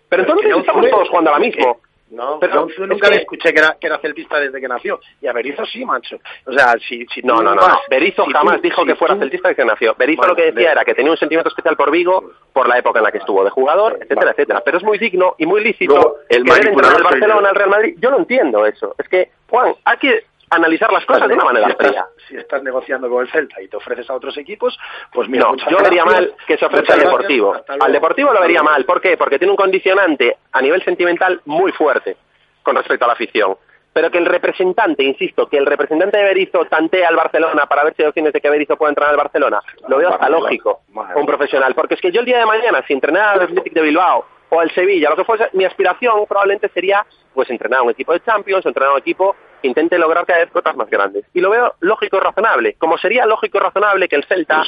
Pero 0.09 0.23
entonces 0.23 0.51
estamos 0.57 0.89
todos 0.89 1.09
jugando 1.09 1.31
ahora 1.31 1.41
mismo. 1.41 1.79
No, 2.12 2.39
Pero 2.39 2.68
es 2.68 2.80
nunca 2.80 3.07
que- 3.07 3.16
le 3.16 3.22
escuché 3.22 3.53
que 3.53 3.60
era, 3.60 3.78
que 3.80 3.86
era 3.88 3.99
celtista 3.99 4.39
desde 4.39 4.60
que 4.60 4.68
nació. 4.68 4.99
Y 5.22 5.28
a 5.28 5.34
Berizzo 5.34 5.64
sí, 5.66 5.86
macho. 5.86 6.18
O 6.45 6.51
sea, 6.51 6.74
si, 6.80 7.05
si 7.07 7.22
No, 7.22 7.36
no, 7.41 7.53
no, 7.53 7.68
no. 7.68 7.80
Berizzo 7.89 8.26
si 8.26 8.32
jamás 8.32 8.55
tú- 8.55 8.62
dijo 8.64 8.82
si 8.82 8.88
que 8.88 8.95
fuera 8.95 9.14
tú- 9.14 9.20
celtista 9.22 9.49
desde 9.49 9.62
que 9.62 9.68
nació. 9.68 9.93
Berizzo 9.95 10.18
Bueno, 10.22 10.32
lo 10.34 10.36
que 10.36 10.45
decía 10.51 10.68
de- 10.70 10.72
era 10.74 10.86
que 10.86 10.95
tenía 10.95 11.12
un 11.12 11.18
sentimiento 11.18 11.49
especial 11.49 11.76
por 11.78 11.91
Vigo 11.91 12.32
por 12.51 12.68
la 12.68 12.78
época 12.80 12.99
en 12.99 13.03
la 13.03 13.12
que 13.12 13.20
estuvo 13.20 13.43
de 13.43 13.51
jugador, 13.51 13.99
etcétera, 14.01 14.32
etcétera. 14.32 14.62
Pero 14.66 14.78
es 14.80 14.84
muy 14.84 14.97
digno 14.97 15.36
y 15.38 15.45
muy 15.45 15.64
lícito 15.64 15.93
Luego, 15.93 16.16
el 16.30 16.43
querer 16.43 16.68
entrenar 16.70 16.95
al 16.95 17.03
Barcelona, 17.03 17.49
al 17.49 17.55
Real 17.55 17.70
Madrid. 17.70 17.95
Yo 17.99 18.10
no 18.10 18.18
entiendo 18.18 18.66
eso. 18.66 18.95
Es 18.97 19.07
que, 19.07 19.30
Juan, 19.49 19.76
hay 19.86 19.97
que 19.97 20.24
analizar 20.49 20.91
las 20.91 21.05
cosas 21.05 21.27
de 21.27 21.33
una 21.33 21.45
manera 21.45 21.67
si 21.67 21.71
estás, 21.71 21.87
fría. 21.87 22.05
si 22.27 22.37
estás 22.37 22.63
negociando 22.63 23.09
con 23.09 23.21
el 23.21 23.31
Celta 23.31 23.61
y 23.61 23.67
te 23.67 23.77
ofreces 23.77 24.09
a 24.09 24.13
otros 24.13 24.37
equipos, 24.37 24.77
pues 25.11 25.29
mira, 25.29 25.45
No, 25.45 25.55
yo 25.69 25.77
vería 25.77 26.05
mal 26.05 26.33
que 26.47 26.57
se 26.57 26.65
ofrezca 26.65 26.93
al 26.93 27.01
Deportivo. 27.01 27.55
Al 27.79 27.91
Deportivo 27.91 28.33
lo 28.33 28.41
vería 28.41 28.63
mal. 28.63 28.85
¿Por 28.85 29.01
qué? 29.01 29.17
Porque 29.17 29.37
tiene 29.37 29.51
un 29.51 29.57
condicionante 29.57 30.37
a 30.51 30.61
nivel 30.61 30.83
sentimental 30.83 31.41
muy 31.45 31.71
fuerte 31.71 32.17
con 32.63 32.75
respecto 32.75 33.05
a 33.05 33.07
la 33.07 33.13
afición. 33.13 33.55
Pero 33.91 34.11
que 34.11 34.19
el 34.19 34.27
representante, 34.27 35.03
insisto, 35.03 35.49
que 35.49 35.57
el 35.57 35.65
representante 35.65 36.17
de 36.17 36.23
Berizzo 36.23 36.65
tantea 36.65 37.09
al 37.09 37.15
Barcelona 37.15 37.65
para 37.65 37.83
ver 37.83 37.95
si 37.95 38.03
opciones 38.03 38.33
de 38.33 38.39
que 38.39 38.49
Berizzo 38.49 38.77
pueda 38.77 38.91
entrenar 38.91 39.11
al 39.11 39.17
Barcelona, 39.17 39.61
lo 39.87 39.97
veo 39.97 40.09
hasta 40.09 40.29
lógico, 40.29 40.81
un 41.15 41.25
profesional. 41.25 41.73
Porque 41.73 41.95
es 41.95 42.01
que 42.01 42.11
yo 42.11 42.19
el 42.19 42.25
día 42.25 42.37
de 42.37 42.45
mañana, 42.45 42.83
si 42.87 42.93
entrenara 42.93 43.31
al 43.31 43.41
Athletic 43.41 43.73
de 43.73 43.81
Bilbao 43.81 44.25
o 44.49 44.59
al 44.59 44.69
Sevilla, 44.71 45.09
lo 45.09 45.15
que 45.15 45.23
fuese, 45.23 45.49
mi 45.53 45.65
aspiración 45.65 46.25
probablemente 46.27 46.69
sería 46.69 47.05
pues 47.33 47.49
entrenar 47.49 47.79
a 47.79 47.83
un 47.83 47.89
equipo 47.89 48.13
de 48.13 48.19
Champions, 48.21 48.65
entrenar 48.65 48.91
a 48.91 48.93
un 48.93 48.99
equipo 48.99 49.35
intente 49.64 49.97
lograr 49.97 50.26
cada 50.26 50.39
vez 50.39 50.51
cosas 50.51 50.76
más 50.76 50.89
grandes. 50.89 51.26
Y 51.34 51.41
lo 51.41 51.49
veo 51.49 51.76
lógico 51.80 52.18
y 52.18 52.20
razonable. 52.20 52.76
Como 52.78 52.97
sería 52.97 53.26
lógico 53.26 53.57
y 53.57 53.62
razonable 53.62 54.07
que 54.07 54.16
el 54.16 54.26
Celta 54.26 54.64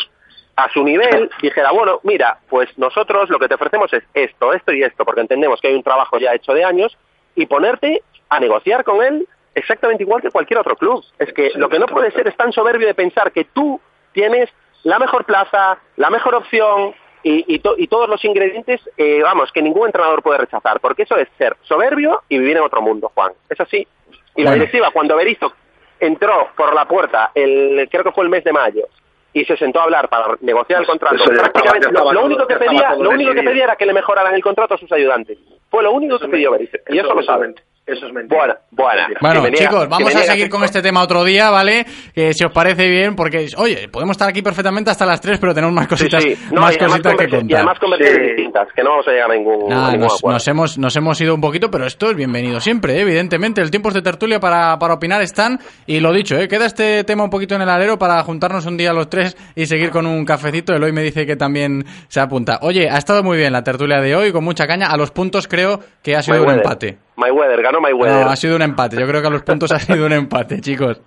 a 0.55 0.69
su 0.71 0.83
nivel 0.83 1.29
dijera, 1.41 1.71
bueno, 1.71 1.99
mira, 2.03 2.39
pues 2.49 2.69
nosotros 2.77 3.29
lo 3.29 3.39
que 3.39 3.47
te 3.47 3.55
ofrecemos 3.55 3.91
es 3.93 4.03
esto, 4.13 4.53
esto 4.53 4.71
y 4.73 4.83
esto, 4.83 5.05
porque 5.05 5.21
entendemos 5.21 5.59
que 5.61 5.69
hay 5.69 5.75
un 5.75 5.83
trabajo 5.83 6.17
ya 6.19 6.33
hecho 6.33 6.53
de 6.53 6.63
años, 6.65 6.97
y 7.35 7.45
ponerte 7.45 8.03
a 8.29 8.39
negociar 8.39 8.83
con 8.83 9.01
él 9.01 9.27
exactamente 9.55 10.03
igual 10.03 10.21
que 10.21 10.29
cualquier 10.31 10.59
otro 10.59 10.75
club. 10.75 11.03
Es 11.19 11.31
que 11.33 11.51
lo 11.55 11.69
que 11.69 11.79
no 11.79 11.85
puede 11.87 12.11
ser 12.11 12.27
es 12.27 12.35
tan 12.37 12.51
soberbio 12.51 12.87
de 12.87 12.93
pensar 12.93 13.31
que 13.31 13.45
tú 13.45 13.79
tienes 14.13 14.49
la 14.83 14.99
mejor 14.99 15.23
plaza, 15.25 15.77
la 15.95 16.09
mejor 16.09 16.35
opción 16.35 16.93
y, 17.23 17.45
y 17.53 17.59
to- 17.59 17.75
y 17.77 17.87
todos 17.87 18.09
los 18.09 18.23
ingredientes, 18.25 18.81
eh, 18.97 19.21
vamos, 19.23 19.51
que 19.51 19.61
ningún 19.61 19.85
entrenador 19.85 20.23
puede 20.23 20.39
rechazar, 20.39 20.79
porque 20.79 21.03
eso 21.03 21.15
es 21.17 21.27
ser 21.37 21.55
soberbio 21.63 22.21
y 22.29 22.39
vivir 22.39 22.57
en 22.57 22.63
otro 22.63 22.81
mundo, 22.81 23.11
Juan. 23.13 23.31
Es 23.49 23.59
así. 23.61 23.87
Y 24.35 24.43
la 24.43 24.53
directiva, 24.53 24.91
cuando 24.91 25.15
Berizzo 25.15 25.53
entró 25.99 26.49
por 26.55 26.73
la 26.73 26.85
puerta, 26.87 27.31
el, 27.35 27.87
creo 27.91 28.03
que 28.03 28.11
fue 28.11 28.23
el 28.23 28.29
mes 28.29 28.43
de 28.43 28.53
mayo, 28.53 28.87
y 29.33 29.45
se 29.45 29.55
sentó 29.57 29.79
a 29.79 29.83
hablar 29.83 30.09
para 30.09 30.35
negociar 30.41 30.81
el 30.81 30.87
contrato. 30.87 31.15
Eso 31.15 31.25
Prácticamente, 31.25 31.61
estaba- 31.61 31.79
ya 31.79 31.87
estaba 31.89 32.13
lo, 32.13 32.19
lo 32.21 32.25
único 32.25 32.47
que 32.47 32.55
pedía, 32.55 32.95
lo 32.95 33.09
único 33.11 33.33
que 33.33 33.43
pedía 33.43 33.63
era 33.65 33.75
que 33.75 33.85
le 33.85 33.93
mejoraran 33.93 34.33
el 34.33 34.41
contrato 34.43 34.73
a 34.73 34.77
sus 34.77 34.91
ayudantes. 34.91 35.37
Fue 35.69 35.83
lo 35.83 35.91
único 35.91 36.19
que 36.19 36.27
pidió 36.27 36.51
Berizzo. 36.51 36.77
Y 36.89 36.97
eso, 36.99 37.13
lo 37.13 37.19
es 37.19 37.25
saben. 37.25 37.55
Ment- 37.91 37.97
Eso 37.97 38.07
es 38.07 38.13
mentira. 38.13 38.59
Bueno, 38.71 39.03
bueno. 39.21 39.41
Me 39.43 39.51
chicos, 39.51 39.87
vamos 39.89 40.13
me 40.13 40.21
a 40.21 40.23
seguir 40.23 40.49
con 40.49 40.63
este 40.63 40.81
tema 40.81 41.01
otro 41.01 41.23
día, 41.23 41.49
¿vale? 41.49 41.85
Que 42.13 42.33
si 42.33 42.43
os 42.45 42.51
parece 42.51 42.87
bien, 42.89 43.15
porque, 43.15 43.47
oye, 43.57 43.87
podemos 43.89 44.13
estar 44.15 44.29
aquí 44.29 44.41
perfectamente 44.41 44.89
hasta 44.91 45.05
las 45.05 45.19
3, 45.21 45.39
pero 45.39 45.53
tenemos 45.53 45.73
más 45.73 45.87
cositas, 45.87 46.23
Sí, 46.23 46.35
sí. 46.35 46.45
No, 46.51 46.61
más 46.61 46.77
cositas 46.77 46.97
que 47.01 47.09
conversa- 47.09 47.35
Y 47.35 47.39
contar. 47.39 47.57
además 47.57 47.79
conversaciones 47.79 48.27
distintas, 48.27 48.67
que 48.75 48.83
no 48.83 48.89
vamos 48.91 49.07
a 49.07 49.11
llegar 49.11 49.31
a 49.31 49.33
ningún, 49.35 49.73
a 49.73 49.85
ningún 49.91 49.99
nos, 50.01 50.17
acuerdo. 50.17 50.33
nos 50.35 50.47
hemos, 50.47 50.77
nos 50.77 50.95
hemos 50.95 51.21
ido 51.21 51.35
un 51.35 51.41
poquito, 51.41 51.69
pero 51.71 51.85
esto 51.85 52.09
es 52.11 52.15
bienvenido 52.15 52.59
siempre, 52.59 52.97
¿eh? 52.97 53.01
evidentemente. 53.01 53.61
El 53.61 53.71
tiempo 53.71 53.89
es 53.89 53.95
de 53.95 54.01
tertulia 54.01 54.39
para, 54.39 54.77
para 54.79 54.93
opinar 54.93 55.21
están. 55.21 55.59
Y 55.85 55.99
lo 55.99 56.13
dicho, 56.13 56.37
¿eh? 56.37 56.47
queda 56.47 56.65
este 56.65 57.03
tema 57.03 57.23
un 57.23 57.29
poquito 57.29 57.55
en 57.55 57.61
el 57.61 57.69
alero 57.69 57.97
para 57.99 58.21
juntarnos 58.23 58.65
un 58.65 58.77
día 58.77 58.93
los 58.93 59.09
tres 59.09 59.35
y 59.55 59.65
seguir 59.65 59.89
con 59.91 60.05
un 60.05 60.25
cafecito. 60.25 60.73
Eloy 60.73 60.91
me 60.91 61.01
dice 61.03 61.25
que 61.25 61.35
también 61.35 61.85
se 62.07 62.19
apunta. 62.19 62.59
Oye, 62.61 62.89
ha 62.89 62.97
estado 62.97 63.23
muy 63.23 63.37
bien 63.37 63.51
la 63.53 63.63
tertulia 63.63 63.99
de 64.01 64.15
hoy, 64.15 64.31
con 64.31 64.43
mucha 64.43 64.65
caña. 64.67 64.87
A 64.87 64.97
los 64.97 65.11
puntos 65.11 65.47
creo 65.47 65.79
que 66.01 66.15
ha 66.15 66.21
sido 66.21 66.43
un 66.43 66.49
empate. 66.51 66.97
Mayweather, 67.21 67.61
ganó 67.61 67.79
Mayweather. 67.79 68.25
No, 68.25 68.31
ha 68.31 68.35
sido 68.35 68.55
un 68.55 68.61
empate. 68.63 68.99
Yo 68.99 69.07
creo 69.07 69.21
que 69.21 69.27
a 69.27 69.31
los 69.31 69.43
puntos 69.43 69.71
ha 69.71 69.79
sido 69.79 70.05
un 70.05 70.11
empate, 70.13 70.59
chicos. 70.59 70.99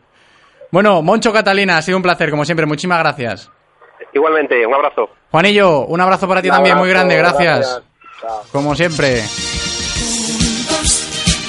Bueno, 0.70 1.02
Moncho 1.02 1.32
Catalina, 1.32 1.76
ha 1.78 1.82
sido 1.82 1.96
un 1.98 2.02
placer, 2.02 2.30
como 2.30 2.44
siempre. 2.44 2.66
Muchísimas 2.66 2.98
gracias. 3.00 3.50
Igualmente, 4.12 4.64
un 4.66 4.74
abrazo. 4.74 5.10
Juanillo, 5.30 5.86
un 5.86 6.00
abrazo 6.00 6.26
para 6.28 6.40
ti 6.40 6.48
Un 6.48 6.54
también, 6.54 6.76
muy 6.78 6.88
grande, 6.88 7.16
gracias. 7.16 7.82
gracias. 8.22 8.50
Como 8.52 8.74
siempre. 8.74 9.20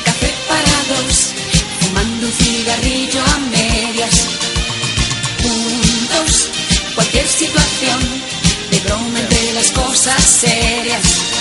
café 0.04 0.32
para 0.48 0.78
dos, 0.90 1.34
fumando 1.80 2.26
un 2.26 2.32
cigarrillo 2.34 3.22
a 3.22 3.40
medias. 3.50 4.28
Juntos, 5.42 6.52
cualquier 6.96 7.26
situación, 7.26 8.00
de 8.72 8.80
broma 8.88 9.20
entre 9.20 9.54
las 9.54 9.72
cosas 9.72 10.22
serias. 10.24 11.35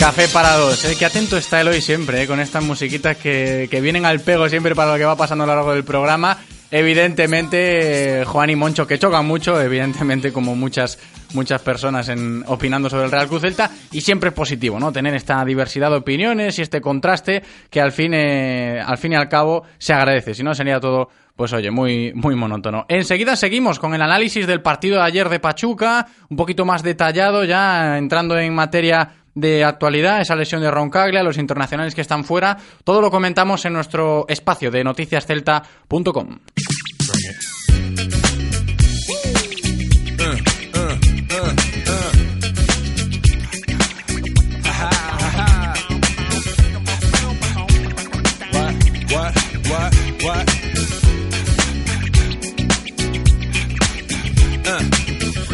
Café 0.00 0.28
para 0.28 0.56
dos, 0.56 0.82
¿eh? 0.86 0.96
Qué 0.98 1.04
atento 1.04 1.36
está 1.36 1.60
Eloy 1.60 1.82
siempre, 1.82 2.22
¿eh? 2.22 2.26
Con 2.26 2.40
estas 2.40 2.64
musiquitas 2.64 3.18
que, 3.18 3.68
que 3.70 3.82
vienen 3.82 4.06
al 4.06 4.20
pego 4.20 4.48
siempre 4.48 4.74
para 4.74 4.92
lo 4.92 4.98
que 4.98 5.04
va 5.04 5.14
pasando 5.14 5.44
a 5.44 5.46
lo 5.46 5.54
largo 5.54 5.74
del 5.74 5.84
programa. 5.84 6.38
Evidentemente, 6.70 8.24
Juan 8.24 8.48
y 8.48 8.56
Moncho, 8.56 8.86
que 8.86 8.98
chocan 8.98 9.26
mucho, 9.26 9.60
evidentemente, 9.60 10.32
como 10.32 10.56
muchas, 10.56 10.98
muchas 11.34 11.60
personas 11.60 12.08
en, 12.08 12.42
opinando 12.46 12.88
sobre 12.88 13.04
el 13.04 13.10
Real 13.10 13.28
Cruz 13.28 13.42
Celta, 13.42 13.70
y 13.92 14.00
siempre 14.00 14.30
es 14.30 14.34
positivo, 14.34 14.80
¿no? 14.80 14.90
Tener 14.90 15.14
esta 15.14 15.44
diversidad 15.44 15.90
de 15.90 15.96
opiniones 15.96 16.58
y 16.58 16.62
este 16.62 16.80
contraste 16.80 17.42
que 17.68 17.80
al 17.82 17.92
fin, 17.92 18.14
eh, 18.14 18.80
al 18.80 18.96
fin 18.96 19.12
y 19.12 19.16
al 19.16 19.28
cabo 19.28 19.64
se 19.76 19.92
agradece. 19.92 20.32
Si 20.32 20.42
no, 20.42 20.54
sería 20.54 20.80
todo, 20.80 21.10
pues 21.36 21.52
oye, 21.52 21.70
muy, 21.70 22.12
muy 22.14 22.36
monótono. 22.36 22.86
Enseguida 22.88 23.34
seguimos 23.36 23.78
con 23.78 23.92
el 23.94 24.00
análisis 24.02 24.46
del 24.46 24.62
partido 24.62 24.96
de 24.96 25.02
ayer 25.02 25.28
de 25.28 25.40
Pachuca, 25.40 26.06
un 26.28 26.36
poquito 26.36 26.64
más 26.64 26.82
detallado, 26.82 27.44
ya 27.44 27.98
entrando 27.98 28.38
en 28.38 28.54
materia 28.54 29.19
de 29.34 29.64
actualidad, 29.64 30.20
esa 30.20 30.36
lesión 30.36 30.60
de 30.60 30.70
Roncaglia, 30.70 31.22
los 31.22 31.38
internacionales 31.38 31.94
que 31.94 32.00
están 32.00 32.24
fuera, 32.24 32.56
todo 32.84 33.00
lo 33.00 33.10
comentamos 33.10 33.64
en 33.64 33.72
nuestro 33.72 34.26
espacio 34.28 34.70
de 34.70 34.84
noticiascelta.com. 34.84 36.38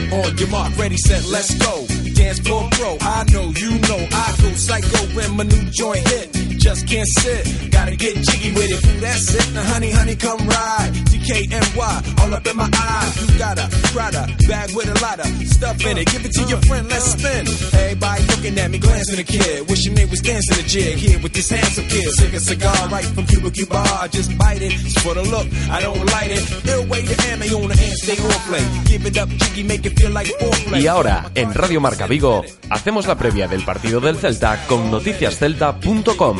Uh. 0.09 0.47
Mark, 0.51 0.77
ready, 0.79 0.97
set, 0.97 1.25
let's 1.25 1.55
go. 1.59 2.06
Dance 2.17 2.39
floor 2.39 2.67
pro, 2.73 2.97
I 3.03 3.25
know, 3.31 3.53
you 3.59 3.79
know, 3.89 4.09
I 4.11 4.35
go 4.41 4.51
psycho 4.55 4.99
when 5.15 5.37
my 5.37 5.45
new 5.45 5.65
joint 5.71 6.09
hit. 6.09 6.36
Just 6.67 6.89
can't 6.89 7.07
sit, 7.07 7.71
gotta 7.71 7.95
get 7.95 8.17
jiggy 8.27 8.51
with 8.51 8.67
it. 8.67 9.01
That's 9.01 9.33
it. 9.33 9.55
Now, 9.55 9.63
honey, 9.63 9.93
honey, 9.93 10.17
come 10.17 10.41
ride. 10.49 10.91
DKNY, 11.07 12.21
all 12.21 12.35
up 12.35 12.45
in 12.45 12.57
my 12.57 12.69
eye. 12.73 13.13
You 13.23 13.39
got 13.39 13.57
a 13.57 13.69
Prada 13.95 14.27
bag 14.49 14.75
with 14.75 14.89
a 14.91 14.99
lot 15.01 15.21
of 15.21 15.27
stuff 15.47 15.79
in 15.87 15.97
it. 15.97 16.11
Give 16.11 16.25
it 16.25 16.33
to 16.33 16.43
your 16.43 16.61
friend, 16.63 16.89
let's 16.89 17.13
spin. 17.15 17.47
Everybody 17.73 18.23
looking 18.25 18.59
at 18.59 18.71
me, 18.73 18.79
glancing 18.79 19.21
a 19.21 19.23
kid. 19.23 19.71
Wishing 19.71 19.95
they 19.95 20.07
was 20.07 20.21
dancing 20.21 20.59
a 20.59 20.67
jig 20.67 20.99
here 20.99 21.21
with 21.23 21.35
this 21.35 21.49
handsome 21.51 21.87
kid. 21.87 22.11
Sick 22.19 22.33
a 22.33 22.41
cigar 22.41 22.89
right 22.89 23.05
from 23.15 23.27
Cuba 23.27 23.51
Cuba. 23.53 23.79
I 24.03 24.09
just 24.09 24.37
bite 24.37 24.61
it. 24.61 24.75
It's 24.75 25.01
for 25.03 25.15
the 25.15 25.23
look, 25.23 25.47
I 25.71 25.81
don't 25.81 26.05
light 26.15 26.33
it. 26.33 26.43
Ill 26.67 26.85
way 26.87 27.03
to 27.07 27.15
ammo 27.31 27.63
on 27.63 27.69
the 27.69 27.77
hand, 27.77 27.97
stay 28.03 28.19
on 28.19 28.41
play. 28.51 28.65
Give 28.91 29.07
it 29.07 29.17
up, 29.19 29.29
jiggy, 29.29 29.63
make 29.63 29.87
it 29.87 29.97
feel 29.97 30.11
like 30.11 30.35
foreplay. 30.41 30.83
Y 30.83 30.89
ahora, 30.89 31.31
en 31.37 31.55
Radio 31.55 31.81
Marca 31.81 32.09
Vigo, 32.09 32.43
hacemos 32.71 33.07
la 33.07 33.17
previa 33.17 33.47
del 33.47 33.65
partido 33.65 34.01
del 34.01 34.17
Celta 34.17 34.67
con 34.67 34.91
noticiascelta.com. 34.91 36.39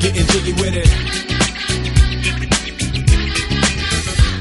Getting 0.00 0.26
jiggy 0.26 0.52
with 0.52 0.74
it. 0.74 0.88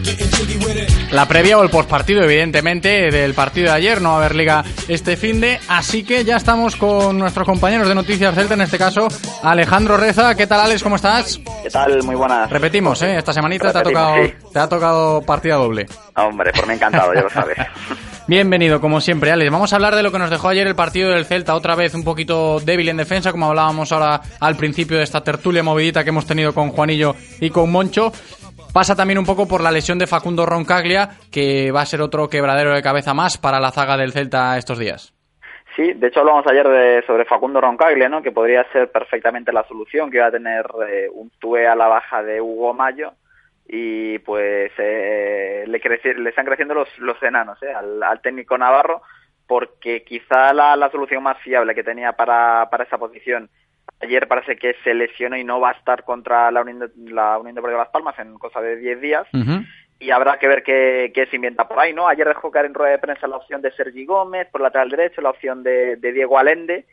Getting 0.04 0.30
jiggy 0.32 0.58
with 0.66 0.78
it. 0.78 1.12
La 1.12 1.28
previa 1.28 1.58
o 1.58 1.64
el 1.64 1.70
postpartido, 1.70 2.24
evidentemente, 2.24 3.12
del 3.12 3.34
partido 3.34 3.68
de 3.68 3.74
ayer. 3.74 4.02
No 4.02 4.10
va 4.10 4.16
a 4.16 4.18
haber 4.20 4.36
liga 4.36 4.64
este 4.88 5.18
fin 5.18 5.42
de. 5.42 5.60
Así 5.68 6.04
que 6.04 6.24
ya 6.24 6.38
estamos 6.38 6.76
con 6.76 7.20
nuestros 7.20 7.46
compañeros 7.46 7.88
de 7.88 7.96
Noticias 7.96 8.34
Celta, 8.34 8.54
en 8.54 8.62
este 8.62 8.78
caso 8.78 9.08
Alejandro 9.44 9.98
Reza. 9.98 10.36
¿Qué 10.36 10.48
tal, 10.48 10.62
Alex? 10.62 10.82
¿Cómo 10.84 10.96
estás? 10.96 11.39
¿Qué 11.64 11.70
tal? 11.70 12.02
Muy 12.04 12.16
buenas. 12.16 12.50
Repetimos, 12.50 13.02
¿eh? 13.02 13.18
Esta 13.18 13.34
semanita 13.34 13.72
te 13.72 13.80
ha, 13.80 13.84
tocado, 13.84 14.16
sí. 14.24 14.34
te 14.54 14.60
ha 14.60 14.70
tocado 14.70 15.22
partida 15.22 15.56
doble. 15.56 15.86
Hombre, 16.16 16.52
por 16.54 16.68
mí 16.68 16.74
encantado, 16.74 17.14
ya 17.14 17.22
lo 17.22 17.30
sabes. 17.30 17.58
Bienvenido, 18.32 18.80
como 18.80 19.02
siempre, 19.02 19.30
Alex. 19.30 19.52
Vamos 19.52 19.74
a 19.74 19.76
hablar 19.76 19.94
de 19.94 20.04
lo 20.04 20.10
que 20.14 20.18
nos 20.18 20.30
dejó 20.30 20.48
ayer 20.48 20.66
el 20.66 20.74
partido 20.74 21.12
del 21.12 21.26
Celta, 21.26 21.54
otra 21.54 21.76
vez 21.76 21.94
un 21.94 22.06
poquito 22.06 22.62
débil 22.62 22.88
en 22.88 22.96
defensa, 22.96 23.34
como 23.34 23.48
hablábamos 23.48 23.92
ahora 23.92 24.22
al 24.40 24.56
principio 24.56 24.96
de 24.96 25.04
esta 25.04 25.22
tertulia 25.22 25.64
movidita 25.64 26.06
que 26.06 26.12
hemos 26.12 26.26
tenido 26.26 26.54
con 26.54 26.70
Juanillo 26.70 27.14
y 27.42 27.50
con 27.50 27.70
Moncho. 27.70 28.14
Pasa 28.74 28.96
también 28.96 29.20
un 29.20 29.26
poco 29.26 29.50
por 29.50 29.60
la 29.60 29.70
lesión 29.70 30.00
de 30.00 30.08
Facundo 30.08 30.46
Roncaglia, 30.46 31.10
que 31.30 31.74
va 31.74 31.82
a 31.82 31.86
ser 31.86 32.00
otro 32.00 32.30
quebradero 32.30 32.74
de 32.74 32.82
cabeza 32.82 33.14
más 33.14 33.38
para 33.38 33.60
la 33.60 33.72
zaga 33.72 33.98
del 33.98 34.14
Celta 34.14 34.58
estos 34.58 34.80
días. 34.80 35.14
Sí, 35.76 35.92
de 35.92 36.08
hecho 36.08 36.22
hablamos 36.22 36.48
ayer 36.48 37.04
sobre 37.06 37.26
Facundo 37.26 37.60
Roncaglia, 37.60 38.08
¿no? 38.08 38.22
que 38.22 38.32
podría 38.32 38.64
ser 38.72 38.90
perfectamente 38.94 39.52
la 39.52 39.68
solución, 39.68 40.10
que 40.10 40.20
iba 40.20 40.28
a 40.28 40.32
tener 40.32 40.66
eh, 40.88 41.10
un 41.14 41.32
tue 41.38 41.68
a 41.68 41.76
la 41.76 41.90
baja 41.90 42.24
de 42.24 42.40
Hugo 42.40 42.74
Mayo 42.74 43.12
y 43.74 44.20
pues 44.20 44.70
eh, 44.78 45.64
le, 45.66 45.80
le 45.80 46.30
están 46.30 46.46
creciendo 46.46 46.74
los, 46.74 46.90
los 47.00 47.24
enanos 47.24 47.58
¿eh? 47.64 47.72
al, 47.74 48.22
técnico 48.22 48.58
Navarro 48.58 49.02
porque 49.48 50.04
quizá 50.04 50.52
la, 50.54 50.76
la 50.76 50.92
solución 50.92 51.24
más 51.24 51.38
fiable 51.40 51.74
que 51.74 51.84
tenía 51.84 52.12
para, 52.12 52.68
para 52.70 52.84
esa 52.84 52.98
posición 52.98 53.50
ayer 54.02 54.28
parece 54.28 54.58
que 54.58 54.76
se 54.84 54.94
lesionó 54.94 55.38
y 55.38 55.46
no 55.46 55.62
va 55.62 55.70
a 55.70 55.74
estar 55.74 56.04
contra 56.04 56.52
la 56.52 56.64
Unión 56.64 56.80
de, 56.80 56.90
la 57.14 57.40
Unión 57.40 57.56
de 57.56 57.62
Las 57.62 57.88
Palmas 57.90 58.20
en 58.20 58.38
cosa 58.38 58.60
de 58.60 58.76
10 58.76 59.00
días 59.00 59.28
y 60.02 60.12
habrá 60.12 60.38
que 60.38 60.50
ver 60.50 60.64
qué, 60.64 61.12
qué, 61.14 61.28
se 61.28 61.38
inventa 61.38 61.68
por 61.68 61.80
ahí, 61.80 61.94
¿no? 61.94 62.08
Ayer 62.08 62.28
dejó 62.28 62.52
caer 62.52 62.66
en 62.66 62.74
rueda 62.74 62.92
de 62.92 62.98
prensa 62.98 63.28
la 63.28 63.38
opción 63.38 63.62
de 63.62 63.72
Sergi 63.72 64.04
Gómez 64.04 64.50
por 64.52 64.60
lateral 64.60 64.90
derecho, 64.90 65.22
la 65.22 65.30
opción 65.30 65.64
de, 65.64 65.96
Diego 65.96 66.38
Alende. 66.38 66.86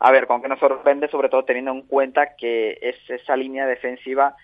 A 0.00 0.10
ver, 0.10 0.26
con 0.26 0.42
qué 0.42 0.48
nos 0.48 0.58
sorprende, 0.58 1.08
sobre 1.08 1.28
todo 1.28 1.44
teniendo 1.44 1.72
en 1.72 1.82
cuenta 1.82 2.34
que 2.36 2.78
es, 2.80 2.96
esa 3.08 3.36
línea 3.36 3.66
defensiva 3.66 4.34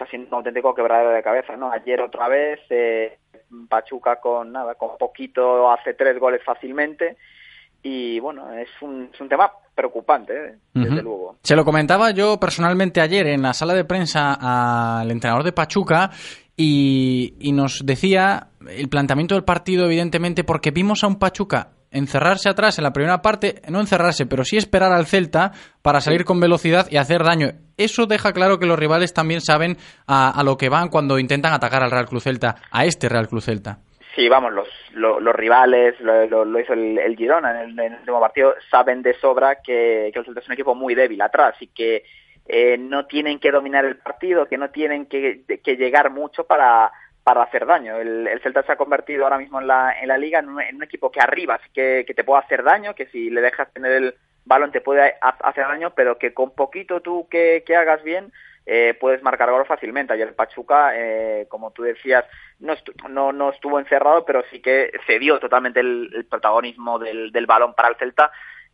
está 0.00 0.08
siendo 0.10 0.28
un 0.28 0.34
auténtico 0.34 0.74
quebradero 0.74 1.10
de 1.10 1.22
cabeza, 1.22 1.56
¿no? 1.56 1.70
Ayer 1.70 2.00
otra 2.00 2.28
vez 2.28 2.58
eh, 2.70 3.18
Pachuca 3.68 4.16
con 4.16 4.50
nada, 4.50 4.74
con 4.74 4.96
poquito 4.98 5.70
hace 5.70 5.92
tres 5.92 6.18
goles 6.18 6.42
fácilmente 6.42 7.18
y 7.82 8.18
bueno, 8.20 8.50
es 8.54 8.68
un, 8.80 9.10
es 9.12 9.20
un 9.20 9.28
tema 9.28 9.50
preocupante, 9.74 10.32
¿eh? 10.32 10.54
desde 10.72 11.02
luego. 11.02 11.36
Se 11.42 11.54
lo 11.54 11.64
comentaba 11.64 12.10
yo 12.12 12.38
personalmente 12.38 13.00
ayer 13.00 13.26
en 13.26 13.42
la 13.42 13.52
sala 13.52 13.74
de 13.74 13.84
prensa 13.84 15.00
al 15.00 15.10
entrenador 15.10 15.44
de 15.44 15.52
Pachuca 15.52 16.10
y, 16.56 17.52
nos 17.52 17.84
decía 17.84 18.48
el 18.68 18.88
planteamiento 18.88 19.34
del 19.34 19.44
partido, 19.44 19.86
evidentemente, 19.86 20.44
porque 20.44 20.70
vimos 20.70 21.04
a 21.04 21.08
un 21.08 21.18
Pachuca 21.18 21.72
encerrarse 21.90 22.48
atrás 22.48 22.78
en 22.78 22.84
la 22.84 22.92
primera 22.92 23.22
parte, 23.22 23.62
no 23.68 23.80
encerrarse, 23.80 24.26
pero 24.26 24.44
sí 24.44 24.56
esperar 24.56 24.92
al 24.92 25.06
Celta 25.06 25.52
para 25.82 26.00
salir 26.00 26.24
con 26.24 26.40
velocidad 26.40 26.86
y 26.90 26.96
hacer 26.96 27.22
daño. 27.22 27.48
Eso 27.76 28.06
deja 28.06 28.32
claro 28.32 28.58
que 28.58 28.66
los 28.66 28.78
rivales 28.78 29.14
también 29.14 29.40
saben 29.40 29.76
a, 30.06 30.42
lo 30.44 30.56
que 30.56 30.68
van 30.68 30.88
cuando 30.88 31.18
intentan 31.18 31.52
atacar 31.52 31.82
al 31.82 31.90
Real 31.90 32.06
Cruz 32.06 32.24
Celta, 32.24 32.56
a 32.70 32.84
este 32.84 33.08
Real 33.08 33.28
Cruz 33.28 33.46
Celta. 33.46 33.78
Sí, 34.14 34.28
vamos, 34.28 34.52
los, 34.52 34.68
los, 34.94 35.34
rivales, 35.34 35.94
lo, 36.00 36.60
hizo 36.60 36.72
el, 36.72 37.16
Girona 37.16 37.62
en 37.62 37.78
el, 37.78 37.94
último 37.94 38.20
partido, 38.20 38.54
saben 38.70 39.02
de 39.02 39.14
sobra 39.14 39.56
que, 39.62 40.10
que 40.12 40.18
el 40.18 40.24
Celta 40.24 40.40
es 40.40 40.46
un 40.48 40.54
equipo 40.54 40.74
muy 40.74 40.94
débil 40.94 41.20
atrás 41.22 41.54
y 41.60 41.68
que 41.68 42.02
eh, 42.52 42.76
no 42.78 43.06
tienen 43.06 43.38
que 43.38 43.52
dominar 43.52 43.84
el 43.84 43.98
partido, 43.98 44.46
que 44.46 44.58
no 44.58 44.70
tienen 44.70 45.06
que, 45.06 45.44
llegar 45.64 46.10
mucho 46.10 46.44
para, 46.44 46.90
para 47.22 47.42
hacer 47.42 47.66
daño. 47.66 47.96
El, 47.96 48.40
Celta 48.42 48.62
se 48.62 48.72
ha 48.72 48.76
convertido 48.76 49.24
ahora 49.24 49.38
mismo 49.38 49.60
en 49.60 49.66
la, 49.66 50.00
en 50.00 50.08
la 50.08 50.18
liga 50.18 50.38
en 50.38 50.48
un, 50.48 50.82
equipo 50.82 51.10
que 51.10 51.20
arriba 51.20 51.60
sí 51.64 51.70
que, 51.72 52.04
te 52.14 52.24
puede 52.24 52.42
hacer 52.42 52.62
daño, 52.62 52.94
que 52.94 53.06
si 53.06 53.30
le 53.30 53.40
dejas 53.40 53.72
tener 53.72 53.92
el 53.92 54.14
balón 54.44 54.72
te 54.72 54.80
puede 54.80 55.14
hacer 55.20 55.66
daño, 55.66 55.92
pero 55.94 56.18
que 56.18 56.32
con 56.32 56.54
poquito 56.54 57.00
tú 57.00 57.28
que, 57.30 57.62
hagas 57.76 58.02
bien 58.02 58.32
eh, 58.66 58.94
puedes 58.98 59.22
marcar 59.22 59.50
gol 59.50 59.66
fácilmente. 59.66 60.12
Ayer 60.12 60.28
el 60.28 60.34
Pachuca, 60.34 60.92
eh, 60.94 61.46
como 61.48 61.70
tú 61.72 61.82
decías, 61.82 62.24
no, 62.58 62.74
no, 63.08 63.32
no, 63.32 63.50
estuvo 63.50 63.78
encerrado, 63.78 64.24
pero 64.24 64.42
sí 64.50 64.60
que 64.60 64.90
cedió 65.06 65.38
totalmente 65.38 65.80
el, 65.80 66.26
protagonismo 66.28 66.98
del, 66.98 67.32
del 67.32 67.46
balón 67.46 67.74
para 67.74 67.88
el 67.88 67.96
Celta 67.96 68.30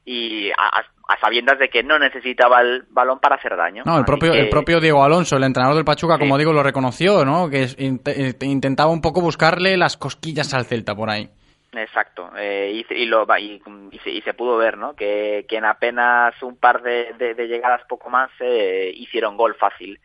y 0.06 0.50
a, 0.52 1.16
sabiendas 1.20 1.58
de 1.58 1.68
que 1.68 1.82
no 1.82 1.98
necesitaba 1.98 2.60
el 2.60 2.84
balón 2.90 3.18
para 3.18 3.34
hacer 3.36 3.56
daño. 3.56 3.82
No, 3.84 3.98
el 3.98 4.04
propio, 4.04 4.32
el 4.32 4.48
propio 4.48 4.80
Diego 4.80 5.02
Alonso, 5.02 5.36
el 5.36 5.44
entrenador 5.44 5.74
del 5.74 5.84
Pachuca, 5.84 6.18
como 6.18 6.38
digo, 6.38 6.52
lo 6.52 6.62
reconoció, 6.62 7.24
¿no? 7.24 7.50
Que 7.50 7.64
eh, 7.76 8.34
intentaba 8.42 8.90
un 8.90 9.02
poco 9.02 9.20
buscarle 9.20 9.76
las 9.76 9.96
cosquillas 9.96 10.54
al 10.54 10.64
Celta 10.64 10.94
por 10.94 11.10
ahí. 11.10 11.28
Exacto, 11.72 12.30
eh, 12.38 12.84
y, 12.88 12.94
y, 12.94 13.06
lo, 13.06 13.26
y, 13.38 13.60
y, 14.06 14.20
se, 14.22 14.32
pudo 14.32 14.56
ver, 14.56 14.78
¿no? 14.78 14.94
Que, 14.94 15.44
que 15.48 15.56
en 15.56 15.64
apenas 15.66 16.40
un 16.42 16.56
par 16.56 16.80
de, 16.80 17.12
de, 17.18 17.46
llegadas 17.46 17.82
poco 17.88 18.08
más 18.08 18.30
eh, 18.40 18.92
hicieron 18.94 19.36
gol 19.36 19.56
fácil. 19.56 19.98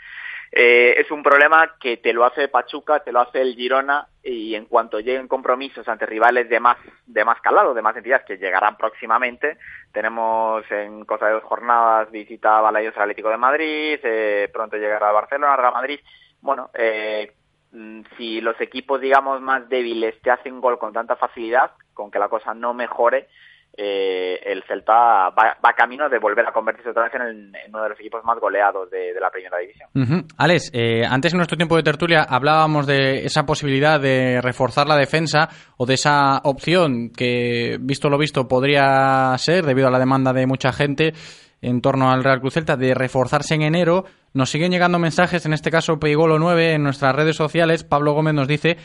Eh, 0.54 0.96
es 1.00 1.10
un 1.12 1.24
problema 1.24 1.76
que 1.80 1.96
te 1.98 2.12
lo 2.12 2.26
hace 2.26 2.50
Pachuca, 2.50 3.00
te 3.00 3.14
lo 3.14 3.22
hace 3.22 3.40
el 3.40 3.56
Girona 3.56 4.08
y 4.22 4.54
en 4.54 4.66
cuanto 4.66 5.00
lleguen 5.00 5.30
compromisos 5.30 5.88
ante 5.88 6.06
rivales 6.06 6.50
de 6.50 6.60
más 6.60 6.78
de 7.06 7.24
más 7.24 7.40
calado, 7.40 7.74
de 7.74 7.82
más 7.82 7.96
entidades 7.96 8.26
que 8.26 8.38
llegarán 8.38 8.76
próximamente, 8.76 9.58
tenemos 9.94 10.70
en 10.70 11.06
cosa 11.06 11.28
de 11.28 11.34
dos 11.34 11.44
jornadas 11.44 12.12
visita 12.12 12.58
a 12.58 12.62
Balayos 12.62 12.98
Atlético 12.98 13.30
de 13.30 13.38
Madrid, 13.38 14.00
eh, 14.04 14.50
pronto 14.52 14.76
llegará 14.76 15.10
a 15.10 15.14
Barcelona, 15.14 15.56
Real 15.56 15.74
Madrid. 15.74 16.00
Bueno, 16.42 16.70
eh, 16.74 17.32
mm, 17.72 18.02
si 18.18 18.42
los 18.42 18.60
equipos 18.60 19.00
digamos 19.00 19.40
más 19.40 19.70
débiles 19.70 20.22
te 20.22 20.32
hacen 20.32 20.60
gol 20.60 20.78
con 20.78 20.92
tanta 20.92 21.16
facilidad, 21.16 21.72
con 21.94 22.12
que 22.12 22.20
la 22.20 22.28
cosa 22.28 22.54
no 22.54 22.74
mejore, 22.74 23.30
eh, 23.78 24.38
el 24.46 24.64
Celta 24.68 25.30
va, 25.30 25.74
camino 25.76 26.10
de 26.10 26.20
volver 26.20 26.46
a 26.46 26.52
convertirse 26.52 26.90
otra 26.90 27.04
vez 27.04 27.14
en, 27.16 27.54
uno 27.70 27.84
de 27.84 27.90
los 27.90 28.00
equipos 28.00 28.24
más 28.26 28.38
goleados 28.40 28.90
de, 28.90 29.14
la 29.20 29.30
primera 29.30 29.58
división. 29.60 30.26
Alex, 30.38 30.72
eh, 30.74 31.04
antes 31.10 31.34
en 31.34 31.38
nuestro 31.38 31.58
tiempo 31.58 31.78
de 31.78 31.84
tertulia 31.84 32.26
hablábamos 32.28 32.86
de 32.86 33.26
esa 33.26 33.46
posibilidad 33.46 34.00
de 34.00 34.42
reforzar 34.42 34.88
la 34.88 34.98
defensa 34.98 35.48
o 35.78 35.86
de 35.86 35.94
esa 35.94 36.40
opción 36.44 37.12
que, 37.16 37.78
visto 37.80 38.10
lo 38.10 38.18
visto, 38.18 38.48
podría 38.48 39.34
ser, 39.38 39.66
debido 39.66 39.88
a 39.88 39.92
la 39.92 40.00
demanda 40.00 40.34
de 40.34 40.48
mucha 40.48 40.74
gente 40.74 41.14
en 41.62 41.80
torno 41.80 42.12
al 42.12 42.24
Real 42.24 42.42
Cruz 42.42 42.56
Celta, 42.56 42.76
de 42.76 42.94
reforzarse 42.94 43.54
en 43.56 43.62
enero. 43.62 44.04
Nos 44.34 44.50
siguen 44.50 44.72
llegando 44.72 45.00
mensajes, 45.00 45.46
en 45.46 45.54
este 45.54 45.72
caso 45.72 46.00
Peigolo 46.00 46.40
9, 46.40 46.74
en 46.74 46.84
nuestras 46.84 47.16
redes 47.16 47.36
sociales. 47.36 47.84
Pablo 47.84 48.14
Gómez 48.14 48.34
nos 48.34 48.48
dice 48.48 48.78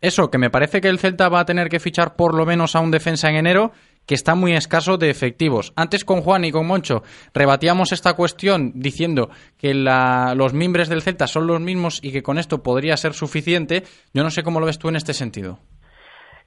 eso, 0.00 0.30
que 0.30 0.38
me 0.38 0.50
parece 0.50 0.82
que 0.82 0.88
el 0.88 0.98
Celta 0.98 1.28
va 1.28 1.40
a 1.40 1.44
tener 1.46 1.68
que 1.68 1.80
fichar 1.80 2.14
por 2.14 2.34
lo 2.34 2.44
menos 2.44 2.76
a 2.76 2.80
un 2.80 2.90
defensa 2.90 3.30
en 3.30 3.36
enero 3.36 3.72
que 4.06 4.14
está 4.14 4.34
muy 4.34 4.52
escaso 4.54 4.96
de 4.96 5.10
efectivos. 5.10 5.72
Antes 5.76 6.04
con 6.04 6.20
Juan 6.20 6.44
y 6.44 6.52
con 6.52 6.66
Moncho 6.66 7.02
rebatíamos 7.32 7.92
esta 7.92 8.14
cuestión 8.14 8.72
diciendo 8.74 9.30
que 9.58 9.74
los 9.74 10.54
miembros 10.54 10.88
del 10.88 11.02
Celta 11.02 11.26
son 11.26 11.46
los 11.46 11.60
mismos 11.60 12.00
y 12.02 12.12
que 12.12 12.22
con 12.22 12.38
esto 12.38 12.62
podría 12.62 12.96
ser 12.96 13.14
suficiente. 13.14 13.82
Yo 14.12 14.22
no 14.22 14.30
sé 14.30 14.42
cómo 14.42 14.60
lo 14.60 14.66
ves 14.66 14.78
tú 14.78 14.88
en 14.88 14.96
este 14.96 15.14
sentido. 15.14 15.58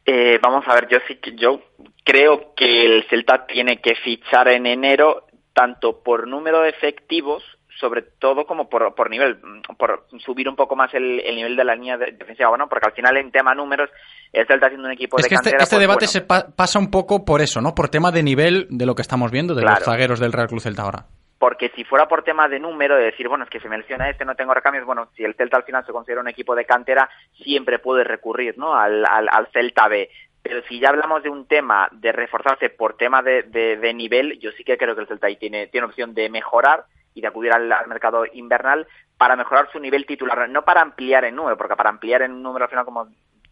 Eh, 0.05 0.39
vamos 0.41 0.64
a 0.68 0.74
ver, 0.74 0.88
yo 0.89 0.99
sí 1.08 1.16
que 1.16 1.36
yo 1.36 1.62
creo 2.05 2.53
que 2.55 2.86
el 2.86 3.03
Celta 3.10 3.45
tiene 3.45 3.82
que 3.82 3.95
fichar 3.95 4.47
en 4.47 4.66
enero 4.66 5.26
tanto 5.53 6.01
por 6.01 6.28
número 6.28 6.62
de 6.62 6.70
efectivos 6.70 7.43
sobre 7.80 8.01
todo 8.01 8.45
como 8.45 8.69
por, 8.69 8.93
por 8.95 9.09
nivel, 9.09 9.39
por 9.78 10.05
subir 10.19 10.49
un 10.49 10.55
poco 10.55 10.75
más 10.75 10.93
el, 10.93 11.17
nivel 11.17 11.55
de 11.55 11.63
la 11.63 11.75
línea 11.75 11.97
defensiva, 11.97 12.49
bueno, 12.49 12.67
porque 12.67 12.88
al 12.88 12.93
final 12.93 13.17
en 13.17 13.32
tema 13.32 13.53
números 13.53 13.89
el 14.34 14.47
Celta 14.47 14.67
siendo 14.67 14.88
un 14.88 14.93
equipo 14.93 15.17
de 15.17 15.28
que 15.28 15.36
este, 15.36 15.49
este 15.49 15.75
pues 15.75 15.80
debate 15.80 16.07
se 16.07 16.21
pasa 16.21 16.80
un 16.80 16.89
poco 16.89 17.23
por 17.23 17.41
eso, 17.41 17.61
¿no? 17.61 17.75
Por 17.75 17.89
tema 17.89 18.11
de 18.11 18.23
nivel 18.23 18.67
de 18.69 18.86
lo 18.86 18.95
que 18.95 19.01
estamos 19.01 19.32
viendo 19.32 19.55
de 19.55 19.63
los 19.63 19.84
zagueros 19.84 20.19
del 20.19 20.34
Real 20.34 20.47
Cruz 20.47 20.63
Celta 20.63 20.84
ahora. 20.84 21.05
Porque 21.39 21.69
si 21.75 21.84
fuera 21.84 22.07
por 22.07 22.23
tema 22.23 22.47
de 22.47 22.59
número, 22.59 22.95
de 22.95 23.05
decir, 23.05 23.28
bueno, 23.28 23.43
es 23.43 23.49
que 23.49 23.59
se 23.59 23.69
menciona 23.69 24.09
este, 24.09 24.25
no 24.25 24.34
tengo 24.34 24.55
recambios, 24.55 24.86
bueno, 24.86 25.09
si 25.15 25.23
el 25.23 25.36
Celta 25.36 25.57
al 25.57 25.63
final 25.63 25.86
se 25.86 25.91
considera 25.91 26.21
un 26.21 26.30
equipo 26.30 26.55
de 26.55 26.65
cantera, 26.65 27.09
siempre 27.43 27.78
puede 27.78 28.03
recurrir, 28.03 28.57
¿no? 28.57 28.73
Al, 28.73 29.05
al, 29.05 29.47
Celta 29.53 29.88
B. 29.88 30.09
Pero 30.41 30.63
si 30.67 30.80
ya 30.80 30.89
hablamos 30.89 31.21
de 31.21 31.30
un 31.30 31.45
tema 31.45 31.89
de 31.91 32.11
reforzarse 32.11 32.69
por 32.69 32.97
tema 32.97 33.21
de, 33.21 33.43
de, 33.43 33.93
nivel, 33.93 34.39
yo 34.39 34.51
sí 34.53 34.63
que 34.63 34.78
creo 34.78 34.95
que 34.95 35.01
el 35.01 35.07
Celta 35.07 35.28
ahí 35.28 35.36
tiene, 35.36 35.67
tiene 35.67 35.86
opción 35.86 36.15
de 36.15 36.30
mejorar 36.30 36.86
y 37.18 37.22
de 37.22 37.28
acudir 37.28 37.51
al, 37.51 37.74
mercado 37.88 38.26
invernal 38.32 38.88
para 39.18 39.36
mejorar 39.36 39.70
su 39.72 39.80
nivel 39.80 40.05
titular, 40.05 40.47
no 40.49 40.63
para 40.63 40.82
ampliar 40.82 41.26
en 41.26 41.36
número, 41.36 41.57
porque 41.57 41.76
para 41.76 41.89
ampliar 41.89 42.22
en 42.22 42.43
número 42.43 42.65
al 42.65 42.70
final, 42.70 42.86
como 42.86 43.07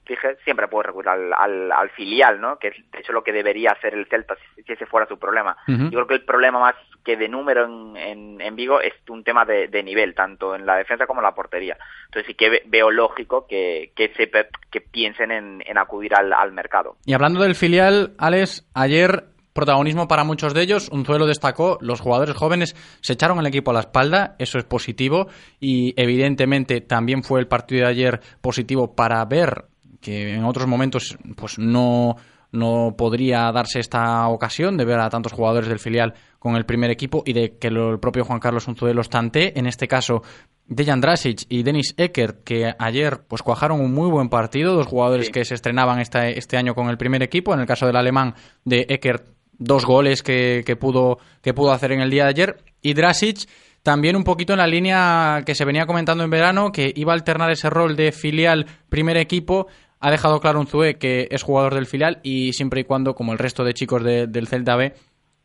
dije, 0.07 0.38
siempre 0.43 0.68
puede 0.68 0.88
recurrir 0.88 1.09
al, 1.09 1.72
al, 1.72 1.89
filial, 1.89 2.39
¿no? 2.39 2.59
Que 2.59 2.68
es 2.68 2.76
de 2.91 2.99
hecho 2.99 3.11
lo 3.11 3.24
que 3.24 3.32
debería 3.32 3.72
hacer 3.72 3.95
el 3.95 4.05
Celta 4.05 4.36
si, 4.55 4.72
ese 4.72 4.86
fuera 4.86 5.07
su 5.07 5.18
problema. 5.18 5.57
Yo 5.68 5.89
creo 5.89 6.05
que 6.05 6.13
el 6.13 6.26
problema 6.26 6.59
más 6.59 6.76
que 7.03 7.18
de 7.18 7.28
número 7.28 7.66
en, 7.66 8.39
en, 8.39 8.55
Vigo 8.55 8.80
es 8.82 8.93
un 9.09 9.24
tema 9.24 9.45
de, 9.45 9.82
nivel, 9.82 10.13
tanto 10.13 10.53
en 10.53 10.68
la 10.68 10.76
defensa 10.76 11.07
como 11.07 11.22
en 11.22 11.26
la 11.26 11.34
portería. 11.34 11.76
Entonces 12.05 12.28
sí 12.28 12.36
que 12.36 12.61
veo 12.68 12.91
lógico 12.91 13.47
que, 13.47 13.91
que, 13.95 14.13
se, 14.16 14.30
que 14.70 14.82
piensen 14.82 15.32
en, 15.32 15.63
en 15.66 15.80
acudir 15.80 16.13
al, 16.13 16.32
al 16.34 16.51
mercado. 16.51 16.97
Y 17.03 17.13
hablando 17.13 17.41
del 17.41 17.55
filial, 17.55 18.13
Alex, 18.20 18.70
ayer 18.76 19.24
protagonismo 19.56 20.10
para 20.10 20.26
muchos 20.26 20.53
de 20.53 20.62
ellos. 20.62 20.89
Un 20.91 21.06
suelo 21.06 21.26
destacó, 21.26 21.78
los 21.80 22.01
jugadores 22.01 22.36
jóvenes 22.36 22.76
se 22.99 23.14
echaron 23.14 23.39
el 23.39 23.47
equipo 23.47 23.72
a 23.72 23.76
la 23.76 23.80
espalda, 23.80 24.36
eso 24.38 24.58
es 24.58 24.66
positivo 24.66 25.28
y 25.62 25.93
evidentemente 25.95 26.82
también 26.82 27.24
fue 27.24 27.39
el 27.39 27.47
partido 27.47 27.86
de 27.86 27.91
ayer 27.91 28.20
positivo 28.41 28.95
para 28.95 29.24
ver 29.24 29.70
que 30.01 30.34
en 30.34 30.43
otros 30.43 30.68
momentos 30.68 31.18
pues 31.38 31.58
no 31.58 32.18
no 32.51 32.95
podría 32.97 33.51
darse 33.51 33.80
esta 33.80 34.28
ocasión 34.28 34.78
de 34.78 34.86
ver 34.86 34.99
a 34.99 35.10
tantos 35.10 35.34
jugadores 35.34 35.70
del 35.70 35.80
filial 35.80 36.14
con 36.39 36.56
el 36.56 36.66
primer 36.66 36.91
equipo 36.91 37.24
y 37.26 37.34
de 37.34 37.58
que 37.58 37.68
el 37.68 37.99
propio 37.99 38.24
Juan 38.24 38.39
Carlos 38.39 38.68
Unzué 38.68 38.93
los 38.93 39.10
tante, 39.10 39.58
en 39.58 39.68
este 39.68 39.88
caso 39.88 40.22
Dejan 40.68 41.01
Drasic 41.01 41.45
y 41.49 41.64
Denis 41.64 41.93
Eckert, 41.97 42.43
que 42.43 42.74
ayer 42.78 43.22
pues 43.28 43.41
cuajaron 43.41 43.82
un 43.82 43.93
muy 43.93 44.10
buen 44.10 44.30
partido, 44.30 44.74
dos 44.74 44.88
jugadores 44.88 45.29
que 45.29 45.46
se 45.46 45.55
estrenaban 45.55 46.00
este, 46.00 46.38
este 46.38 46.58
año 46.58 46.75
con 46.75 46.89
el 46.89 46.97
primer 46.97 47.24
equipo, 47.24 47.54
en 47.54 47.59
el 47.59 47.66
caso 47.66 47.86
del 47.86 47.96
alemán 47.96 48.36
de 48.63 48.86
Eckert 48.89 49.34
dos 49.57 49.86
goles 49.86 50.23
que, 50.23 50.77
pudo, 50.79 51.19
que 51.41 51.53
pudo 51.53 51.71
hacer 51.71 51.91
en 51.91 52.01
el 52.01 52.09
día 52.09 52.23
de 52.23 52.29
ayer. 52.29 52.57
Y 52.82 52.93
Drasic 52.93 53.47
también 53.83 54.15
un 54.15 54.23
poquito 54.23 54.53
en 54.53 54.59
la 54.59 54.67
línea 54.67 55.43
que 55.45 55.55
se 55.55 55.65
venía 55.65 55.86
comentando 55.86 56.23
en 56.23 56.29
verano, 56.29 56.71
que 56.71 56.91
iba 56.95 57.13
a 57.13 57.15
alternar 57.15 57.51
ese 57.51 57.69
rol 57.69 57.95
de 57.95 58.11
filial 58.11 58.65
primer 58.89 59.17
equipo. 59.17 59.67
Ha 59.99 60.11
dejado 60.11 60.39
claro 60.39 60.59
un 60.59 60.67
Zue 60.67 60.97
que 60.97 61.27
es 61.29 61.43
jugador 61.43 61.75
del 61.75 61.86
filial 61.86 62.19
y 62.23 62.53
siempre 62.53 62.82
y 62.82 62.83
cuando, 62.83 63.15
como 63.15 63.32
el 63.32 63.39
resto 63.39 63.63
de 63.63 63.73
chicos 63.73 64.03
del 64.03 64.47
Celta 64.47 64.75
B, 64.75 64.93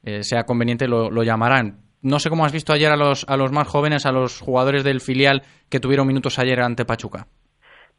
eh, 0.03 0.25
sea 0.25 0.45
conveniente 0.45 0.89
lo, 0.89 1.11
lo, 1.11 1.23
llamarán. 1.23 1.81
No 2.03 2.19
sé 2.19 2.31
cómo 2.31 2.47
has 2.47 2.53
visto 2.53 2.73
ayer 2.73 2.91
a 2.91 2.97
los, 2.97 3.27
a 3.29 3.37
los 3.37 3.53
más 3.53 3.69
jóvenes, 3.69 4.07
a 4.07 4.13
los 4.13 4.41
jugadores 4.41 4.85
del 4.85 5.03
filial 5.03 5.43
que 5.69 5.81
tuvieron 5.81 6.07
minutos 6.07 6.39
ayer 6.39 6.61
ante 6.61 6.87
Pachuca. 6.87 7.27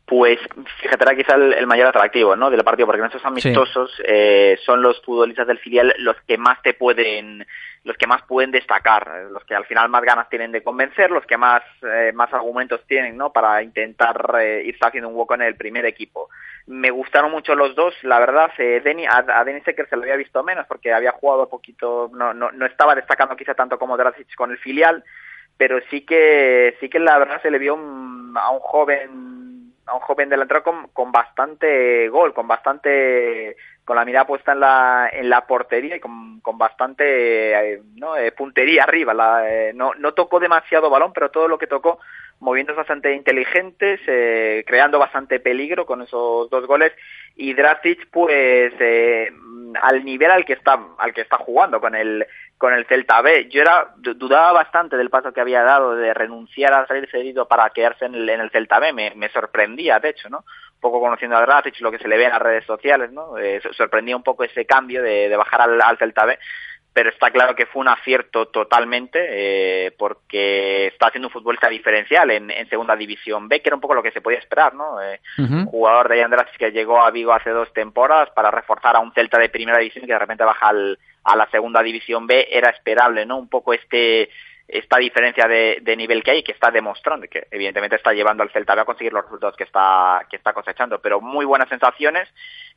Pues 0.05 0.39
fíjate, 0.81 1.03
era 1.03 1.15
quizá 1.15 1.35
el, 1.35 1.67
mayor 1.67 1.87
atractivo 1.87 2.35
¿no? 2.35 2.49
del 2.49 2.63
partido, 2.63 2.85
porque 2.85 2.99
en 2.99 3.05
estos 3.05 3.25
amistosos 3.25 3.91
eh, 4.03 4.57
son 4.65 4.81
los 4.81 5.01
futbolistas 5.01 5.47
del 5.47 5.59
filial 5.59 5.93
los 5.99 6.17
que 6.27 6.37
más 6.37 6.61
te 6.61 6.73
pueden 6.73 7.45
los 7.83 7.97
que 7.97 8.05
más 8.05 8.21
pueden 8.23 8.51
destacar, 8.51 9.27
los 9.31 9.43
que 9.45 9.55
al 9.55 9.65
final 9.65 9.89
más 9.89 10.03
ganas 10.03 10.29
tienen 10.29 10.51
de 10.51 10.61
convencer, 10.61 11.09
los 11.09 11.25
que 11.25 11.37
más, 11.37 11.63
eh, 11.81 12.11
más 12.13 12.31
argumentos 12.31 12.85
tienen 12.85 13.17
¿no? 13.17 13.31
para 13.31 13.63
intentar 13.63 14.35
eh, 14.39 14.63
irse 14.65 14.85
haciendo 14.85 15.09
un 15.09 15.15
hueco 15.15 15.33
en 15.33 15.41
el 15.41 15.55
primer 15.55 15.85
equipo. 15.85 16.29
Me 16.67 16.91
gustaron 16.91 17.31
mucho 17.31 17.55
los 17.55 17.73
dos, 17.73 17.95
la 18.03 18.19
verdad, 18.19 18.51
eh, 18.59 18.83
a, 19.09 19.39
a 19.39 19.43
Denis 19.43 19.63
Secker 19.63 19.89
se 19.89 19.95
lo 19.95 20.03
había 20.03 20.15
visto 20.15 20.43
menos 20.43 20.67
porque 20.67 20.93
había 20.93 21.11
jugado 21.13 21.49
poquito, 21.49 22.11
no, 22.13 22.33
no, 22.35 22.51
no 22.51 22.65
estaba 22.67 22.93
destacando 22.93 23.35
quizá 23.35 23.55
tanto 23.55 23.79
como 23.79 23.97
Dracic 23.97 24.35
con 24.35 24.51
el 24.51 24.59
filial, 24.59 25.03
pero 25.57 25.79
sí 25.89 26.01
que, 26.01 26.77
sí 26.79 26.87
que 26.87 26.99
la 26.99 27.17
verdad 27.17 27.41
se 27.41 27.49
le 27.49 27.57
vio 27.57 27.73
a 27.73 28.51
un 28.51 28.59
joven 28.59 29.30
a 29.91 29.95
un 29.95 30.01
joven 30.01 30.29
delantero 30.29 30.63
con, 30.63 30.87
con 30.93 31.11
bastante 31.11 32.07
gol, 32.07 32.33
con 32.33 32.47
bastante 32.47 33.57
con 33.83 33.97
la 33.97 34.05
mirada 34.05 34.25
puesta 34.25 34.53
en 34.53 34.59
la, 34.61 35.09
en 35.11 35.29
la 35.29 35.45
portería 35.45 35.97
y 35.97 35.99
con, 35.99 36.39
con 36.39 36.57
bastante 36.57 37.73
eh, 37.73 37.81
¿no? 37.95 38.15
Eh, 38.15 38.31
puntería 38.31 38.83
arriba. 38.83 39.13
La, 39.13 39.51
eh, 39.51 39.73
no, 39.73 39.93
no 39.95 40.13
tocó 40.13 40.39
demasiado 40.39 40.89
balón, 40.89 41.11
pero 41.11 41.29
todo 41.29 41.47
lo 41.49 41.57
que 41.57 41.67
tocó 41.67 41.99
moviéndose 42.39 42.77
bastante 42.77 43.13
inteligentes, 43.13 43.99
creando 44.65 44.97
bastante 44.97 45.39
peligro 45.39 45.85
con 45.85 46.01
esos 46.01 46.49
dos 46.49 46.65
goles. 46.65 46.91
Y 47.35 47.53
Dracic, 47.53 48.09
pues, 48.09 48.73
al 49.79 50.03
nivel 50.03 50.31
al 50.31 50.43
que 50.43 50.53
está, 50.53 50.79
al 50.97 51.13
que 51.13 51.21
está 51.21 51.37
jugando 51.37 51.79
con 51.79 51.93
el, 51.93 52.25
con 52.61 52.75
el 52.75 52.85
Celta 52.85 53.23
B. 53.23 53.49
Yo 53.49 53.59
era, 53.59 53.95
dudaba 53.97 54.51
bastante 54.51 54.95
del 54.95 55.09
paso 55.09 55.33
que 55.33 55.41
había 55.41 55.63
dado 55.63 55.95
de 55.95 56.13
renunciar 56.13 56.71
a 56.75 56.85
salir 56.85 57.09
cedido 57.09 57.47
para 57.47 57.67
quedarse 57.71 58.05
en 58.05 58.13
el, 58.13 58.29
en 58.29 58.39
el 58.39 58.51
Celta 58.51 58.79
B. 58.79 58.93
Me, 58.93 59.13
me 59.15 59.29
sorprendía, 59.29 59.99
de 59.99 60.09
hecho, 60.09 60.29
¿no? 60.29 60.45
poco 60.79 60.99
conociendo 60.99 61.37
a 61.37 61.41
Dracic, 61.41 61.79
lo 61.79 61.89
que 61.89 61.97
se 61.97 62.07
le 62.07 62.17
ve 62.17 62.25
en 62.25 62.31
las 62.31 62.41
redes 62.41 62.65
sociales, 62.65 63.11
¿no? 63.11 63.35
Eh, 63.39 63.61
sorprendía 63.71 64.15
un 64.15 64.21
poco 64.21 64.43
ese 64.43 64.65
cambio 64.65 65.01
de, 65.01 65.27
de 65.27 65.35
bajar 65.35 65.61
al, 65.61 65.81
al, 65.81 65.97
Celta 65.97 66.25
B, 66.25 66.37
pero 66.93 67.09
está 67.09 67.31
claro 67.31 67.55
que 67.55 67.65
fue 67.65 67.81
un 67.81 67.87
acierto 67.87 68.47
totalmente, 68.47 69.19
eh, 69.29 69.91
porque 69.97 70.87
está 70.87 71.07
haciendo 71.07 71.29
un 71.29 71.33
futbolista 71.33 71.69
diferencial 71.69 72.31
en, 72.31 72.51
en, 72.51 72.67
segunda 72.69 72.95
división 72.97 73.47
B, 73.47 73.61
que 73.61 73.69
era 73.69 73.75
un 73.75 73.81
poco 73.81 73.93
lo 73.93 74.03
que 74.03 74.11
se 74.11 74.19
podía 74.19 74.39
esperar, 74.39 74.73
¿no? 74.73 75.01
Eh, 75.01 75.21
uh 75.37 75.41
-huh. 75.41 75.65
Jugador 75.67 76.09
de 76.09 76.27
Dracic 76.27 76.57
que 76.57 76.71
llegó 76.71 77.01
a 77.01 77.11
Vigo 77.11 77.31
hace 77.31 77.49
dos 77.49 77.71
temporadas 77.71 78.29
para 78.31 78.51
reforzar 78.51 78.95
a 78.95 78.99
un 78.99 79.13
Celta 79.13 79.39
de 79.39 79.49
primera 79.49 79.77
división 79.77 80.05
que 80.05 80.13
de 80.13 80.19
repente 80.19 80.43
baja 80.43 80.67
al, 80.67 80.99
a 81.23 81.35
la 81.37 81.49
segunda 81.49 81.81
división 81.81 82.27
B, 82.27 82.47
era 82.51 82.69
esperable, 82.69 83.25
¿no? 83.25 83.37
Un 83.37 83.47
poco 83.47 83.73
este 83.73 84.29
esta 84.71 84.97
diferencia 84.97 85.47
de, 85.47 85.79
de, 85.81 85.95
nivel 85.97 86.23
que 86.23 86.31
hay 86.31 86.43
que 86.43 86.53
está 86.53 86.71
demostrando 86.71 87.27
que 87.27 87.45
evidentemente 87.51 87.97
está 87.97 88.13
llevando 88.13 88.41
al 88.41 88.51
Celta 88.51 88.73
a 88.73 88.85
conseguir 88.85 89.11
los 89.11 89.25
resultados 89.25 89.55
que 89.57 89.65
está, 89.65 90.25
que 90.29 90.37
está 90.37 90.53
cosechando, 90.53 90.99
pero 90.99 91.19
muy 91.19 91.45
buenas 91.45 91.67
sensaciones 91.67 92.29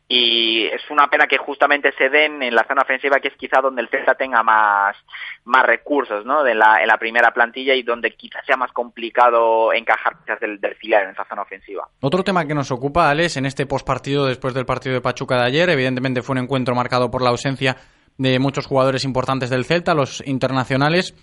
y 0.08 0.66
es 0.66 0.82
una 0.90 1.08
pena 1.08 1.26
que 1.26 1.38
justamente 1.38 1.92
se 1.96 2.10
den 2.10 2.42
en 2.42 2.54
la 2.54 2.66
zona 2.66 2.82
ofensiva 2.82 3.20
que 3.20 3.28
es 3.28 3.36
quizá 3.36 3.60
donde 3.60 3.80
el 3.80 3.88
Celta 3.88 4.16
tenga 4.16 4.42
más, 4.42 4.96
más 5.44 5.64
recursos 5.64 6.26
¿no? 6.26 6.44
en, 6.46 6.58
la, 6.58 6.82
en 6.82 6.88
la 6.88 6.98
primera 6.98 7.32
plantilla 7.32 7.74
y 7.74 7.84
donde 7.84 8.10
quizás 8.16 8.44
sea 8.44 8.56
más 8.56 8.72
complicado 8.72 9.72
encajar 9.72 10.16
quizás 10.18 10.40
del, 10.40 10.60
del 10.60 10.74
filial 10.74 11.04
en 11.04 11.10
esa 11.10 11.24
zona 11.24 11.42
ofensiva. 11.42 11.88
Otro 12.00 12.24
tema 12.24 12.44
que 12.44 12.54
nos 12.54 12.72
ocupa, 12.72 13.08
Alex, 13.08 13.36
en 13.36 13.46
este 13.46 13.66
postpartido 13.66 14.26
después 14.26 14.52
del 14.52 14.66
partido 14.66 14.96
de 14.96 15.00
Pachuca 15.00 15.36
de 15.36 15.46
ayer, 15.46 15.70
evidentemente 15.70 16.22
fue 16.22 16.34
un 16.34 16.42
encuentro 16.42 16.74
marcado 16.74 17.10
por 17.10 17.22
la 17.22 17.30
ausencia 17.30 17.76
de 18.18 18.38
muchos 18.40 18.66
jugadores 18.66 19.04
importantes 19.04 19.48
del 19.48 19.64
Celta, 19.64 19.94
los 19.94 20.26
internacionales 20.26 21.14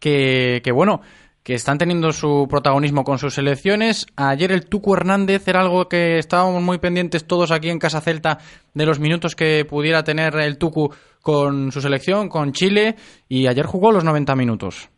que, 0.00 0.60
que 0.64 0.72
bueno, 0.72 1.02
que 1.44 1.54
están 1.54 1.78
teniendo 1.78 2.12
su 2.12 2.46
protagonismo 2.48 3.04
con 3.04 3.18
sus 3.18 3.34
selecciones. 3.34 4.06
Ayer 4.16 4.52
el 4.52 4.68
Tuco 4.68 4.96
Hernández 4.96 5.46
era 5.48 5.60
algo 5.60 5.88
que 5.88 6.18
estábamos 6.18 6.62
muy 6.62 6.78
pendientes 6.78 7.26
todos 7.26 7.50
aquí 7.50 7.70
en 7.70 7.78
Casa 7.78 8.00
Celta 8.00 8.38
de 8.74 8.86
los 8.86 9.00
minutos 9.00 9.34
que 9.34 9.64
pudiera 9.64 10.04
tener 10.04 10.36
el 10.36 10.58
Tucu 10.58 10.94
con 11.22 11.72
su 11.72 11.80
selección, 11.80 12.28
con 12.28 12.52
Chile, 12.52 12.94
y 13.28 13.46
ayer 13.46 13.66
jugó 13.66 13.92
los 13.92 14.04
90 14.04 14.34
minutos. 14.36 14.90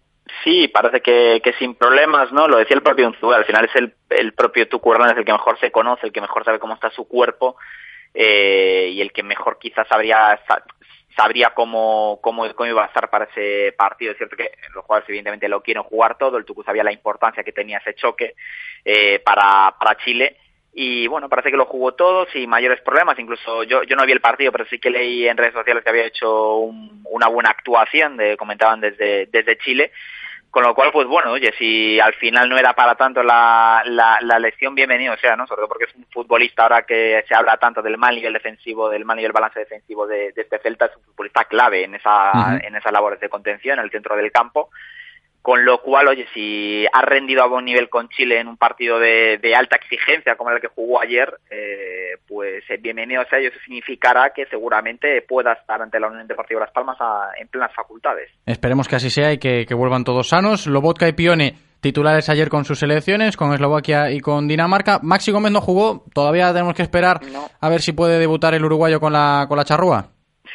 Sí, 0.44 0.68
parece 0.68 1.00
que, 1.00 1.40
que 1.42 1.52
sin 1.54 1.74
problemas, 1.74 2.32
¿no? 2.32 2.48
Lo 2.48 2.58
decía 2.58 2.76
el 2.76 2.82
propio 2.82 3.06
Unzuga, 3.06 3.36
al 3.36 3.44
final 3.44 3.66
es 3.66 3.76
el, 3.76 3.94
el 4.10 4.32
propio 4.32 4.68
Tucu 4.68 4.92
Hernández 4.92 5.18
el 5.18 5.24
que 5.24 5.32
mejor 5.32 5.58
se 5.60 5.70
conoce, 5.70 6.06
el 6.06 6.12
que 6.12 6.20
mejor 6.20 6.44
sabe 6.44 6.58
cómo 6.58 6.74
está 6.74 6.90
su 6.90 7.06
cuerpo, 7.06 7.56
eh, 8.14 8.90
y 8.92 9.00
el 9.00 9.12
que 9.12 9.22
mejor 9.22 9.58
quizás 9.60 9.86
sabría 9.88 10.38
sabría 11.16 11.50
cómo, 11.54 12.18
cómo, 12.22 12.46
iba 12.46 12.82
a 12.82 12.86
estar 12.86 13.10
para 13.10 13.24
ese 13.24 13.72
partido. 13.72 14.12
Es 14.12 14.18
cierto 14.18 14.36
que 14.36 14.50
los 14.74 14.84
jugadores 14.84 15.08
evidentemente 15.08 15.48
lo 15.48 15.62
quieren 15.62 15.82
jugar 15.82 16.18
todo, 16.18 16.36
el 16.36 16.44
Tucu 16.44 16.62
sabía 16.62 16.84
la 16.84 16.92
importancia 16.92 17.44
que 17.44 17.52
tenía 17.52 17.78
ese 17.78 17.94
choque 17.94 18.34
eh, 18.84 19.18
para, 19.20 19.74
para 19.78 19.96
Chile. 19.96 20.36
Y 20.74 21.06
bueno, 21.06 21.28
parece 21.28 21.50
que 21.50 21.56
lo 21.56 21.66
jugó 21.66 21.92
todo 21.92 22.26
sin 22.32 22.48
mayores 22.48 22.80
problemas, 22.80 23.18
incluso 23.18 23.62
yo, 23.64 23.82
yo 23.82 23.94
no 23.94 24.06
vi 24.06 24.12
el 24.12 24.22
partido, 24.22 24.52
pero 24.52 24.64
sí 24.66 24.78
que 24.78 24.88
leí 24.88 25.28
en 25.28 25.36
redes 25.36 25.52
sociales 25.52 25.84
que 25.84 25.90
había 25.90 26.06
hecho 26.06 26.56
un, 26.56 27.02
una 27.04 27.28
buena 27.28 27.50
actuación, 27.50 28.16
de, 28.16 28.38
comentaban 28.38 28.80
desde, 28.80 29.26
desde 29.26 29.58
Chile, 29.58 29.92
con 30.52 30.64
lo 30.64 30.74
cual, 30.74 30.92
pues 30.92 31.06
bueno, 31.06 31.32
oye, 31.32 31.50
si 31.56 31.98
al 31.98 32.12
final 32.12 32.46
no 32.46 32.58
era 32.58 32.74
para 32.74 32.94
tanto 32.94 33.22
la, 33.22 33.82
la, 33.86 34.18
la 34.20 34.38
lección, 34.38 34.74
bienvenido 34.74 35.16
sea, 35.16 35.34
¿no? 35.34 35.46
Sobre 35.46 35.60
todo 35.60 35.68
porque 35.68 35.86
es 35.86 35.94
un 35.94 36.04
futbolista 36.10 36.64
ahora 36.64 36.82
que 36.82 37.24
se 37.26 37.34
habla 37.34 37.56
tanto 37.56 37.80
del 37.80 37.96
mal 37.96 38.14
nivel 38.14 38.34
defensivo, 38.34 38.90
del 38.90 39.06
mal 39.06 39.16
nivel 39.16 39.32
balance 39.32 39.58
defensivo 39.58 40.06
de, 40.06 40.32
de 40.32 40.42
este 40.42 40.58
Celta, 40.58 40.84
es 40.84 40.96
un 40.96 41.04
futbolista 41.04 41.46
clave 41.46 41.84
en 41.84 41.94
esa, 41.94 42.32
uh 42.32 42.34
-huh. 42.34 42.66
en 42.66 42.76
esas 42.76 42.92
labores 42.92 43.18
de 43.18 43.30
contención, 43.30 43.78
en 43.78 43.86
el 43.86 43.90
centro 43.90 44.14
del 44.14 44.30
campo. 44.30 44.68
Con 45.42 45.64
lo 45.64 45.82
cual, 45.82 46.06
oye, 46.06 46.26
si 46.32 46.86
ha 46.92 47.02
rendido 47.02 47.42
a 47.42 47.48
buen 47.48 47.64
nivel 47.64 47.88
con 47.88 48.08
Chile 48.08 48.38
en 48.38 48.46
un 48.46 48.56
partido 48.56 49.00
de, 49.00 49.38
de 49.38 49.54
alta 49.56 49.74
exigencia 49.74 50.36
como 50.36 50.50
el 50.50 50.60
que 50.60 50.68
jugó 50.68 51.00
ayer, 51.00 51.34
eh, 51.50 52.16
pues 52.28 52.62
eh, 52.70 52.78
bienvenido 52.80 53.24
sea, 53.28 53.40
y 53.40 53.46
eso 53.46 53.58
significará 53.64 54.30
que 54.30 54.46
seguramente 54.46 55.20
pueda 55.22 55.54
estar 55.54 55.82
ante 55.82 55.98
la 55.98 56.06
Unión 56.06 56.28
Deportiva 56.28 56.60
Las 56.60 56.70
Palmas 56.70 56.96
a, 57.00 57.30
en 57.40 57.48
plenas 57.48 57.74
facultades. 57.74 58.30
Esperemos 58.46 58.86
que 58.86 58.96
así 58.96 59.10
sea 59.10 59.32
y 59.32 59.38
que, 59.38 59.66
que 59.66 59.74
vuelvan 59.74 60.04
todos 60.04 60.28
sanos. 60.28 60.68
Lobotka 60.68 61.08
y 61.08 61.12
Pione 61.12 61.54
titulares 61.80 62.28
ayer 62.28 62.48
con 62.48 62.64
sus 62.64 62.78
selecciones, 62.78 63.36
con 63.36 63.52
Eslovaquia 63.52 64.12
y 64.12 64.20
con 64.20 64.46
Dinamarca. 64.46 65.00
Maxi 65.02 65.32
Gómez 65.32 65.50
no 65.50 65.60
jugó, 65.60 66.04
todavía 66.14 66.52
tenemos 66.52 66.74
que 66.74 66.82
esperar 66.82 67.20
no. 67.26 67.48
a 67.60 67.68
ver 67.68 67.80
si 67.80 67.92
puede 67.92 68.20
debutar 68.20 68.54
el 68.54 68.64
uruguayo 68.64 69.00
con 69.00 69.12
la, 69.12 69.46
con 69.48 69.58
la 69.58 69.64
charrúa. 69.64 70.06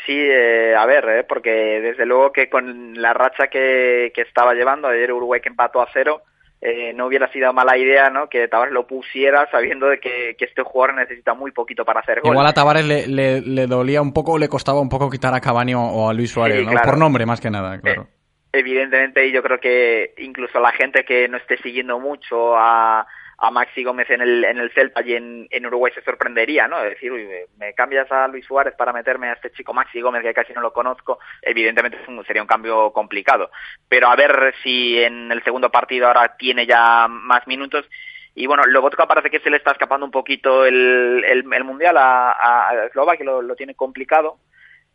Sí, 0.07 0.15
eh, 0.17 0.73
a 0.73 0.85
ver, 0.85 1.03
eh, 1.09 1.23
porque 1.25 1.49
desde 1.81 2.05
luego 2.05 2.31
que 2.31 2.49
con 2.49 2.93
la 2.93 3.13
racha 3.13 3.47
que, 3.47 4.13
que 4.15 4.21
estaba 4.21 4.53
llevando, 4.53 4.87
ayer 4.87 5.11
Uruguay 5.11 5.41
que 5.41 5.49
empató 5.49 5.81
a 5.81 5.89
cero, 5.91 6.21
eh, 6.61 6.93
no 6.93 7.07
hubiera 7.07 7.29
sido 7.33 7.51
mala 7.51 7.77
idea 7.77 8.09
¿no? 8.09 8.29
que 8.29 8.47
Tavares 8.47 8.73
lo 8.73 8.87
pusiera 8.87 9.51
sabiendo 9.51 9.87
de 9.87 9.99
que, 9.99 10.37
que, 10.39 10.45
este 10.45 10.63
jugador 10.63 10.95
necesita 10.95 11.33
muy 11.33 11.51
poquito 11.51 11.83
para 11.83 11.99
hacer 11.99 12.21
gol. 12.21 12.31
Igual 12.31 12.47
a 12.47 12.53
Tavares 12.53 12.85
le, 12.85 13.05
le, 13.07 13.41
le 13.41 13.67
dolía 13.67 14.01
un 14.01 14.13
poco, 14.13 14.37
le 14.37 14.47
costaba 14.47 14.79
un 14.79 14.87
poco 14.87 15.09
quitar 15.09 15.33
a 15.33 15.41
Cavani 15.41 15.75
o 15.75 16.09
a 16.09 16.13
Luis 16.13 16.31
Suárez, 16.31 16.59
sí, 16.59 16.65
¿no? 16.65 16.71
claro. 16.71 16.85
por 16.85 16.97
nombre 16.97 17.25
más 17.25 17.41
que 17.41 17.49
nada, 17.49 17.77
claro. 17.81 18.03
Eh, 18.03 18.59
evidentemente, 18.59 19.29
yo 19.29 19.43
creo 19.43 19.59
que 19.59 20.13
incluso 20.19 20.61
la 20.61 20.71
gente 20.71 21.03
que 21.03 21.27
no 21.27 21.35
esté 21.35 21.57
siguiendo 21.57 21.99
mucho 21.99 22.55
a 22.55 23.05
a 23.39 23.51
Maxi 23.51 23.83
Gómez 23.83 24.09
en 24.09 24.21
el, 24.21 24.43
en 24.43 24.57
el 24.57 24.71
Celta 24.71 25.01
y 25.05 25.13
en, 25.13 25.47
en 25.51 25.65
Uruguay 25.65 25.93
se 25.93 26.01
sorprendería, 26.01 26.67
¿no? 26.67 26.81
Es 26.81 26.91
decir, 26.91 27.11
uy, 27.11 27.27
me 27.57 27.73
cambias 27.73 28.11
a 28.11 28.27
Luis 28.27 28.45
Suárez 28.45 28.73
para 28.75 28.93
meterme 28.93 29.29
a 29.29 29.33
este 29.33 29.51
chico 29.51 29.73
Maxi 29.73 30.01
Gómez 30.01 30.23
que 30.23 30.33
casi 30.33 30.53
no 30.53 30.61
lo 30.61 30.73
conozco, 30.73 31.19
evidentemente 31.43 31.99
sería 32.25 32.41
un 32.41 32.47
cambio 32.47 32.91
complicado. 32.91 33.51
Pero 33.87 34.07
a 34.07 34.15
ver 34.15 34.55
si 34.63 34.97
en 34.97 35.31
el 35.31 35.43
segundo 35.43 35.69
partido 35.69 36.07
ahora 36.07 36.35
tiene 36.37 36.65
ya 36.65 37.07
más 37.07 37.45
minutos. 37.47 37.85
Y 38.33 38.47
bueno, 38.47 38.63
Lobotka 38.65 39.05
parece 39.05 39.29
que 39.29 39.39
se 39.39 39.49
le 39.49 39.57
está 39.57 39.71
escapando 39.71 40.05
un 40.05 40.11
poquito 40.11 40.65
el, 40.65 41.23
el, 41.25 41.45
el 41.51 41.63
Mundial 41.63 41.97
a, 41.97 42.31
a 42.31 43.17
que 43.17 43.23
lo, 43.23 43.41
lo, 43.41 43.55
tiene 43.55 43.75
complicado. 43.75 44.37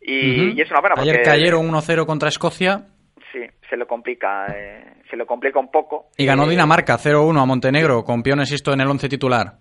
Y, 0.01 0.15
uh 0.15 0.43
-huh. 0.43 0.57
y, 0.57 0.61
es 0.61 0.71
una 0.71 0.81
pena 0.81 0.95
porque... 0.95 1.09
Ayer 1.11 1.23
cayeron 1.23 1.69
1-0 1.69 2.05
contra 2.05 2.29
Escocia 2.29 2.87
sí, 3.33 3.41
se 3.69 3.75
lo 3.75 3.87
complica, 3.87 4.47
eh, 4.55 4.85
se 5.09 5.17
lo 5.17 5.25
complica 5.25 5.59
un 5.59 5.71
poco. 5.71 6.07
Y 6.15 6.25
ganó 6.25 6.47
Dinamarca 6.47 6.97
0-1 6.97 7.41
a 7.41 7.45
Montenegro, 7.45 8.05
con 8.05 8.23
Pione 8.23 8.45
Sisto 8.45 8.71
en 8.71 8.81
el 8.81 8.87
once 8.87 9.09
titular. 9.09 9.53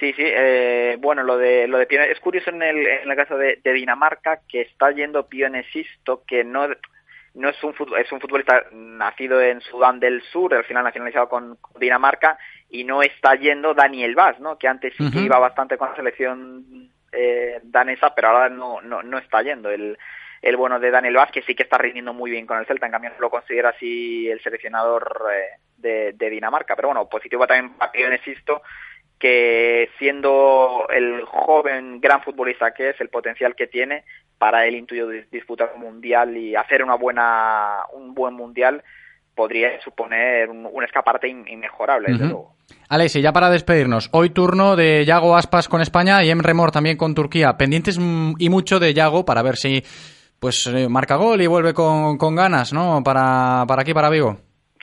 Sí, 0.00 0.12
sí, 0.12 0.24
eh, 0.26 0.98
bueno, 1.00 1.22
lo 1.22 1.38
de 1.38 1.68
lo 1.68 1.78
de 1.78 1.86
Pione, 1.86 2.10
es 2.10 2.18
curioso 2.20 2.50
en 2.50 2.62
el, 2.62 2.86
en 2.86 3.10
el 3.10 3.16
caso 3.16 3.38
de, 3.38 3.60
de 3.62 3.72
Dinamarca 3.72 4.40
que 4.48 4.62
está 4.62 4.90
yendo 4.90 5.28
Pione 5.28 5.64
Sisto, 5.72 6.24
que 6.26 6.44
no 6.44 6.66
no 7.34 7.48
es 7.48 7.62
un 7.64 7.74
es 7.98 8.12
un 8.12 8.20
futbolista 8.20 8.64
nacido 8.72 9.40
en 9.40 9.60
Sudán 9.60 10.00
del 10.00 10.22
Sur, 10.32 10.54
al 10.54 10.64
final 10.64 10.84
nacionalizado 10.84 11.28
con 11.28 11.58
Dinamarca 11.78 12.38
y 12.70 12.84
no 12.84 13.02
está 13.02 13.34
yendo 13.36 13.72
Daniel 13.74 14.14
Vaz, 14.14 14.38
¿no? 14.40 14.58
Que 14.58 14.68
antes 14.68 14.94
sí 14.96 15.10
que 15.10 15.18
uh 15.18 15.20
-huh. 15.22 15.26
iba 15.26 15.38
bastante 15.38 15.76
con 15.76 15.90
la 15.90 15.96
selección 15.96 16.90
eh, 17.12 17.60
danesa, 17.62 18.14
pero 18.14 18.28
ahora 18.28 18.48
no 18.48 18.80
no 18.82 19.02
no 19.02 19.18
está 19.18 19.42
yendo 19.42 19.70
el 19.70 19.96
el 20.44 20.58
bueno 20.58 20.78
de 20.78 20.90
Daniel 20.90 21.16
Vázquez 21.16 21.42
sí 21.46 21.54
que 21.54 21.62
está 21.62 21.78
rindiendo 21.78 22.12
muy 22.12 22.30
bien 22.30 22.46
con 22.46 22.58
el 22.58 22.66
Celta, 22.66 22.84
en 22.84 22.92
cambio 22.92 23.10
no 23.10 23.16
lo 23.18 23.30
considera 23.30 23.70
así 23.70 24.28
el 24.28 24.42
seleccionador 24.42 25.22
eh, 25.32 25.58
de, 25.78 26.12
de, 26.12 26.30
Dinamarca. 26.30 26.76
Pero 26.76 26.88
bueno, 26.88 27.08
positivo 27.08 27.46
también 27.46 27.72
para 27.78 28.14
Insisto, 28.14 28.60
que 29.18 29.88
siendo 29.98 30.86
el 30.90 31.24
joven 31.24 31.98
gran 31.98 32.20
futbolista 32.20 32.74
que 32.74 32.90
es, 32.90 33.00
el 33.00 33.08
potencial 33.08 33.54
que 33.56 33.68
tiene, 33.68 34.04
para 34.36 34.66
él 34.66 34.74
intuyo 34.74 35.08
disputar 35.32 35.72
un 35.76 35.80
mundial 35.80 36.36
y 36.36 36.54
hacer 36.54 36.82
una 36.82 36.96
buena 36.96 37.78
un 37.94 38.12
buen 38.12 38.34
mundial 38.34 38.84
podría 39.34 39.80
suponer 39.82 40.50
un, 40.50 40.68
un 40.70 40.84
escaparate 40.84 41.26
inmejorable, 41.26 42.12
desde 42.12 42.26
luego. 42.26 42.54
Alex, 42.88 43.16
y 43.16 43.22
ya 43.22 43.32
para 43.32 43.50
despedirnos, 43.50 44.10
hoy 44.12 44.30
turno 44.30 44.76
de 44.76 45.04
Yago 45.04 45.36
Aspas 45.36 45.68
con 45.68 45.80
España 45.80 46.22
y 46.22 46.30
Emre 46.30 46.54
Mor 46.54 46.70
también 46.70 46.96
con 46.96 47.14
Turquía. 47.14 47.56
Pendientes 47.56 47.98
mm, 47.98 48.34
y 48.38 48.50
mucho 48.50 48.78
de 48.78 48.94
Yago 48.94 49.24
para 49.24 49.42
ver 49.42 49.56
si 49.56 49.82
pues 50.40 50.66
eh, 50.66 50.88
marca 50.88 51.16
gol 51.16 51.40
y 51.40 51.46
vuelve 51.46 51.74
con, 51.74 52.18
con 52.18 52.34
ganas, 52.34 52.72
¿no? 52.72 53.02
Para, 53.02 53.64
para 53.66 53.82
aquí, 53.82 53.94
para 53.94 54.10
Vigo. 54.10 54.36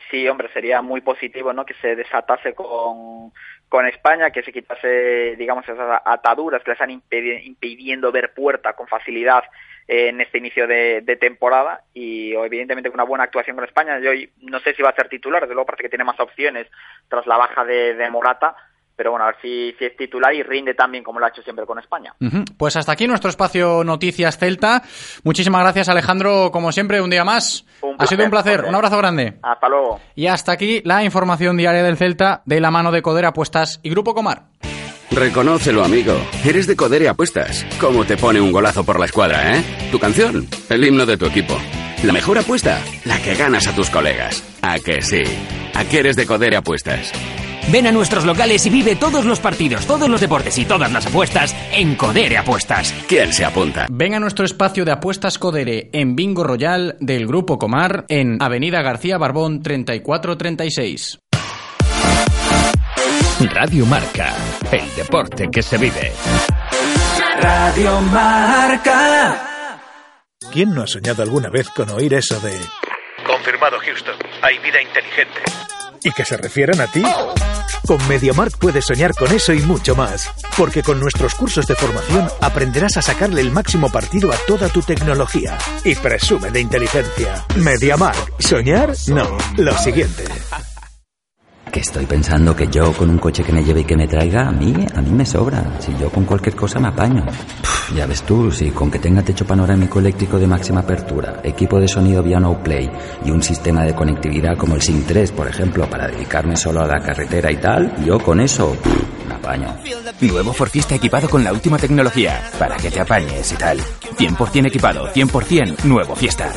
Sí, 0.09 0.27
hombre, 0.27 0.49
sería 0.53 0.81
muy 0.81 1.01
positivo, 1.01 1.53
¿no? 1.53 1.65
Que 1.65 1.73
se 1.75 1.95
desatase 1.95 2.53
con, 2.53 3.31
con 3.69 3.87
España, 3.87 4.31
que 4.31 4.43
se 4.43 4.51
quitase, 4.51 5.35
digamos, 5.37 5.63
esas 5.63 6.01
ataduras 6.03 6.61
que 6.61 6.71
le 6.71 6.73
están 6.73 6.91
impidiendo 6.91 8.11
ver 8.11 8.33
puerta 8.33 8.73
con 8.73 8.87
facilidad 8.87 9.43
en 9.87 10.21
este 10.21 10.37
inicio 10.37 10.67
de, 10.67 11.17
temporada 11.19 11.83
y 11.93 12.33
evidentemente 12.33 12.89
con 12.89 12.99
una 12.99 13.07
buena 13.07 13.23
actuación 13.25 13.55
con 13.55 13.65
España. 13.65 13.99
Yo 13.99 14.11
no 14.41 14.59
sé 14.59 14.73
si 14.73 14.81
va 14.81 14.89
a 14.89 14.95
ser 14.95 15.09
titular, 15.09 15.41
desde 15.41 15.53
luego 15.53 15.65
parece 15.65 15.83
que 15.83 15.89
tiene 15.89 16.03
más 16.03 16.19
opciones 16.19 16.67
tras 17.07 17.25
la 17.27 17.37
baja 17.37 17.65
de, 17.65 18.09
Morata, 18.09 18.55
pero 19.01 19.09
bueno, 19.09 19.25
a 19.25 19.29
ver 19.29 19.37
si, 19.41 19.73
si, 19.79 19.85
es 19.85 19.97
titular 19.97 20.31
y 20.31 20.43
rinde 20.43 20.75
también 20.75 21.03
como 21.03 21.19
lo 21.19 21.25
ha 21.25 21.29
hecho 21.29 21.41
siempre 21.41 21.65
con 21.65 21.79
España. 21.79 22.13
Pues 22.55 22.75
hasta 22.75 22.91
aquí 22.91 23.07
nuestro 23.07 23.31
espacio 23.31 23.83
Noticias 23.83 24.37
Celta. 24.37 24.83
Muchísimas 25.23 25.63
gracias 25.63 25.89
Alejandro, 25.89 26.51
como 26.51 26.71
siempre, 26.71 27.01
un 27.01 27.09
día 27.09 27.25
más. 27.25 27.65
ha 27.97 28.05
sido 28.05 28.23
un 28.23 28.29
placer, 28.29 28.63
un 28.63 28.75
abrazo 28.75 28.99
grande. 28.99 29.39
Hasta 29.41 29.69
luego. 29.69 29.99
Y 30.13 30.27
hasta 30.27 30.51
aquí 30.51 30.83
la 30.85 31.03
información 31.03 31.57
diaria 31.57 31.81
del 31.81 31.97
Celta 31.97 32.43
de 32.45 32.59
la 32.59 32.69
mano 32.69 32.91
de 32.91 33.01
Codera 33.01 33.29
Apuestas 33.29 33.79
y 33.81 33.89
Grupo 33.89 34.13
Comar. 34.13 34.43
Reconócelo, 35.09 35.83
amigo. 35.83 36.13
Eres 36.45 36.67
de 36.67 36.75
Codere 36.75 37.09
Apuestas. 37.09 37.65
¿Cómo 37.79 38.05
te 38.05 38.17
pone 38.17 38.39
un 38.39 38.51
golazo 38.51 38.85
por 38.85 38.99
la 38.99 39.05
escuadra, 39.05 39.57
eh? 39.57 39.63
Tu 39.91 39.97
canción, 39.97 40.45
el 40.69 40.85
himno 40.85 41.07
de 41.07 41.17
tu 41.17 41.25
equipo. 41.25 41.57
La 42.03 42.13
mejor 42.13 42.37
apuesta, 42.37 42.79
la 43.05 43.19
que 43.19 43.33
ganas 43.33 43.65
a 43.65 43.73
tus 43.73 43.89
colegas. 43.89 44.43
¿A 44.61 44.77
que 44.77 45.01
sí? 45.01 45.23
¿A 45.73 45.85
qué 45.85 46.01
eres 46.01 46.15
de 46.15 46.27
Codere 46.27 46.57
Apuestas? 46.57 47.11
Ven 47.69 47.87
a 47.87 47.91
nuestros 47.91 48.25
locales 48.25 48.65
y 48.65 48.69
vive 48.69 48.95
todos 48.95 49.25
los 49.25 49.39
partidos, 49.39 49.85
todos 49.85 50.09
los 50.09 50.21
deportes 50.21 50.57
y 50.57 50.65
todas 50.65 50.91
las 50.91 51.05
apuestas 51.05 51.55
en 51.73 51.95
Codere 51.95 52.37
Apuestas. 52.37 52.93
¿Quién 53.07 53.31
se 53.33 53.45
apunta? 53.45 53.87
Ven 53.89 54.15
a 54.15 54.19
nuestro 54.19 54.45
espacio 54.45 54.85
de 54.85 54.91
apuestas 54.91 55.37
Codere 55.37 55.89
en 55.93 56.15
Bingo 56.15 56.43
Royal 56.43 56.97
del 56.99 57.27
Grupo 57.27 57.57
Comar 57.57 58.05
en 58.07 58.41
Avenida 58.41 58.81
García 58.81 59.17
Barbón 59.17 59.61
3436. 59.61 61.19
Radio 63.53 63.85
Marca, 63.85 64.35
el 64.71 64.95
deporte 64.95 65.49
que 65.51 65.61
se 65.63 65.77
vive. 65.77 66.11
Radio 67.41 67.99
Marca. 68.01 69.47
¿Quién 70.51 70.73
no 70.75 70.83
ha 70.83 70.87
soñado 70.87 71.23
alguna 71.23 71.49
vez 71.49 71.69
con 71.69 71.89
oír 71.89 72.13
eso 72.13 72.39
de... 72.39 72.59
Confirmado 73.25 73.79
Houston, 73.79 74.15
hay 74.41 74.59
vida 74.59 74.81
inteligente. 74.81 75.39
¿Y 76.03 76.11
que 76.11 76.25
se 76.25 76.37
refieran 76.37 76.81
a 76.81 76.87
ti? 76.87 77.03
Con 77.85 78.05
MediaMark 78.07 78.57
puedes 78.57 78.85
soñar 78.85 79.13
con 79.13 79.31
eso 79.31 79.53
y 79.53 79.61
mucho 79.61 79.95
más. 79.95 80.29
Porque 80.57 80.81
con 80.83 80.99
nuestros 80.99 81.35
cursos 81.35 81.67
de 81.67 81.75
formación 81.75 82.27
aprenderás 82.41 82.97
a 82.97 83.01
sacarle 83.01 83.41
el 83.41 83.51
máximo 83.51 83.89
partido 83.89 84.31
a 84.31 84.37
toda 84.47 84.69
tu 84.69 84.81
tecnología. 84.81 85.57
Y 85.83 85.95
presume 85.95 86.51
de 86.51 86.61
inteligencia. 86.61 87.45
MediaMark. 87.55 88.39
¿Soñar? 88.39 88.93
No. 89.07 89.37
Lo 89.57 89.77
siguiente. 89.77 90.23
Que 91.71 91.79
estoy 91.79 92.05
pensando 92.05 92.53
que 92.53 92.67
yo 92.67 92.91
con 92.91 93.09
un 93.09 93.17
coche 93.17 93.43
que 93.43 93.53
me 93.53 93.63
lleve 93.63 93.79
y 93.79 93.83
que 93.85 93.95
me 93.95 94.05
traiga, 94.05 94.49
a 94.49 94.51
mí, 94.51 94.73
a 94.93 95.01
mí 95.01 95.09
me 95.11 95.25
sobra. 95.25 95.63
Si 95.79 95.95
yo 95.97 96.09
con 96.09 96.25
cualquier 96.25 96.53
cosa 96.53 96.79
me 96.81 96.89
apaño. 96.89 97.25
ya 97.95 98.05
ves 98.05 98.23
tú, 98.23 98.51
si 98.51 98.71
con 98.71 98.91
que 98.91 98.99
tenga 98.99 99.21
techo 99.21 99.45
panorámico 99.45 99.99
eléctrico 99.99 100.37
de 100.37 100.47
máxima 100.47 100.81
apertura, 100.81 101.39
equipo 101.43 101.79
de 101.79 101.87
sonido 101.87 102.21
vía 102.21 102.41
No 102.41 102.61
Play 102.61 102.91
y 103.23 103.31
un 103.31 103.41
sistema 103.41 103.83
de 103.83 103.95
conectividad 103.95 104.57
como 104.57 104.75
el 104.75 104.81
SIM 104.81 105.05
3, 105.05 105.31
por 105.31 105.47
ejemplo, 105.47 105.89
para 105.89 106.09
dedicarme 106.09 106.57
solo 106.57 106.81
a 106.81 106.87
la 106.87 106.99
carretera 106.99 107.49
y 107.49 107.55
tal, 107.55 108.03
yo 108.03 108.19
con 108.19 108.41
eso 108.41 108.75
me 109.29 109.35
apaño. 109.35 109.73
Nuevo 110.19 110.51
Ford 110.51 110.69
Fiesta 110.69 110.95
equipado 110.95 111.29
con 111.29 111.41
la 111.41 111.53
última 111.53 111.77
tecnología, 111.77 112.49
para 112.59 112.75
que 112.75 112.91
te 112.91 112.99
apañes 112.99 113.49
y 113.49 113.55
tal. 113.55 113.79
100% 114.17 114.67
equipado, 114.67 115.07
100% 115.13 115.85
nuevo 115.85 116.15
Fiesta. 116.17 116.51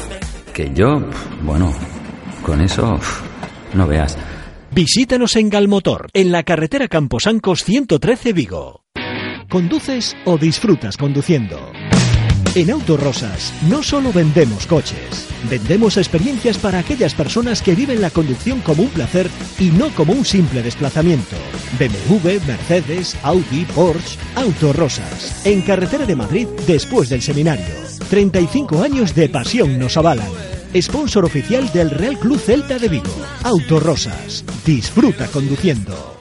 Que 0.52 0.72
yo, 0.74 0.88
bueno, 1.42 1.72
con 2.44 2.60
eso, 2.60 2.98
no 3.74 3.86
veas. 3.86 4.18
Visítanos 4.74 5.36
en 5.36 5.50
Galmotor, 5.50 6.08
en 6.14 6.32
la 6.32 6.42
carretera 6.42 6.88
Camposancos 6.88 7.62
113 7.62 8.32
Vigo. 8.32 8.82
¿Conduces 9.48 10.16
o 10.24 10.36
disfrutas 10.36 10.96
conduciendo? 10.96 11.70
En 12.56 12.72
Autorosas 12.72 13.52
no 13.68 13.84
solo 13.84 14.12
vendemos 14.12 14.66
coches, 14.66 15.28
vendemos 15.48 15.96
experiencias 15.96 16.58
para 16.58 16.80
aquellas 16.80 17.14
personas 17.14 17.62
que 17.62 17.76
viven 17.76 18.00
la 18.00 18.10
conducción 18.10 18.62
como 18.62 18.82
un 18.82 18.88
placer 18.88 19.28
y 19.60 19.66
no 19.70 19.90
como 19.90 20.12
un 20.12 20.24
simple 20.24 20.60
desplazamiento. 20.60 21.36
BMW, 21.78 22.44
Mercedes, 22.44 23.16
Audi, 23.22 23.66
Porsche, 23.76 24.18
Autorosas. 24.34 25.46
En 25.46 25.62
carretera 25.62 26.04
de 26.04 26.16
Madrid 26.16 26.48
después 26.66 27.08
del 27.08 27.22
seminario. 27.22 27.76
35 28.10 28.82
años 28.82 29.14
de 29.14 29.28
pasión 29.28 29.78
nos 29.78 29.96
avalan 29.96 30.63
sponsor 30.80 31.24
oficial 31.24 31.70
del 31.72 31.90
Real 31.90 32.16
Club 32.18 32.38
Celta 32.38 32.78
de 32.78 32.88
Vigo. 32.88 33.12
Autorosas. 33.42 34.44
Disfruta 34.64 35.26
conduciendo. 35.28 36.14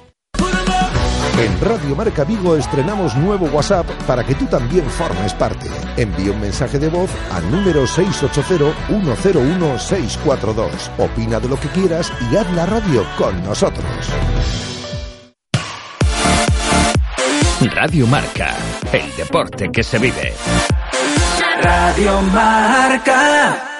En 1.39 1.61
Radio 1.61 1.95
Marca 1.95 2.23
Vigo 2.23 2.55
estrenamos 2.55 3.15
nuevo 3.15 3.47
WhatsApp 3.47 3.89
para 4.05 4.23
que 4.23 4.35
tú 4.35 4.45
también 4.45 4.85
formes 4.85 5.33
parte. 5.33 5.67
Envía 5.97 6.31
un 6.31 6.39
mensaje 6.39 6.77
de 6.77 6.89
voz 6.89 7.09
al 7.31 7.49
número 7.49 7.85
680-101-642. 7.85 10.69
Opina 10.99 11.39
de 11.39 11.49
lo 11.49 11.59
que 11.59 11.69
quieras 11.69 12.13
y 12.31 12.35
haz 12.35 12.47
la 12.53 12.67
radio 12.67 13.03
con 13.17 13.43
nosotros. 13.43 13.83
Radio 17.73 18.05
Marca, 18.07 18.55
el 18.91 19.15
deporte 19.15 19.69
que 19.73 19.83
se 19.83 19.97
vive. 19.97 20.33
Radio 21.61 22.21
Marca. 22.21 23.72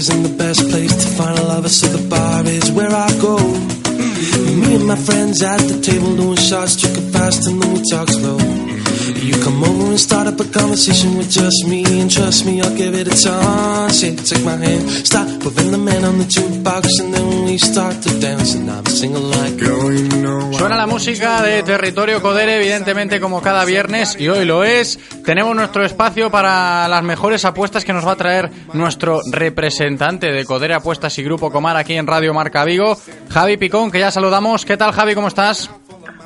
Isn't 0.00 0.22
the 0.22 0.30
best 0.30 0.66
place 0.70 0.94
to 0.94 1.08
find 1.14 1.38
a 1.38 1.42
lover, 1.42 1.68
so 1.68 1.86
the 1.88 2.08
bar 2.08 2.42
is 2.46 2.72
where 2.72 2.90
I 2.90 3.10
go. 3.20 3.36
Me 3.36 4.76
and 4.76 4.86
my 4.86 4.96
friends 4.96 5.42
at 5.42 5.58
the 5.58 5.78
table 5.82 6.16
doing 6.16 6.36
shots, 6.38 6.76
drinking 6.80 7.12
fast, 7.12 7.46
and 7.46 7.60
then 7.60 7.74
we 7.74 7.82
talk 7.90 8.08
slow. 8.08 8.79
You 9.00 9.32
come 9.42 9.64
over 9.64 9.86
and 9.90 10.00
start 10.00 10.26
up 10.26 10.38
a 10.40 10.44
conversation 10.44 11.16
with 11.16 11.30
just 11.30 11.66
me, 11.66 11.84
and 12.00 12.10
trust 12.10 12.44
me, 12.44 12.60
I'll 12.60 12.76
give 12.76 12.94
it 12.94 13.08
a 13.08 13.16
chance. 13.16 14.02
Yeah, 14.02 14.14
take 14.16 14.44
my 14.44 14.56
hand, 14.56 14.90
stop, 15.06 15.26
moving 15.42 15.70
the 15.70 15.78
man 15.78 16.04
on 16.04 16.18
the 16.18 16.24
jukebox, 16.24 17.00
and 17.00 17.14
then 17.14 17.44
we 17.44 17.56
start 17.56 18.02
to 18.02 18.20
dance, 18.20 18.54
and 18.54 18.70
I'm 18.70 18.84
singing 18.84 19.30
like, 19.30 19.56
girl, 19.56 19.90
you 19.90 20.06
know. 20.20 20.52
Suena 20.52 20.76
la 20.76 20.86
música 20.86 21.42
de 21.42 21.62
Territorio 21.62 22.20
Codere, 22.20 22.56
evidentemente, 22.56 23.20
como 23.20 23.40
cada 23.40 23.64
viernes, 23.64 24.20
y 24.20 24.28
hoy 24.28 24.44
lo 24.44 24.64
es. 24.64 24.98
Tenemos 25.24 25.56
nuestro 25.56 25.82
espacio 25.82 26.30
para 26.30 26.86
las 26.86 27.02
mejores 27.02 27.46
apuestas 27.46 27.86
que 27.86 27.94
nos 27.94 28.06
va 28.06 28.12
a 28.12 28.16
traer 28.16 28.50
nuestro 28.74 29.22
representante 29.32 30.30
de 30.30 30.44
Codere 30.44 30.74
Apuestas 30.74 31.18
y 31.18 31.22
Grupo 31.22 31.50
Comar 31.50 31.78
aquí 31.78 31.94
en 31.94 32.06
Radio 32.06 32.34
Marca 32.34 32.64
Vigo, 32.64 32.98
Javi 33.30 33.56
Picón, 33.56 33.90
que 33.90 34.00
ya 34.00 34.10
saludamos. 34.10 34.66
¿Qué 34.66 34.76
tal, 34.76 34.92
Javi? 34.92 35.14
¿Cómo 35.14 35.28
estás? 35.28 35.70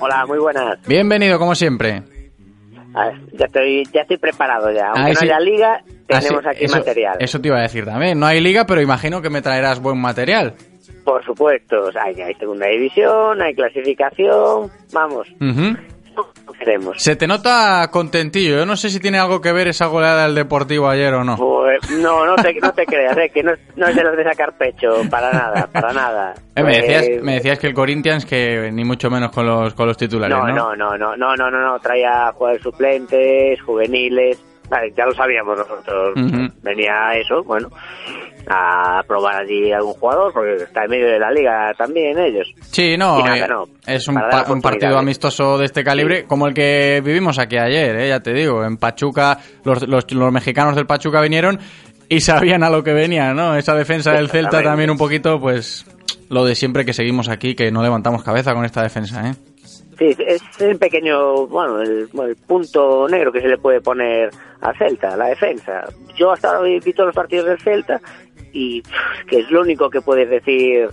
Hola, 0.00 0.26
muy 0.26 0.38
buenas. 0.38 0.80
Bienvenido, 0.86 1.38
como 1.38 1.54
siempre 1.54 2.13
ya 3.32 3.46
estoy, 3.46 3.84
ya 3.92 4.02
estoy 4.02 4.18
preparado 4.18 4.70
ya. 4.72 4.88
Aunque 4.88 5.12
no 5.12 5.20
haya 5.20 5.40
liga, 5.40 5.80
ah, 5.82 6.20
tenemos 6.20 6.46
aquí 6.46 6.66
material. 6.68 7.16
Eso 7.18 7.40
te 7.40 7.48
iba 7.48 7.58
a 7.58 7.62
decir 7.62 7.84
también. 7.84 8.18
No 8.18 8.26
hay 8.26 8.40
liga, 8.40 8.66
pero 8.66 8.80
imagino 8.80 9.20
que 9.20 9.30
me 9.30 9.42
traerás 9.42 9.80
buen 9.80 9.98
material. 9.98 10.54
Por 11.04 11.24
supuesto. 11.24 11.90
hay, 12.00 12.20
hay 12.20 12.34
segunda 12.34 12.66
división, 12.66 13.42
hay 13.42 13.54
clasificación. 13.54 14.70
Vamos. 14.92 15.28
Se 16.96 17.16
te 17.16 17.26
nota 17.26 17.88
contentillo. 17.90 18.56
Yo 18.56 18.66
no 18.66 18.76
sé 18.76 18.88
si 18.90 19.00
tiene 19.00 19.18
algo 19.18 19.40
que 19.40 19.52
ver 19.52 19.68
esa 19.68 19.86
goleada 19.86 20.24
del 20.24 20.34
Deportivo 20.34 20.88
ayer 20.88 21.12
o 21.14 21.24
no. 21.24 21.36
Pues, 21.36 21.90
no, 21.98 22.24
no 22.24 22.36
te, 22.36 22.54
no 22.54 22.72
te 22.72 22.86
creas, 22.86 23.16
eh, 23.16 23.30
que 23.32 23.42
no, 23.42 23.52
es 23.52 23.96
de 23.96 24.02
los 24.02 24.16
de 24.16 24.24
sacar 24.24 24.56
pecho, 24.56 25.02
para 25.10 25.32
nada, 25.32 25.66
para 25.72 25.92
nada. 25.92 26.34
Eh, 26.54 26.62
me, 26.62 26.76
decías, 26.76 27.02
eh, 27.04 27.20
me 27.22 27.34
decías 27.34 27.58
que 27.58 27.66
el 27.66 27.74
Corinthians, 27.74 28.24
que 28.24 28.70
ni 28.72 28.84
mucho 28.84 29.10
menos 29.10 29.30
con 29.32 29.46
los, 29.46 29.74
con 29.74 29.86
los 29.88 29.96
titulares, 29.96 30.36
no, 30.36 30.46
¿no? 30.48 30.54
No, 30.54 30.76
no, 30.76 30.96
no, 30.96 31.16
no, 31.16 31.36
no, 31.36 31.50
no, 31.50 31.60
no, 31.60 31.78
traía 31.80 32.32
jugadores 32.32 32.62
suplentes, 32.62 33.60
juveniles, 33.62 34.42
ya 34.96 35.06
lo 35.06 35.14
sabíamos 35.14 35.58
nosotros. 35.58 36.14
Venía 36.62 37.14
eso, 37.14 37.42
bueno, 37.42 37.70
a 38.48 39.02
probar 39.06 39.42
allí 39.42 39.72
algún 39.72 39.94
jugador, 39.94 40.32
porque 40.32 40.54
está 40.56 40.84
en 40.84 40.90
medio 40.90 41.06
de 41.06 41.18
la 41.18 41.30
liga 41.30 41.72
también 41.76 42.18
ellos. 42.18 42.52
Sí, 42.70 42.96
no, 42.96 43.20
eh, 43.26 43.46
es 43.86 44.08
un, 44.08 44.20
un, 44.48 44.62
partido 44.62 44.98
amistoso 44.98 45.58
de 45.58 45.66
este 45.66 45.82
calibre, 45.82 46.24
como 46.24 46.46
el 46.46 46.54
que 46.54 47.00
vivimos 47.04 47.38
aquí 47.38 47.56
ayer, 47.56 47.96
eh, 47.96 48.08
ya 48.08 48.20
te 48.20 48.32
digo, 48.32 48.64
en 48.64 48.76
Pachuca, 48.76 49.38
los, 49.64 49.86
los, 49.88 50.12
los 50.12 50.32
mexicanos 50.32 50.76
del 50.76 50.86
Pachuca 50.86 51.20
vinieron 51.20 51.58
y 52.08 52.20
sabían 52.20 52.62
a 52.62 52.70
lo 52.70 52.82
que 52.82 52.92
venía, 52.92 53.32
¿no? 53.34 53.56
Esa 53.56 53.74
defensa 53.74 54.12
del 54.12 54.28
Celta 54.28 54.62
también 54.62 54.90
un 54.90 54.98
poquito, 54.98 55.40
pues 55.40 55.86
lo 56.28 56.44
de 56.44 56.54
siempre 56.54 56.84
que 56.84 56.92
seguimos 56.92 57.28
aquí, 57.28 57.54
que 57.54 57.70
no 57.70 57.82
levantamos 57.82 58.22
cabeza 58.22 58.54
con 58.54 58.64
esta 58.64 58.82
defensa, 58.82 59.28
¿eh? 59.28 59.34
Sí, 59.98 60.16
es 60.26 60.42
el 60.60 60.76
pequeño, 60.76 61.46
bueno, 61.46 61.80
el, 61.80 62.08
el 62.12 62.36
punto 62.48 63.06
negro 63.08 63.30
que 63.30 63.40
se 63.40 63.46
le 63.46 63.58
puede 63.58 63.80
poner 63.80 64.30
al 64.60 64.76
Celta, 64.76 65.16
la 65.16 65.26
defensa. 65.26 65.84
Yo 66.16 66.32
hasta 66.32 66.48
ahora 66.48 66.68
he 66.68 66.80
visto 66.80 67.04
los 67.04 67.14
partidos 67.14 67.46
del 67.46 67.58
Celta 67.60 68.00
y 68.54 68.82
que 69.28 69.40
es 69.40 69.50
lo 69.50 69.60
único 69.60 69.90
que 69.90 70.00
puedes 70.00 70.30
decir 70.30 70.88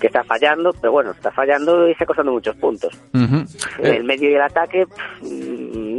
que 0.00 0.06
está 0.08 0.24
fallando, 0.24 0.72
pero 0.80 0.92
bueno, 0.92 1.12
está 1.12 1.30
fallando 1.30 1.88
y 1.88 1.92
está 1.92 2.06
costando 2.06 2.32
muchos 2.32 2.56
puntos. 2.56 2.92
En 3.12 3.46
el 3.78 4.04
medio 4.04 4.30
y 4.30 4.34
el 4.34 4.42
ataque 4.42 4.86
pff, 4.86 5.24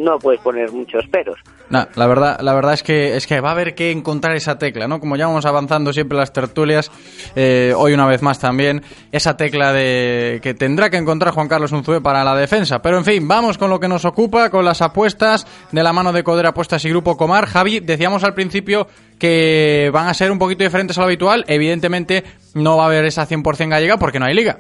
no 0.06 0.20
puedes 0.20 0.40
poner 0.42 0.72
muchos 0.72 1.06
peros. 1.08 1.40
Nah, 1.70 1.86
la 1.96 2.08
verdad, 2.08 2.40
la 2.42 2.54
verdad 2.54 2.74
es 2.74 2.84
que 2.84 3.16
es 3.16 3.26
que 3.26 3.42
va 3.42 3.50
a 3.50 3.52
haber 3.54 3.74
que 3.74 3.92
encontrar 3.92 4.36
esa 4.36 4.58
tecla, 4.58 4.88
¿no? 4.88 5.00
Como 5.00 5.16
ya 5.16 5.26
vamos 5.28 5.46
avanzando 5.46 5.92
siempre 5.94 6.18
las 6.18 6.32
tertulias, 6.32 6.92
eh, 7.36 7.74
hoy 7.76 7.94
una 7.94 8.06
vez 8.06 8.22
más 8.22 8.40
también, 8.40 8.84
esa 9.12 9.36
tecla 9.36 9.74
de 9.74 10.40
que 10.44 10.54
tendrá 10.54 10.90
que 10.90 10.98
encontrar 10.98 11.34
Juan 11.34 11.48
Carlos 11.48 11.72
Unzue 11.72 12.02
para 12.02 12.24
la 12.24 12.36
defensa. 12.36 12.82
Pero 12.82 12.98
en 12.98 13.06
fin, 13.06 13.28
vamos 13.28 13.58
con 13.58 13.70
lo 13.70 13.80
que 13.80 13.88
nos 13.88 14.06
ocupa, 14.06 14.50
con 14.50 14.64
las 14.64 14.82
apuestas 14.82 15.48
de 15.72 15.84
la 15.84 15.92
mano 15.92 16.14
de 16.14 16.24
Coder 16.24 16.46
Apuestas 16.46 16.86
y 16.86 16.90
Grupo 16.90 17.18
Comar. 17.18 17.48
Javi, 17.48 17.80
decíamos 17.80 18.24
al 18.24 18.36
principio 18.36 18.88
que 19.18 19.90
van 19.92 20.08
a 20.08 20.14
ser 20.14 20.32
un 20.32 20.38
poquito 20.38 20.64
diferentes 20.64 20.98
a 20.98 21.02
lo 21.02 21.08
habitual. 21.08 21.46
Evidentemente 21.48 22.24
no 22.56 22.78
va 22.78 22.84
a 22.84 22.88
haber 22.88 23.06
esa 23.06 23.28
100% 23.28 23.70
gallega 23.70 23.98
porque 23.98 24.18
no 24.20 24.26
hay 24.26 24.34
liga. 24.34 24.58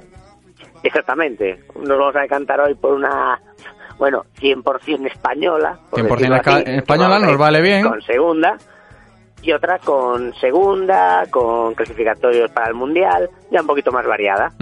Exactamente. 0.84 1.60
Nos 1.76 1.98
vamos 1.98 2.16
a 2.16 2.22
decantar 2.22 2.60
hoy 2.60 2.76
por 2.76 2.94
una, 2.94 3.40
bueno, 3.98 4.24
100% 4.40 5.08
española. 5.12 5.80
por 5.90 6.00
100% 6.00 6.10
decirlo 6.18 6.36
esca- 6.38 6.62
así, 6.62 6.64
española, 6.78 7.20
nos 7.20 7.38
vale 7.38 7.62
bien. 7.62 7.84
Con 7.88 8.02
segunda. 8.02 8.58
Y 9.42 9.52
otra 9.52 9.78
con 9.78 10.34
segunda, 10.36 11.24
con 11.30 11.76
clasificatorios 11.76 12.50
para 12.52 12.68
el 12.68 12.74
Mundial, 12.74 13.30
ya 13.52 13.62
un 13.62 13.68
poquito 13.68 13.92
más 13.92 14.04
variada. 14.08 14.54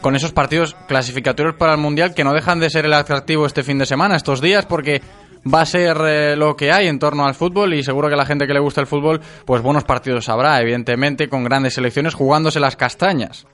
Con 0.00 0.16
esos 0.16 0.32
partidos 0.32 0.74
clasificatorios 0.88 1.54
para 1.56 1.72
el 1.74 1.80
Mundial 1.80 2.14
que 2.14 2.24
no 2.24 2.32
dejan 2.32 2.58
de 2.58 2.70
ser 2.70 2.86
el 2.86 2.94
atractivo 2.94 3.44
este 3.44 3.62
fin 3.62 3.78
de 3.78 3.84
semana, 3.84 4.16
estos 4.16 4.40
días, 4.40 4.64
porque 4.64 5.02
va 5.46 5.62
a 5.62 5.66
ser 5.66 5.96
eh, 6.06 6.36
lo 6.36 6.56
que 6.56 6.70
hay 6.70 6.88
en 6.88 6.98
torno 6.98 7.24
al 7.26 7.34
fútbol 7.34 7.74
y 7.74 7.82
seguro 7.82 8.08
que 8.08 8.16
la 8.16 8.26
gente 8.26 8.46
que 8.46 8.54
le 8.54 8.60
gusta 8.60 8.80
el 8.80 8.86
fútbol, 8.86 9.20
pues 9.44 9.62
buenos 9.62 9.84
partidos 9.84 10.28
habrá, 10.28 10.60
evidentemente, 10.60 11.28
con 11.28 11.44
grandes 11.44 11.74
selecciones 11.74 12.14
jugándose 12.14 12.60
las 12.60 12.76
castañas. 12.76 13.46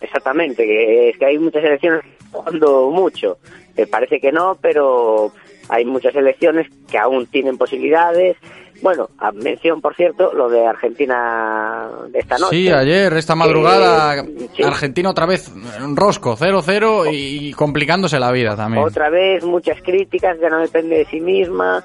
Exactamente, 0.00 1.08
es 1.10 1.18
que 1.18 1.26
hay 1.26 1.38
muchas 1.38 1.64
elecciones 1.64 2.02
jugando 2.30 2.90
mucho. 2.90 3.38
Eh, 3.76 3.86
parece 3.86 4.20
que 4.20 4.32
no, 4.32 4.56
pero 4.60 5.32
hay 5.68 5.84
muchas 5.84 6.14
elecciones 6.14 6.66
que 6.90 6.98
aún 6.98 7.26
tienen 7.26 7.56
posibilidades. 7.58 8.36
Bueno, 8.82 9.08
a 9.18 9.32
mención, 9.32 9.80
por 9.80 9.94
cierto, 9.94 10.34
lo 10.34 10.50
de 10.50 10.66
Argentina 10.66 11.88
de 12.10 12.18
esta 12.18 12.36
noche. 12.36 12.56
Sí, 12.56 12.68
ayer, 12.70 13.10
esta 13.14 13.34
madrugada, 13.34 14.22
Que- 14.22 14.48
sí. 14.54 14.62
Argentina 14.62 15.10
otra 15.10 15.24
vez 15.24 15.50
en 15.78 15.96
rosco, 15.96 16.36
0-0 16.36 17.06
y 17.10 17.52
complicándose 17.54 18.18
la 18.18 18.30
vida 18.32 18.54
también. 18.54 18.84
Otra 18.84 19.08
vez, 19.08 19.42
muchas 19.44 19.80
críticas, 19.82 20.38
ya 20.40 20.50
no 20.50 20.58
depende 20.58 20.98
de 20.98 21.04
sí 21.06 21.20
misma. 21.20 21.82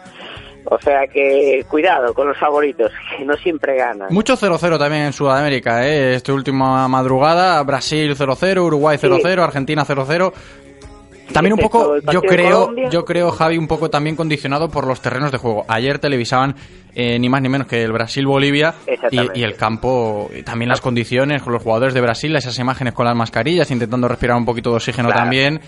O 0.65 0.77
sea 0.79 1.07
que 1.07 1.65
cuidado 1.69 2.13
con 2.13 2.27
los 2.27 2.37
favoritos, 2.37 2.91
que 3.17 3.25
no 3.25 3.35
siempre 3.37 3.77
ganan. 3.77 4.13
Mucho 4.13 4.35
0-0 4.35 4.77
también 4.77 5.03
en 5.05 5.13
Sudamérica, 5.13 5.87
¿eh? 5.87 6.15
Esta 6.15 6.33
última 6.33 6.87
madrugada, 6.87 7.63
Brasil 7.63 8.13
0-0, 8.15 8.65
Uruguay 8.65 8.97
0-0, 9.01 9.39
Argentina 9.41 9.85
0-0. 9.85 10.33
También 11.33 11.53
un 11.53 11.59
poco, 11.59 11.97
yo 12.11 12.21
creo, 12.21 12.73
yo 12.89 13.05
creo, 13.05 13.31
Javi, 13.31 13.57
un 13.57 13.67
poco 13.67 13.89
también 13.89 14.15
condicionado 14.15 14.69
por 14.69 14.85
los 14.87 15.01
terrenos 15.01 15.31
de 15.31 15.37
juego. 15.37 15.65
Ayer 15.67 15.99
televisaban 15.99 16.55
eh, 16.93 17.17
ni 17.19 17.29
más 17.29 17.41
ni 17.41 17.49
menos 17.49 17.67
que 17.67 17.83
el 17.83 17.91
Brasil-Bolivia 17.91 18.73
y, 19.11 19.39
y 19.39 19.43
el 19.43 19.55
campo, 19.55 20.29
y 20.37 20.43
también 20.43 20.69
las 20.69 20.81
condiciones 20.81 21.41
con 21.41 21.53
los 21.53 21.63
jugadores 21.63 21.93
de 21.93 22.01
Brasil, 22.01 22.35
esas 22.35 22.57
imágenes 22.59 22.93
con 22.93 23.05
las 23.05 23.15
mascarillas, 23.15 23.71
intentando 23.71 24.07
respirar 24.07 24.37
un 24.37 24.45
poquito 24.45 24.71
de 24.71 24.75
oxígeno 24.77 25.07
Claro. 25.09 25.21
también. 25.21 25.61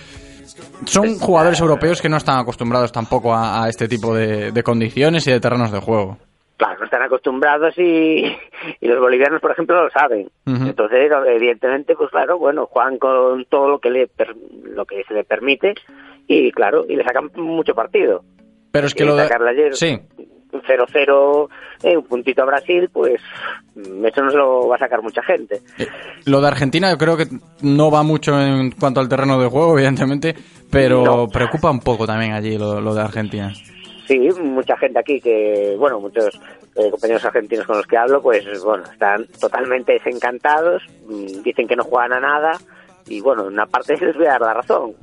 Son 0.86 1.18
jugadores 1.18 1.60
europeos 1.60 2.02
que 2.02 2.10
no 2.10 2.18
están 2.18 2.38
acostumbrados 2.40 2.92
tampoco 2.92 3.34
a, 3.34 3.64
a 3.64 3.70
este 3.70 3.88
tipo 3.88 4.14
de, 4.14 4.52
de 4.52 4.64
condiciones 4.64 5.26
y 5.28 5.32
de 5.32 5.40
terrenos 5.40 5.72
de 5.72 5.80
juego. 5.80 6.18
Claro, 6.64 6.80
no 6.80 6.86
están 6.86 7.02
acostumbrados 7.02 7.78
y, 7.78 8.24
y 8.80 8.88
los 8.88 8.98
bolivianos, 9.00 9.42
por 9.42 9.52
ejemplo, 9.52 9.84
lo 9.84 9.90
saben. 9.90 10.30
Entonces, 10.46 11.12
evidentemente, 11.28 11.94
pues 11.96 12.10
claro, 12.10 12.38
bueno, 12.38 12.68
juegan 12.68 12.98
con 13.00 13.44
todo 13.50 13.68
lo 13.68 13.80
que 13.80 13.90
le 13.90 14.10
lo 14.64 14.86
que 14.86 15.04
se 15.04 15.14
le 15.14 15.26
permite 15.26 15.74
y 16.26 16.52
claro, 16.54 16.86
y 16.88 16.96
le 16.96 17.04
sacan 17.04 17.30
mucho 17.36 17.76
partido. 17.76 18.24
Pero 18.72 18.88
es 18.88 18.94
que 18.94 19.04
Y 19.04 19.08
lo 19.08 19.16
de... 19.18 19.24
ayer 19.24 19.76
Sí, 19.76 20.00
un 20.54 20.62
0-0, 20.62 21.50
eh, 21.84 21.98
un 21.98 22.04
puntito 22.06 22.44
a 22.44 22.46
Brasil, 22.46 22.90
pues 22.94 23.20
mm, 23.76 24.06
eso 24.06 24.22
no 24.24 24.32
se 24.32 24.38
lo 24.38 24.68
va 24.70 24.78
a 24.78 24.80
sacar 24.80 25.02
mucha 25.02 25.22
gente. 25.24 25.60
Lo 26.26 26.40
de 26.40 26.48
Argentina 26.48 26.90
yo 26.92 26.98
creo 26.98 27.18
que 27.18 27.26
no 27.62 27.92
va 27.92 28.04
mucho 28.04 28.40
en 28.40 28.72
cuanto 28.72 29.02
al 29.02 29.10
terreno 29.10 29.38
de 29.42 29.50
juego, 29.50 29.74
evidentemente, 29.78 30.34
pero 30.72 31.04
No. 31.04 31.28
preocupa 31.28 31.70
un 31.72 31.82
poco 31.82 32.08
también 32.08 32.32
allí 32.32 32.58
lo, 32.58 32.80
lo 32.80 32.94
de 32.96 33.02
Argentina. 33.02 33.52
Sí, 34.08 34.20
mucha 34.42 34.78
gente 34.78 35.00
aquí 35.00 35.22
que, 35.22 35.76
bueno, 35.78 36.00
muchos 36.00 36.40
eh, 36.76 36.90
compañeros 36.92 37.24
argentinos 37.26 37.66
con 37.66 37.78
los 37.78 37.88
que 37.88 37.98
hablo, 37.98 38.22
pues 38.22 38.46
bueno, 38.64 38.84
están 38.84 39.26
totalmente 39.40 39.94
desencantados, 39.94 40.84
mm, 41.08 41.42
dicen 41.44 41.68
que 41.68 41.76
no 41.76 41.84
juegan 41.84 42.14
a 42.14 42.20
nada 42.20 42.52
y 43.08 43.22
bueno, 43.22 43.44
en 43.48 43.54
una 43.54 43.66
parte 43.66 43.98
les 44.02 44.16
voy 44.16 44.26
a 44.26 44.32
dar 44.32 44.42
la 44.42 44.54
razón. 44.56 44.94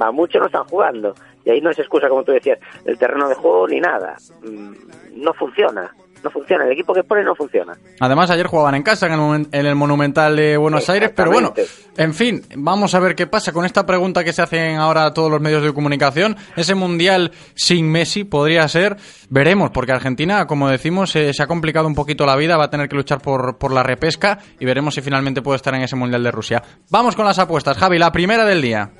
Va 0.00 0.12
mucho, 0.12 0.38
no 0.38 0.46
están 0.46 0.64
jugando. 0.64 1.14
Y 1.44 1.50
ahí 1.50 1.60
no 1.60 1.70
es 1.70 1.78
excusa, 1.78 2.08
como 2.08 2.24
tú 2.24 2.32
decías, 2.32 2.58
el 2.84 2.98
terreno 2.98 3.28
de 3.28 3.34
juego 3.34 3.66
ni 3.68 3.80
nada. 3.80 4.16
Mm, 4.42 5.22
No 5.22 5.32
funciona, 5.34 5.92
no 6.22 6.30
funciona. 6.30 6.64
El 6.64 6.72
equipo 6.72 6.92
que 6.94 7.04
pone 7.04 7.22
no 7.24 7.34
funciona. 7.34 7.76
Además, 8.00 8.30
ayer 8.30 8.46
jugaban 8.46 8.74
en 8.74 8.82
casa, 8.82 9.06
en 9.06 9.12
el, 9.12 9.48
en 9.52 9.66
el 9.66 9.74
Monumental 9.74 10.36
de 10.36 10.56
Buenos 10.56 10.88
Aires, 10.88 11.12
pero 11.14 11.30
bueno, 11.30 11.52
en 11.96 12.14
fin, 12.14 12.42
vamos 12.56 12.94
a 12.94 13.00
ver 13.00 13.14
qué 13.14 13.26
pasa 13.26 13.52
con 13.52 13.64
esta 13.64 13.86
pregunta 13.86 14.24
que 14.24 14.32
se 14.32 14.42
hacen 14.42 14.76
ahora 14.76 15.12
todos 15.12 15.30
los 15.30 15.40
medios 15.40 15.62
de 15.62 15.72
comunicación. 15.72 16.36
Ese 16.56 16.74
Mundial 16.74 17.32
sin 17.54 17.90
Messi 17.90 18.24
podría 18.24 18.66
ser, 18.68 18.96
veremos, 19.30 19.70
porque 19.70 19.92
Argentina, 19.92 20.46
como 20.46 20.68
decimos, 20.68 21.14
eh, 21.16 21.32
se 21.32 21.42
ha 21.42 21.46
complicado 21.46 21.86
un 21.86 21.94
poquito 21.94 22.26
la 22.26 22.36
vida, 22.36 22.56
va 22.56 22.64
a 22.64 22.70
tener 22.70 22.88
que 22.88 22.96
luchar 22.96 23.20
por, 23.20 23.58
por 23.58 23.72
la 23.72 23.82
repesca 23.82 24.38
y 24.58 24.64
veremos 24.64 24.94
si 24.94 25.00
finalmente 25.00 25.42
puede 25.42 25.56
estar 25.56 25.74
en 25.74 25.82
ese 25.82 25.96
Mundial 25.96 26.22
de 26.22 26.30
Rusia. 26.30 26.62
Vamos 26.90 27.16
con 27.16 27.24
las 27.24 27.38
apuestas, 27.38 27.76
Javi, 27.76 27.98
la 27.98 28.12
primera 28.12 28.44
del 28.44 28.62
día. 28.62 28.90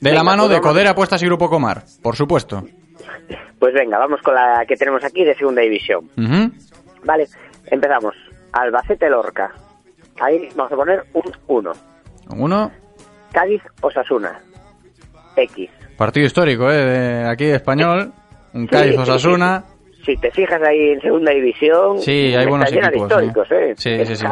De 0.00 0.12
la 0.12 0.22
mano 0.22 0.42
pues 0.42 0.50
de 0.50 0.56
vamos. 0.56 0.72
Coder 0.72 0.86
Apuestas 0.88 1.22
y 1.22 1.26
Grupo 1.26 1.48
Comar, 1.48 1.84
por 2.02 2.16
supuesto. 2.16 2.64
Pues 3.58 3.74
venga, 3.74 3.98
vamos 3.98 4.20
con 4.22 4.34
la 4.34 4.64
que 4.66 4.76
tenemos 4.76 5.02
aquí 5.04 5.24
de 5.24 5.34
segunda 5.34 5.62
división. 5.62 6.08
Vale, 7.04 7.26
empezamos. 7.66 8.14
Albacete 8.52 9.08
Lorca. 9.08 9.52
Ahí 10.20 10.48
vamos 10.54 10.72
a 10.72 10.76
poner 10.76 11.04
un 11.12 11.32
1. 11.46 11.72
Uno, 12.36 12.70
Cádiz 13.32 13.62
Osasuna. 13.82 14.40
X. 15.36 15.68
partido 15.98 16.26
histórico, 16.26 16.70
¿eh? 16.70 16.84
De 16.84 17.28
aquí 17.28 17.44
de 17.44 17.56
español. 17.56 18.12
Un 18.54 18.66
Cádiz 18.66 18.92
Sí, 18.92 18.98
Osasuna. 18.98 19.64
Si 20.04 20.16
te 20.16 20.30
fijas 20.30 20.62
ahí 20.62 20.90
en 20.92 21.00
segunda 21.00 21.32
división, 21.32 21.98
Sí, 21.98 22.32
hay 22.34 22.46
buenos 22.46 22.70
de 22.70 22.78
equipos, 22.78 23.02
históricos, 23.02 23.50
¿eh? 23.50 23.70
¿eh? 23.70 23.74
Sí, 23.76 24.06
sí, 24.06 24.16
sí. 24.16 24.24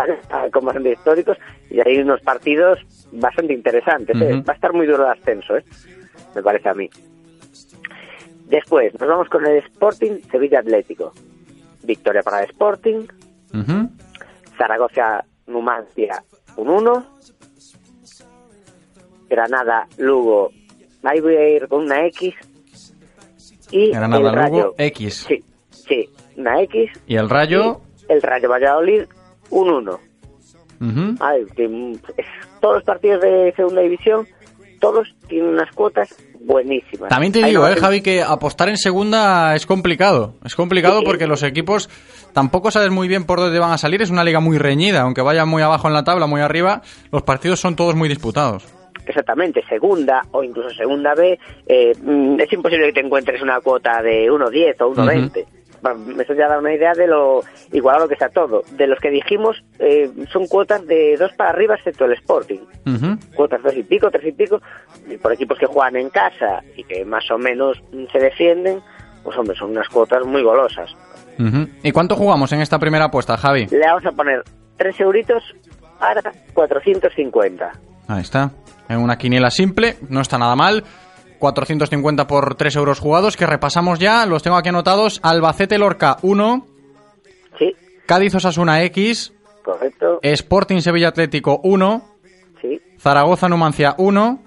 Con 0.52 0.64
bastante 0.64 0.92
históricos 0.92 1.36
y 1.68 1.80
hay 1.80 1.98
unos 1.98 2.20
partidos 2.20 2.78
bastante 3.12 3.52
interesantes. 3.54 4.16
¿eh? 4.20 4.42
Va 4.48 4.52
a 4.52 4.56
estar 4.56 4.72
muy 4.72 4.86
duro 4.86 5.04
el 5.04 5.18
ascenso, 5.18 5.56
¿eh? 5.56 5.64
Me 6.34 6.42
parece 6.42 6.68
a 6.68 6.74
mí. 6.74 6.88
Después, 8.46 8.92
nos 9.00 9.08
vamos 9.08 9.28
con 9.28 9.44
el 9.46 9.58
Sporting 9.58 10.20
Sevilla 10.30 10.60
Atlético. 10.60 11.12
Victoria 11.82 12.22
para 12.22 12.42
el 12.42 12.50
Sporting. 12.50 13.06
Zaragoza 14.58 15.24
Numancia 15.46 16.22
un 16.56 16.68
1. 16.68 17.06
Granada 19.28 19.86
Lugo. 19.98 20.50
Ahí 21.02 21.20
voy 21.20 21.36
a 21.36 21.48
ir 21.56 21.68
con 21.68 21.84
una 21.84 22.06
X. 22.06 22.34
Y 23.70 23.90
Granada, 23.90 24.16
el 24.16 24.22
Lugo, 24.24 24.36
Rayo. 24.36 24.74
X. 24.78 25.26
Sí, 25.28 25.44
sí, 25.70 26.08
una 26.36 26.62
X. 26.62 26.90
Y 27.06 27.16
el 27.16 27.28
Rayo. 27.28 27.80
El 28.08 28.22
Rayo 28.22 28.48
Valladolid 28.48 29.02
un 29.50 29.70
1. 29.70 30.00
ujú. 30.80 31.14
Ay, 31.20 31.44
que, 31.56 31.68
mm, 31.68 31.92
es- 32.16 32.26
todos 32.60 32.76
los 32.76 32.84
partidos 32.84 33.20
de 33.22 33.52
segunda 33.56 33.80
división, 33.82 34.26
todos 34.80 35.14
tienen 35.28 35.50
unas 35.50 35.70
cuotas 35.74 36.14
buenísimas. 36.44 37.08
También 37.08 37.32
te 37.32 37.42
digo, 37.44 37.66
eh, 37.68 37.76
Javi, 37.76 38.00
que 38.00 38.22
apostar 38.22 38.68
en 38.68 38.76
segunda 38.76 39.54
es 39.54 39.66
complicado. 39.66 40.34
Es 40.44 40.54
complicado 40.54 41.00
Sí. 41.00 41.04
porque 41.04 41.26
los 41.26 41.42
equipos 41.42 41.88
tampoco 42.32 42.70
sabes 42.70 42.90
muy 42.90 43.08
bien 43.08 43.24
por 43.24 43.38
dónde 43.40 43.58
van 43.58 43.72
a 43.72 43.78
salir. 43.78 44.02
Es 44.02 44.10
una 44.10 44.24
liga 44.24 44.40
muy 44.40 44.58
reñida, 44.58 45.02
aunque 45.02 45.22
vaya 45.22 45.44
muy 45.44 45.62
abajo 45.62 45.88
en 45.88 45.94
la 45.94 46.04
tabla, 46.04 46.26
muy 46.26 46.40
arriba. 46.40 46.82
Los 47.10 47.22
partidos 47.22 47.60
son 47.60 47.76
todos 47.76 47.94
muy 47.94 48.08
disputados. 48.08 48.66
Exactamente, 49.06 49.62
segunda 49.68 50.22
o 50.30 50.42
incluso 50.42 50.70
segunda 50.70 51.14
B, 51.14 51.38
eh, 51.66 51.92
mm, 52.02 52.40
es 52.40 52.50
imposible 52.54 52.86
que 52.86 52.92
te 52.94 53.00
encuentres 53.00 53.42
una 53.42 53.60
cuota 53.60 54.00
de 54.00 54.30
1.10 54.30 54.80
o 54.80 54.88
1.20. 54.88 55.42
Va, 55.42 55.48
Eso 56.19 56.35
ya 56.35 56.48
da 56.48 56.59
una 56.59 56.74
idea 56.74 56.93
de 56.93 57.06
lo 57.06 57.43
igualado 57.73 58.09
que 58.09 58.15
está 58.15 58.28
todo. 58.28 58.62
De 58.73 58.86
los 58.86 58.98
que 58.98 59.11
dijimos, 59.11 59.62
eh, 59.78 60.11
son 60.32 60.47
cuotas 60.47 60.86
de 60.86 61.16
dos 61.19 61.32
para 61.36 61.51
arriba, 61.51 61.74
excepto 61.74 62.05
el 62.05 62.12
Sporting. 62.12 62.61
Cuotas 63.35 63.62
dos 63.62 63.77
y 63.77 63.82
pico, 63.82 64.11
tres 64.11 64.27
y 64.27 64.32
pico, 64.32 64.61
por 65.23 65.32
equipos 65.32 65.59
que 65.59 65.66
juegan 65.66 65.97
en 65.97 66.11
casa 66.11 66.62
y 66.77 66.85
que 66.85 67.05
más 67.05 67.31
o 67.31 67.39
menos 67.39 67.82
se 68.12 68.19
defienden, 68.19 68.81
pues 69.23 69.36
hombre, 69.36 69.56
son 69.56 69.70
unas 69.70 69.89
cuotas 69.89 70.24
muy 70.27 70.43
golosas. 70.43 70.94
¿Y 71.82 71.90
cuánto 71.93 72.15
jugamos 72.15 72.52
en 72.52 72.61
esta 72.61 72.78
primera 72.78 73.06
apuesta, 73.06 73.36
Javi? 73.36 73.66
Le 73.66 73.86
vamos 73.86 74.06
a 74.06 74.12
poner 74.12 74.43
3 74.77 75.01
euritos 75.01 75.43
para 75.98 76.23
450. 76.55 77.73
Ahí 78.09 78.20
está. 78.20 78.51
En 78.89 78.98
una 79.01 79.16
quiniela 79.16 79.51
simple, 79.51 79.97
no 80.09 80.20
está 80.20 80.39
nada 80.39 80.55
mal. 80.55 80.85
450 81.44 82.26
por 82.26 82.54
3 82.54 82.76
euros 82.76 83.00
jugados, 83.00 83.36
que 83.36 83.44
repasamos 83.44 83.98
ya, 83.98 84.24
los 84.24 84.42
tengo 84.42 84.56
aquí 84.56 84.70
anotados. 84.70 85.20
Albacete 85.22 85.76
Lorca 85.76 86.16
1. 86.22 86.66
Sí. 87.58 87.74
Cádiz 88.06 88.34
Osasuna 88.34 88.82
X. 88.84 89.34
Correcto. 89.62 90.20
Sporting 90.22 90.80
Sevilla 90.80 91.08
Atlético 91.08 91.60
1. 91.62 92.02
Sí. 92.62 92.80
Zaragoza 92.98 93.50
Numancia 93.50 93.94
1. 93.98 94.38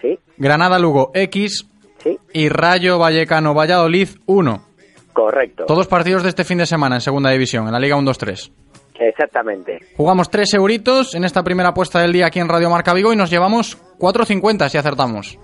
Sí. 0.00 0.18
Granada 0.38 0.80
Lugo 0.80 1.12
X. 1.14 1.68
Sí. 2.02 2.18
Y 2.32 2.48
Rayo 2.48 2.98
Vallecano 2.98 3.54
Valladolid 3.54 4.08
1. 4.26 4.64
Correcto. 5.12 5.66
Todos 5.66 5.86
partidos 5.86 6.24
de 6.24 6.30
este 6.30 6.42
fin 6.42 6.58
de 6.58 6.66
semana 6.66 6.96
en 6.96 7.00
segunda 7.00 7.30
división, 7.30 7.66
en 7.66 7.72
la 7.72 7.78
Liga 7.78 7.96
1-2-3. 7.96 8.50
Exactamente. 8.98 9.78
Jugamos 9.96 10.28
3 10.30 10.54
euritos 10.54 11.14
en 11.14 11.22
esta 11.24 11.44
primera 11.44 11.68
apuesta 11.68 12.00
del 12.00 12.12
día 12.12 12.26
aquí 12.26 12.40
en 12.40 12.48
Radio 12.48 12.70
Marca 12.70 12.92
Vigo 12.92 13.12
y 13.12 13.16
nos 13.16 13.30
llevamos 13.30 13.78
4.50 13.98 14.68
si 14.68 14.78
acertamos. 14.78 15.38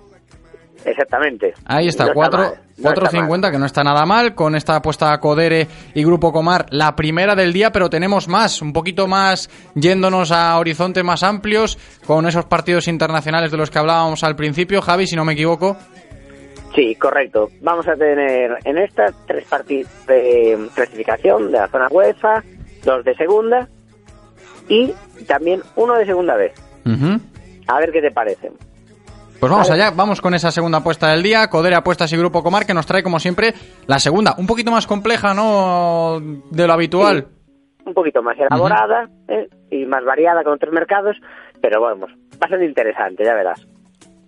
Exactamente. 0.86 1.52
Ahí 1.64 1.88
está, 1.88 2.06
No 2.06 2.14
4 2.14 2.38
mal, 2.38 2.54
no 2.78 2.90
está 2.90 3.10
4.50 3.10 3.50
que 3.50 3.58
no 3.58 3.66
está 3.66 3.82
nada 3.82 4.06
mal 4.06 4.34
con 4.36 4.54
esta 4.54 4.76
apuesta 4.76 5.12
a 5.12 5.18
Codere 5.18 5.66
y 5.94 6.04
Grupo 6.04 6.32
Comar, 6.32 6.66
la 6.70 6.94
primera 6.94 7.34
del 7.34 7.52
día, 7.52 7.72
pero 7.72 7.90
tenemos 7.90 8.28
más, 8.28 8.62
un 8.62 8.72
poquito 8.72 9.08
más 9.08 9.50
yéndonos 9.74 10.30
a 10.30 10.56
horizontes 10.58 11.02
más 11.02 11.24
amplios 11.24 11.76
con 12.06 12.26
esos 12.26 12.44
partidos 12.44 12.86
internacionales 12.86 13.50
de 13.50 13.56
los 13.56 13.70
que 13.70 13.80
hablábamos 13.80 14.22
al 14.22 14.36
principio, 14.36 14.80
Javi, 14.80 15.08
si 15.08 15.16
no 15.16 15.24
me 15.24 15.32
equivoco. 15.32 15.76
Sí, 16.74 16.94
correcto. 16.94 17.48
Vamos 17.62 17.88
a 17.88 17.94
tener 17.94 18.58
en 18.64 18.78
esta 18.78 19.06
tres 19.26 19.44
partidos 19.46 19.90
de 20.06 20.68
clasificación 20.74 21.50
de 21.50 21.58
la 21.58 21.68
zona 21.68 21.88
UEFA, 21.90 22.44
dos 22.84 23.04
de 23.04 23.14
segunda 23.16 23.68
y 24.68 24.92
también 25.26 25.62
uno 25.74 25.94
de 25.94 26.06
segunda. 26.06 26.36
Ujú. 26.84 27.20
A 27.66 27.80
ver 27.80 27.90
qué 27.90 28.00
te 28.00 28.10
parecen. 28.12 28.52
Pues 29.40 29.52
vamos 29.52 29.70
allá, 29.70 29.90
vamos 29.90 30.20
con 30.20 30.34
esa 30.34 30.50
segunda 30.50 30.78
apuesta 30.78 31.08
del 31.10 31.22
día, 31.22 31.48
Codere 31.48 31.76
Apuestas 31.76 32.12
y 32.12 32.16
Grupo 32.16 32.42
Comar, 32.42 32.66
que 32.66 32.74
nos 32.74 32.86
trae 32.86 33.02
como 33.02 33.18
siempre 33.18 33.54
la 33.86 33.98
segunda, 33.98 34.34
un 34.38 34.46
poquito 34.46 34.70
más 34.70 34.86
compleja, 34.86 35.34
¿no? 35.34 36.20
De 36.50 36.66
lo 36.66 36.72
habitual. 36.72 37.26
Un 37.84 37.94
poquito 37.94 38.22
más 38.22 38.36
elaborada 38.38 39.08
¿eh? 39.28 39.48
y 39.70 39.84
más 39.84 40.04
variada 40.04 40.42
con 40.42 40.54
otros 40.54 40.72
mercados, 40.72 41.16
pero 41.60 41.80
vamos, 41.80 42.10
va 42.42 42.46
a 42.46 42.48
ser 42.48 42.62
interesante, 42.62 43.24
ya 43.24 43.34
verás. 43.34 43.66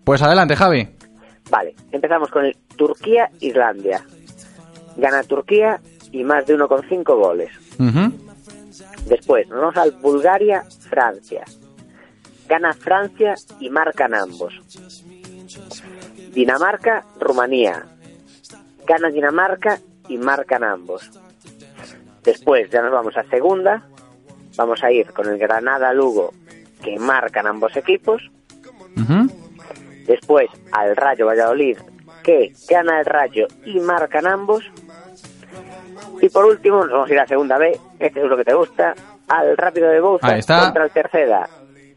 Pues 0.05 0.23
adelante, 0.23 0.55
Javi. 0.55 0.89
Vale, 1.51 1.75
empezamos 1.91 2.31
con 2.31 2.45
el 2.45 2.57
Turquía-Islandia. 2.77 4.03
Gana 4.97 5.23
Turquía 5.23 5.81
y 6.13 6.25
más 6.25 6.47
de 6.47 6.57
1,5 6.57 7.05
goles. 7.17 7.51
Ujú. 7.79 8.13
Después, 9.07 9.49
nos 9.49 9.61
vamos 9.61 9.77
al 9.77 9.93
Bulgaria-Francia. 10.03 11.45
Gana 12.49 12.73
Francia 12.73 13.35
y 13.61 13.69
marcan 13.71 14.15
ambos. 14.15 14.55
Dinamarca-Rumanía. 16.33 17.85
Gana 18.87 19.11
Dinamarca 19.11 19.79
y 20.09 20.17
marcan 20.17 20.65
ambos. 20.65 21.11
Después 22.25 22.71
ya 22.71 22.83
nos 22.83 22.93
vamos 22.93 23.17
a 23.17 23.25
segunda. 23.25 23.83
Vamos 24.57 24.83
a 24.83 24.91
ir 24.91 25.13
con 25.13 25.29
el 25.29 25.39
Granada-Lugo, 25.39 26.33
que 26.83 26.99
marcan 26.99 27.47
ambos 27.47 27.77
equipos. 27.77 28.23
Después 30.07 30.49
al 30.73 30.97
Rayo 30.97 31.27
Valladolid, 31.27 31.79
que 32.23 32.53
gana 32.69 33.01
el 33.01 33.07
Rayo 33.07 33.47
y 33.65 33.79
marcan 33.79 34.27
ambos. 34.27 34.65
Y 36.21 36.29
por 36.31 36.47
último, 36.47 36.79
nos 36.79 36.93
vamos 36.93 37.11
a 37.11 37.13
ir 37.13 37.21
a 37.21 37.27
segunda 37.27 37.59
B, 37.59 37.79
este 37.99 38.21
es 38.21 38.27
lo 38.27 38.37
que 38.37 38.45
te 38.45 38.55
gusta, 38.55 38.95
al 39.29 39.57
Rápido 39.57 39.89
de 39.91 40.39
está. 40.39 40.65
contra 40.65 40.85
el 40.85 40.91
Tercera. 40.91 41.49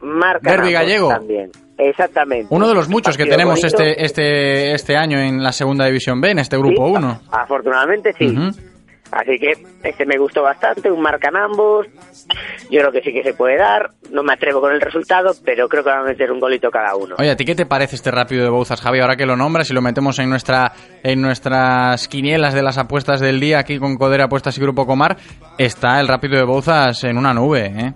Marcan 0.02 0.42
Derbi 0.42 0.74
ambos 0.74 0.80
gallego. 0.80 1.08
también. 1.08 1.50
Exactamente. 1.78 2.46
Uno 2.50 2.68
de 2.68 2.74
los 2.74 2.88
muchos 2.88 3.16
que 3.16 3.24
tenemos 3.24 3.60
bonito. 3.60 3.66
este, 3.66 4.04
este, 4.04 4.72
este 4.74 4.96
año 4.96 5.18
en 5.18 5.42
la 5.42 5.52
segunda 5.52 5.86
división 5.86 6.20
B, 6.20 6.30
en 6.30 6.38
este 6.38 6.56
grupo 6.56 6.86
Sí, 6.86 6.92
1. 6.96 7.20
Afortunadamente 7.32 8.12
sí. 8.18 8.36
Así 9.10 9.38
que 9.38 9.52
este 9.82 10.06
me 10.06 10.16
gustó 10.16 10.42
bastante, 10.42 10.90
un 10.90 11.02
marcan 11.02 11.36
ambos. 11.36 11.86
Yo 12.70 12.80
creo 12.80 12.92
que 12.92 13.02
sí 13.02 13.12
que 13.12 13.22
se 13.22 13.34
puede 13.34 13.58
dar. 13.58 13.90
No 14.10 14.22
me 14.22 14.32
atrevo 14.32 14.60
con 14.62 14.72
el 14.72 14.80
resultado, 14.80 15.32
pero 15.44 15.68
creo 15.68 15.82
que 15.84 15.90
van 15.90 16.00
a 16.00 16.04
meter 16.04 16.32
un 16.32 16.40
golito 16.40 16.70
cada 16.70 16.96
uno. 16.96 17.16
Oye, 17.18 17.30
¿a 17.30 17.36
ti 17.36 17.44
qué 17.44 17.54
te 17.54 17.66
parece 17.66 17.96
este 17.96 18.10
rápido 18.10 18.42
de 18.44 18.48
Bouzas, 18.50 18.80
Javi? 18.80 19.00
Ahora 19.00 19.16
que 19.16 19.26
lo 19.26 19.36
nombras 19.36 19.70
y 19.70 19.74
lo 19.74 19.82
metemos 19.82 20.18
en 20.18 20.30
nuestra 20.30 20.72
en 21.02 21.20
nuestras 21.20 22.08
quinielas 22.08 22.54
de 22.54 22.62
las 22.62 22.78
apuestas 22.78 23.20
del 23.20 23.38
día 23.38 23.58
aquí 23.58 23.78
con 23.78 23.96
Codera 23.96 24.24
Apuestas 24.24 24.56
y 24.56 24.62
Grupo 24.62 24.86
Comar, 24.86 25.18
está 25.58 26.00
el 26.00 26.08
rápido 26.08 26.38
de 26.38 26.44
Bouzas 26.44 27.04
en 27.04 27.18
una 27.18 27.34
nube, 27.34 27.66
¿eh? 27.66 27.92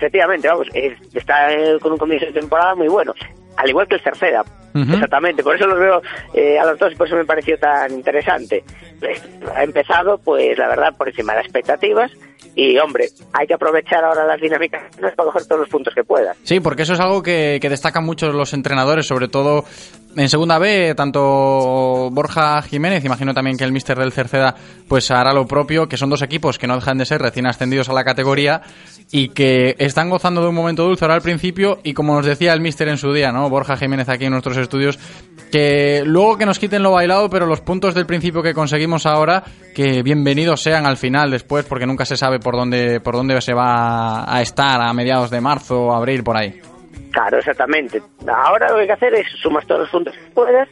Efectivamente, 0.00 0.48
vamos, 0.48 0.66
es- 0.72 0.98
está 1.14 1.52
eh, 1.52 1.78
con 1.78 1.92
un 1.92 1.98
comienzo 1.98 2.24
de 2.26 2.32
temporada 2.32 2.74
muy 2.74 2.88
bueno. 2.88 3.12
Al 3.56 3.68
igual 3.68 3.86
que 3.86 3.96
el 3.96 4.00
Cerceda, 4.00 4.42
Ujú. 4.74 4.94
exactamente. 4.94 5.42
Por 5.42 5.54
eso 5.56 5.66
los 5.66 5.78
veo 5.78 6.00
eh, 6.32 6.58
a 6.58 6.64
los 6.64 6.78
dos 6.78 6.92
y 6.92 6.96
por 6.96 7.06
eso 7.06 7.16
me 7.16 7.26
pareció 7.26 7.58
tan 7.58 7.92
interesante. 7.92 8.64
Pues, 8.98 9.22
ha 9.54 9.62
empezado, 9.62 10.16
pues 10.18 10.56
la 10.56 10.68
verdad, 10.68 10.96
por 10.96 11.08
encima 11.08 11.32
de 11.34 11.38
las 11.40 11.46
expectativas. 11.46 12.10
Y 12.54 12.78
hombre, 12.78 13.08
hay 13.32 13.46
que 13.46 13.54
aprovechar 13.54 14.04
ahora 14.04 14.26
las 14.26 14.40
dinámicas 14.40 14.82
para 14.96 15.14
coger 15.14 15.46
todos 15.46 15.60
los 15.60 15.68
puntos 15.68 15.94
que 15.94 16.04
puedas. 16.04 16.36
Sí, 16.42 16.60
porque 16.60 16.82
eso 16.82 16.94
es 16.94 17.00
algo 17.00 17.22
que, 17.22 17.58
que 17.60 17.68
destacan 17.68 18.04
mucho 18.04 18.30
los 18.32 18.52
entrenadores, 18.52 19.06
sobre 19.06 19.28
todo 19.28 19.64
en 20.16 20.28
segunda 20.28 20.58
B, 20.58 20.94
tanto 20.96 22.10
Borja 22.10 22.62
Jiménez, 22.62 23.04
imagino 23.04 23.32
también 23.32 23.56
que 23.56 23.64
el 23.64 23.72
míster 23.72 23.96
del 23.96 24.12
Cerceda 24.12 24.56
pues 24.88 25.10
hará 25.10 25.32
lo 25.32 25.46
propio, 25.46 25.88
que 25.88 25.96
son 25.96 26.10
dos 26.10 26.22
equipos 26.22 26.58
que 26.58 26.66
no 26.66 26.74
dejan 26.74 26.98
de 26.98 27.06
ser 27.06 27.22
recién 27.22 27.46
ascendidos 27.46 27.88
a 27.88 27.92
la 27.92 28.02
categoría 28.02 28.62
y 29.12 29.28
que 29.28 29.76
están 29.78 30.10
gozando 30.10 30.42
de 30.42 30.48
un 30.48 30.54
momento 30.54 30.84
dulce 30.84 31.04
ahora 31.04 31.14
al 31.14 31.22
principio 31.22 31.78
y 31.82 31.94
como 31.94 32.14
nos 32.14 32.26
decía 32.26 32.52
el 32.52 32.60
míster 32.60 32.88
en 32.88 32.98
su 32.98 33.12
día, 33.12 33.32
¿no? 33.32 33.48
Borja 33.50 33.76
Jiménez 33.76 34.08
aquí 34.08 34.24
en 34.24 34.32
nuestros 34.32 34.56
estudios, 34.56 34.98
que 35.50 36.02
luego 36.04 36.38
que 36.38 36.46
nos 36.46 36.58
quiten 36.58 36.82
lo 36.82 36.92
bailado, 36.92 37.28
pero 37.28 37.46
los 37.46 37.60
puntos 37.60 37.94
del 37.94 38.06
principio 38.06 38.42
que 38.42 38.54
conseguimos 38.54 39.06
ahora, 39.06 39.42
que 39.74 40.02
bienvenidos 40.02 40.62
sean 40.62 40.86
al 40.86 40.96
final 40.96 41.30
después, 41.30 41.64
porque 41.64 41.86
nunca 41.86 42.04
se 42.04 42.16
sabe 42.16 42.29
por 42.38 42.54
dónde, 42.54 43.00
por 43.00 43.14
dónde 43.14 43.40
se 43.40 43.54
va 43.54 44.24
a 44.32 44.40
estar 44.40 44.80
a 44.80 44.92
mediados 44.92 45.30
de 45.30 45.40
marzo, 45.40 45.92
abril, 45.92 46.22
por 46.22 46.36
ahí. 46.36 46.60
Claro, 47.10 47.38
exactamente. 47.38 48.00
Ahora 48.26 48.68
lo 48.68 48.76
que 48.76 48.80
hay 48.82 48.86
que 48.86 48.92
hacer 48.92 49.14
es 49.14 49.26
sumar 49.42 49.64
todos 49.64 49.80
los 49.80 49.90
puntos 49.90 50.14
que 50.14 50.30
puedas 50.32 50.68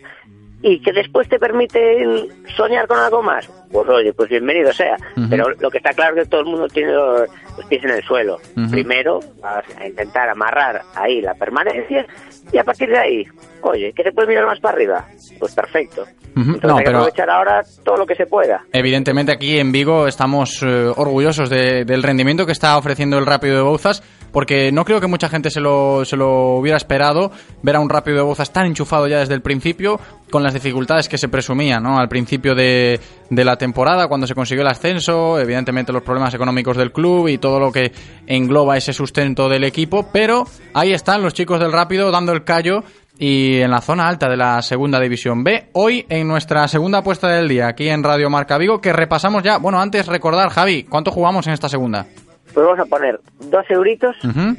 y 0.63 0.81
que 0.81 0.93
después 0.93 1.29
te 1.29 1.39
permiten 1.39 2.29
soñar 2.57 2.87
con 2.89 2.99
algo 2.99 3.23
más. 3.23 3.49
Pues 3.71 3.89
oye, 3.89 4.13
pues 4.13 4.29
bienvenido 4.31 4.73
sea. 4.73 4.97
Pero 5.31 5.51
lo 5.61 5.71
que 5.71 5.79
está 5.79 5.91
claro 5.91 6.17
es 6.17 6.25
que 6.25 6.31
todo 6.31 6.41
el 6.41 6.47
mundo 6.47 6.69
tiene 6.69 6.93
los, 6.93 7.29
los 7.57 7.67
pies 7.67 7.85
en 7.85 7.91
el 7.91 8.03
suelo. 8.03 8.39
Primero 8.71 9.21
vas 9.41 9.65
a 9.79 9.87
intentar 9.87 10.29
amarrar 10.29 10.83
ahí 10.95 11.21
la 11.21 11.35
permanencia 11.35 12.07
y 12.53 12.59
a 12.59 12.65
partir 12.65 12.89
de 12.89 12.99
ahí, 12.99 13.25
oye, 13.63 13.93
¿que 13.93 14.03
se 14.03 14.13
puede 14.13 14.29
mirar 14.29 14.47
más 14.47 14.59
para 14.61 14.75
arriba? 14.75 15.05
Pues 15.39 15.55
perfecto. 15.55 16.05
Entonces 16.37 16.63
No, 16.63 16.77
hay 16.77 16.79
que 16.79 16.85
pero 16.85 16.99
aprovechar 16.99 17.31
ahora 17.31 17.63
todo 17.85 17.97
lo 17.97 18.07
que 18.07 18.15
se 18.15 18.27
pueda. 18.27 18.63
evidentemente 18.73 19.33
aquí 19.33 19.59
en 19.59 19.73
Vigo 19.73 20.07
estamos 20.07 20.63
eh, 20.63 20.87
orgullosos 20.97 21.51
de- 21.51 21.85
del 21.85 22.03
rendimiento 22.03 22.47
que 22.47 22.53
está 22.53 22.77
ofreciendo 22.79 23.19
el 23.19 23.27
Rápido 23.27 23.57
de 23.57 23.63
Bouzas, 23.63 24.03
porque 24.33 24.73
no 24.73 24.85
creo 24.85 25.01
que 25.01 25.07
mucha 25.07 25.29
gente 25.29 25.51
se 25.51 25.61
lo, 25.61 26.05
se 26.05 26.17
lo 26.17 26.57
hubiera 26.57 26.77
esperado 26.77 27.31
ver 27.63 27.77
a 27.77 27.81
un 27.81 27.89
Rápido 27.89 28.19
de 28.19 28.23
Bouzas 28.23 28.53
tan 28.53 28.67
enchufado 28.67 29.07
ya 29.07 29.19
desde 29.19 29.35
el 29.35 29.43
principio, 29.43 30.01
con 30.31 30.43
las 30.43 30.55
dificultades 30.55 31.09
que 31.09 31.19
se 31.19 31.29
presumían 31.29 31.83
¿no? 31.83 31.99
al 31.99 32.09
principio 32.09 32.55
de, 32.55 33.01
de 33.31 33.45
la 33.45 33.57
temporada, 33.57 34.09
cuando 34.09 34.27
se 34.27 34.35
consiguió 34.35 34.63
el 34.63 34.69
ascenso, 34.69 35.39
evidentemente 35.39 35.93
los 35.93 36.03
problemas 36.03 36.35
económicos 36.35 36.77
del 36.77 36.93
club 36.93 37.29
y 37.29 37.39
todo 37.39 37.59
lo 37.59 37.73
que 37.73 37.93
engloba 38.27 38.77
ese 38.77 38.93
sustento 38.93 39.49
del 39.49 39.65
equipo, 39.65 40.09
pero 40.13 40.45
ahí 40.75 40.93
están 40.93 41.23
los 41.23 41.35
chicos 41.35 41.61
del 41.61 41.73
Rápido 41.73 42.11
dando 42.11 42.33
el 42.33 42.45
callo 42.45 42.85
y 43.19 43.57
en 43.57 43.71
la 43.71 43.81
zona 43.81 44.09
alta 44.09 44.29
de 44.29 44.37
la 44.37 44.63
segunda 44.63 45.01
división 45.01 45.43
B. 45.43 45.71
Hoy 45.73 46.07
en 46.09 46.29
nuestra 46.29 46.69
segunda 46.69 46.99
apuesta 46.99 47.29
del 47.29 47.49
día, 47.49 47.67
aquí 47.67 47.89
en 47.89 48.05
Radio 48.05 48.31
Marca 48.31 48.59
Vigo, 48.59 48.81
que 48.81 48.93
repasamos 48.93 49.43
ya. 49.43 49.59
Bueno, 49.59 49.81
antes 49.81 50.07
recordar, 50.07 50.51
Javi, 50.51 50.85
¿cuánto 50.85 51.11
jugamos 51.11 51.47
en 51.47 51.53
esta 51.53 51.69
segunda? 51.69 52.07
Pues 52.55 52.67
vamos 52.67 52.81
a 52.81 52.85
poner 52.87 53.21
dos 53.41 53.65
euritos 53.71 54.17
Ujú. 54.25 54.57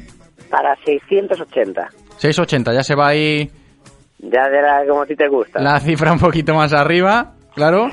para 0.50 0.74
680. 0.84 1.88
6.80, 2.20 2.72
ya 2.74 2.82
se 2.82 2.94
va 2.94 3.08
ahí 3.08 3.50
Ya 4.18 4.48
de 4.48 4.62
la 4.62 4.84
como 4.88 5.02
a 5.02 5.06
ti 5.06 5.16
te 5.16 5.28
gusta. 5.28 5.60
la 5.60 5.80
cifra 5.80 6.12
un 6.12 6.18
poquito 6.18 6.54
más 6.54 6.72
arriba, 6.72 7.32
claro. 7.54 7.90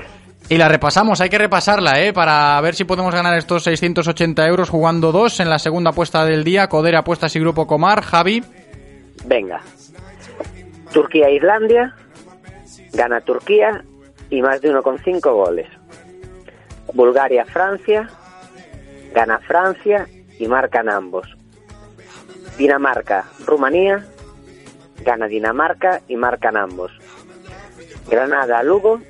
Y 0.49 0.57
la 0.57 0.69
repasamos, 0.69 1.19
hay 1.19 1.29
que 1.29 1.37
repasarla, 1.37 2.01
¿eh? 2.01 2.13
Para 2.13 2.59
ver 2.61 2.73
si 2.75 2.85
podemos 2.85 3.13
ganar 3.13 3.37
estos 3.37 3.63
680 3.63 4.47
euros 4.47 4.69
jugando 4.69 5.11
dos 5.11 5.41
en 5.41 5.49
la 5.49 5.59
segunda 5.59 5.89
apuesta 5.89 6.23
del 6.23 6.45
día. 6.45 6.67
Codera 6.69 6.99
Apuestas 6.99 7.35
y 7.35 7.39
Grupo 7.41 7.67
Comar. 7.67 8.01
Javi. 8.01 8.41
Venga. 9.25 9.59
Turquía-Islandia. 10.93 11.93
Gana 12.93 13.19
Turquía 13.21 13.83
y 14.29 14.41
más 14.41 14.61
de 14.61 14.71
1,5 14.71 15.19
goles. 15.33 15.67
Bulgaria-Francia. 16.93 18.07
Gana 19.13 19.39
Francia 19.39 20.07
y 20.39 20.47
marcan 20.47 20.89
ambos. 20.89 21.27
Dinamarca-Rumanía. 22.57 24.05
Gana 25.03 25.27
Dinamarca 25.27 26.01
y 26.07 26.15
marcan 26.15 26.57
ambos. 26.57 26.91
Granada-Lugo. 28.09 29.01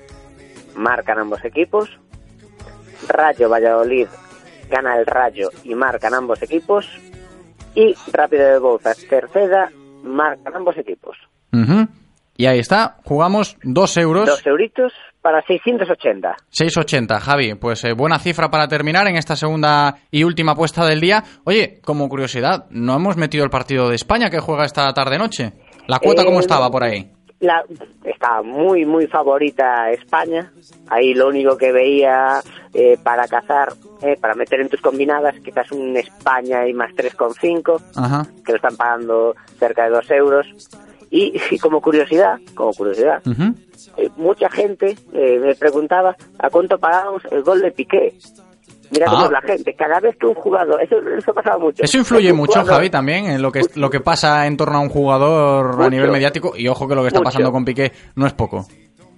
Marcan 0.75 1.19
ambos 1.19 1.43
equipos. 1.43 1.89
Rayo 3.07 3.49
Valladolid 3.49 4.07
gana 4.69 4.97
el 4.97 5.05
Rayo 5.05 5.49
y 5.63 5.75
marcan 5.75 6.13
ambos 6.13 6.41
equipos. 6.41 6.85
Y 7.75 7.95
Rápido 8.11 8.47
de 8.47 8.59
Bouzas, 8.59 9.05
tercera, 9.07 9.71
marcan 10.03 10.55
ambos 10.55 10.77
equipos. 10.77 11.17
Y 12.35 12.45
ahí 12.45 12.59
está, 12.59 12.97
jugamos 13.03 13.57
dos 13.63 13.97
euros. 13.97 14.27
Dos 14.27 14.45
euritos 14.45 14.93
para 15.27 15.41
680. 15.45 16.35
6,80, 16.53 17.19
Javi. 17.19 17.55
Pues 17.55 17.83
eh, 17.83 17.91
buena 17.91 18.17
cifra 18.17 18.47
para 18.49 18.69
terminar 18.69 19.09
en 19.09 19.17
esta 19.17 19.35
segunda 19.35 19.97
y 20.09 20.23
última 20.23 20.53
apuesta 20.53 20.85
del 20.85 21.01
día. 21.01 21.21
Oye, 21.43 21.81
como 21.83 22.07
curiosidad, 22.07 22.67
¿no 22.69 22.95
hemos 22.95 23.17
metido 23.17 23.43
el 23.43 23.49
partido 23.49 23.89
de 23.89 23.95
España 23.95 24.29
que 24.29 24.39
juega 24.39 24.63
esta 24.63 24.93
tarde-noche? 24.93 25.51
¿La 25.87 25.99
cuota 25.99 26.23
cómo 26.23 26.37
Eh, 26.37 26.39
estaba 26.43 26.69
por 26.69 26.81
ahí? 26.85 27.11
La, 27.41 27.61
está 28.05 28.41
muy, 28.41 28.85
muy 28.85 29.07
favorita 29.07 29.91
España. 29.91 30.49
Ahí 30.89 31.13
lo 31.13 31.27
único 31.27 31.57
que 31.57 31.73
veía 31.73 32.39
eh, 32.73 32.97
para 33.03 33.27
cazar, 33.27 33.73
eh, 34.03 34.15
para 34.21 34.33
meter 34.33 34.61
en 34.61 34.69
tus 34.69 34.79
combinadas, 34.79 35.35
quizás 35.43 35.69
un 35.73 35.97
España 35.97 36.65
y 36.69 36.73
más 36.73 36.91
3,5, 36.95 37.81
Ajá. 37.97 38.25
que 38.45 38.53
lo 38.53 38.55
están 38.55 38.77
pagando 38.77 39.35
cerca 39.59 39.83
de 39.83 39.89
2 39.89 40.11
euros. 40.11 40.47
Y, 41.09 41.33
y 41.51 41.57
como 41.59 41.81
curiosidad, 41.81 42.35
como 42.55 42.71
curiosidad. 42.71 43.21
Eh, 43.95 44.09
mucha 44.17 44.49
gente 44.49 44.95
eh, 45.13 45.39
me 45.39 45.55
preguntaba 45.55 46.15
a 46.39 46.49
cuánto 46.49 46.77
pagamos 46.77 47.23
el 47.31 47.43
gol 47.43 47.61
de 47.61 47.71
Piqué. 47.71 48.13
Mira 48.89 49.07
cómo 49.07 49.25
Ah. 49.25 49.31
la 49.31 49.41
gente. 49.41 49.73
Cada 49.73 49.99
vez 49.99 50.15
que 50.17 50.25
un 50.27 50.33
jugador, 50.35 50.81
eso, 50.81 50.95
eso 51.17 51.33
pasaba 51.33 51.57
mucho. 51.57 51.83
Eso 51.83 51.97
influye 51.97 52.31
mucho, 52.31 52.53
jugador- 52.61 52.75
Javi, 52.75 52.89
también, 52.89 53.25
en 53.25 53.41
lo 53.41 53.51
que, 53.51 53.61
lo 53.75 53.89
que 53.89 53.99
pasa 53.99 54.47
en 54.47 54.55
torno 54.55 54.77
a 54.77 54.81
un 54.81 54.89
jugador 54.89 55.73
a 55.73 55.75
Mucho. 55.77 55.89
nivel 55.89 56.09
mediático. 56.11 56.53
Y 56.55 56.67
ojo 56.69 56.87
que 56.87 56.95
lo 56.95 57.01
que 57.01 57.07
está 57.07 57.19
Mucho. 57.19 57.25
pasando 57.27 57.51
con 57.51 57.65
Piqué 57.65 57.91
no 58.15 58.25
es 58.25 58.33
poco. 58.33 58.65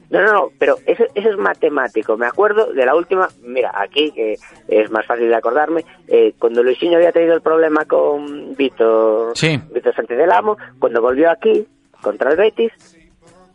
No, 0.09 0.23
no, 0.23 0.33
no, 0.33 0.49
pero 0.57 0.75
eso, 0.87 1.03
eso 1.13 1.29
es 1.29 1.37
matemático. 1.37 2.17
Me 2.17 2.25
acuerdo 2.25 2.73
de 2.73 2.83
la 2.83 2.95
última, 2.95 3.27
mira, 3.43 3.71
aquí, 3.75 4.11
que 4.11 4.37
es 4.67 4.89
más 4.89 5.05
fácil 5.05 5.27
de 5.29 5.35
acordarme, 5.35 5.85
eh, 6.07 6.33
cuando 6.39 6.63
Luisinho 6.63 6.97
había 6.97 7.11
tenido 7.11 7.35
el 7.35 7.41
problema 7.43 7.85
con 7.85 8.55
Víctor, 8.55 9.33
Sí. 9.37 9.61
Víctor 9.71 9.93
Sánchez 9.93 10.17
del 10.17 10.31
Amo, 10.31 10.57
cuando 10.79 10.99
volvió 10.99 11.29
aquí 11.29 11.67
contra 12.01 12.31
el 12.31 12.37
Betis, 12.37 12.71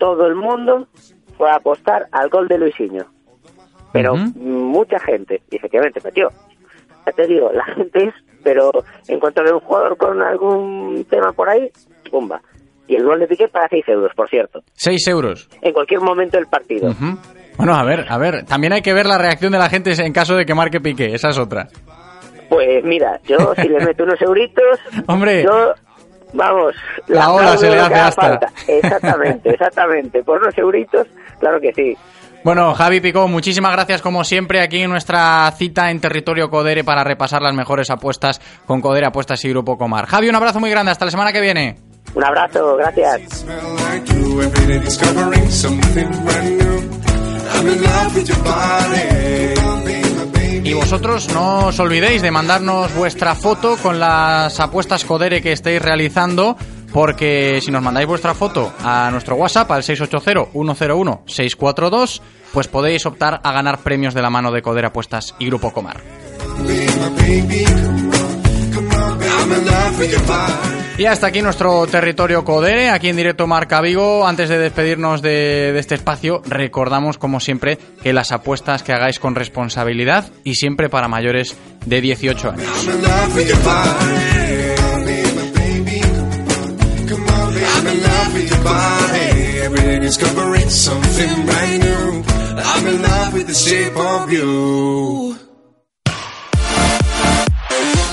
todo 0.04 0.26
el 0.26 0.34
mundo 0.34 0.86
fue 1.38 1.50
a 1.50 1.54
apostar 1.54 2.08
al 2.12 2.28
gol 2.28 2.46
de 2.46 2.58
Luisinho. 2.58 3.06
Pero 3.90 4.14
mucha 4.16 4.98
gente, 4.98 5.40
y 5.50 5.56
efectivamente 5.56 5.98
metió. 6.04 6.28
Ya 7.06 7.12
te 7.12 7.26
digo, 7.26 7.50
la 7.52 7.64
gente 7.64 8.04
es, 8.08 8.14
pero 8.42 8.70
en 9.08 9.18
cuanto 9.18 9.42
ve 9.42 9.52
un 9.52 9.60
jugador 9.60 9.96
con 9.96 10.20
algún 10.20 11.06
tema 11.08 11.32
por 11.32 11.48
ahí, 11.48 11.70
pumba. 12.10 12.42
Y 12.86 12.96
el 12.96 13.04
gol 13.06 13.18
de 13.18 13.26
Piqué 13.26 13.48
para 13.48 13.66
6 13.66 13.82
euros, 13.88 14.12
por 14.14 14.28
cierto. 14.28 14.62
6 14.74 15.08
euros. 15.08 15.48
En 15.62 15.72
cualquier 15.72 16.02
momento 16.02 16.36
del 16.36 16.48
partido. 16.48 16.92
Bueno, 17.56 17.74
a 17.74 17.82
ver, 17.82 18.04
a 18.06 18.18
ver. 18.18 18.44
También 18.44 18.74
hay 18.74 18.82
que 18.82 18.92
ver 18.92 19.06
la 19.06 19.16
reacción 19.16 19.52
de 19.52 19.58
la 19.58 19.70
gente 19.70 19.90
en 20.04 20.12
caso 20.12 20.34
de 20.36 20.44
que 20.44 20.54
marque 20.54 20.80
Piqué. 20.82 21.14
Esa 21.14 21.30
es 21.30 21.38
otra. 21.38 21.66
Pues 22.50 22.84
mira, 22.84 23.20
yo 23.24 23.54
si 23.56 23.68
le 23.68 23.82
meto 23.82 24.04
unos 24.04 24.20
euritos, 24.20 24.78
Hombre. 25.08 25.44
yo, 25.44 25.72
vamos, 26.34 26.74
La 27.06 27.30
ola 27.30 27.52
aplaudo 27.52 27.58
se 27.58 27.70
le 27.70 27.80
hace 27.80 27.94
hasta. 27.94 28.22
falta. 28.22 28.52
Exactamente, 28.68 29.50
exactamente. 29.54 30.22
Por 30.22 30.40
unos 30.42 30.56
euritos, 30.58 31.06
claro 31.40 31.58
que 31.60 31.72
sí. 31.72 31.96
Bueno, 32.44 32.74
Javi 32.74 33.00
Picó, 33.00 33.26
muchísimas 33.26 33.72
gracias 33.72 34.02
como 34.02 34.22
siempre 34.22 34.60
aquí 34.60 34.82
en 34.82 34.90
nuestra 34.90 35.50
cita 35.56 35.90
en 35.90 35.98
territorio 35.98 36.50
Codere 36.50 36.84
para 36.84 37.02
repasar 37.02 37.40
las 37.40 37.54
mejores 37.54 37.88
apuestas 37.88 38.38
con 38.66 38.82
Codere 38.82 39.06
Apuestas 39.06 39.42
y 39.46 39.48
Grupo 39.48 39.78
Comar. 39.78 40.04
Javi, 40.04 40.28
un 40.28 40.36
abrazo 40.36 40.60
muy 40.60 40.68
grande. 40.68 40.92
Hasta 40.92 41.06
la 41.06 41.10
semana 41.10 41.32
que 41.32 41.40
viene. 41.40 41.76
Un 42.14 42.22
abrazo, 42.22 42.76
gracias. 42.76 43.46
Y 50.64 50.72
vosotros 50.72 51.28
no 51.28 51.66
os 51.66 51.78
olvidéis 51.78 52.22
de 52.22 52.30
mandarnos 52.30 52.94
vuestra 52.94 53.34
foto 53.34 53.76
con 53.76 54.00
las 54.00 54.58
apuestas 54.58 55.04
Codere 55.04 55.42
que 55.42 55.52
estéis 55.52 55.82
realizando, 55.82 56.56
porque 56.90 57.60
si 57.62 57.70
nos 57.70 57.82
mandáis 57.82 58.06
vuestra 58.06 58.32
foto 58.34 58.72
a 58.82 59.10
nuestro 59.10 59.36
WhatsApp 59.36 59.70
al 59.70 59.82
680-101-642, 59.82 62.22
pues 62.52 62.68
podéis 62.68 63.04
optar 63.04 63.42
a 63.44 63.52
ganar 63.52 63.80
premios 63.80 64.14
de 64.14 64.22
la 64.22 64.30
mano 64.30 64.50
de 64.50 64.62
Codere 64.62 64.86
Apuestas 64.86 65.34
y 65.38 65.44
Grupo 65.46 65.70
Comar. 65.70 66.00
Y 70.96 71.06
hasta 71.06 71.26
aquí 71.26 71.42
nuestro 71.42 71.86
territorio 71.88 72.44
Codere, 72.44 72.90
aquí 72.90 73.08
en 73.08 73.16
directo 73.16 73.48
Marca 73.48 73.80
Vigo. 73.80 74.26
Antes 74.26 74.48
de 74.48 74.58
despedirnos 74.58 75.22
de, 75.22 75.72
de 75.72 75.78
este 75.80 75.96
espacio, 75.96 76.40
recordamos 76.46 77.18
como 77.18 77.40
siempre 77.40 77.78
que 78.02 78.12
las 78.12 78.30
apuestas 78.30 78.84
que 78.84 78.92
hagáis 78.92 79.18
con 79.18 79.34
responsabilidad 79.34 80.30
y 80.44 80.54
siempre 80.54 80.88
para 80.88 81.08
mayores 81.08 81.56
de 81.84 82.00
18 82.00 82.50
años. 82.50 82.68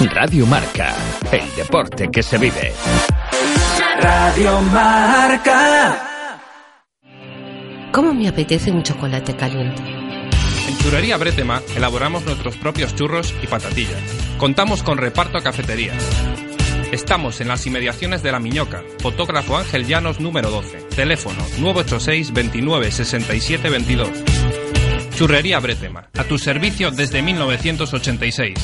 Radio 0.10 0.48
Marca, 0.48 0.96
el 1.32 1.56
deporte 1.56 2.10
que 2.12 2.24
se 2.24 2.38
vive. 2.38 2.74
Radio 4.00 4.60
Marca. 4.62 6.08
¿Cómo 7.92 8.14
me 8.14 8.28
apetece 8.28 8.72
un 8.72 8.82
chocolate 8.82 9.36
caliente? 9.36 9.82
En 10.68 10.78
Churrería 10.80 11.18
Bretema 11.18 11.62
elaboramos 11.76 12.26
nuestros 12.26 12.58
propios 12.58 12.96
churros 12.96 13.34
y 13.44 13.48
patatillas. 13.48 14.02
Contamos 14.38 14.82
con 14.82 14.98
reparto 14.98 15.38
a 15.38 15.44
cafetería. 15.44 15.94
Estamos 16.92 17.40
en 17.40 17.48
las 17.48 17.66
inmediaciones 17.68 18.24
de 18.24 18.32
La 18.32 18.40
Miñoca, 18.40 18.82
fotógrafo 19.00 19.58
Ángel 19.58 19.86
Llanos 19.86 20.20
número 20.20 20.50
12, 20.50 20.78
teléfono 20.96 21.40
986 21.60 22.34
29 22.34 22.92
67 22.92 23.70
22. 23.70 24.10
Churrería 25.16 25.60
Bretema, 25.60 26.10
a 26.18 26.24
tu 26.24 26.40
servicio 26.40 26.90
desde 26.90 27.22
1986. 27.22 28.56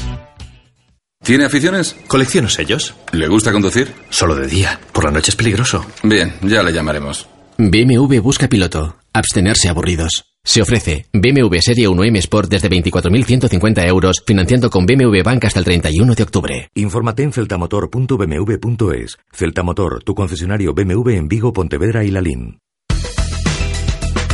¿Tiene 1.24 1.46
aficiones? 1.46 1.96
Colecciono 2.08 2.48
sellos. 2.48 2.96
¿Le 3.12 3.28
gusta 3.28 3.52
conducir? 3.52 3.94
Solo 4.10 4.36
de 4.36 4.48
día. 4.48 4.80
Por 4.94 5.04
la 5.04 5.12
noche 5.12 5.32
es 5.32 5.36
peligroso. 5.36 5.86
Bien, 6.04 6.34
ya 6.42 6.64
le 6.64 6.72
llamaremos. 6.72 7.28
BMW 7.58 8.20
busca 8.22 8.48
piloto. 8.48 8.96
Abstenerse 9.14 9.68
aburridos. 9.68 10.26
Se 10.44 10.62
ofrece 10.62 11.08
BMW 11.12 11.58
Serie 11.60 11.90
1M 11.90 12.18
Sport 12.20 12.50
desde 12.50 12.70
24.150 12.70 13.86
euros, 13.86 14.24
financiando 14.26 14.70
con 14.70 14.86
BMW 14.86 15.22
Bank 15.22 15.44
hasta 15.44 15.60
el 15.60 15.66
31 15.66 16.16
de 16.16 16.24
octubre. 16.24 16.70
Infórmate 16.76 17.24
en 17.24 17.34
celtamotor.bmw.es. 17.34 19.18
Celtamotor, 19.34 20.04
tu 20.04 20.16
concesionario 20.16 20.74
BMW 20.74 21.10
en 21.10 21.28
Vigo, 21.28 21.52
Pontevedra 21.52 22.06
y 22.06 22.12
Lalín. 22.12 22.60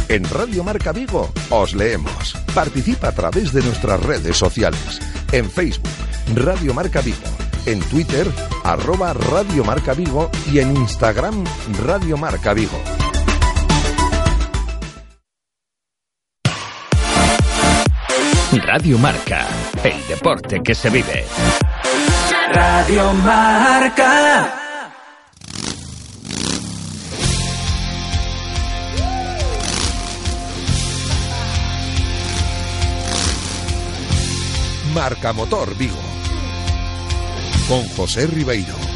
En 0.10 0.24
Radio 0.26 0.64
Marca 0.64 0.92
Vigo 0.92 1.34
os 1.50 1.74
leemos. 1.74 2.36
Participa 2.54 3.08
a 3.08 3.16
través 3.16 3.52
de 3.52 3.64
nuestras 3.64 4.00
redes 4.04 4.38
sociales. 4.38 5.00
En 5.32 5.50
Facebook, 5.50 5.90
Radio 6.36 6.74
Marca 6.74 7.02
Vigo. 7.02 7.18
En 7.66 7.80
Twitter, 7.82 8.28
arroba 8.64 9.14
Radio 9.14 9.64
Marca 9.64 9.94
Vigo. 9.94 10.30
Y 10.52 10.60
en 10.60 10.76
Instagram, 10.76 11.44
Radio 11.86 12.18
Marca 12.18 12.54
Vigo. 12.54 12.80
Radio 18.66 18.98
Marca, 19.00 19.48
el 19.84 20.08
deporte 20.08 20.62
que 20.64 20.76
se 20.76 20.90
vive. 20.90 21.26
Radio 22.54 23.14
Marca. 23.14 24.60
Marca 34.94 35.34
Motor 35.34 35.76
Vigo. 35.76 36.13
Con 37.68 37.88
José 37.90 38.28
Ribeiro. 38.28 38.93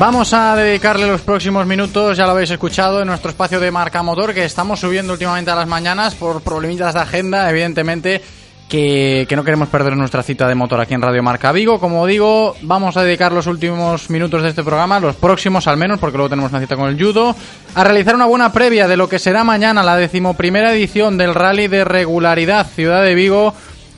Vamos 0.00 0.32
a 0.32 0.56
dedicarle 0.56 1.06
los 1.06 1.20
próximos 1.20 1.66
minutos, 1.66 2.16
ya 2.16 2.24
lo 2.24 2.30
habéis 2.30 2.50
escuchado, 2.50 3.02
en 3.02 3.06
nuestro 3.06 3.32
espacio 3.32 3.60
de 3.60 3.70
marca 3.70 4.02
motor 4.02 4.32
que 4.32 4.46
estamos 4.46 4.80
subiendo 4.80 5.12
últimamente 5.12 5.50
a 5.50 5.54
las 5.54 5.68
mañanas 5.68 6.14
por 6.14 6.40
problemitas 6.40 6.94
de 6.94 7.00
agenda, 7.00 7.50
evidentemente. 7.50 8.22
Que, 8.66 9.28
no 9.36 9.44
queremos 9.44 9.68
perder 9.68 9.94
nuestra 9.98 10.22
cita 10.22 10.48
de 10.48 10.54
motor 10.54 10.80
aquí 10.80 10.94
en 10.94 11.02
Radio 11.02 11.22
Marca 11.22 11.52
Vigo. 11.52 11.78
Como 11.78 12.06
digo, 12.06 12.56
vamos 12.62 12.96
a 12.96 13.02
dedicar 13.02 13.32
los 13.32 13.46
últimos 13.46 14.08
minutos 14.08 14.42
de 14.42 14.48
este 14.48 14.62
programa, 14.62 15.00
los 15.00 15.16
próximos 15.16 15.66
al 15.66 15.76
menos, 15.76 15.98
porque 15.98 16.16
luego 16.16 16.30
tenemos 16.30 16.50
una 16.50 16.60
cita 16.60 16.76
con 16.76 16.88
el 16.88 16.98
judo, 16.98 17.36
a 17.74 17.84
realizar 17.84 18.14
una 18.14 18.24
buena 18.24 18.54
previa 18.54 18.88
de 18.88 18.96
lo 18.96 19.06
que 19.06 19.18
será 19.18 19.44
mañana 19.44 19.82
la 19.82 19.96
decimoprimera 19.96 20.72
edición 20.72 21.18
del 21.18 21.34
Rally 21.34 21.68
de 21.68 21.84
Regularidad 21.84 22.66
Ciudad 22.66 23.02
de 23.02 23.14
Vigo, 23.14 23.52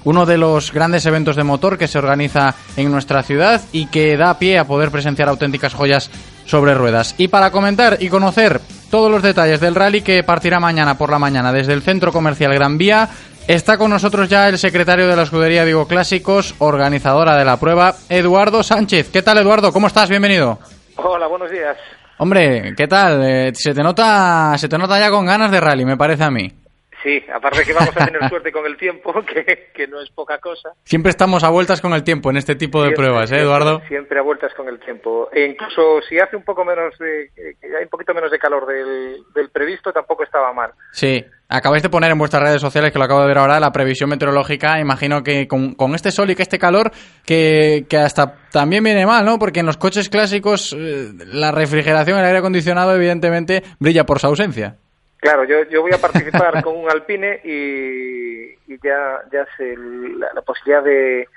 uno 0.05 0.27
de 0.27 0.39
los 0.39 0.73
grandes 0.73 1.07
eventos 1.07 1.37
de 1.37 1.45
motor 1.45 1.79
que 1.79 1.89
se 1.89 1.99
organiza 1.99 2.55
en 2.77 2.91
nuestra 2.91 3.23
ciudad 3.23 3.61
y 3.73 3.87
que 3.87 4.17
da 4.17 4.39
pie 4.39 4.59
a 4.59 4.65
poder 4.65 4.91
presenciar 4.91 5.29
auténticas 5.29 5.75
joyas 5.75 6.11
sobre 6.45 6.75
ruedas. 6.75 7.15
Y 7.19 7.29
para 7.29 7.51
comentar 7.51 7.99
y 8.01 8.09
conocer 8.09 8.61
todos 8.91 9.11
los 9.11 9.23
detalles 9.23 9.61
del 9.61 9.75
rally 9.75 10.03
que 10.03 10.23
partirá 10.23 10.61
mañana 10.61 10.99
por 10.99 11.11
la 11.11 11.19
mañana 11.19 11.53
desde 11.53 11.73
el 11.73 11.83
Centro 11.83 12.13
Comercial 12.13 12.53
Gran 12.55 12.79
Vía, 12.79 13.09
está 13.49 13.79
con 13.79 13.91
nosotros 13.91 14.29
ya 14.29 14.49
el 14.49 14.59
secretario 14.59 15.09
de 15.09 15.17
la 15.17 15.23
Escudería 15.23 15.65
Vigo 15.65 15.87
Clásicos, 15.87 16.55
organizadora 16.59 17.37
de 17.37 17.45
la 17.45 17.57
prueba, 17.59 17.95
Eduardo 18.09 18.63
Sánchez. 18.63 19.11
¿Qué 19.11 19.23
tal, 19.23 19.39
Eduardo? 19.39 19.73
¿Cómo 19.73 19.87
estás? 19.87 20.09
Bienvenido. 20.09 20.59
Hola, 20.97 21.27
buenos 21.27 21.51
días. 21.51 21.77
Hombre, 22.19 22.75
¿qué 22.77 22.87
tal? 22.87 23.21
Eh, 23.25 23.53
se 23.55 23.75
te 23.75 23.83
nota, 23.83 24.55
se 24.57 24.69
te 24.69 24.79
nota 24.79 24.99
ya 24.99 25.11
con 25.11 25.27
ganas 25.27 25.51
de 25.51 25.61
rally, 25.61 25.85
me 25.85 25.97
parece 25.97 26.23
a 26.23 26.31
mí. 26.31 26.62
Sí, 27.03 27.23
aparte 27.33 27.65
que 27.65 27.73
vamos 27.73 27.97
a 27.97 28.07
tener 28.07 28.29
suerte 28.29 28.53
con 28.53 28.65
el 28.65 28.77
tiempo, 28.77 29.13
que, 29.27 29.71
que, 29.75 29.87
no 29.89 30.01
es 30.01 30.11
poca 30.11 30.39
cosa. 30.39 30.71
Siempre 30.85 31.11
estamos 31.11 31.43
a 31.43 31.51
vueltas 31.51 31.81
con 31.81 31.93
el 31.95 32.05
tiempo 32.05 32.31
en 32.31 32.37
este 32.37 32.55
tipo 32.55 32.81
de 32.81 32.89
siempre, 32.89 33.07
pruebas, 33.07 33.33
¿eh, 33.33 33.41
Eduardo? 33.41 33.79
Siempre, 33.79 33.89
siempre, 33.89 34.19
a 34.21 34.23
vueltas 34.23 34.55
con 34.55 34.69
el 34.69 34.79
tiempo. 34.79 35.29
E 35.33 35.47
incluso 35.47 36.01
si 36.09 36.19
hace 36.19 36.37
un 36.37 36.45
poco 36.45 36.65
menos 36.65 36.97
de, 36.99 37.31
hay 37.63 37.85
un 37.85 37.91
poquito 37.91 38.15
menos 38.15 38.31
de 38.31 38.39
calor 38.39 38.67
del, 38.67 39.17
del 39.35 39.51
previsto, 39.51 39.93
tampoco 39.93 40.23
estaba 40.23 40.53
mal. 40.53 40.73
Sí, 40.93 41.25
acabáis 41.49 41.83
de 41.83 41.91
poner 41.91 42.11
en 42.11 42.19
vuestras 42.19 42.43
redes 42.43 42.61
sociales, 42.61 42.93
que 42.93 42.99
lo 42.99 43.05
acabo 43.05 43.23
de 43.23 43.29
ver 43.29 43.39
ahora, 43.39 43.61
la 43.61 43.73
previsión 43.73 44.11
meteorológica. 44.11 44.79
Imagino 44.79 45.23
que 45.23 45.49
con, 45.49 45.75
con 45.75 45.95
este 45.95 46.11
sol 46.11 46.31
y 46.31 46.37
que 46.37 46.43
este 46.43 46.59
calor, 46.59 46.93
que, 47.25 47.85
que, 47.89 47.97
hasta 47.99 48.37
también 48.51 48.85
viene 48.85 49.07
mal, 49.07 49.25
¿no? 49.25 49.39
Porque 49.39 49.61
en 49.61 49.67
los 49.67 49.77
coches 49.77 50.09
clásicos 50.09 50.73
eh, 50.79 51.11
la 51.27 51.51
refrigeración, 51.51 52.19
el 52.19 52.27
aire 52.27 52.39
acondicionado, 52.39 52.95
evidentemente, 52.95 53.63
brilla 53.79 54.05
por 54.05 54.19
su 54.19 54.29
ausencia. 54.29 54.77
Claro, 55.23 55.45
yo, 55.45 55.63
yo 55.71 55.83
voy 55.83 55.93
a 55.95 55.99
participar 55.99 56.61
con 56.65 56.77
un 56.77 56.91
Alpine 56.91 57.41
y, 57.45 58.55
y 58.67 58.79
ya, 58.83 59.21
ya 59.33 59.47
sé, 59.57 59.77
la, 60.19 60.33
la 60.35 60.43
posibilidad 60.43 60.83
de, 60.83 61.29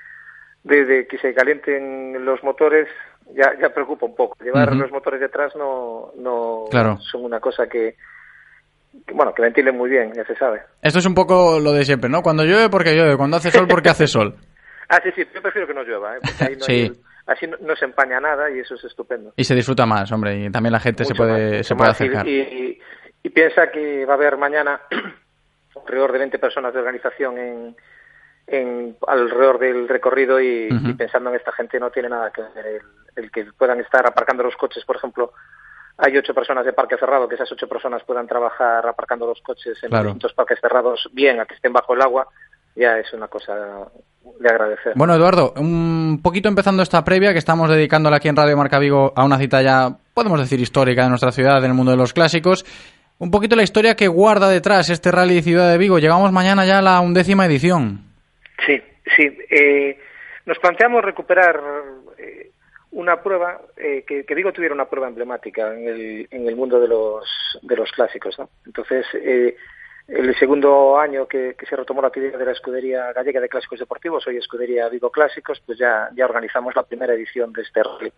de, 0.64 0.84
de, 0.84 1.06
que 1.06 1.16
se 1.18 1.32
calienten 1.32 2.24
los 2.24 2.42
motores 2.42 2.88
ya, 3.32 3.52
ya 3.60 3.68
preocupa 3.68 4.06
un 4.06 4.16
poco. 4.16 4.36
Llevar 4.42 4.70
uh 4.70 4.72
-huh. 4.72 4.80
los 4.80 4.90
motores 4.90 5.20
detrás 5.20 5.54
no, 5.54 6.10
no 6.18 6.64
claro. 6.68 6.98
son 6.98 7.22
una 7.22 7.38
cosa 7.38 7.68
que, 7.68 7.94
que, 9.06 9.14
bueno, 9.14 9.32
que 9.32 9.42
ventilen 9.42 9.76
muy 9.76 9.88
bien, 9.88 10.12
ya 10.16 10.24
se 10.24 10.34
sabe. 10.34 10.62
Esto 10.82 10.98
es 10.98 11.06
un 11.06 11.14
poco 11.14 11.60
lo 11.60 11.70
de 11.70 11.84
siempre, 11.84 12.10
¿no? 12.10 12.22
Cuando 12.22 12.42
llueve 12.42 12.68
porque 12.68 12.92
llueve, 12.92 13.16
cuando 13.16 13.36
hace 13.36 13.52
sol 13.52 13.68
porque 13.68 13.90
hace 13.90 14.08
sol. 14.08 14.34
ah, 14.88 14.98
sí, 15.00 15.10
sí, 15.14 15.22
yo 15.32 15.40
prefiero 15.40 15.68
que 15.68 15.74
no 15.74 15.84
llueva, 15.84 16.16
¿eh? 16.16 16.18
Porque 16.22 16.44
ahí 16.44 16.56
no 16.56 16.64
sí. 16.64 16.72
hay, 16.72 16.92
así 17.26 17.46
no, 17.46 17.56
no, 17.60 17.76
se 17.76 17.84
empaña 17.84 18.18
nada 18.18 18.50
y 18.50 18.58
eso 18.58 18.74
es 18.74 18.82
estupendo. 18.82 19.32
Y 19.36 19.44
se 19.44 19.54
disfruta 19.54 19.86
más, 19.86 20.10
hombre, 20.10 20.36
y 20.44 20.50
también 20.50 20.72
la 20.72 20.80
gente 20.80 21.04
Mucho 21.04 21.14
se 21.14 21.18
puede, 21.18 21.56
más, 21.58 21.66
se 21.68 21.76
puede 21.76 21.90
acercar. 21.90 22.26
Y, 22.26 22.40
y, 22.40 22.78
y 23.26 23.30
piensa 23.30 23.72
que 23.72 24.06
va 24.06 24.12
a 24.12 24.16
haber 24.16 24.36
mañana 24.36 24.82
alrededor 25.82 26.12
de 26.12 26.18
20 26.20 26.38
personas 26.38 26.72
de 26.72 26.78
organización 26.78 27.38
en, 27.38 27.76
en 28.46 28.96
alrededor 29.04 29.58
del 29.58 29.88
recorrido 29.88 30.40
y, 30.40 30.68
uh 30.70 30.74
-huh. 30.74 30.90
y, 30.90 30.94
pensando 30.94 31.30
en 31.30 31.36
esta 31.36 31.50
gente 31.50 31.80
no 31.80 31.90
tiene 31.90 32.08
nada 32.08 32.30
que 32.30 32.42
ver 32.42 32.66
el, 32.66 32.80
el, 33.16 33.30
que 33.32 33.46
puedan 33.58 33.80
estar 33.80 34.06
aparcando 34.06 34.44
los 34.44 34.54
coches, 34.54 34.84
por 34.84 34.94
ejemplo, 34.94 35.32
hay 35.98 36.16
ocho 36.16 36.34
personas 36.34 36.64
de 36.64 36.72
parque 36.72 36.98
cerrado, 36.98 37.28
que 37.28 37.34
esas 37.34 37.50
ocho 37.50 37.66
personas 37.66 38.04
puedan 38.04 38.28
trabajar 38.28 38.86
aparcando 38.86 39.26
los 39.26 39.40
coches 39.40 39.76
en 39.82 39.88
claro. 39.88 40.04
distintos 40.04 40.32
parques 40.32 40.60
cerrados 40.60 41.08
bien, 41.12 41.40
a 41.40 41.46
que 41.46 41.54
estén 41.54 41.72
bajo 41.72 41.94
el 41.94 42.02
agua, 42.02 42.28
ya 42.76 42.96
es 42.98 43.12
una 43.12 43.26
cosa 43.26 43.88
de 44.38 44.48
agradecer. 44.48 44.92
Bueno, 44.94 45.14
Eduardo, 45.16 45.52
un 45.56 46.20
poquito 46.22 46.48
empezando 46.48 46.84
esta 46.84 47.02
previa 47.02 47.32
que 47.32 47.40
estamos 47.40 47.68
dedicándola 47.68 48.18
aquí 48.18 48.28
en 48.28 48.36
Radio 48.36 48.56
Marca 48.56 48.78
Vigo 48.78 49.12
a 49.16 49.24
una 49.24 49.38
cita 49.38 49.62
ya, 49.62 49.96
podemos 50.14 50.38
decir, 50.38 50.60
histórica 50.60 51.02
de 51.02 51.08
nuestra 51.08 51.32
ciudad 51.32 51.58
en 51.58 51.70
el 51.70 51.74
mundo 51.74 51.90
de 51.90 51.96
los 51.96 52.12
clásicos. 52.12 52.64
Un 53.18 53.30
poquito 53.30 53.56
la 53.56 53.62
historia 53.62 53.96
que 53.96 54.08
guarda 54.08 54.50
detrás 54.50 54.90
este 54.90 55.10
Rally 55.10 55.36
de 55.36 55.42
Ciudad 55.42 55.70
de 55.70 55.78
Vigo. 55.78 55.98
Llegamos 55.98 56.32
mañana 56.32 56.66
ya 56.66 56.78
a 56.78 56.82
la 56.82 57.00
undécima 57.00 57.46
edición. 57.46 58.00
Sí, 58.66 58.82
sí. 59.16 59.38
Eh, 59.48 59.98
nos 60.44 60.58
planteamos 60.58 61.02
recuperar 61.02 61.58
eh, 62.18 62.50
una 62.90 63.22
prueba, 63.22 63.62
eh, 63.74 64.04
que, 64.06 64.24
que, 64.24 64.34
Vigo 64.34 64.52
tuviera 64.52 64.74
una 64.74 64.84
prueba 64.84 65.08
emblemática 65.08 65.72
en 65.72 65.88
el, 65.88 66.28
en 66.30 66.46
el 66.46 66.56
mundo 66.56 66.78
de 66.78 66.88
los, 66.88 67.26
de 67.62 67.76
los 67.76 67.90
clásicos. 67.92 68.38
¿no? 68.38 68.50
Entonces, 68.66 69.06
eh, 69.14 69.56
el 70.08 70.38
segundo 70.38 70.98
año 70.98 71.26
que, 71.26 71.56
se 71.66 71.74
retomó 71.74 72.02
la 72.02 72.08
actividad 72.08 72.38
de 72.38 72.44
la 72.44 72.52
Escudería 72.52 73.14
Gallega 73.14 73.40
de 73.40 73.48
Clásicos 73.48 73.78
Deportivos, 73.78 74.26
hoy 74.26 74.36
Escudería 74.36 74.90
Vigo 74.90 75.10
Clásicos, 75.10 75.62
pues 75.64 75.78
ya 75.78 76.10
organizamos 76.22 76.76
la 76.76 76.82
primera 76.82 77.14
edición 77.14 77.50
de 77.54 77.62
este 77.62 77.82
rally 77.82 78.12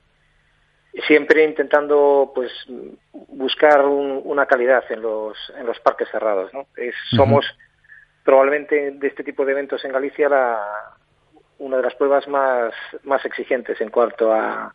siempre 1.07 1.45
intentando 1.45 2.33
pues 2.35 2.51
buscar 3.13 3.85
un, 3.85 4.21
una 4.25 4.47
calidad 4.47 4.85
en 4.91 5.03
los 5.03 5.37
en 5.59 5.67
los 5.67 5.79
parques 5.81 6.09
cerrados 6.11 6.53
¿no? 6.55 6.67
es, 6.77 6.95
uh 6.95 7.15
-huh. 7.15 7.17
somos 7.17 7.47
probablemente 8.25 8.93
de 8.93 9.07
este 9.07 9.23
tipo 9.23 9.45
de 9.45 9.53
eventos 9.53 9.85
en 9.85 9.93
Galicia 9.93 10.29
la 10.29 10.61
una 11.59 11.77
de 11.77 11.83
las 11.83 11.95
pruebas 11.95 12.27
más 12.29 12.73
más 13.05 13.25
exigentes 13.25 13.81
en 13.81 13.91
cuanto 13.91 14.33
a, 14.33 14.75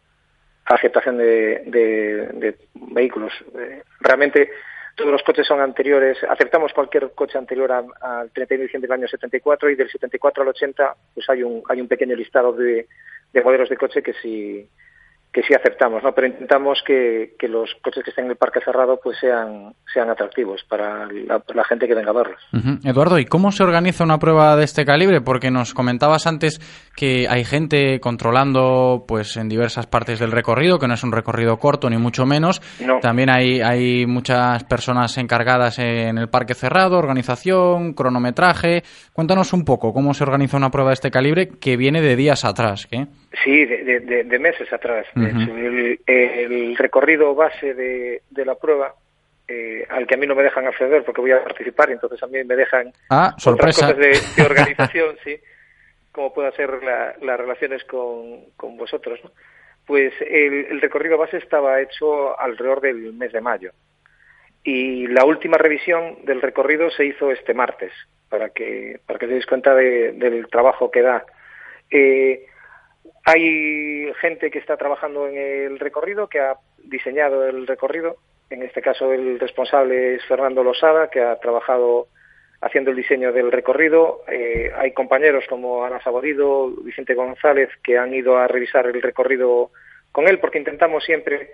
a 0.65 0.73
aceptación 0.76 1.18
de, 1.18 1.64
de, 1.65 2.27
de 2.34 2.57
vehículos 2.73 3.34
eh, 3.57 3.84
realmente 3.99 4.49
todos 4.95 5.11
los 5.11 5.23
coches 5.23 5.48
son 5.48 5.60
anteriores 5.60 6.18
aceptamos 6.30 6.72
cualquier 6.73 7.11
coche 7.15 7.38
anterior 7.38 7.72
al 7.72 8.30
31 8.31 8.60
de 8.60 8.64
diciembre 8.65 8.88
del 8.88 8.99
año 8.99 9.07
74 9.07 9.69
y 9.72 9.76
del 9.76 9.90
74 9.90 10.44
al 10.44 10.49
80 10.49 10.95
pues 11.15 11.27
hay 11.30 11.41
un 11.44 11.64
hay 11.68 11.81
un 11.81 11.88
pequeño 11.88 12.15
listado 12.15 12.53
de, 12.53 12.88
de 13.34 13.41
modelos 13.41 13.69
de 13.69 13.77
coche 13.77 14.03
que 14.03 14.14
si 14.14 14.69
que 15.34 15.41
sí 15.41 15.53
aceptamos, 15.55 16.03
¿no? 16.03 16.14
Pero 16.14 16.27
intentamos 16.27 16.84
que, 16.85 17.34
que, 17.39 17.47
los 17.47 17.72
coches 17.81 18.03
que 18.03 18.11
estén 18.11 18.26
en 18.26 18.31
el 18.31 18.38
parque 18.38 18.60
cerrado 18.64 18.99
pues 19.03 19.18
sean, 19.19 19.73
sean 19.91 20.11
atractivos 20.11 20.64
para 20.69 21.07
la, 21.07 21.43
la 21.55 21.64
gente 21.64 21.88
que 21.88 21.95
venga 21.95 22.11
a 22.11 22.14
verlos. 22.14 22.39
Uh 22.53 22.57
-huh. 22.57 22.89
Eduardo, 22.89 23.18
¿y 23.18 23.26
cómo 23.26 23.51
se 23.51 23.64
organiza 23.64 24.03
una 24.03 24.19
prueba 24.19 24.55
de 24.55 24.64
este 24.64 24.85
calibre? 24.85 25.22
Porque 25.22 25.49
nos 25.49 25.73
comentabas 25.73 26.27
antes 26.27 26.60
que 26.95 27.27
hay 27.27 27.45
gente 27.45 27.99
controlando 27.99 29.05
pues 29.07 29.35
en 29.38 29.49
diversas 29.49 29.88
partes 29.88 30.19
del 30.19 30.31
recorrido, 30.31 30.77
que 30.77 30.88
no 30.88 30.93
es 30.93 31.03
un 31.03 31.11
recorrido 31.11 31.57
corto 31.57 31.89
ni 31.89 31.97
mucho 31.97 32.27
menos. 32.27 32.61
No. 32.80 32.99
También 32.99 33.31
hay, 33.31 33.60
hay 33.61 34.05
muchas 34.05 34.64
personas 34.65 35.18
encargadas 35.18 35.80
en 35.80 36.19
el 36.19 36.30
parque 36.30 36.53
cerrado, 36.53 36.99
organización, 36.99 37.93
cronometraje. 37.93 38.84
Cuéntanos 39.14 39.51
un 39.53 39.65
poco 39.65 39.93
cómo 39.93 40.14
se 40.14 40.23
organiza 40.23 40.57
una 40.57 40.69
prueba 40.69 40.91
de 40.91 40.95
este 40.95 41.10
calibre 41.10 41.49
que 41.60 41.76
viene 41.76 42.01
de 42.01 42.15
días 42.15 42.45
atrás, 42.45 42.85
¿qué? 42.85 43.07
Sí, 43.43 43.65
de, 43.65 43.99
de, 43.99 44.23
de 44.23 44.39
meses 44.39 44.72
atrás. 44.72 45.07
Uh 45.15 45.22
-huh. 45.22 45.57
el, 45.57 45.99
el, 46.05 46.77
recorrido 46.77 47.34
base 47.34 47.73
de, 47.73 48.22
de 48.30 48.45
la 48.45 48.55
prueba, 48.55 48.93
eh, 49.47 49.85
al 49.89 50.05
que 50.05 50.15
a 50.15 50.18
mí 50.18 50.27
no 50.27 50.35
me 50.35 50.43
dejan 50.43 50.68
acceder 50.68 51.03
porque 51.03 51.22
voy 51.22 51.31
a 51.31 51.43
participar, 51.43 51.89
y 51.89 51.93
entonces 51.93 52.22
a 52.22 52.27
mí 52.27 52.43
me 52.43 52.55
dejan 52.55 52.93
ah, 53.10 53.34
sorpresa. 53.38 53.89
otras 53.89 53.97
cosas 54.05 54.35
de, 54.38 54.43
organización, 54.45 55.18
sí, 55.23 55.35
como 56.11 56.31
puedan 56.31 56.53
ser 56.53 56.84
la, 56.84 57.15
las 57.22 57.39
relaciones 57.39 57.84
con, 57.85 58.51
con 58.55 58.77
vosotros. 58.77 59.19
¿no? 59.23 59.31
Pues 59.88 60.14
el, 60.22 60.65
el 60.69 60.80
recorrido 60.80 61.18
base 61.18 61.38
estaba 61.38 61.81
hecho 61.81 62.39
alrededor 62.39 62.81
del 62.81 63.14
mes 63.14 63.31
de 63.31 63.41
mayo. 63.41 63.72
Y 64.64 65.07
la 65.07 65.26
última 65.26 65.57
revisión 65.57 66.23
del 66.23 66.41
recorrido 66.41 66.89
se 66.91 67.05
hizo 67.05 67.31
este 67.31 67.53
martes, 67.53 67.91
para 68.30 68.49
que, 68.49 68.99
para 69.05 69.19
que 69.19 69.26
os 69.26 69.31
deis 69.31 69.45
cuenta 69.45 69.76
de, 69.76 70.14
del 70.14 70.47
trabajo 70.47 70.89
que 70.89 71.01
da. 71.01 71.26
Eh, 71.91 72.45
hay 73.26 74.12
gente 74.20 74.52
que 74.52 74.60
está 74.60 74.78
trabajando 74.78 75.28
en 75.28 75.38
el 75.38 75.80
recorrido, 75.80 76.28
que 76.28 76.40
ha 76.40 76.58
diseñado 76.84 77.48
el 77.48 77.66
recorrido. 77.68 78.18
En 78.50 78.64
este 78.64 78.82
caso, 78.82 79.12
el 79.14 79.40
responsable 79.40 80.16
es 80.16 80.26
Fernando 80.26 80.64
Losada, 80.64 81.10
que 81.10 81.22
ha 81.22 81.40
trabajado 81.40 82.08
haciendo 82.62 82.91
el 82.91 82.98
diseño 82.98 83.32
del 83.32 83.52
recorrido. 83.52 84.24
Eh, 84.28 84.72
hay 84.76 84.91
compañeros 84.91 85.45
como 85.50 85.84
Ana 85.86 86.02
Saborido, 86.02 86.70
Vicente 86.84 87.14
González, 87.14 87.70
que 87.84 87.98
han 87.98 88.14
ido 88.14 88.38
a 88.38 88.48
revisar 88.48 88.88
el 88.88 89.02
recorrido 89.02 89.72
con 90.12 90.28
él, 90.28 90.40
porque 90.40 90.60
intentamos 90.60 91.04
siempre 91.04 91.52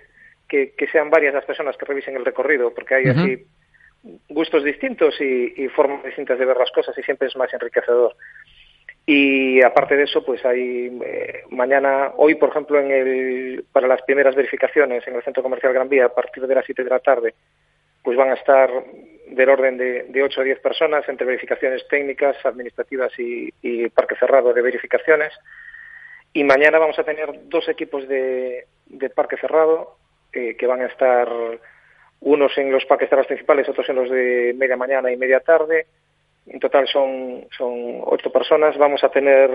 que, 0.47 0.73
que 0.75 0.87
sean 0.87 1.09
varias 1.09 1.33
las 1.33 1.45
personas 1.45 1.77
que 1.77 1.85
revisen 1.85 2.15
el 2.15 2.25
recorrido, 2.25 2.73
porque 2.73 2.95
hay 2.95 3.03
uh 3.05 3.13
-huh. 3.13 3.21
así 3.23 3.45
gustos 4.29 4.63
distintos 4.63 5.19
y, 5.19 5.53
y 5.57 5.67
formas 5.69 6.03
distintas 6.03 6.39
de 6.39 6.45
ver 6.45 6.57
las 6.57 6.71
cosas 6.71 6.97
y 6.97 7.03
siempre 7.03 7.27
es 7.27 7.35
más 7.35 7.53
enriquecedor. 7.53 8.15
Y 9.11 9.63
aparte 9.63 9.95
de 9.95 10.03
eso, 10.03 10.23
pues 10.23 10.45
hay 10.45 10.95
eh, 11.03 11.41
mañana, 11.49 12.11
hoy 12.17 12.35
por 12.35 12.49
ejemplo, 12.49 12.79
en 12.79 12.91
el, 12.91 13.65
para 13.71 13.87
las 13.87 14.03
primeras 14.03 14.35
verificaciones 14.35 15.07
en 15.07 15.15
el 15.15 15.23
Centro 15.23 15.41
Comercial 15.41 15.73
Gran 15.73 15.89
Vía, 15.89 16.05
a 16.05 16.13
partir 16.13 16.45
de 16.45 16.53
las 16.53 16.63
7 16.63 16.83
de 16.83 16.89
la 16.91 16.99
tarde, 16.99 17.33
pues 18.03 18.15
van 18.15 18.29
a 18.29 18.35
estar 18.35 18.69
del 19.29 19.49
orden 19.49 19.77
de, 19.79 20.03
de 20.03 20.21
8 20.21 20.41
a 20.41 20.43
10 20.43 20.59
personas 20.59 21.09
entre 21.09 21.25
verificaciones 21.25 21.87
técnicas, 21.87 22.37
administrativas 22.45 23.11
y, 23.17 23.89
parque 23.89 24.13
cerrado 24.15 24.53
de 24.53 24.61
verificaciones. 24.61 25.33
Y 26.31 26.43
mañana 26.43 26.77
vamos 26.77 26.99
a 26.99 27.03
tener 27.03 27.31
dos 27.45 27.67
equipos 27.67 28.07
de, 28.07 28.67
parque 29.15 29.37
cerrado, 29.37 29.97
eh, 30.33 30.55
que 30.55 30.67
van 30.67 30.81
a 30.81 30.85
estar 30.85 31.27
unos 32.19 32.55
en 32.59 32.71
los 32.71 32.85
parques 32.85 33.09
terras 33.09 33.25
principales, 33.25 33.67
otros 33.69 33.89
en 33.89 33.95
los 33.95 34.11
de 34.11 34.53
media 34.55 34.77
mañana 34.77 35.11
y 35.11 35.17
media 35.17 35.39
tarde. 35.39 35.87
En 36.49 36.59
total 36.59 36.87
son, 36.87 37.45
son 37.57 38.01
ocho 38.05 38.31
personas. 38.31 38.77
Vamos 38.77 39.03
a 39.03 39.09
tener 39.09 39.49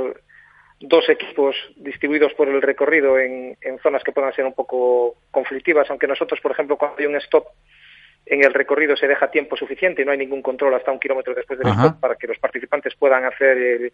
dos 0.80 1.08
equipos 1.08 1.56
distribuidos 1.76 2.32
por 2.34 2.48
el 2.48 2.62
recorrido 2.62 3.18
en, 3.18 3.56
en 3.60 3.78
zonas 3.78 4.02
que 4.02 4.12
puedan 4.12 4.32
ser 4.32 4.44
un 4.44 4.54
poco 4.54 5.16
conflictivas, 5.30 5.88
aunque 5.90 6.06
nosotros, 6.06 6.40
por 6.40 6.52
ejemplo, 6.52 6.76
cuando 6.76 6.98
hay 6.98 7.06
un 7.06 7.16
stop 7.16 7.46
en 8.26 8.42
el 8.42 8.54
recorrido 8.54 8.96
se 8.96 9.06
deja 9.06 9.30
tiempo 9.30 9.56
suficiente 9.56 10.02
y 10.02 10.04
no 10.04 10.12
hay 10.12 10.18
ningún 10.18 10.40
control 10.42 10.74
hasta 10.74 10.90
un 10.90 10.98
kilómetro 10.98 11.34
después 11.34 11.58
del 11.58 11.68
Ajá. 11.68 11.86
stop 11.86 12.00
para 12.00 12.16
que 12.16 12.26
los 12.26 12.38
participantes 12.38 12.94
puedan 12.94 13.24
hacer 13.24 13.58
el, 13.58 13.92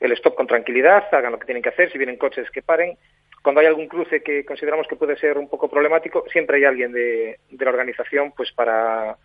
el 0.00 0.12
stop 0.12 0.34
con 0.34 0.46
tranquilidad, 0.46 1.04
hagan 1.12 1.32
lo 1.32 1.38
que 1.38 1.46
tienen 1.46 1.62
que 1.62 1.68
hacer, 1.68 1.90
si 1.90 1.98
vienen 1.98 2.16
coches 2.16 2.50
que 2.50 2.62
paren. 2.62 2.96
Cuando 3.42 3.60
hay 3.60 3.68
algún 3.68 3.86
cruce 3.86 4.22
que 4.22 4.44
consideramos 4.44 4.88
que 4.88 4.96
puede 4.96 5.16
ser 5.16 5.38
un 5.38 5.48
poco 5.48 5.68
problemático, 5.68 6.24
siempre 6.32 6.56
hay 6.56 6.64
alguien 6.64 6.92
de, 6.92 7.38
de 7.50 7.64
la 7.64 7.70
organización 7.70 8.32
pues 8.36 8.50
para, 8.52 9.16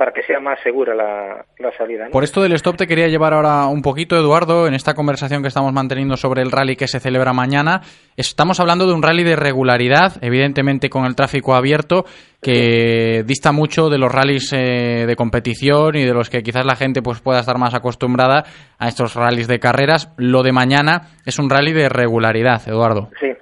para 0.00 0.12
que 0.12 0.22
sea 0.22 0.40
más 0.40 0.58
segura 0.62 0.94
la, 0.94 1.44
la 1.58 1.76
salida. 1.76 2.06
¿no? 2.06 2.10
Por 2.10 2.24
esto 2.24 2.40
del 2.40 2.54
stop 2.54 2.74
te 2.74 2.86
quería 2.86 3.08
llevar 3.08 3.34
ahora 3.34 3.66
un 3.66 3.82
poquito, 3.82 4.16
Eduardo, 4.16 4.66
en 4.66 4.72
esta 4.72 4.94
conversación 4.94 5.42
que 5.42 5.48
estamos 5.48 5.74
manteniendo 5.74 6.16
sobre 6.16 6.40
el 6.40 6.50
rally 6.50 6.74
que 6.74 6.88
se 6.88 7.00
celebra 7.00 7.34
mañana. 7.34 7.82
Estamos 8.16 8.60
hablando 8.60 8.86
de 8.86 8.94
un 8.94 9.02
rally 9.02 9.24
de 9.24 9.36
regularidad, 9.36 10.12
evidentemente 10.22 10.88
con 10.88 11.04
el 11.04 11.14
tráfico 11.14 11.54
abierto, 11.54 12.06
que 12.40 13.24
dista 13.26 13.52
mucho 13.52 13.90
de 13.90 13.98
los 13.98 14.10
rallies 14.10 14.50
eh, 14.54 15.04
de 15.06 15.16
competición 15.16 15.94
y 15.94 16.06
de 16.06 16.14
los 16.14 16.30
que 16.30 16.42
quizás 16.42 16.64
la 16.64 16.76
gente 16.76 17.02
pues 17.02 17.20
pueda 17.20 17.40
estar 17.40 17.58
más 17.58 17.74
acostumbrada 17.74 18.44
a 18.78 18.88
estos 18.88 19.14
rallies 19.16 19.48
de 19.48 19.58
carreras. 19.58 20.14
Lo 20.16 20.42
de 20.42 20.52
mañana 20.52 21.10
es 21.26 21.38
un 21.38 21.50
rally 21.50 21.74
de 21.74 21.90
regularidad, 21.90 22.66
Eduardo. 22.66 23.10
Sí. 23.20 23.32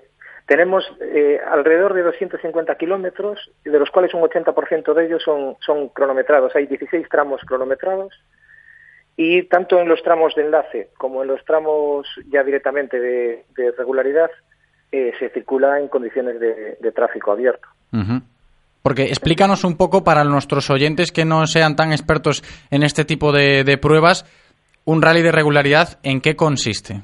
Tenemos 0.48 0.90
eh, 1.02 1.38
alrededor 1.46 1.92
de 1.92 2.02
250 2.02 2.74
kilómetros, 2.76 3.38
de 3.66 3.78
los 3.78 3.90
cuales 3.90 4.14
un 4.14 4.22
80% 4.22 4.94
de 4.94 5.04
ellos 5.04 5.22
son, 5.22 5.88
cronometrados. 5.90 6.56
Hay 6.56 6.66
16 6.66 7.06
tramos 7.10 7.42
cronometrados 7.42 8.14
y 9.14 9.42
tanto 9.42 9.78
en 9.78 9.88
los 9.88 10.02
tramos 10.02 10.34
de 10.34 10.44
enlace 10.44 10.88
como 10.96 11.20
en 11.20 11.28
los 11.28 11.44
tramos 11.44 12.06
ya 12.32 12.42
directamente 12.44 12.98
de, 12.98 13.44
regularidad 13.76 14.30
eh, 14.90 15.12
se 15.18 15.28
circula 15.28 15.80
en 15.80 15.88
condiciones 15.88 16.40
de, 16.40 16.92
tráfico 16.92 17.30
abierto. 17.30 17.68
Porque 18.80 19.02
explícanos 19.02 19.64
un 19.64 19.76
poco 19.76 20.02
para 20.02 20.24
nuestros 20.24 20.70
oyentes 20.70 21.12
que 21.12 21.26
no 21.26 21.46
sean 21.46 21.76
tan 21.76 21.92
expertos 21.92 22.42
en 22.70 22.84
este 22.84 23.04
tipo 23.04 23.32
de 23.32 23.78
pruebas, 23.82 24.24
un 24.86 25.02
rally 25.02 25.20
de 25.20 25.30
regularidad, 25.30 25.98
¿en 26.02 26.22
qué 26.22 26.36
consiste? 26.36 27.02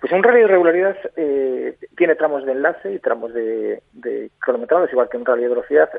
Pues 0.00 0.12
un 0.12 0.22
rally 0.22 0.40
de 0.42 0.46
regularidad 0.46 0.96
eh, 1.16 1.76
tiene 1.96 2.14
tramos 2.14 2.44
de 2.46 2.52
enlace 2.52 2.92
y 2.92 2.98
tramos 3.00 3.34
de, 3.34 3.82
de 3.92 4.30
cronometrados, 4.38 4.90
igual 4.92 5.08
que 5.08 5.16
un 5.16 5.26
rally 5.26 5.42
de 5.42 5.48
velocidad. 5.48 5.90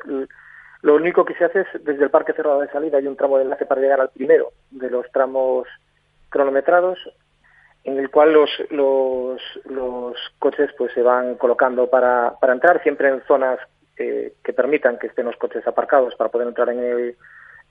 Lo 0.81 0.95
único 0.95 1.25
que 1.25 1.33
se 1.35 1.43
hace 1.43 1.61
es, 1.61 1.67
desde 1.83 2.05
el 2.05 2.09
parque 2.09 2.31
cerrado 2.33 2.61
de 2.61 2.69
salida 2.69 2.97
hay 2.97 3.07
un 3.07 3.17
tramo 3.17 3.37
de 3.37 3.43
enlace 3.43 3.65
para 3.65 3.81
llegar 3.81 3.99
al 3.99 4.09
primero 4.11 4.51
de 4.71 4.89
los 4.89 5.11
tramos 5.11 5.67
cronometrados, 6.29 6.97
en 7.83 7.97
el 7.99 8.09
cual 8.09 8.31
los, 8.31 8.49
los, 8.69 9.41
los 9.65 10.15
coches 10.39 10.69
pues 10.77 10.93
se 10.93 11.01
van 11.01 11.35
colocando 11.35 11.89
para, 11.89 12.35
para 12.39 12.53
entrar, 12.53 12.81
siempre 12.83 13.09
en 13.09 13.21
zonas 13.23 13.59
eh, 13.97 14.33
que 14.43 14.53
permitan 14.53 14.97
que 14.97 15.07
estén 15.07 15.25
los 15.25 15.35
coches 15.35 15.67
aparcados 15.67 16.15
para 16.15 16.29
poder 16.29 16.47
entrar 16.47 16.69
en 16.69 16.79
el, 16.79 17.15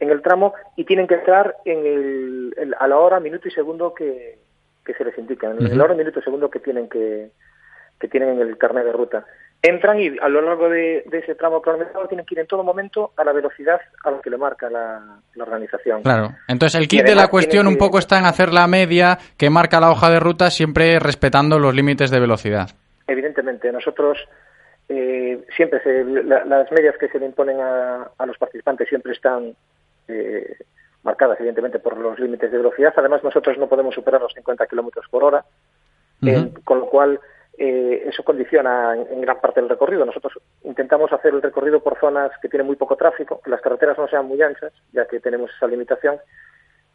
en 0.01 0.11
el 0.11 0.21
tramo 0.21 0.53
y 0.77 0.85
tienen 0.85 1.07
que 1.07 1.15
entrar 1.15 1.57
en 1.65 1.79
el, 1.87 2.55
el- 2.59 2.75
a 2.79 2.87
la 2.89 2.99
hora, 2.99 3.21
minuto 3.21 3.49
y 3.49 3.51
segundo 3.51 3.95
que, 3.95 4.39
que 4.89 4.95
se 4.95 5.05
les 5.05 5.17
indica, 5.19 5.51
en 5.51 5.59
el 5.59 5.73
Ujú. 5.73 5.83
hora, 5.83 5.95
minuto 5.95 6.21
segundo 6.23 6.51
que 6.51 6.61
tienen 6.61 6.89
que, 6.89 7.31
que 8.01 8.09
tienen 8.09 8.31
en 8.31 8.41
el 8.49 8.57
carnet 8.57 8.85
de 8.87 8.93
ruta. 8.93 9.27
Entran 9.61 10.01
y 10.01 10.17
a 10.21 10.29
lo 10.29 10.41
largo 10.41 10.69
de, 10.71 11.03
de 11.11 11.19
ese 11.19 11.35
tramo 11.35 11.61
cronometrado 11.61 12.07
tienen 12.09 12.25
que 12.25 12.35
ir 12.37 12.39
en 12.39 12.47
todo 12.47 12.63
momento 12.65 13.13
a 13.17 13.25
la 13.25 13.33
velocidad 13.33 13.81
a 14.05 14.11
la 14.13 14.21
que 14.23 14.31
le 14.31 14.39
marca 14.39 14.71
la, 14.71 15.19
la 15.35 15.45
organización. 15.45 16.03
Claro. 16.03 16.31
Entonces 16.49 16.81
el 16.81 16.89
kit 16.89 17.03
de 17.05 17.15
la 17.15 17.29
cuestión 17.29 17.67
un 17.67 17.77
poco 17.77 17.99
está 17.99 18.19
en 18.19 18.25
hacer 18.25 18.53
la 18.53 18.67
media 18.67 19.19
que 19.37 19.51
marca 19.51 19.79
la 19.81 19.91
hoja 19.91 20.11
de 20.11 20.21
ruta 20.21 20.51
siempre 20.51 20.99
respetando 21.01 21.59
los 21.59 21.75
límites 21.75 22.11
de 22.11 22.21
velocidad. 22.21 22.69
Evidentemente, 23.09 23.71
nosotros 23.73 24.17
eh, 24.89 25.45
siempre 25.57 25.81
se- 25.83 26.05
la- 26.05 26.45
las 26.45 26.71
medias 26.73 26.95
que 26.99 27.09
se 27.09 27.19
le 27.19 27.27
imponen 27.27 27.61
a, 27.61 28.09
a 28.17 28.27
los 28.27 28.39
participantes 28.39 28.89
siempre 28.89 29.13
están 29.13 29.55
eh, 30.07 30.57
marcadas, 31.09 31.41
evidentemente, 31.41 31.79
por 31.79 31.97
los 31.97 32.19
límites 32.19 32.51
de 32.53 32.59
velocidad. 32.59 32.93
Además, 32.97 33.25
nosotros 33.25 33.57
no 33.57 33.67
podemos 33.67 33.95
superar 33.95 34.21
los 34.21 34.35
50 34.35 34.67
kilómetros 34.67 35.07
por 35.11 35.25
hora, 35.25 35.43
eh, 36.23 36.53
con 36.65 36.81
lo 36.81 36.87
cual 36.87 37.19
eh, 37.57 38.05
eso 38.07 38.23
condiciona 38.23 38.95
en, 38.95 39.23
gran 39.23 39.41
parte 39.41 39.61
del 39.61 39.71
recorrido. 39.71 40.05
Nosotros 40.05 40.35
intentamos 40.65 41.11
hacer 41.13 41.33
el 41.33 41.41
recorrido 41.41 41.81
por 41.81 41.99
zonas 41.99 42.31
que 42.43 42.49
tienen 42.51 42.67
muy 42.67 42.77
poco 42.77 42.97
tráfico, 42.97 43.41
que 43.43 43.51
las 43.51 43.63
carreteras 43.63 43.97
no 43.97 44.07
sean 44.09 44.27
muy 44.27 44.43
anchas, 44.43 44.73
ya 44.93 45.07
que 45.07 45.19
tenemos 45.19 45.51
esa 45.57 45.67
limitación, 45.67 46.19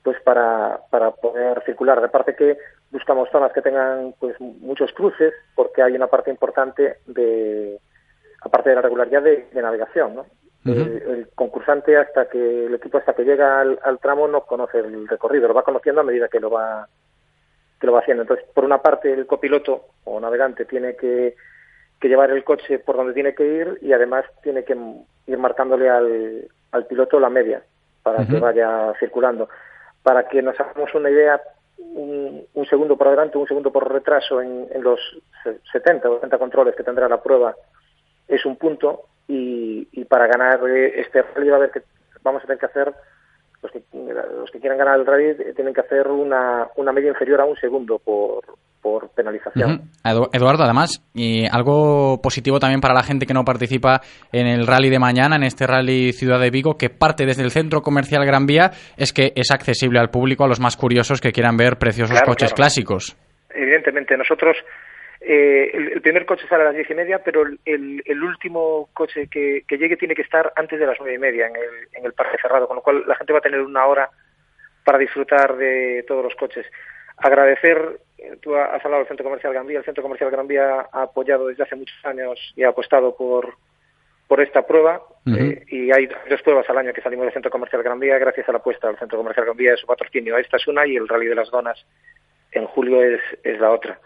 pues 0.03 0.21
para, 0.21 0.79
para 0.91 1.09
poder 1.11 1.63
circular. 1.65 1.97
Aparte 2.03 2.35
que 2.35 2.57
buscamos 2.91 3.29
zonas 3.31 3.51
que 3.51 3.63
tengan 3.63 4.13
pues 4.19 4.39
muchos 4.39 4.93
cruces, 4.93 5.33
porque 5.55 5.81
hay 5.81 5.95
una 5.95 6.07
parte 6.07 6.29
importante 6.29 6.97
de, 7.07 7.79
aparte 8.41 8.69
de 8.69 8.75
la 8.75 8.81
regularidad 8.83 9.23
de, 9.23 9.47
de 9.51 9.61
navegación, 9.61 10.15
¿no? 10.15 10.25
Ujú. 10.65 10.79
el, 10.79 11.01
el 11.07 11.27
concursante 11.35 11.97
hasta 11.97 12.29
que 12.29 12.65
el 12.67 12.73
equipo 12.75 12.97
hasta 12.97 13.13
que 13.13 13.23
llega 13.25 13.59
al, 13.59 13.79
al 13.83 13.99
tramo 13.99 14.27
no 14.27 14.41
conoce 14.45 14.79
el 14.79 15.07
recorrido, 15.07 15.47
lo 15.47 15.53
va 15.53 15.63
conociendo 15.63 16.01
a 16.01 16.05
medida 16.05 16.27
que 16.29 16.39
lo 16.39 16.49
va 16.49 16.87
que 17.79 17.87
lo 17.87 17.93
va 17.93 17.99
haciendo. 17.99 18.21
Entonces, 18.23 18.45
por 18.53 18.63
una 18.63 18.81
parte, 18.81 19.11
el 19.11 19.25
copiloto 19.27 19.87
o 20.05 20.17
navegante 20.21 20.63
tiene 20.63 20.95
que, 20.95 21.35
que 21.99 22.07
llevar 22.07 22.31
el 22.31 22.45
coche 22.45 22.79
por 22.79 22.95
donde 22.95 23.13
tiene 23.13 23.35
que 23.35 23.45
ir 23.45 23.77
y 23.81 23.91
además 23.91 24.23
tiene 24.41 24.63
que 24.63 24.77
ir 25.27 25.37
marcándole 25.37 25.89
al, 25.89 26.47
al 26.71 26.85
piloto 26.85 27.19
la 27.19 27.29
media 27.29 27.61
para 28.01 28.25
que 28.25 28.39
vaya 28.39 28.93
circulando. 29.01 29.49
Para 30.01 30.27
que 30.29 30.41
nos 30.41 30.57
hagamos 30.59 30.93
una 30.95 31.09
idea, 31.09 31.41
un, 31.77 32.45
un 32.53 32.65
segundo 32.67 32.95
por 32.97 33.07
adelante, 33.07 33.37
un 33.37 33.47
segundo 33.47 33.69
por 33.71 33.91
retraso 33.91 34.41
en, 34.41 34.67
en 34.71 34.81
los 34.81 34.99
se- 35.43 35.59
70 35.73 36.09
o 36.09 36.15
80 36.15 36.37
controles 36.37 36.75
que 36.75 36.83
tendrá 36.83 37.09
la 37.09 37.21
prueba 37.21 37.53
es 38.29 38.45
un 38.45 38.55
punto 38.55 39.01
y, 39.27 39.87
y 39.91 40.05
para 40.05 40.27
ganar 40.27 40.59
este 40.95 41.21
rally 41.21 41.49
va 41.49 41.55
a 41.55 41.57
haber 41.59 41.71
que 41.71 41.81
vamos 42.23 42.41
a 42.43 42.45
tener 42.47 42.59
que 42.59 42.65
hacer 42.65 42.93
los 43.61 43.71
que 43.71 43.81
los 44.37 44.51
que 44.51 44.59
quieran 44.59 44.77
ganar 44.77 44.99
el 44.99 45.05
rally 45.05 45.25
eh, 45.29 45.53
tienen 45.55 45.73
que 45.73 45.81
hacer 45.81 46.07
una, 46.07 46.67
una 46.75 46.91
media 46.91 47.09
inferior 47.09 47.39
a 47.41 47.45
un 47.45 47.55
segundo 47.55 47.97
por, 47.99 48.43
por 48.81 49.07
penalización. 49.11 49.83
Edu- 50.03 50.29
Eduardo, 50.33 50.63
además, 50.65 51.01
y 51.13 51.45
algo 51.49 52.19
positivo 52.21 52.59
también 52.59 52.81
para 52.81 52.93
la 52.93 53.03
gente 53.03 53.25
que 53.25 53.33
no 53.33 53.45
participa 53.45 54.01
en 54.33 54.47
el 54.47 54.67
rally 54.67 54.89
de 54.89 54.99
mañana, 54.99 55.37
en 55.37 55.43
este 55.43 55.65
rally 55.65 56.11
Ciudad 56.11 56.41
de 56.41 56.49
Vigo, 56.49 56.77
que 56.77 56.89
parte 56.89 57.25
desde 57.25 57.43
el 57.43 57.51
centro 57.51 57.81
comercial 57.81 58.25
Gran 58.25 58.45
Vía, 58.45 58.71
es 58.97 59.13
que 59.13 59.31
es 59.35 59.49
accesible 59.51 59.99
al 59.99 60.09
público, 60.09 60.43
a 60.43 60.49
los 60.49 60.59
más 60.59 60.75
curiosos 60.75 61.21
que 61.21 61.31
quieran 61.31 61.55
ver 61.55 61.77
preciosos 61.77 62.11
Claro, 62.17 62.27
coches 62.31 62.49
claro. 62.49 62.55
clásicos. 62.57 63.15
Evidentemente, 63.55 64.17
nosotros 64.17 64.57
eh, 65.25 65.71
el, 65.73 65.91
el 65.93 66.01
primer 66.01 66.25
coche 66.25 66.45
sale 66.47 66.63
a 66.63 66.65
las 66.67 66.75
diez 66.75 66.89
y 66.89 66.93
media, 66.95 67.23
pero 67.23 67.43
el, 67.43 67.59
el- 67.65 68.03
el 68.05 68.23
último 68.23 68.89
coche 68.93 69.27
que, 69.27 69.63
que 69.67 69.77
llegue 69.77 69.97
tiene 69.97 70.15
que 70.15 70.21
estar 70.23 70.51
antes 70.55 70.79
de 70.79 70.85
las 70.85 70.97
nueve 70.99 71.15
y 71.15 71.19
media 71.19 71.47
en 71.47 71.55
el, 71.55 71.87
en 71.93 72.05
el 72.05 72.13
parque 72.13 72.37
cerrado, 72.41 72.67
con 72.67 72.75
lo 72.77 72.81
cual 72.83 73.03
la 73.07 73.15
gente 73.15 73.33
va 73.33 73.39
a 73.39 73.43
tener 73.43 73.61
una 73.61 73.85
hora 73.85 74.09
para 74.83 74.97
disfrutar 74.97 75.55
de 75.55 76.03
todos 76.07 76.23
los 76.23 76.35
coches. 76.35 76.65
Agradecer, 77.17 77.99
eh, 78.17 78.37
tú 78.41 78.55
has 78.55 78.83
hablado 78.83 78.99
del 79.03 79.07
Centro 79.07 79.23
Comercial 79.23 79.53
Gran 79.53 79.67
Vía, 79.67 79.79
el 79.79 79.85
Centro 79.85 80.03
Comercial 80.03 80.31
Gran 80.31 80.47
Vía 80.47 80.87
ha 80.91 81.03
apoyado 81.03 81.47
desde 81.47 81.63
hace 81.63 81.75
muchos 81.75 82.05
años 82.05 82.53
y 82.55 82.63
ha 82.63 82.69
apostado 82.69 83.15
por, 83.15 83.55
por 84.27 84.41
esta 84.41 84.65
prueba 84.65 85.01
eh, 85.39 85.63
y 85.69 85.91
hay 85.91 86.09
dos 86.29 86.41
pruebas 86.41 86.69
al 86.69 86.79
año 86.79 86.91
que 86.91 87.01
salimos 87.01 87.25
del 87.25 87.33
Centro 87.33 87.51
Comercial 87.51 87.81
Gran 87.83 87.99
Vía 87.99 88.17
gracias 88.17 88.49
a 88.49 88.51
la 88.51 88.57
apuesta 88.57 88.87
del 88.87 88.97
Centro 88.97 89.17
Comercial 89.19 89.45
Gran 89.45 89.55
Vía 89.57 89.71
de 89.71 89.77
su 89.77 89.87
patrocinio. 89.87 90.37
Esta 90.37 90.57
es 90.57 90.67
una 90.67 90.85
y 90.85 90.97
el 90.97 91.07
Rally 91.07 91.27
de 91.27 91.35
las 91.35 91.49
Donas 91.49 91.85
en 92.53 92.65
julio 92.67 93.01
es, 93.01 93.21
es 93.43 93.59
la 93.59 93.71
otra. 93.71 93.99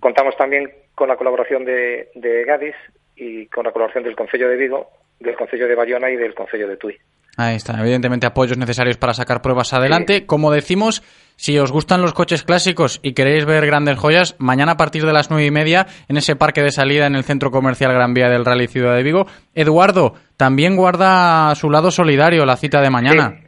Contamos 0.00 0.36
también 0.36 0.70
con 0.94 1.08
la 1.08 1.16
colaboración 1.16 1.64
de, 1.64 2.08
de 2.14 2.44
Gadis 2.44 2.76
y 3.16 3.46
con 3.46 3.64
la 3.64 3.72
colaboración 3.72 4.04
del 4.04 4.14
Concello 4.14 4.48
de 4.48 4.56
Vigo, 4.56 4.88
del 5.18 5.34
Concello 5.34 5.66
de 5.66 5.74
Bayona 5.74 6.10
y 6.10 6.16
del 6.16 6.34
Concello 6.34 6.68
de 6.68 6.76
Tui. 6.76 6.96
Ahí 7.38 7.56
está, 7.56 7.78
evidentemente 7.78 8.26
apoyos 8.26 8.56
necesarios 8.56 8.96
para 8.96 9.12
sacar 9.12 9.42
pruebas 9.42 9.74
adelante. 9.74 10.24
Como 10.24 10.50
decimos, 10.50 11.02
si 11.36 11.58
os 11.58 11.70
gustan 11.70 12.00
los 12.00 12.14
coches 12.14 12.44
clásicos 12.44 12.98
y 13.02 13.12
queréis 13.12 13.44
ver 13.44 13.66
grandes 13.66 13.98
joyas, 13.98 14.36
mañana 14.38 14.72
a 14.72 14.76
partir 14.78 15.04
de 15.04 15.12
las 15.12 15.30
nueve 15.30 15.44
y 15.44 15.50
media 15.50 15.86
en 16.08 16.16
ese 16.16 16.34
parque 16.34 16.62
de 16.62 16.70
salida 16.70 17.06
en 17.06 17.14
el 17.14 17.24
Centro 17.24 17.50
Comercial 17.50 17.92
Gran 17.92 18.14
Vía 18.14 18.30
del 18.30 18.44
Rally 18.44 18.68
Ciudad 18.68 18.96
de 18.96 19.02
Vigo. 19.02 19.26
Eduardo, 19.54 20.14
también 20.38 20.76
guarda 20.76 21.54
su 21.56 21.70
lado 21.70 21.90
solidario 21.90 22.46
la 22.46 22.56
cita 22.56 22.80
de 22.80 22.88
mañana. 22.88 23.40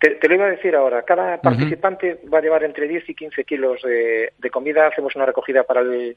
Te, 0.00 0.12
te 0.16 0.28
lo 0.28 0.34
iba 0.34 0.46
a 0.46 0.50
decir 0.50 0.74
ahora, 0.74 1.02
cada 1.02 1.40
participante 1.42 2.20
va 2.32 2.38
a 2.38 2.40
llevar 2.42 2.64
entre 2.64 2.88
10 2.88 3.08
y 3.10 3.14
15 3.14 3.44
kilos 3.44 3.82
de, 3.82 4.32
de 4.38 4.50
comida, 4.50 4.86
hacemos 4.86 5.14
una 5.14 5.26
recogida 5.26 5.62
para 5.64 5.80
el 5.82 6.16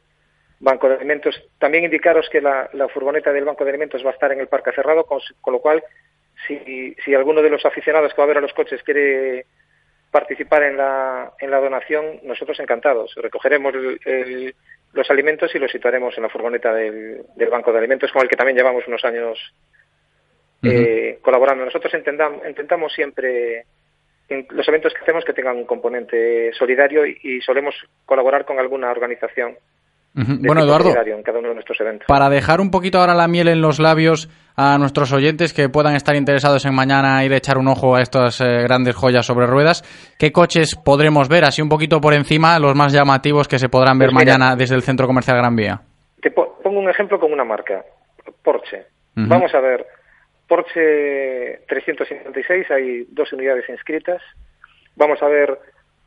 Banco 0.59 0.87
de 0.87 0.95
Alimentos. 0.95 1.35
También 1.59 1.83
indicaros 1.83 2.29
que 2.29 2.39
la, 2.39 2.69
la 2.73 2.87
furgoneta 2.87 3.33
del 3.33 3.43
Banco 3.43 3.65
de 3.65 3.71
Alimentos 3.71 4.03
va 4.05 4.11
a 4.11 4.13
estar 4.13 4.31
en 4.31 4.39
el 4.39 4.47
parque 4.47 4.71
cerrado, 4.71 5.03
con, 5.05 5.19
con 5.41 5.51
lo 5.53 5.59
cual, 5.59 5.83
si, 6.47 6.95
si 7.03 7.13
alguno 7.13 7.41
de 7.41 7.49
los 7.49 7.65
aficionados 7.65 8.13
que 8.13 8.21
va 8.21 8.23
a 8.23 8.27
ver 8.27 8.37
a 8.37 8.41
los 8.41 8.53
coches 8.53 8.81
quiere 8.83 9.45
participar 10.11 10.63
en 10.63 10.77
la, 10.77 11.33
en 11.39 11.51
la 11.51 11.59
donación, 11.59 12.19
nosotros 12.23 12.57
encantados. 12.61 13.13
Recogeremos 13.15 13.73
el- 13.75 13.99
el- 14.05 14.55
los 14.93 15.09
alimentos 15.09 15.53
y 15.55 15.59
los 15.59 15.71
situaremos 15.71 16.15
en 16.15 16.23
la 16.23 16.29
furgoneta 16.29 16.71
del, 16.73 17.23
del 17.35 17.49
Banco 17.49 17.73
de 17.73 17.79
Alimentos, 17.79 18.11
con 18.11 18.21
el 18.21 18.29
que 18.29 18.35
también 18.37 18.55
llevamos 18.55 18.87
unos 18.87 19.03
años 19.03 19.37
eh, 20.71 21.17
colaborando. 21.21 21.65
Nosotros 21.65 21.93
intentamos 21.93 22.93
siempre 22.93 23.65
los 24.29 24.67
eventos 24.67 24.93
que 24.93 25.01
hacemos 25.01 25.23
que 25.25 25.33
tengan 25.33 25.57
un 25.57 25.65
componente 25.65 26.51
solidario 26.53 27.05
y, 27.05 27.41
solemos 27.41 27.75
colaborar 28.05 28.45
con 28.45 28.59
alguna 28.59 28.89
organización. 28.89 29.55
Bueno, 30.13 30.61
Eduardo, 30.61 30.93
en 30.95 31.23
cada 31.23 31.39
uno 31.39 31.49
de 31.49 31.55
nuestros 31.55 31.79
eventos. 31.81 32.07
para 32.07 32.29
dejar 32.29 32.61
un 32.61 32.69
poquito 32.69 32.99
ahora 32.99 33.15
la 33.15 33.27
miel 33.27 33.47
en 33.47 33.61
los 33.61 33.79
labios 33.79 34.29
a 34.55 34.77
nuestros 34.77 35.11
oyentes 35.11 35.53
que 35.53 35.69
puedan 35.69 35.95
estar 35.95 36.15
interesados 36.15 36.65
en 36.65 36.75
mañana 36.75 37.25
ir 37.25 37.33
a 37.33 37.37
echar 37.37 37.57
un 37.57 37.67
ojo 37.67 37.95
a 37.95 38.01
estas 38.01 38.39
eh, 38.39 38.61
grandes 38.61 38.95
joyas 38.95 39.25
sobre 39.25 39.47
ruedas, 39.47 39.81
¿qué 40.19 40.31
coches 40.31 40.75
podremos 40.75 41.29
ver? 41.29 41.45
Así 41.45 41.63
un 41.63 41.69
poquito 41.69 41.99
por 41.99 42.13
encima, 42.13 42.59
los 42.59 42.75
más 42.75 42.93
llamativos 42.93 43.47
que 43.47 43.57
se 43.57 43.69
podrán 43.69 43.97
ver 43.97 44.09
pues 44.09 44.23
mañana 44.23 44.55
desde 44.55 44.75
el 44.75 44.83
Centro 44.83 45.07
Comercial 45.07 45.37
Gran 45.37 45.55
Vía. 45.55 45.81
Te 46.21 46.29
pongo 46.29 46.79
un 46.79 46.89
ejemplo 46.89 47.19
con 47.19 47.33
una 47.33 47.43
marca, 47.43 47.83
Porsche. 48.43 48.85
Vamos 49.15 49.53
a 49.55 49.59
ver 49.59 49.85
Porsche 50.53 51.61
356 51.67 52.69
hay 52.69 53.07
dos 53.09 53.33
unidades 53.33 53.67
inscritas. 53.69 54.21
Vamos 54.95 55.19
a 55.23 55.27
ver 55.27 55.57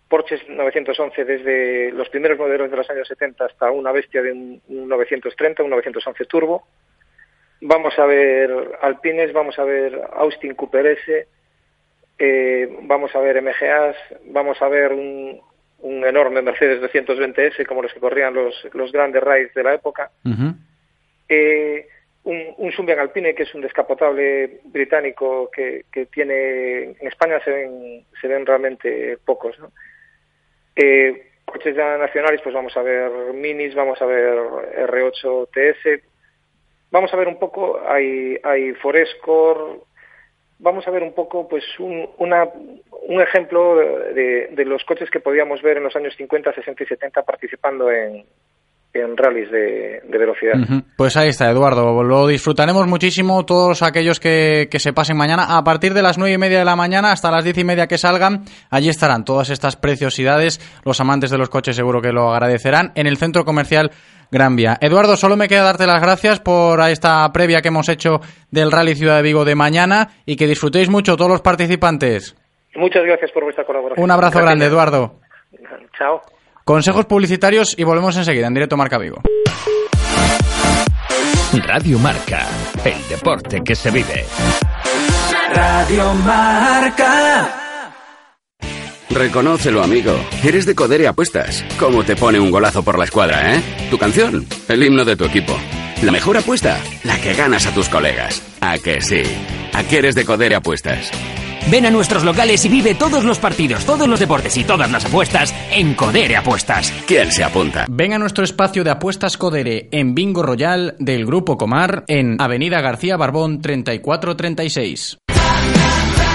Porsche 0.08 0.38
911 0.48 1.24
desde 1.24 1.90
los 1.90 2.08
primeros 2.10 2.38
modelos 2.38 2.70
de 2.70 2.76
los 2.76 2.88
años 2.88 3.08
70 3.08 3.44
hasta 3.44 3.72
una 3.72 3.90
bestia 3.90 4.22
de 4.22 4.30
un, 4.30 4.62
930, 4.68 5.64
un 5.64 5.70
911 5.70 6.24
Turbo. 6.26 6.64
Vamos 7.60 7.98
a 7.98 8.06
ver 8.06 8.78
Alpines, 8.82 9.32
vamos 9.32 9.58
a 9.58 9.64
ver 9.64 10.00
Austin 10.12 10.54
Cooper 10.54 10.86
S, 10.86 11.26
eh, 12.16 12.78
vamos 12.82 13.16
a 13.16 13.18
ver 13.18 13.42
MGAs, 13.42 13.96
vamos 14.26 14.62
a 14.62 14.68
ver 14.68 14.92
un, 14.92 15.42
enorme 15.82 16.40
Mercedes 16.40 16.80
220S 16.80 17.66
como 17.66 17.82
los 17.82 17.92
que 17.92 17.98
corrían 17.98 18.32
los, 18.32 18.54
los 18.74 18.92
grandes 18.92 19.24
raids 19.24 19.52
de 19.54 19.62
la 19.64 19.74
época 19.74 20.12
un, 22.26 22.54
un 22.58 22.90
Alpine, 22.90 23.34
que 23.34 23.44
es 23.44 23.54
un 23.54 23.60
descapotable 23.60 24.60
británico 24.64 25.48
que, 25.50 25.84
que, 25.92 26.06
tiene 26.06 26.96
en 26.98 27.06
España 27.06 27.40
se 27.44 27.50
ven, 27.50 28.04
se 28.20 28.26
ven 28.26 28.44
realmente 28.44 29.16
pocos. 29.24 29.56
¿no? 29.60 29.70
Eh, 30.74 31.30
coches 31.44 31.76
ya 31.76 31.96
nacionales, 31.96 32.40
pues 32.42 32.54
vamos 32.54 32.76
a 32.76 32.82
ver 32.82 33.32
Minis, 33.32 33.76
vamos 33.76 34.02
a 34.02 34.06
ver 34.06 34.36
R8 34.36 35.48
TS, 35.52 36.02
vamos 36.90 37.14
a 37.14 37.16
ver 37.16 37.28
un 37.28 37.38
poco, 37.38 37.80
hay, 37.86 38.36
hay 38.42 38.72
Forescore, 38.72 39.78
vamos 40.58 40.86
a 40.88 40.90
ver 40.90 41.04
un 41.04 41.14
poco 41.14 41.46
pues 41.46 41.64
un, 41.78 42.10
una, 42.18 42.48
un 43.08 43.20
ejemplo 43.20 43.76
de, 43.76 44.48
de, 44.48 44.64
los 44.64 44.84
coches 44.84 45.10
que 45.10 45.20
podíamos 45.20 45.62
ver 45.62 45.76
en 45.76 45.84
los 45.84 45.94
años 45.94 46.16
50, 46.16 46.52
60 46.52 46.82
y 46.82 46.86
70 46.86 47.22
participando 47.22 47.88
en, 47.88 48.26
en 49.00 49.16
rallies 49.16 49.50
de, 49.50 50.00
velocidad. 50.08 50.54
Pues 50.96 51.16
ahí 51.16 51.28
está, 51.28 51.50
Eduardo. 51.50 52.02
Lo 52.02 52.26
disfrutaremos 52.26 52.86
muchísimo 52.86 53.44
todos 53.44 53.82
aquellos 53.82 54.20
que, 54.20 54.68
se 54.72 54.92
pasen 54.92 55.16
mañana. 55.16 55.56
A 55.56 55.64
partir 55.64 55.94
de 55.94 56.02
las 56.02 56.18
nueve 56.18 56.34
y 56.34 56.38
media 56.38 56.58
de 56.58 56.64
la 56.64 56.76
mañana 56.76 57.12
hasta 57.12 57.30
las 57.30 57.44
diez 57.44 57.58
y 57.58 57.64
media 57.64 57.86
que 57.86 57.98
salgan, 57.98 58.44
allí 58.70 58.88
estarán 58.88 59.24
todas 59.24 59.50
estas 59.50 59.76
preciosidades. 59.76 60.60
Los 60.84 61.00
amantes 61.00 61.30
de 61.30 61.38
los 61.38 61.48
coches 61.48 61.76
seguro 61.76 62.00
que 62.00 62.12
lo 62.12 62.32
agradecerán 62.32 62.92
en 62.94 63.06
el 63.06 63.16
centro 63.16 63.44
comercial 63.44 63.90
Gran 64.30 64.56
Vía. 64.56 64.76
Eduardo, 64.80 65.16
solo 65.16 65.36
me 65.36 65.48
queda 65.48 65.62
darte 65.62 65.86
las 65.86 66.00
gracias 66.00 66.40
por 66.40 66.80
esta 66.80 67.30
previa 67.32 67.62
que 67.62 67.68
hemos 67.68 67.88
hecho 67.88 68.20
del 68.50 68.72
Rally 68.72 68.94
Ciudad 68.94 69.16
de 69.16 69.22
Vigo 69.22 69.44
de 69.44 69.54
mañana 69.54 70.08
y 70.24 70.36
que 70.36 70.46
disfrutéis 70.46 70.88
mucho 70.88 71.16
todos 71.16 71.30
los 71.30 71.42
participantes. 71.42 72.36
Muchas 72.74 73.04
gracias 73.04 73.30
por 73.32 73.44
vuestra 73.44 73.64
colaboración. 73.64 74.04
Un 74.04 74.10
abrazo 74.10 74.40
grande, 74.40 74.66
Eduardo. 74.66 75.20
Chao. 75.96 76.20
Consejos 76.66 77.06
publicitarios 77.06 77.76
y 77.78 77.84
volvemos 77.84 78.16
enseguida 78.16 78.48
en 78.48 78.54
directo 78.54 78.76
Marca 78.76 78.98
Vigo. 78.98 79.22
Radio 81.52 81.96
Marca, 82.00 82.44
el 82.84 83.08
deporte 83.08 83.62
que 83.64 83.76
se 83.76 83.88
vive. 83.92 84.24
Radio 85.54 86.12
Marca. 86.14 87.86
Reconócelo, 89.10 89.80
amigo. 89.80 90.12
Eres 90.42 90.66
de 90.66 90.74
Codere 90.74 91.06
Apuestas. 91.06 91.64
¿Cómo 91.78 92.02
te 92.02 92.16
pone 92.16 92.40
un 92.40 92.50
golazo 92.50 92.82
por 92.82 92.98
la 92.98 93.04
escuadra, 93.04 93.54
eh? 93.54 93.62
Tu 93.88 93.96
canción, 93.96 94.44
el 94.66 94.82
himno 94.82 95.04
de 95.04 95.14
tu 95.14 95.24
equipo. 95.24 95.56
La 96.02 96.10
mejor 96.10 96.36
apuesta, 96.36 96.80
la 97.04 97.16
que 97.20 97.34
ganas 97.34 97.64
a 97.68 97.74
tus 97.74 97.88
colegas. 97.88 98.42
¿A 98.60 98.76
que 98.78 99.00
sí? 99.00 99.22
¿A 99.72 99.84
qué 99.84 99.98
eres 99.98 100.16
de 100.16 100.24
Codere 100.24 100.56
Apuestas? 100.56 101.12
Ven 101.68 101.84
a 101.84 101.90
nuestros 101.90 102.22
locales 102.22 102.64
y 102.64 102.68
vive 102.68 102.94
todos 102.94 103.24
los 103.24 103.40
partidos, 103.40 103.84
todos 103.84 104.06
los 104.06 104.20
deportes 104.20 104.56
y 104.56 104.62
todas 104.62 104.88
las 104.90 105.04
apuestas 105.04 105.52
en 105.72 105.94
Codere 105.94 106.36
Apuestas. 106.36 106.92
¿Quién 107.08 107.32
se 107.32 107.42
apunta? 107.42 107.86
Ven 107.88 108.12
a 108.12 108.18
nuestro 108.18 108.44
espacio 108.44 108.84
de 108.84 108.90
apuestas 108.90 109.36
Codere 109.36 109.88
en 109.90 110.14
Bingo 110.14 110.44
Royal 110.44 110.94
del 111.00 111.26
Grupo 111.26 111.58
Comar 111.58 112.04
en 112.06 112.40
Avenida 112.40 112.80
García 112.80 113.16
Barbón 113.16 113.60
3436. 113.60 115.18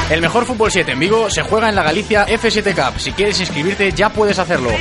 El 0.09 0.19
mejor 0.19 0.43
fútbol 0.45 0.69
7 0.69 0.91
en 0.91 0.99
Vigo 0.99 1.29
se 1.29 1.43
juega 1.43 1.69
en 1.69 1.75
la 1.75 1.83
Galicia 1.83 2.27
F7 2.27 2.75
Cup. 2.75 2.99
Si 2.99 3.13
quieres 3.13 3.39
inscribirte 3.39 3.93
ya 3.93 4.09
puedes 4.09 4.37
hacerlo. 4.37 4.71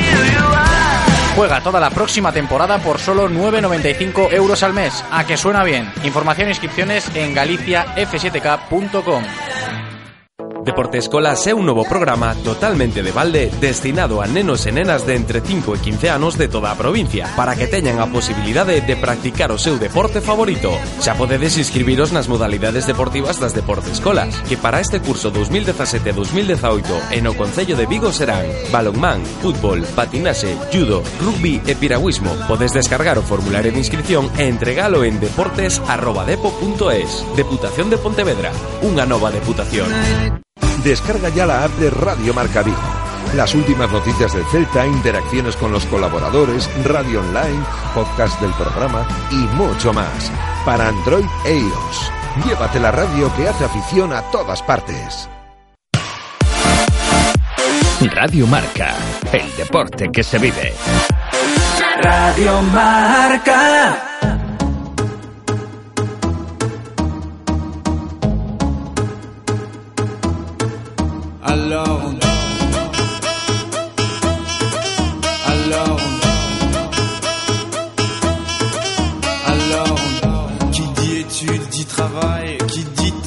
Juega 1.37 1.61
toda 1.61 1.79
la 1.79 1.91
próxima 1.91 2.33
temporada 2.33 2.79
por 2.79 2.99
solo 2.99 3.31
9,95 3.31 4.33
euros 4.33 4.65
al 4.65 4.75
mes. 4.75 5.05
A 5.13 5.25
que 5.25 5.37
suena 5.37 5.63
bien. 5.63 5.93
Información 6.03 6.49
e 6.49 6.51
inscripciones 6.51 7.09
en 7.15 7.37
galiciaf7k.com. 7.37 9.23
Deporte 10.65 10.99
Escola 10.99 11.35
é 11.47 11.55
un 11.55 11.65
novo 11.65 11.85
programa 11.89 12.35
totalmente 12.45 13.03
de 13.03 13.13
balde 13.13 13.51
destinado 13.61 14.21
a 14.21 14.27
nenos 14.29 14.67
e 14.69 14.73
nenas 14.73 15.09
de 15.09 15.17
entre 15.17 15.41
5 15.41 15.73
e 15.75 15.81
15 15.81 16.11
anos 16.13 16.37
de 16.37 16.53
toda 16.53 16.69
a 16.71 16.77
provincia 16.77 17.33
para 17.33 17.57
que 17.57 17.65
teñan 17.65 17.97
a 17.97 18.13
posibilidade 18.13 18.85
de 18.85 18.97
practicar 19.01 19.49
o 19.57 19.59
seu 19.59 19.81
deporte 19.81 20.21
favorito. 20.21 20.69
Xa 21.01 21.17
podedes 21.17 21.57
inscribiros 21.57 22.13
nas 22.13 22.29
modalidades 22.29 22.85
deportivas 22.85 23.41
das 23.41 23.57
Deporte 23.57 23.89
Escolas 23.89 24.37
que 24.53 24.61
para 24.61 24.85
este 24.85 25.01
curso 25.01 25.33
2017-2018 25.33 27.17
en 27.17 27.25
o 27.25 27.33
Concello 27.33 27.73
de 27.73 27.89
Vigo 27.89 28.13
serán 28.13 28.45
balonmán, 28.69 29.25
fútbol, 29.41 29.81
patinaxe, 29.97 30.61
judo, 30.69 31.01
rugby 31.25 31.65
e 31.65 31.73
piragüismo. 31.73 32.37
Podes 32.45 32.77
descargar 32.77 33.17
o 33.17 33.25
formulario 33.25 33.73
de 33.73 33.81
inscripción 33.81 34.29
e 34.37 34.45
entregalo 34.45 35.09
en 35.09 35.17
deportes.depo.es 35.25 37.11
Deputación 37.33 37.89
de 37.89 37.97
Pontevedra, 37.97 38.53
unha 38.85 39.09
nova 39.09 39.33
deputación. 39.33 39.89
Descarga 40.85 41.29
ya 41.29 41.47
la 41.47 41.65
app 41.65 41.73
de 41.79 41.91
Radio 41.91 42.33
Marca 42.35 42.63
Vigo. 42.63 42.79
Las 43.35 43.55
últimas 43.55 43.91
noticias 43.93 44.33
del 44.33 44.45
Celta, 44.47 44.87
interacciones 44.87 45.57
con 45.57 45.71
los 45.73 45.85
colaboradores, 45.87 46.69
radio 46.85 47.21
online, 47.21 47.65
podcast 47.95 48.41
del 48.41 48.53
programa 48.55 49.07
y 49.31 49.37
mucho 49.57 49.93
más. 49.93 50.33
Para 50.65 50.89
Android 50.89 51.27
e 51.45 51.59
iOS. 51.59 52.13
Llévate 52.47 52.81
la 52.81 52.91
radio 52.91 53.33
que 53.37 53.49
hace 53.49 53.65
afición 53.65 54.13
a 54.13 54.23
todas 54.31 54.63
partes. 54.63 55.29
Radio 58.01 58.47
Marca, 58.47 58.95
el 59.33 59.57
deporte 59.57 60.11
que 60.11 60.23
se 60.23 60.39
vive. 60.39 60.73
Radio 62.03 62.63
Marca. 62.63 64.50
Alors 71.51 72.01
Alors 75.47 76.01
Alors 79.47 79.99
Qui 80.71 80.83
dit 80.83 81.17
études 81.17 81.69
dit 81.71 81.87
travail 81.87 82.40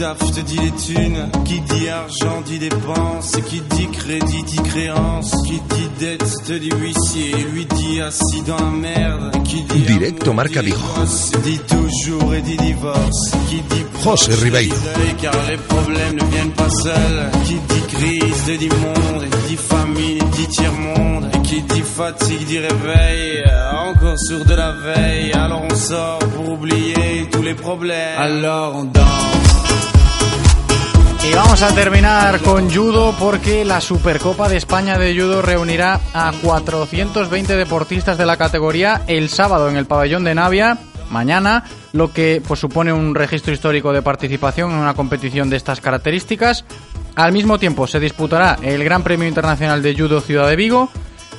Dit 0.04 0.10
taf 0.10 0.32
te 0.32 0.42
dit 0.42 0.58
les 0.58 0.72
thunes. 0.72 1.30
Qui 1.46 1.62
dit 1.62 1.88
argent 1.88 2.42
dit 2.46 2.60
dépense 2.60 3.38
Qui 3.48 3.62
dit 3.62 3.88
crédit 3.88 4.44
dit 4.44 4.62
créance. 4.64 5.32
Qui 5.46 5.62
dit 5.76 5.90
dette 5.98 6.44
te 6.46 6.54
dit 6.54 6.72
huissier. 6.72 7.32
Lui 7.54 7.66
dit 7.66 8.02
assis 8.02 8.44
dans 8.46 8.58
la 8.58 8.72
merde. 8.72 9.32
Qui 9.46 9.64
dit 9.64 9.82
Directo 9.82 10.34
Marca 10.34 10.62
Vigo. 10.62 10.78
Dit 11.44 11.60
toujours 11.60 12.34
et 12.34 12.42
dit 12.42 12.58
divorce. 12.58 13.32
Qui 13.48 13.62
dit 13.62 13.86
José 14.04 14.36
Ribeiro. 14.44 14.76
Car 15.22 15.36
les 15.48 15.58
problèmes 15.58 16.16
ne 16.16 16.26
viennent 16.26 16.52
pas 16.52 16.70
seuls. 16.70 17.32
Qui 17.46 17.54
dit 17.54 17.96
crise 17.96 18.60
dit 18.60 18.70
monde 18.70 19.26
Dit 19.48 19.56
famine 19.56 20.20
dit 20.36 20.48
tiers-monde. 20.48 21.30
Et 21.33 21.33
qui 21.54 21.62
dit 21.62 21.82
fatigue 21.84 22.46
dit 22.46 22.60
réveil 22.60 23.44
Encore 23.88 24.18
sur 24.18 24.44
de 24.44 24.56
la 24.56 24.72
veille 24.72 25.32
Alors 25.34 25.64
on 25.70 25.76
sort 25.76 26.20
pour 26.20 26.50
oublier 26.50 27.28
tous 27.32 27.44
les 27.44 27.54
problèmes 27.54 28.18
Alors 28.18 28.76
on 28.76 28.86
danse 28.86 29.04
Y 31.26 31.34
vamos 31.34 31.62
a 31.62 31.74
terminar 31.74 32.42
con 32.42 32.70
judo 32.70 33.14
porque 33.18 33.64
la 33.64 33.80
Supercopa 33.80 34.50
de 34.50 34.58
España 34.58 34.98
de 34.98 35.14
judo 35.14 35.42
reunirá 35.42 36.00
a 36.14 36.34
420 36.42 37.56
deportistas 37.56 38.18
de 38.18 38.26
la 38.26 38.36
categoría 38.36 39.04
el 39.08 39.30
sábado 39.30 39.70
en 39.70 39.78
el 39.78 39.86
pabellón 39.86 40.26
de 40.26 40.36
Navia, 40.36 40.78
mañana, 41.12 41.64
lo 41.94 42.12
que 42.12 42.42
pues, 42.46 42.60
supone 42.60 42.92
un 42.92 43.16
registro 43.16 43.54
histórico 43.54 43.94
de 43.94 44.02
participación 44.02 44.72
en 44.72 44.78
una 44.80 44.96
competición 44.96 45.50
de 45.50 45.56
estas 45.56 45.80
características. 45.80 46.66
Al 47.16 47.32
mismo 47.32 47.58
tiempo 47.58 47.88
se 47.88 48.02
disputará 48.02 48.58
el 48.62 48.84
Gran 48.84 49.04
Premio 49.04 49.26
Internacional 49.26 49.82
de 49.82 49.96
Judo 49.96 50.20
Ciudad 50.20 50.50
de 50.50 50.58
Vigo. 50.58 50.90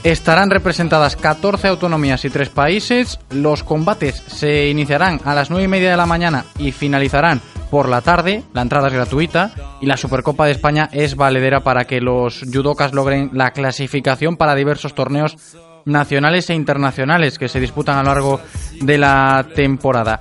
Estarán 0.05 0.51
representadas 0.51 1.17
14 1.17 1.67
autonomías 1.67 2.27
y 2.27 2.31
3 2.31 2.51
países. 2.51 3.19
Los 3.31 3.63
combates 3.63 4.23
se 4.27 4.69
iniciarán 4.69 5.19
a 5.25 5.35
las 5.35 5.49
9 5.49 5.65
y 5.65 5.69
media 5.69 5.91
de 5.91 5.97
la 5.97 6.05
mañana 6.05 6.45
y 6.59 6.73
finalizarán 6.73 7.41
por 7.71 7.89
la 7.89 8.03
tarde, 8.03 8.45
la 8.53 8.61
entrada 8.61 8.89
es 8.89 8.95
gratuita 8.95 9.53
y 9.81 9.87
la 9.87 9.97
Supercopa 9.97 10.45
de 10.45 10.53
España 10.53 10.91
es 10.93 11.17
valedera 11.17 11.65
para 11.65 11.87
que 11.87 12.03
los 12.03 12.45
judocas 12.53 12.93
logren 12.93 13.31
la 13.33 13.53
clasificación 13.53 14.37
para 14.37 14.55
diversos 14.55 14.95
torneos 14.95 15.39
nacionales 15.87 16.51
e 16.51 16.55
internacionales 16.55 17.39
que 17.39 17.49
se 17.49 17.59
disputan 17.59 17.97
a 17.97 18.03
lo 18.03 18.11
largo 18.11 18.41
de 18.83 18.99
la 18.99 19.47
temporada. 19.57 20.21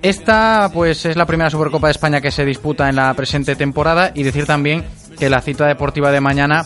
Esta 0.00 0.70
pues 0.72 1.04
es 1.04 1.16
la 1.16 1.26
primera 1.26 1.50
Supercopa 1.50 1.88
de 1.88 1.92
España 1.92 2.22
que 2.22 2.30
se 2.30 2.46
disputa 2.46 2.88
en 2.88 2.96
la 2.96 3.12
presente 3.12 3.56
temporada 3.56 4.10
y 4.14 4.22
decir 4.22 4.46
también 4.46 4.84
que 5.18 5.28
la 5.28 5.42
cita 5.42 5.66
deportiva 5.66 6.10
de 6.10 6.20
mañana 6.20 6.64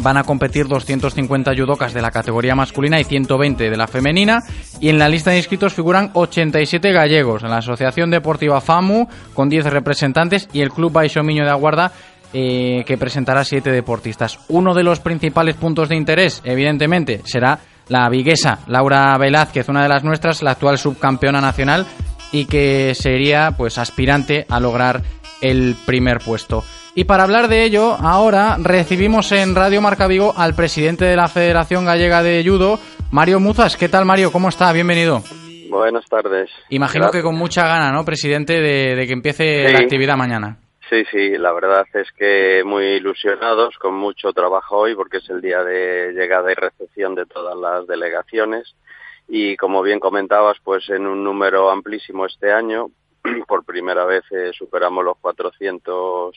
van 0.00 0.16
a 0.16 0.24
competir 0.24 0.66
250 0.66 1.52
judocas 1.56 1.92
de 1.92 2.02
la 2.02 2.10
categoría 2.10 2.54
masculina 2.54 3.00
y 3.00 3.04
120 3.04 3.70
de 3.70 3.76
la 3.76 3.86
femenina 3.86 4.42
y 4.80 4.88
en 4.88 4.98
la 4.98 5.08
lista 5.08 5.30
de 5.30 5.38
inscritos 5.38 5.74
figuran 5.74 6.10
87 6.14 6.92
gallegos 6.92 7.42
en 7.42 7.50
la 7.50 7.58
Asociación 7.58 8.10
Deportiva 8.10 8.60
FAMU 8.60 9.08
con 9.34 9.48
10 9.48 9.66
representantes 9.66 10.48
y 10.52 10.60
el 10.60 10.70
Club 10.70 10.92
Baixo 10.92 11.22
Miño 11.22 11.44
de 11.44 11.50
Aguarda 11.50 11.92
eh, 12.32 12.84
que 12.86 12.98
presentará 12.98 13.42
7 13.42 13.70
deportistas. 13.70 14.38
Uno 14.48 14.74
de 14.74 14.82
los 14.82 15.00
principales 15.00 15.56
puntos 15.56 15.88
de 15.88 15.96
interés, 15.96 16.42
evidentemente, 16.44 17.22
será 17.24 17.58
la 17.88 18.06
viguesa 18.10 18.58
Laura 18.66 19.16
Velázquez, 19.16 19.68
una 19.70 19.82
de 19.82 19.88
las 19.88 20.04
nuestras, 20.04 20.42
la 20.42 20.50
actual 20.50 20.76
subcampeona 20.76 21.40
nacional 21.40 21.86
y 22.30 22.44
que 22.44 22.94
sería 22.94 23.52
pues 23.56 23.78
aspirante 23.78 24.44
a 24.48 24.60
lograr 24.60 25.02
el 25.40 25.74
primer 25.86 26.18
puesto. 26.18 26.64
Y 26.98 27.04
para 27.04 27.22
hablar 27.22 27.46
de 27.46 27.62
ello, 27.62 27.92
ahora 27.92 28.56
recibimos 28.60 29.30
en 29.30 29.54
Radio 29.54 29.80
Marca 29.80 30.08
Vigo 30.08 30.34
al 30.36 30.56
presidente 30.56 31.04
de 31.04 31.14
la 31.14 31.28
Federación 31.28 31.84
Gallega 31.84 32.24
de 32.24 32.42
Judo, 32.44 32.80
Mario 33.12 33.38
Muzas. 33.38 33.76
¿Qué 33.76 33.88
tal, 33.88 34.04
Mario? 34.04 34.32
¿Cómo 34.32 34.48
está? 34.48 34.72
Bienvenido. 34.72 35.22
Buenas 35.70 36.04
tardes. 36.06 36.50
Imagino 36.70 37.12
que 37.12 37.22
con 37.22 37.36
mucha 37.36 37.68
gana, 37.68 37.92
¿no, 37.92 38.04
presidente, 38.04 38.54
de, 38.54 39.06
que 39.06 39.12
empiece 39.12 39.72
la 39.72 39.78
actividad 39.78 40.16
mañana? 40.16 40.58
Sí, 40.90 41.04
sí, 41.12 41.38
la 41.38 41.52
verdad 41.52 41.86
es 41.94 42.10
que 42.18 42.64
muy 42.64 42.86
ilusionados, 42.96 43.78
con 43.78 43.94
mucho 43.94 44.32
trabajo 44.32 44.78
hoy, 44.78 44.96
porque 44.96 45.18
es 45.18 45.30
el 45.30 45.40
día 45.40 45.62
de 45.62 46.12
llegada 46.14 46.50
y 46.50 46.56
recepción 46.56 47.14
de 47.14 47.26
todas 47.26 47.56
las 47.56 47.86
delegaciones. 47.86 48.74
Y 49.28 49.56
como 49.56 49.82
bien 49.82 50.00
comentabas, 50.00 50.56
pues 50.64 50.90
en 50.90 51.06
un 51.06 51.22
número 51.22 51.70
amplísimo 51.70 52.26
este 52.26 52.50
año, 52.50 52.88
por 53.46 53.64
primera 53.64 54.04
vez 54.04 54.24
eh, 54.32 54.50
superamos 54.52 55.04
los 55.04 55.16
400 55.18 56.34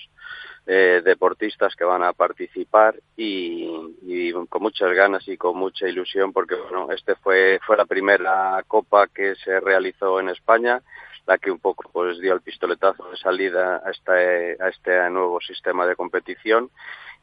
eh, 0.73 1.01
deportistas 1.03 1.75
que 1.75 1.83
van 1.83 2.01
a 2.01 2.13
participar 2.13 2.95
y, 3.17 4.31
con 4.47 4.61
muchas 4.61 4.93
ganas 4.93 5.27
y 5.27 5.35
con 5.35 5.57
mucha 5.57 5.85
ilusión 5.85 6.31
porque 6.31 6.55
bueno 6.55 6.89
este 6.91 7.15
fue 7.15 7.59
fue 7.65 7.75
la 7.75 7.83
primera 7.83 8.63
copa 8.69 9.07
que 9.07 9.35
se 9.35 9.59
realizó 9.59 10.21
en 10.21 10.29
España 10.29 10.81
la 11.27 11.37
que 11.37 11.51
un 11.51 11.59
poco 11.59 11.89
pues 11.91 12.19
dio 12.21 12.33
el 12.33 12.39
pistoletazo 12.39 13.03
de 13.09 13.17
salida 13.17 13.81
a 13.85 13.91
este 13.91 14.63
a 14.63 14.69
este 14.69 15.09
nuevo 15.09 15.41
sistema 15.41 15.85
de 15.85 15.97
competición 15.97 16.69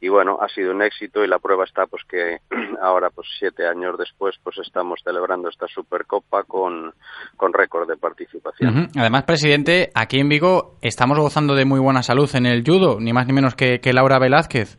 y 0.00 0.08
bueno 0.08 0.38
ha 0.40 0.48
sido 0.48 0.72
un 0.72 0.82
éxito 0.82 1.24
y 1.24 1.28
la 1.28 1.38
prueba 1.38 1.64
está 1.64 1.86
pues 1.86 2.02
que 2.08 2.38
ahora 2.80 3.10
pues 3.10 3.28
siete 3.38 3.66
años 3.66 3.98
después 3.98 4.36
pues 4.42 4.58
estamos 4.58 5.00
celebrando 5.02 5.48
esta 5.48 5.66
supercopa 5.68 6.44
con 6.44 6.94
con 7.36 7.52
récord 7.52 7.88
de 7.88 7.96
participación. 7.96 8.88
Además 8.96 9.24
presidente 9.24 9.90
aquí 9.94 10.20
en 10.20 10.28
Vigo 10.28 10.76
estamos 10.82 11.18
gozando 11.18 11.54
de 11.54 11.64
muy 11.64 11.80
buena 11.80 12.02
salud 12.02 12.30
en 12.34 12.46
el 12.46 12.62
judo 12.64 12.98
ni 13.00 13.12
más 13.12 13.26
ni 13.26 13.32
menos 13.32 13.54
que, 13.54 13.80
que 13.80 13.92
Laura 13.92 14.18
Velázquez. 14.18 14.78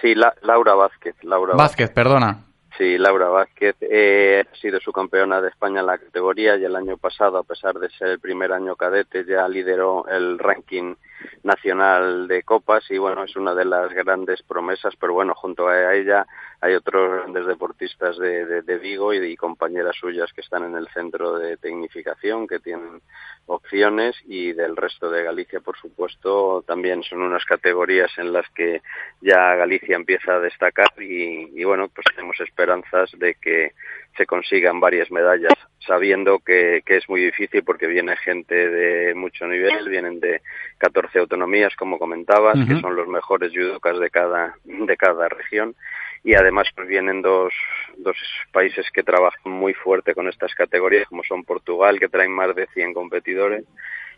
Sí 0.00 0.14
Laura 0.14 0.74
Vázquez 0.74 1.16
Laura 1.22 1.54
Vázquez, 1.56 1.90
perdona. 1.90 2.44
Sí, 2.80 2.96
Laura 2.96 3.28
Vázquez 3.28 3.76
eh, 3.82 4.42
ha 4.50 4.56
sido 4.56 4.80
su 4.80 4.90
campeona 4.90 5.42
de 5.42 5.50
España 5.50 5.80
en 5.80 5.86
la 5.86 5.98
categoría 5.98 6.56
y 6.56 6.64
el 6.64 6.74
año 6.74 6.96
pasado, 6.96 7.36
a 7.36 7.42
pesar 7.42 7.74
de 7.74 7.90
ser 7.90 8.08
el 8.08 8.20
primer 8.20 8.52
año 8.52 8.74
cadete, 8.74 9.26
ya 9.26 9.46
lideró 9.48 10.06
el 10.08 10.38
ranking 10.38 10.94
nacional 11.42 12.28
de 12.28 12.42
copas 12.42 12.84
y 12.90 12.98
bueno, 12.98 13.24
es 13.24 13.36
una 13.36 13.54
de 13.54 13.64
las 13.64 13.92
grandes 13.92 14.42
promesas, 14.42 14.94
pero 14.96 15.14
bueno, 15.14 15.34
junto 15.34 15.68
a 15.68 15.94
ella 15.94 16.26
hay 16.60 16.74
otros 16.74 17.10
grandes 17.10 17.46
deportistas 17.46 18.18
de, 18.18 18.62
de, 18.62 18.78
Vigo 18.78 19.14
y, 19.14 19.36
compañeras 19.36 19.96
suyas 19.96 20.32
que 20.32 20.42
están 20.42 20.64
en 20.64 20.76
el 20.76 20.88
centro 20.88 21.38
de 21.38 21.56
tecnificación, 21.56 22.46
que 22.46 22.60
tienen 22.60 23.00
opciones 23.46 24.16
y 24.26 24.52
del 24.52 24.76
resto 24.76 25.10
de 25.10 25.22
Galicia, 25.22 25.60
por 25.60 25.76
supuesto, 25.78 26.62
también 26.66 27.02
son 27.02 27.22
unas 27.22 27.44
categorías 27.44 28.10
en 28.18 28.32
las 28.32 28.48
que 28.50 28.82
ya 29.20 29.54
Galicia 29.54 29.96
empieza 29.96 30.34
a 30.34 30.40
destacar 30.40 30.90
y, 30.98 31.50
y 31.54 31.64
bueno, 31.64 31.88
pues 31.88 32.06
tenemos 32.14 32.38
esperanzas 32.40 33.10
de 33.18 33.34
que 33.34 33.72
se 34.16 34.26
consigan 34.26 34.80
varias 34.80 35.10
medallas, 35.10 35.52
sabiendo 35.86 36.38
que, 36.40 36.82
que, 36.84 36.96
es 36.96 37.08
muy 37.08 37.22
difícil 37.22 37.62
porque 37.64 37.86
viene 37.86 38.16
gente 38.16 38.68
de 38.68 39.14
mucho 39.14 39.46
nivel, 39.46 39.88
vienen 39.88 40.20
de 40.20 40.42
14 40.78 41.18
autonomías, 41.20 41.74
como 41.76 41.98
comentabas, 41.98 42.56
que 42.66 42.80
son 42.80 42.96
los 42.96 43.08
mejores 43.08 43.52
judocas 43.52 43.98
de 43.98 44.10
cada, 44.10 44.54
de 44.64 44.96
cada 44.96 45.28
región, 45.28 45.74
y 46.22 46.34
además 46.34 46.68
pues 46.74 46.88
vienen 46.88 47.22
dos, 47.22 47.52
dos 47.96 48.16
países 48.52 48.90
que 48.92 49.02
trabajan 49.02 49.52
muy 49.52 49.74
fuerte 49.74 50.14
con 50.14 50.28
estas 50.28 50.54
categorías, 50.54 51.08
como 51.08 51.22
son 51.24 51.44
Portugal, 51.44 51.98
que 51.98 52.08
traen 52.08 52.32
más 52.32 52.54
de 52.54 52.66
100 52.74 52.92
competidores, 52.92 53.64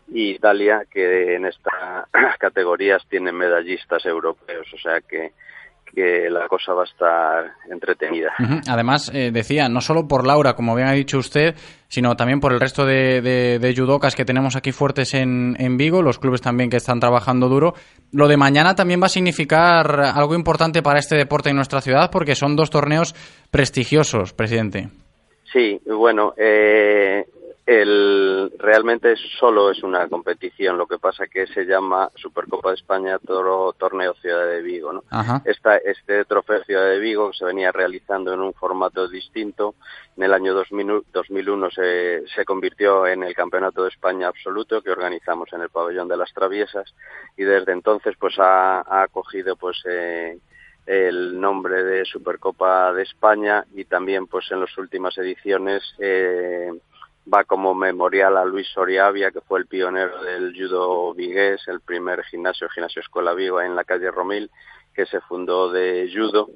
y 0.09 0.31
Italia, 0.31 0.83
que 0.91 1.35
en 1.35 1.45
estas 1.45 1.73
categorías 2.39 3.05
tienen 3.09 3.35
medallistas 3.35 4.05
europeos, 4.05 4.67
o 4.73 4.77
sea 4.77 5.01
que 5.01 5.31
que 5.93 6.29
la 6.29 6.47
cosa 6.47 6.73
va 6.73 6.81
a 6.81 6.85
estar 6.85 7.51
entretenida. 7.69 8.33
Además, 8.67 9.11
eh, 9.13 9.31
decía, 9.31 9.69
no 9.69 9.81
solo 9.81 10.07
por 10.07 10.25
Laura, 10.25 10.55
como 10.55 10.75
bien 10.75 10.87
ha 10.87 10.93
dicho 10.93 11.17
usted, 11.17 11.55
sino 11.87 12.15
también 12.15 12.39
por 12.39 12.51
el 12.53 12.59
resto 12.59 12.85
de, 12.85 13.21
de, 13.21 13.75
judocas 13.75 14.15
que 14.15 14.25
tenemos 14.25 14.55
aquí 14.55 14.71
fuertes 14.71 15.13
en, 15.13 15.55
en, 15.59 15.77
Vigo, 15.77 16.01
los 16.01 16.19
clubes 16.19 16.41
también 16.41 16.69
que 16.69 16.77
están 16.77 16.99
trabajando 16.99 17.49
duro. 17.49 17.73
Lo 18.11 18.27
de 18.27 18.37
mañana 18.37 18.75
también 18.75 19.01
va 19.01 19.05
a 19.05 19.09
significar 19.09 20.01
algo 20.01 20.35
importante 20.35 20.81
para 20.81 20.99
este 20.99 21.15
deporte 21.15 21.49
en 21.49 21.55
nuestra 21.55 21.81
ciudad, 21.81 22.09
porque 22.11 22.35
son 22.35 22.55
dos 22.55 22.69
torneos 22.69 23.13
prestigiosos, 23.51 24.33
presidente. 24.33 24.89
Sí, 25.51 25.79
bueno, 25.85 26.33
eh, 26.35 27.25
el, 27.65 28.51
realmente 28.59 29.15
solo 29.39 29.71
es 29.71 29.83
una 29.83 30.09
competición, 30.09 30.77
lo 30.77 30.85
que 30.85 30.99
pasa 30.99 31.27
que 31.27 31.47
se 31.47 31.65
llama 31.65 32.09
Supercopa 32.15 32.69
de 32.69 32.75
España 32.75 33.19
Toro, 33.19 33.73
Torneo 33.73 34.13
Ciudad 34.15 34.47
de 34.47 34.61
Vigo. 34.61 34.91
¿no? 34.91 35.03
Esta, 35.45 35.77
este 35.77 36.25
trofeo 36.25 36.63
Ciudad 36.65 36.89
de 36.89 36.99
Vigo 36.99 37.31
se 37.31 37.45
venía 37.45 37.71
realizando 37.71 38.33
en 38.33 38.41
un 38.41 38.53
formato 38.53 39.07
distinto. 39.07 39.75
En 40.17 40.23
el 40.23 40.33
año 40.33 40.53
2001 40.53 41.71
se, 41.71 42.23
se 42.27 42.43
convirtió 42.43 43.07
en 43.07 43.23
el 43.23 43.33
Campeonato 43.33 43.83
de 43.83 43.89
España 43.89 44.27
Absoluto 44.27 44.81
que 44.81 44.91
organizamos 44.91 45.51
en 45.53 45.61
el 45.61 45.69
Pabellón 45.69 46.09
de 46.09 46.17
las 46.17 46.33
Traviesas 46.33 46.93
y 47.37 47.43
desde 47.43 47.71
entonces 47.71 48.15
pues 48.19 48.37
ha, 48.39 48.81
ha 48.81 49.03
acogido 49.03 49.55
pues 49.55 49.81
eh, 49.85 50.37
el 50.85 51.39
nombre 51.39 51.83
de 51.83 52.03
Supercopa 52.03 52.91
de 52.91 53.03
España 53.03 53.65
y 53.73 53.85
también 53.85 54.27
pues 54.27 54.51
en 54.51 54.59
las 54.59 54.77
últimas 54.77 55.17
ediciones 55.17 55.81
eh, 55.97 56.71
va 57.31 57.43
como 57.43 57.73
memorial 57.73 58.37
a 58.37 58.45
Luis 58.45 58.67
Soriavia, 58.73 59.31
que 59.31 59.41
fue 59.41 59.59
el 59.59 59.67
pionero 59.67 60.23
del 60.23 60.53
judo 60.55 61.13
vigués, 61.13 61.61
el 61.67 61.81
primer 61.81 62.23
gimnasio, 62.23 62.69
gimnasio 62.69 63.01
Escuela 63.01 63.33
Vigo 63.33 63.61
en 63.61 63.75
la 63.75 63.83
calle 63.83 64.11
Romil, 64.11 64.49
que 64.93 65.05
se 65.05 65.21
fundó 65.21 65.71
de 65.71 66.09
judo. 66.13 66.49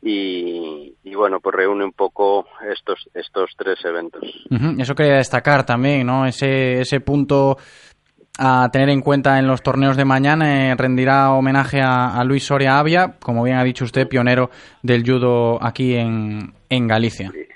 Y, 0.00 0.94
bueno, 1.16 1.40
pues 1.40 1.56
reúne 1.56 1.84
un 1.84 1.92
poco 1.92 2.46
estos, 2.70 3.08
estos 3.14 3.50
tres 3.56 3.84
eventos. 3.84 4.22
Eso 4.78 4.94
quería 4.94 5.16
destacar 5.16 5.66
también, 5.66 6.06
¿no? 6.06 6.24
Ese, 6.24 6.82
ese 6.82 7.00
punto 7.00 7.56
a 8.38 8.68
tener 8.70 8.90
en 8.90 9.00
cuenta 9.00 9.40
en 9.40 9.48
los 9.48 9.62
torneos 9.62 9.96
de 9.96 10.04
mañana 10.04 10.70
eh, 10.70 10.76
rendirá 10.76 11.32
homenaje 11.32 11.80
a, 11.82 12.22
Luis 12.22 12.44
Soria 12.44 12.78
Avia, 12.78 13.16
como 13.18 13.42
bien 13.42 13.56
ha 13.56 13.64
dicho 13.64 13.84
usted, 13.84 14.06
pionero 14.06 14.50
del 14.82 15.02
judo 15.04 15.58
aquí 15.60 15.96
en, 15.96 16.54
en 16.68 16.86
Galicia. 16.86 17.32
Sí, 17.32 17.48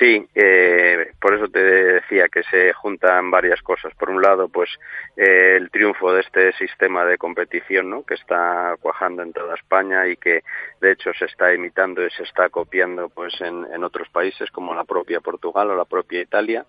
eh, 0.00 1.12
por 1.20 1.34
eso 1.34 1.48
te 1.48 1.62
decía 1.62 2.28
que 2.28 2.42
se 2.44 2.72
juntan 2.72 3.30
varias 3.30 3.60
cosas. 3.62 3.92
Por 3.94 4.10
un 4.10 4.22
lado, 4.22 4.48
pues 4.48 4.70
eh, 5.16 5.56
el 5.56 5.70
triunfo 5.70 6.12
de 6.12 6.20
este 6.20 6.52
sistema 6.52 7.04
de 7.04 7.18
competición, 7.18 7.90
¿no? 7.90 8.04
Que 8.04 8.14
está 8.14 8.76
cuajando 8.80 9.22
en 9.22 9.32
toda 9.32 9.54
España 9.54 10.06
y 10.06 10.16
que 10.16 10.42
de 10.80 10.92
hecho 10.92 11.12
se 11.14 11.24
está 11.24 11.52
imitando 11.52 12.04
y 12.06 12.10
se 12.10 12.22
está 12.22 12.48
copiando, 12.48 13.08
pues 13.08 13.40
en, 13.40 13.66
en 13.72 13.82
otros 13.82 14.08
países 14.10 14.50
como 14.50 14.74
la 14.74 14.84
propia 14.84 15.20
Portugal 15.20 15.70
o 15.70 15.76
la 15.76 15.84
propia 15.84 16.20
Italia 16.20 16.64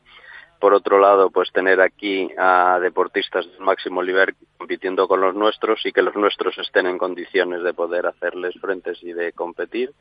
por 0.59 0.73
otro 0.73 0.99
lado, 0.99 1.29
pues 1.29 1.51
tener 1.51 1.79
aquí 1.81 2.29
a 2.37 2.79
deportistas 2.81 3.45
de 3.45 3.63
máximo 3.63 4.03
nivel 4.03 4.35
compitiendo 4.57 5.07
con 5.07 5.21
los 5.21 5.33
nuestros 5.33 5.85
y 5.85 5.91
que 5.91 6.01
los 6.01 6.15
nuestros 6.15 6.57
estén 6.57 6.85
en 6.85 6.97
condiciones 6.97 7.63
de 7.63 7.73
poder 7.73 8.05
hacerles 8.05 8.53
frentes 8.59 8.97
y 9.01 9.13
de 9.13 9.31
competir. 9.31 9.91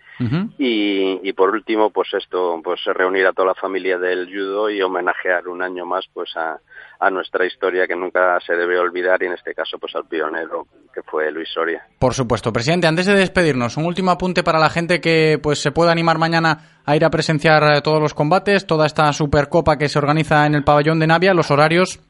y, 0.59 1.21
y, 1.23 1.33
por 1.33 1.51
último, 1.51 1.91
pues 1.91 2.13
esto, 2.15 2.61
pues 2.63 2.81
reunir 2.87 3.27
a 3.27 3.33
toda 3.33 3.49
la 3.49 3.55
familia 3.55 3.99
del 3.99 4.27
judo 4.27 4.69
y 4.69 4.83
homenajear 4.83 5.47
un 5.47 5.63
año 5.63 5.87
más, 5.87 6.07
pues 6.13 6.37
a, 6.37 6.59
a 7.01 7.11
nuestra 7.11 7.47
historia 7.47 7.87
que 7.87 7.95
nunca 7.95 8.39
se 8.45 8.55
debe 8.55 8.79
olvidar 8.79 9.23
y 9.23 9.27
en 9.27 9.33
este 9.35 9.55
caso 9.55 9.79
pues 9.79 9.95
al 9.95 10.07
pionero 10.07 10.67
que 10.93 11.03
fue 11.03 11.31
Luis 11.31 11.49
Soria. 11.53 11.87
Por 11.99 12.15
supuesto, 12.15 12.53
presidente, 12.53 12.87
antes 12.87 13.07
de 13.07 13.15
despedirnos, 13.15 13.77
un 13.77 13.87
último 13.87 14.11
apunte 14.11 14.43
para 14.43 14.59
la 14.59 14.71
gente 14.71 15.01
que 15.01 15.39
pues 15.41 15.61
se 15.61 15.71
pueda 15.71 15.93
animar 15.93 16.19
mañana 16.19 16.78
a 16.89 16.97
ir 16.97 17.05
a 17.05 17.11
presenciar 17.11 17.63
eh, 17.65 17.81
todos 17.83 18.01
los 18.01 18.15
combates, 18.15 18.67
toda 18.67 18.87
esta 18.87 19.13
supercopa 19.13 19.77
que 19.77 19.91
se 19.91 19.99
organiza 19.99 20.47
en 20.47 20.55
el 20.55 20.65
pabellón 20.65 20.99
de 20.99 21.07
Navia, 21.07 21.35
los 21.35 21.51
horarios 21.51 22.01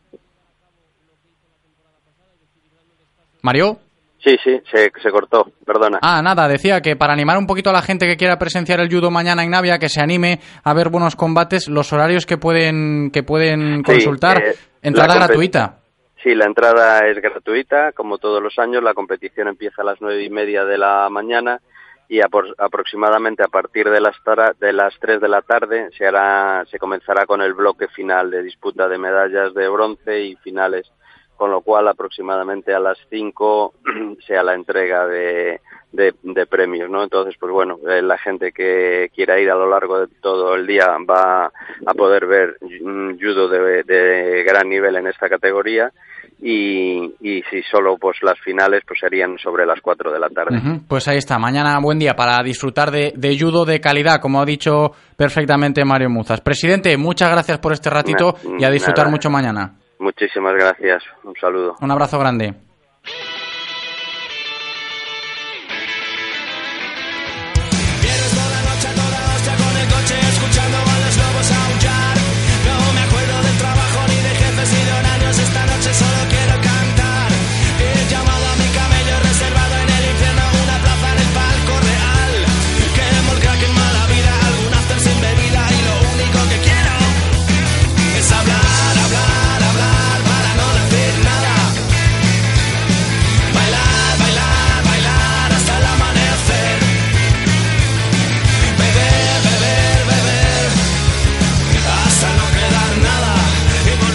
Mario. 3.42 3.78
Sí, 4.22 4.36
sí, 4.42 4.60
se, 4.70 4.92
se 5.02 5.10
cortó, 5.10 5.50
perdona. 5.64 5.98
Ah, 6.00 6.22
nada, 6.22 6.46
decía 6.46 6.80
que 6.80 6.94
para 6.94 7.12
animar 7.12 7.38
un 7.38 7.46
poquito 7.46 7.70
a 7.70 7.72
la 7.72 7.82
gente 7.82 8.06
que 8.06 8.16
quiera 8.16 8.38
presenciar 8.38 8.78
el 8.78 8.88
judo 8.88 9.10
mañana 9.10 9.42
en 9.42 9.50
Navia, 9.50 9.78
que 9.78 9.88
se 9.88 10.00
anime 10.00 10.38
a 10.62 10.74
ver 10.74 10.90
buenos 10.90 11.16
combates, 11.16 11.68
los 11.68 11.92
horarios 11.92 12.24
que 12.24 12.36
pueden 12.36 13.10
que 13.12 13.24
pueden 13.24 13.82
consultar, 13.82 14.42
eh, 14.42 14.54
entrada 14.82 15.14
gratuita. 15.14 15.78
Sí, 16.22 16.34
la 16.34 16.46
entrada 16.46 17.00
es 17.08 17.20
gratuita, 17.20 17.92
como 17.92 18.18
todos 18.18 18.42
los 18.42 18.58
años. 18.58 18.82
La 18.82 18.94
competición 18.94 19.48
empieza 19.48 19.82
a 19.82 19.84
las 19.84 20.00
nueve 20.00 20.22
y 20.22 20.30
media 20.30 20.64
de 20.64 20.78
la 20.78 21.08
mañana 21.10 21.60
y 22.08 22.20
aproximadamente 22.22 23.42
a 23.42 23.48
partir 23.48 23.88
de 23.90 24.00
las, 24.00 24.16
tara- 24.24 24.54
de 24.58 24.72
las 24.72 24.98
tres 24.98 25.20
de 25.20 25.28
la 25.28 25.42
tarde 25.42 25.90
se 25.96 26.06
hará, 26.06 26.64
se 26.70 26.78
comenzará 26.78 27.26
con 27.26 27.42
el 27.42 27.52
bloque 27.52 27.86
final 27.88 28.30
de 28.30 28.42
disputa 28.42 28.88
de 28.88 28.96
medallas 28.98 29.52
de 29.52 29.68
bronce 29.68 30.20
y 30.20 30.36
finales, 30.36 30.90
con 31.36 31.50
lo 31.50 31.60
cual 31.60 31.86
aproximadamente 31.86 32.74
a 32.74 32.80
las 32.80 32.98
cinco 33.10 33.74
sea 34.26 34.42
la 34.42 34.54
entrega 34.54 35.06
de, 35.06 35.60
de, 35.92 36.46
premios, 36.46 36.88
¿no? 36.88 37.02
Entonces, 37.02 37.34
pues 37.38 37.52
bueno, 37.52 37.78
eh, 37.88 38.00
la 38.00 38.16
gente 38.16 38.52
que 38.52 39.10
quiera 39.14 39.38
ir 39.38 39.50
a 39.50 39.54
lo 39.54 39.68
largo 39.68 40.00
de 40.00 40.06
todo 40.22 40.54
el 40.54 40.66
día 40.66 40.96
va 41.08 41.52
a 41.86 41.94
poder 41.94 42.26
ver 42.26 42.56
un 42.80 43.18
judo 43.20 43.48
de, 43.48 43.82
de 43.82 44.44
gran 44.44 44.68
nivel 44.68 44.96
en 44.96 45.08
esta 45.08 45.28
categoría 45.28 45.92
y, 46.40 47.14
y 47.20 47.42
si 47.50 47.62
solo 47.70 47.96
pues 47.98 48.16
las 48.22 48.38
finales 48.40 48.82
pues 48.86 49.00
serían 49.00 49.36
sobre 49.38 49.66
las 49.66 49.80
4 49.80 50.12
de 50.12 50.18
la 50.20 50.28
tarde. 50.28 50.60
Pues 50.86 51.08
ahí 51.08 51.18
está, 51.18 51.38
mañana 51.38 51.78
buen 51.80 51.98
día 51.98 52.14
para 52.14 52.42
disfrutar 52.42 52.90
de, 52.90 53.12
de 53.16 53.38
judo 53.38 53.64
de 53.64 53.80
calidad, 53.80 54.20
como 54.20 54.40
ha 54.40 54.44
dicho 54.44 54.92
perfectamente 55.16 55.84
Mario 55.84 56.10
Muzas. 56.10 56.40
Presidente, 56.40 56.96
muchas 56.96 57.30
gracias 57.30 57.58
por 57.58 57.72
este 57.72 57.90
ratito 57.90 58.36
Na- 58.44 58.56
y 58.60 58.64
a 58.64 58.70
disfrutar 58.70 59.04
nada. 59.06 59.10
mucho 59.10 59.30
mañana. 59.30 59.74
Muchísimas 59.98 60.54
gracias, 60.54 61.02
un 61.24 61.34
saludo. 61.40 61.74
Un 61.80 61.90
abrazo 61.90 62.18
grande. 62.18 62.54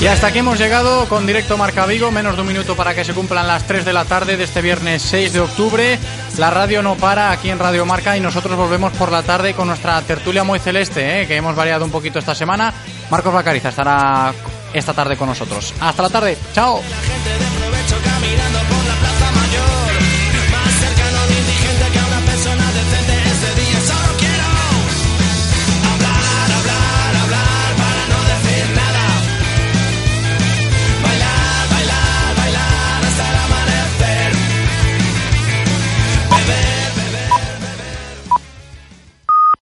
Y 0.03 0.07
hasta 0.07 0.27
aquí 0.27 0.39
hemos 0.39 0.59
llegado 0.59 1.07
con 1.07 1.25
Directo 1.25 1.57
Marca 1.57 1.85
Vigo, 1.85 2.11
menos 2.11 2.35
de 2.35 2.41
un 2.41 2.47
minuto 2.49 2.75
para 2.75 2.93
que 2.93 3.05
se 3.05 3.13
cumplan 3.13 3.47
las 3.47 3.65
3 3.65 3.85
de 3.85 3.93
la 3.93 4.03
tarde 4.03 4.35
de 4.35 4.43
este 4.43 4.61
viernes 4.61 5.01
6 5.01 5.31
de 5.31 5.39
octubre. 5.39 5.97
La 6.37 6.49
radio 6.49 6.83
no 6.83 6.95
para 6.95 7.31
aquí 7.31 7.49
en 7.49 7.57
Radio 7.57 7.85
Marca 7.85 8.17
y 8.17 8.19
nosotros 8.19 8.57
volvemos 8.57 8.91
por 8.97 9.13
la 9.13 9.23
tarde 9.23 9.53
con 9.53 9.69
nuestra 9.69 10.01
tertulia 10.01 10.43
muy 10.43 10.59
celeste, 10.59 11.21
¿eh? 11.21 11.25
que 11.25 11.37
hemos 11.37 11.55
variado 11.55 11.85
un 11.85 11.91
poquito 11.91 12.19
esta 12.19 12.35
semana. 12.35 12.73
Marcos 13.09 13.33
Bacariza 13.33 13.69
estará 13.69 14.33
esta 14.73 14.93
tarde 14.93 15.15
con 15.15 15.29
nosotros. 15.29 15.73
Hasta 15.79 16.03
la 16.03 16.09
tarde, 16.09 16.37
chao. 16.53 16.81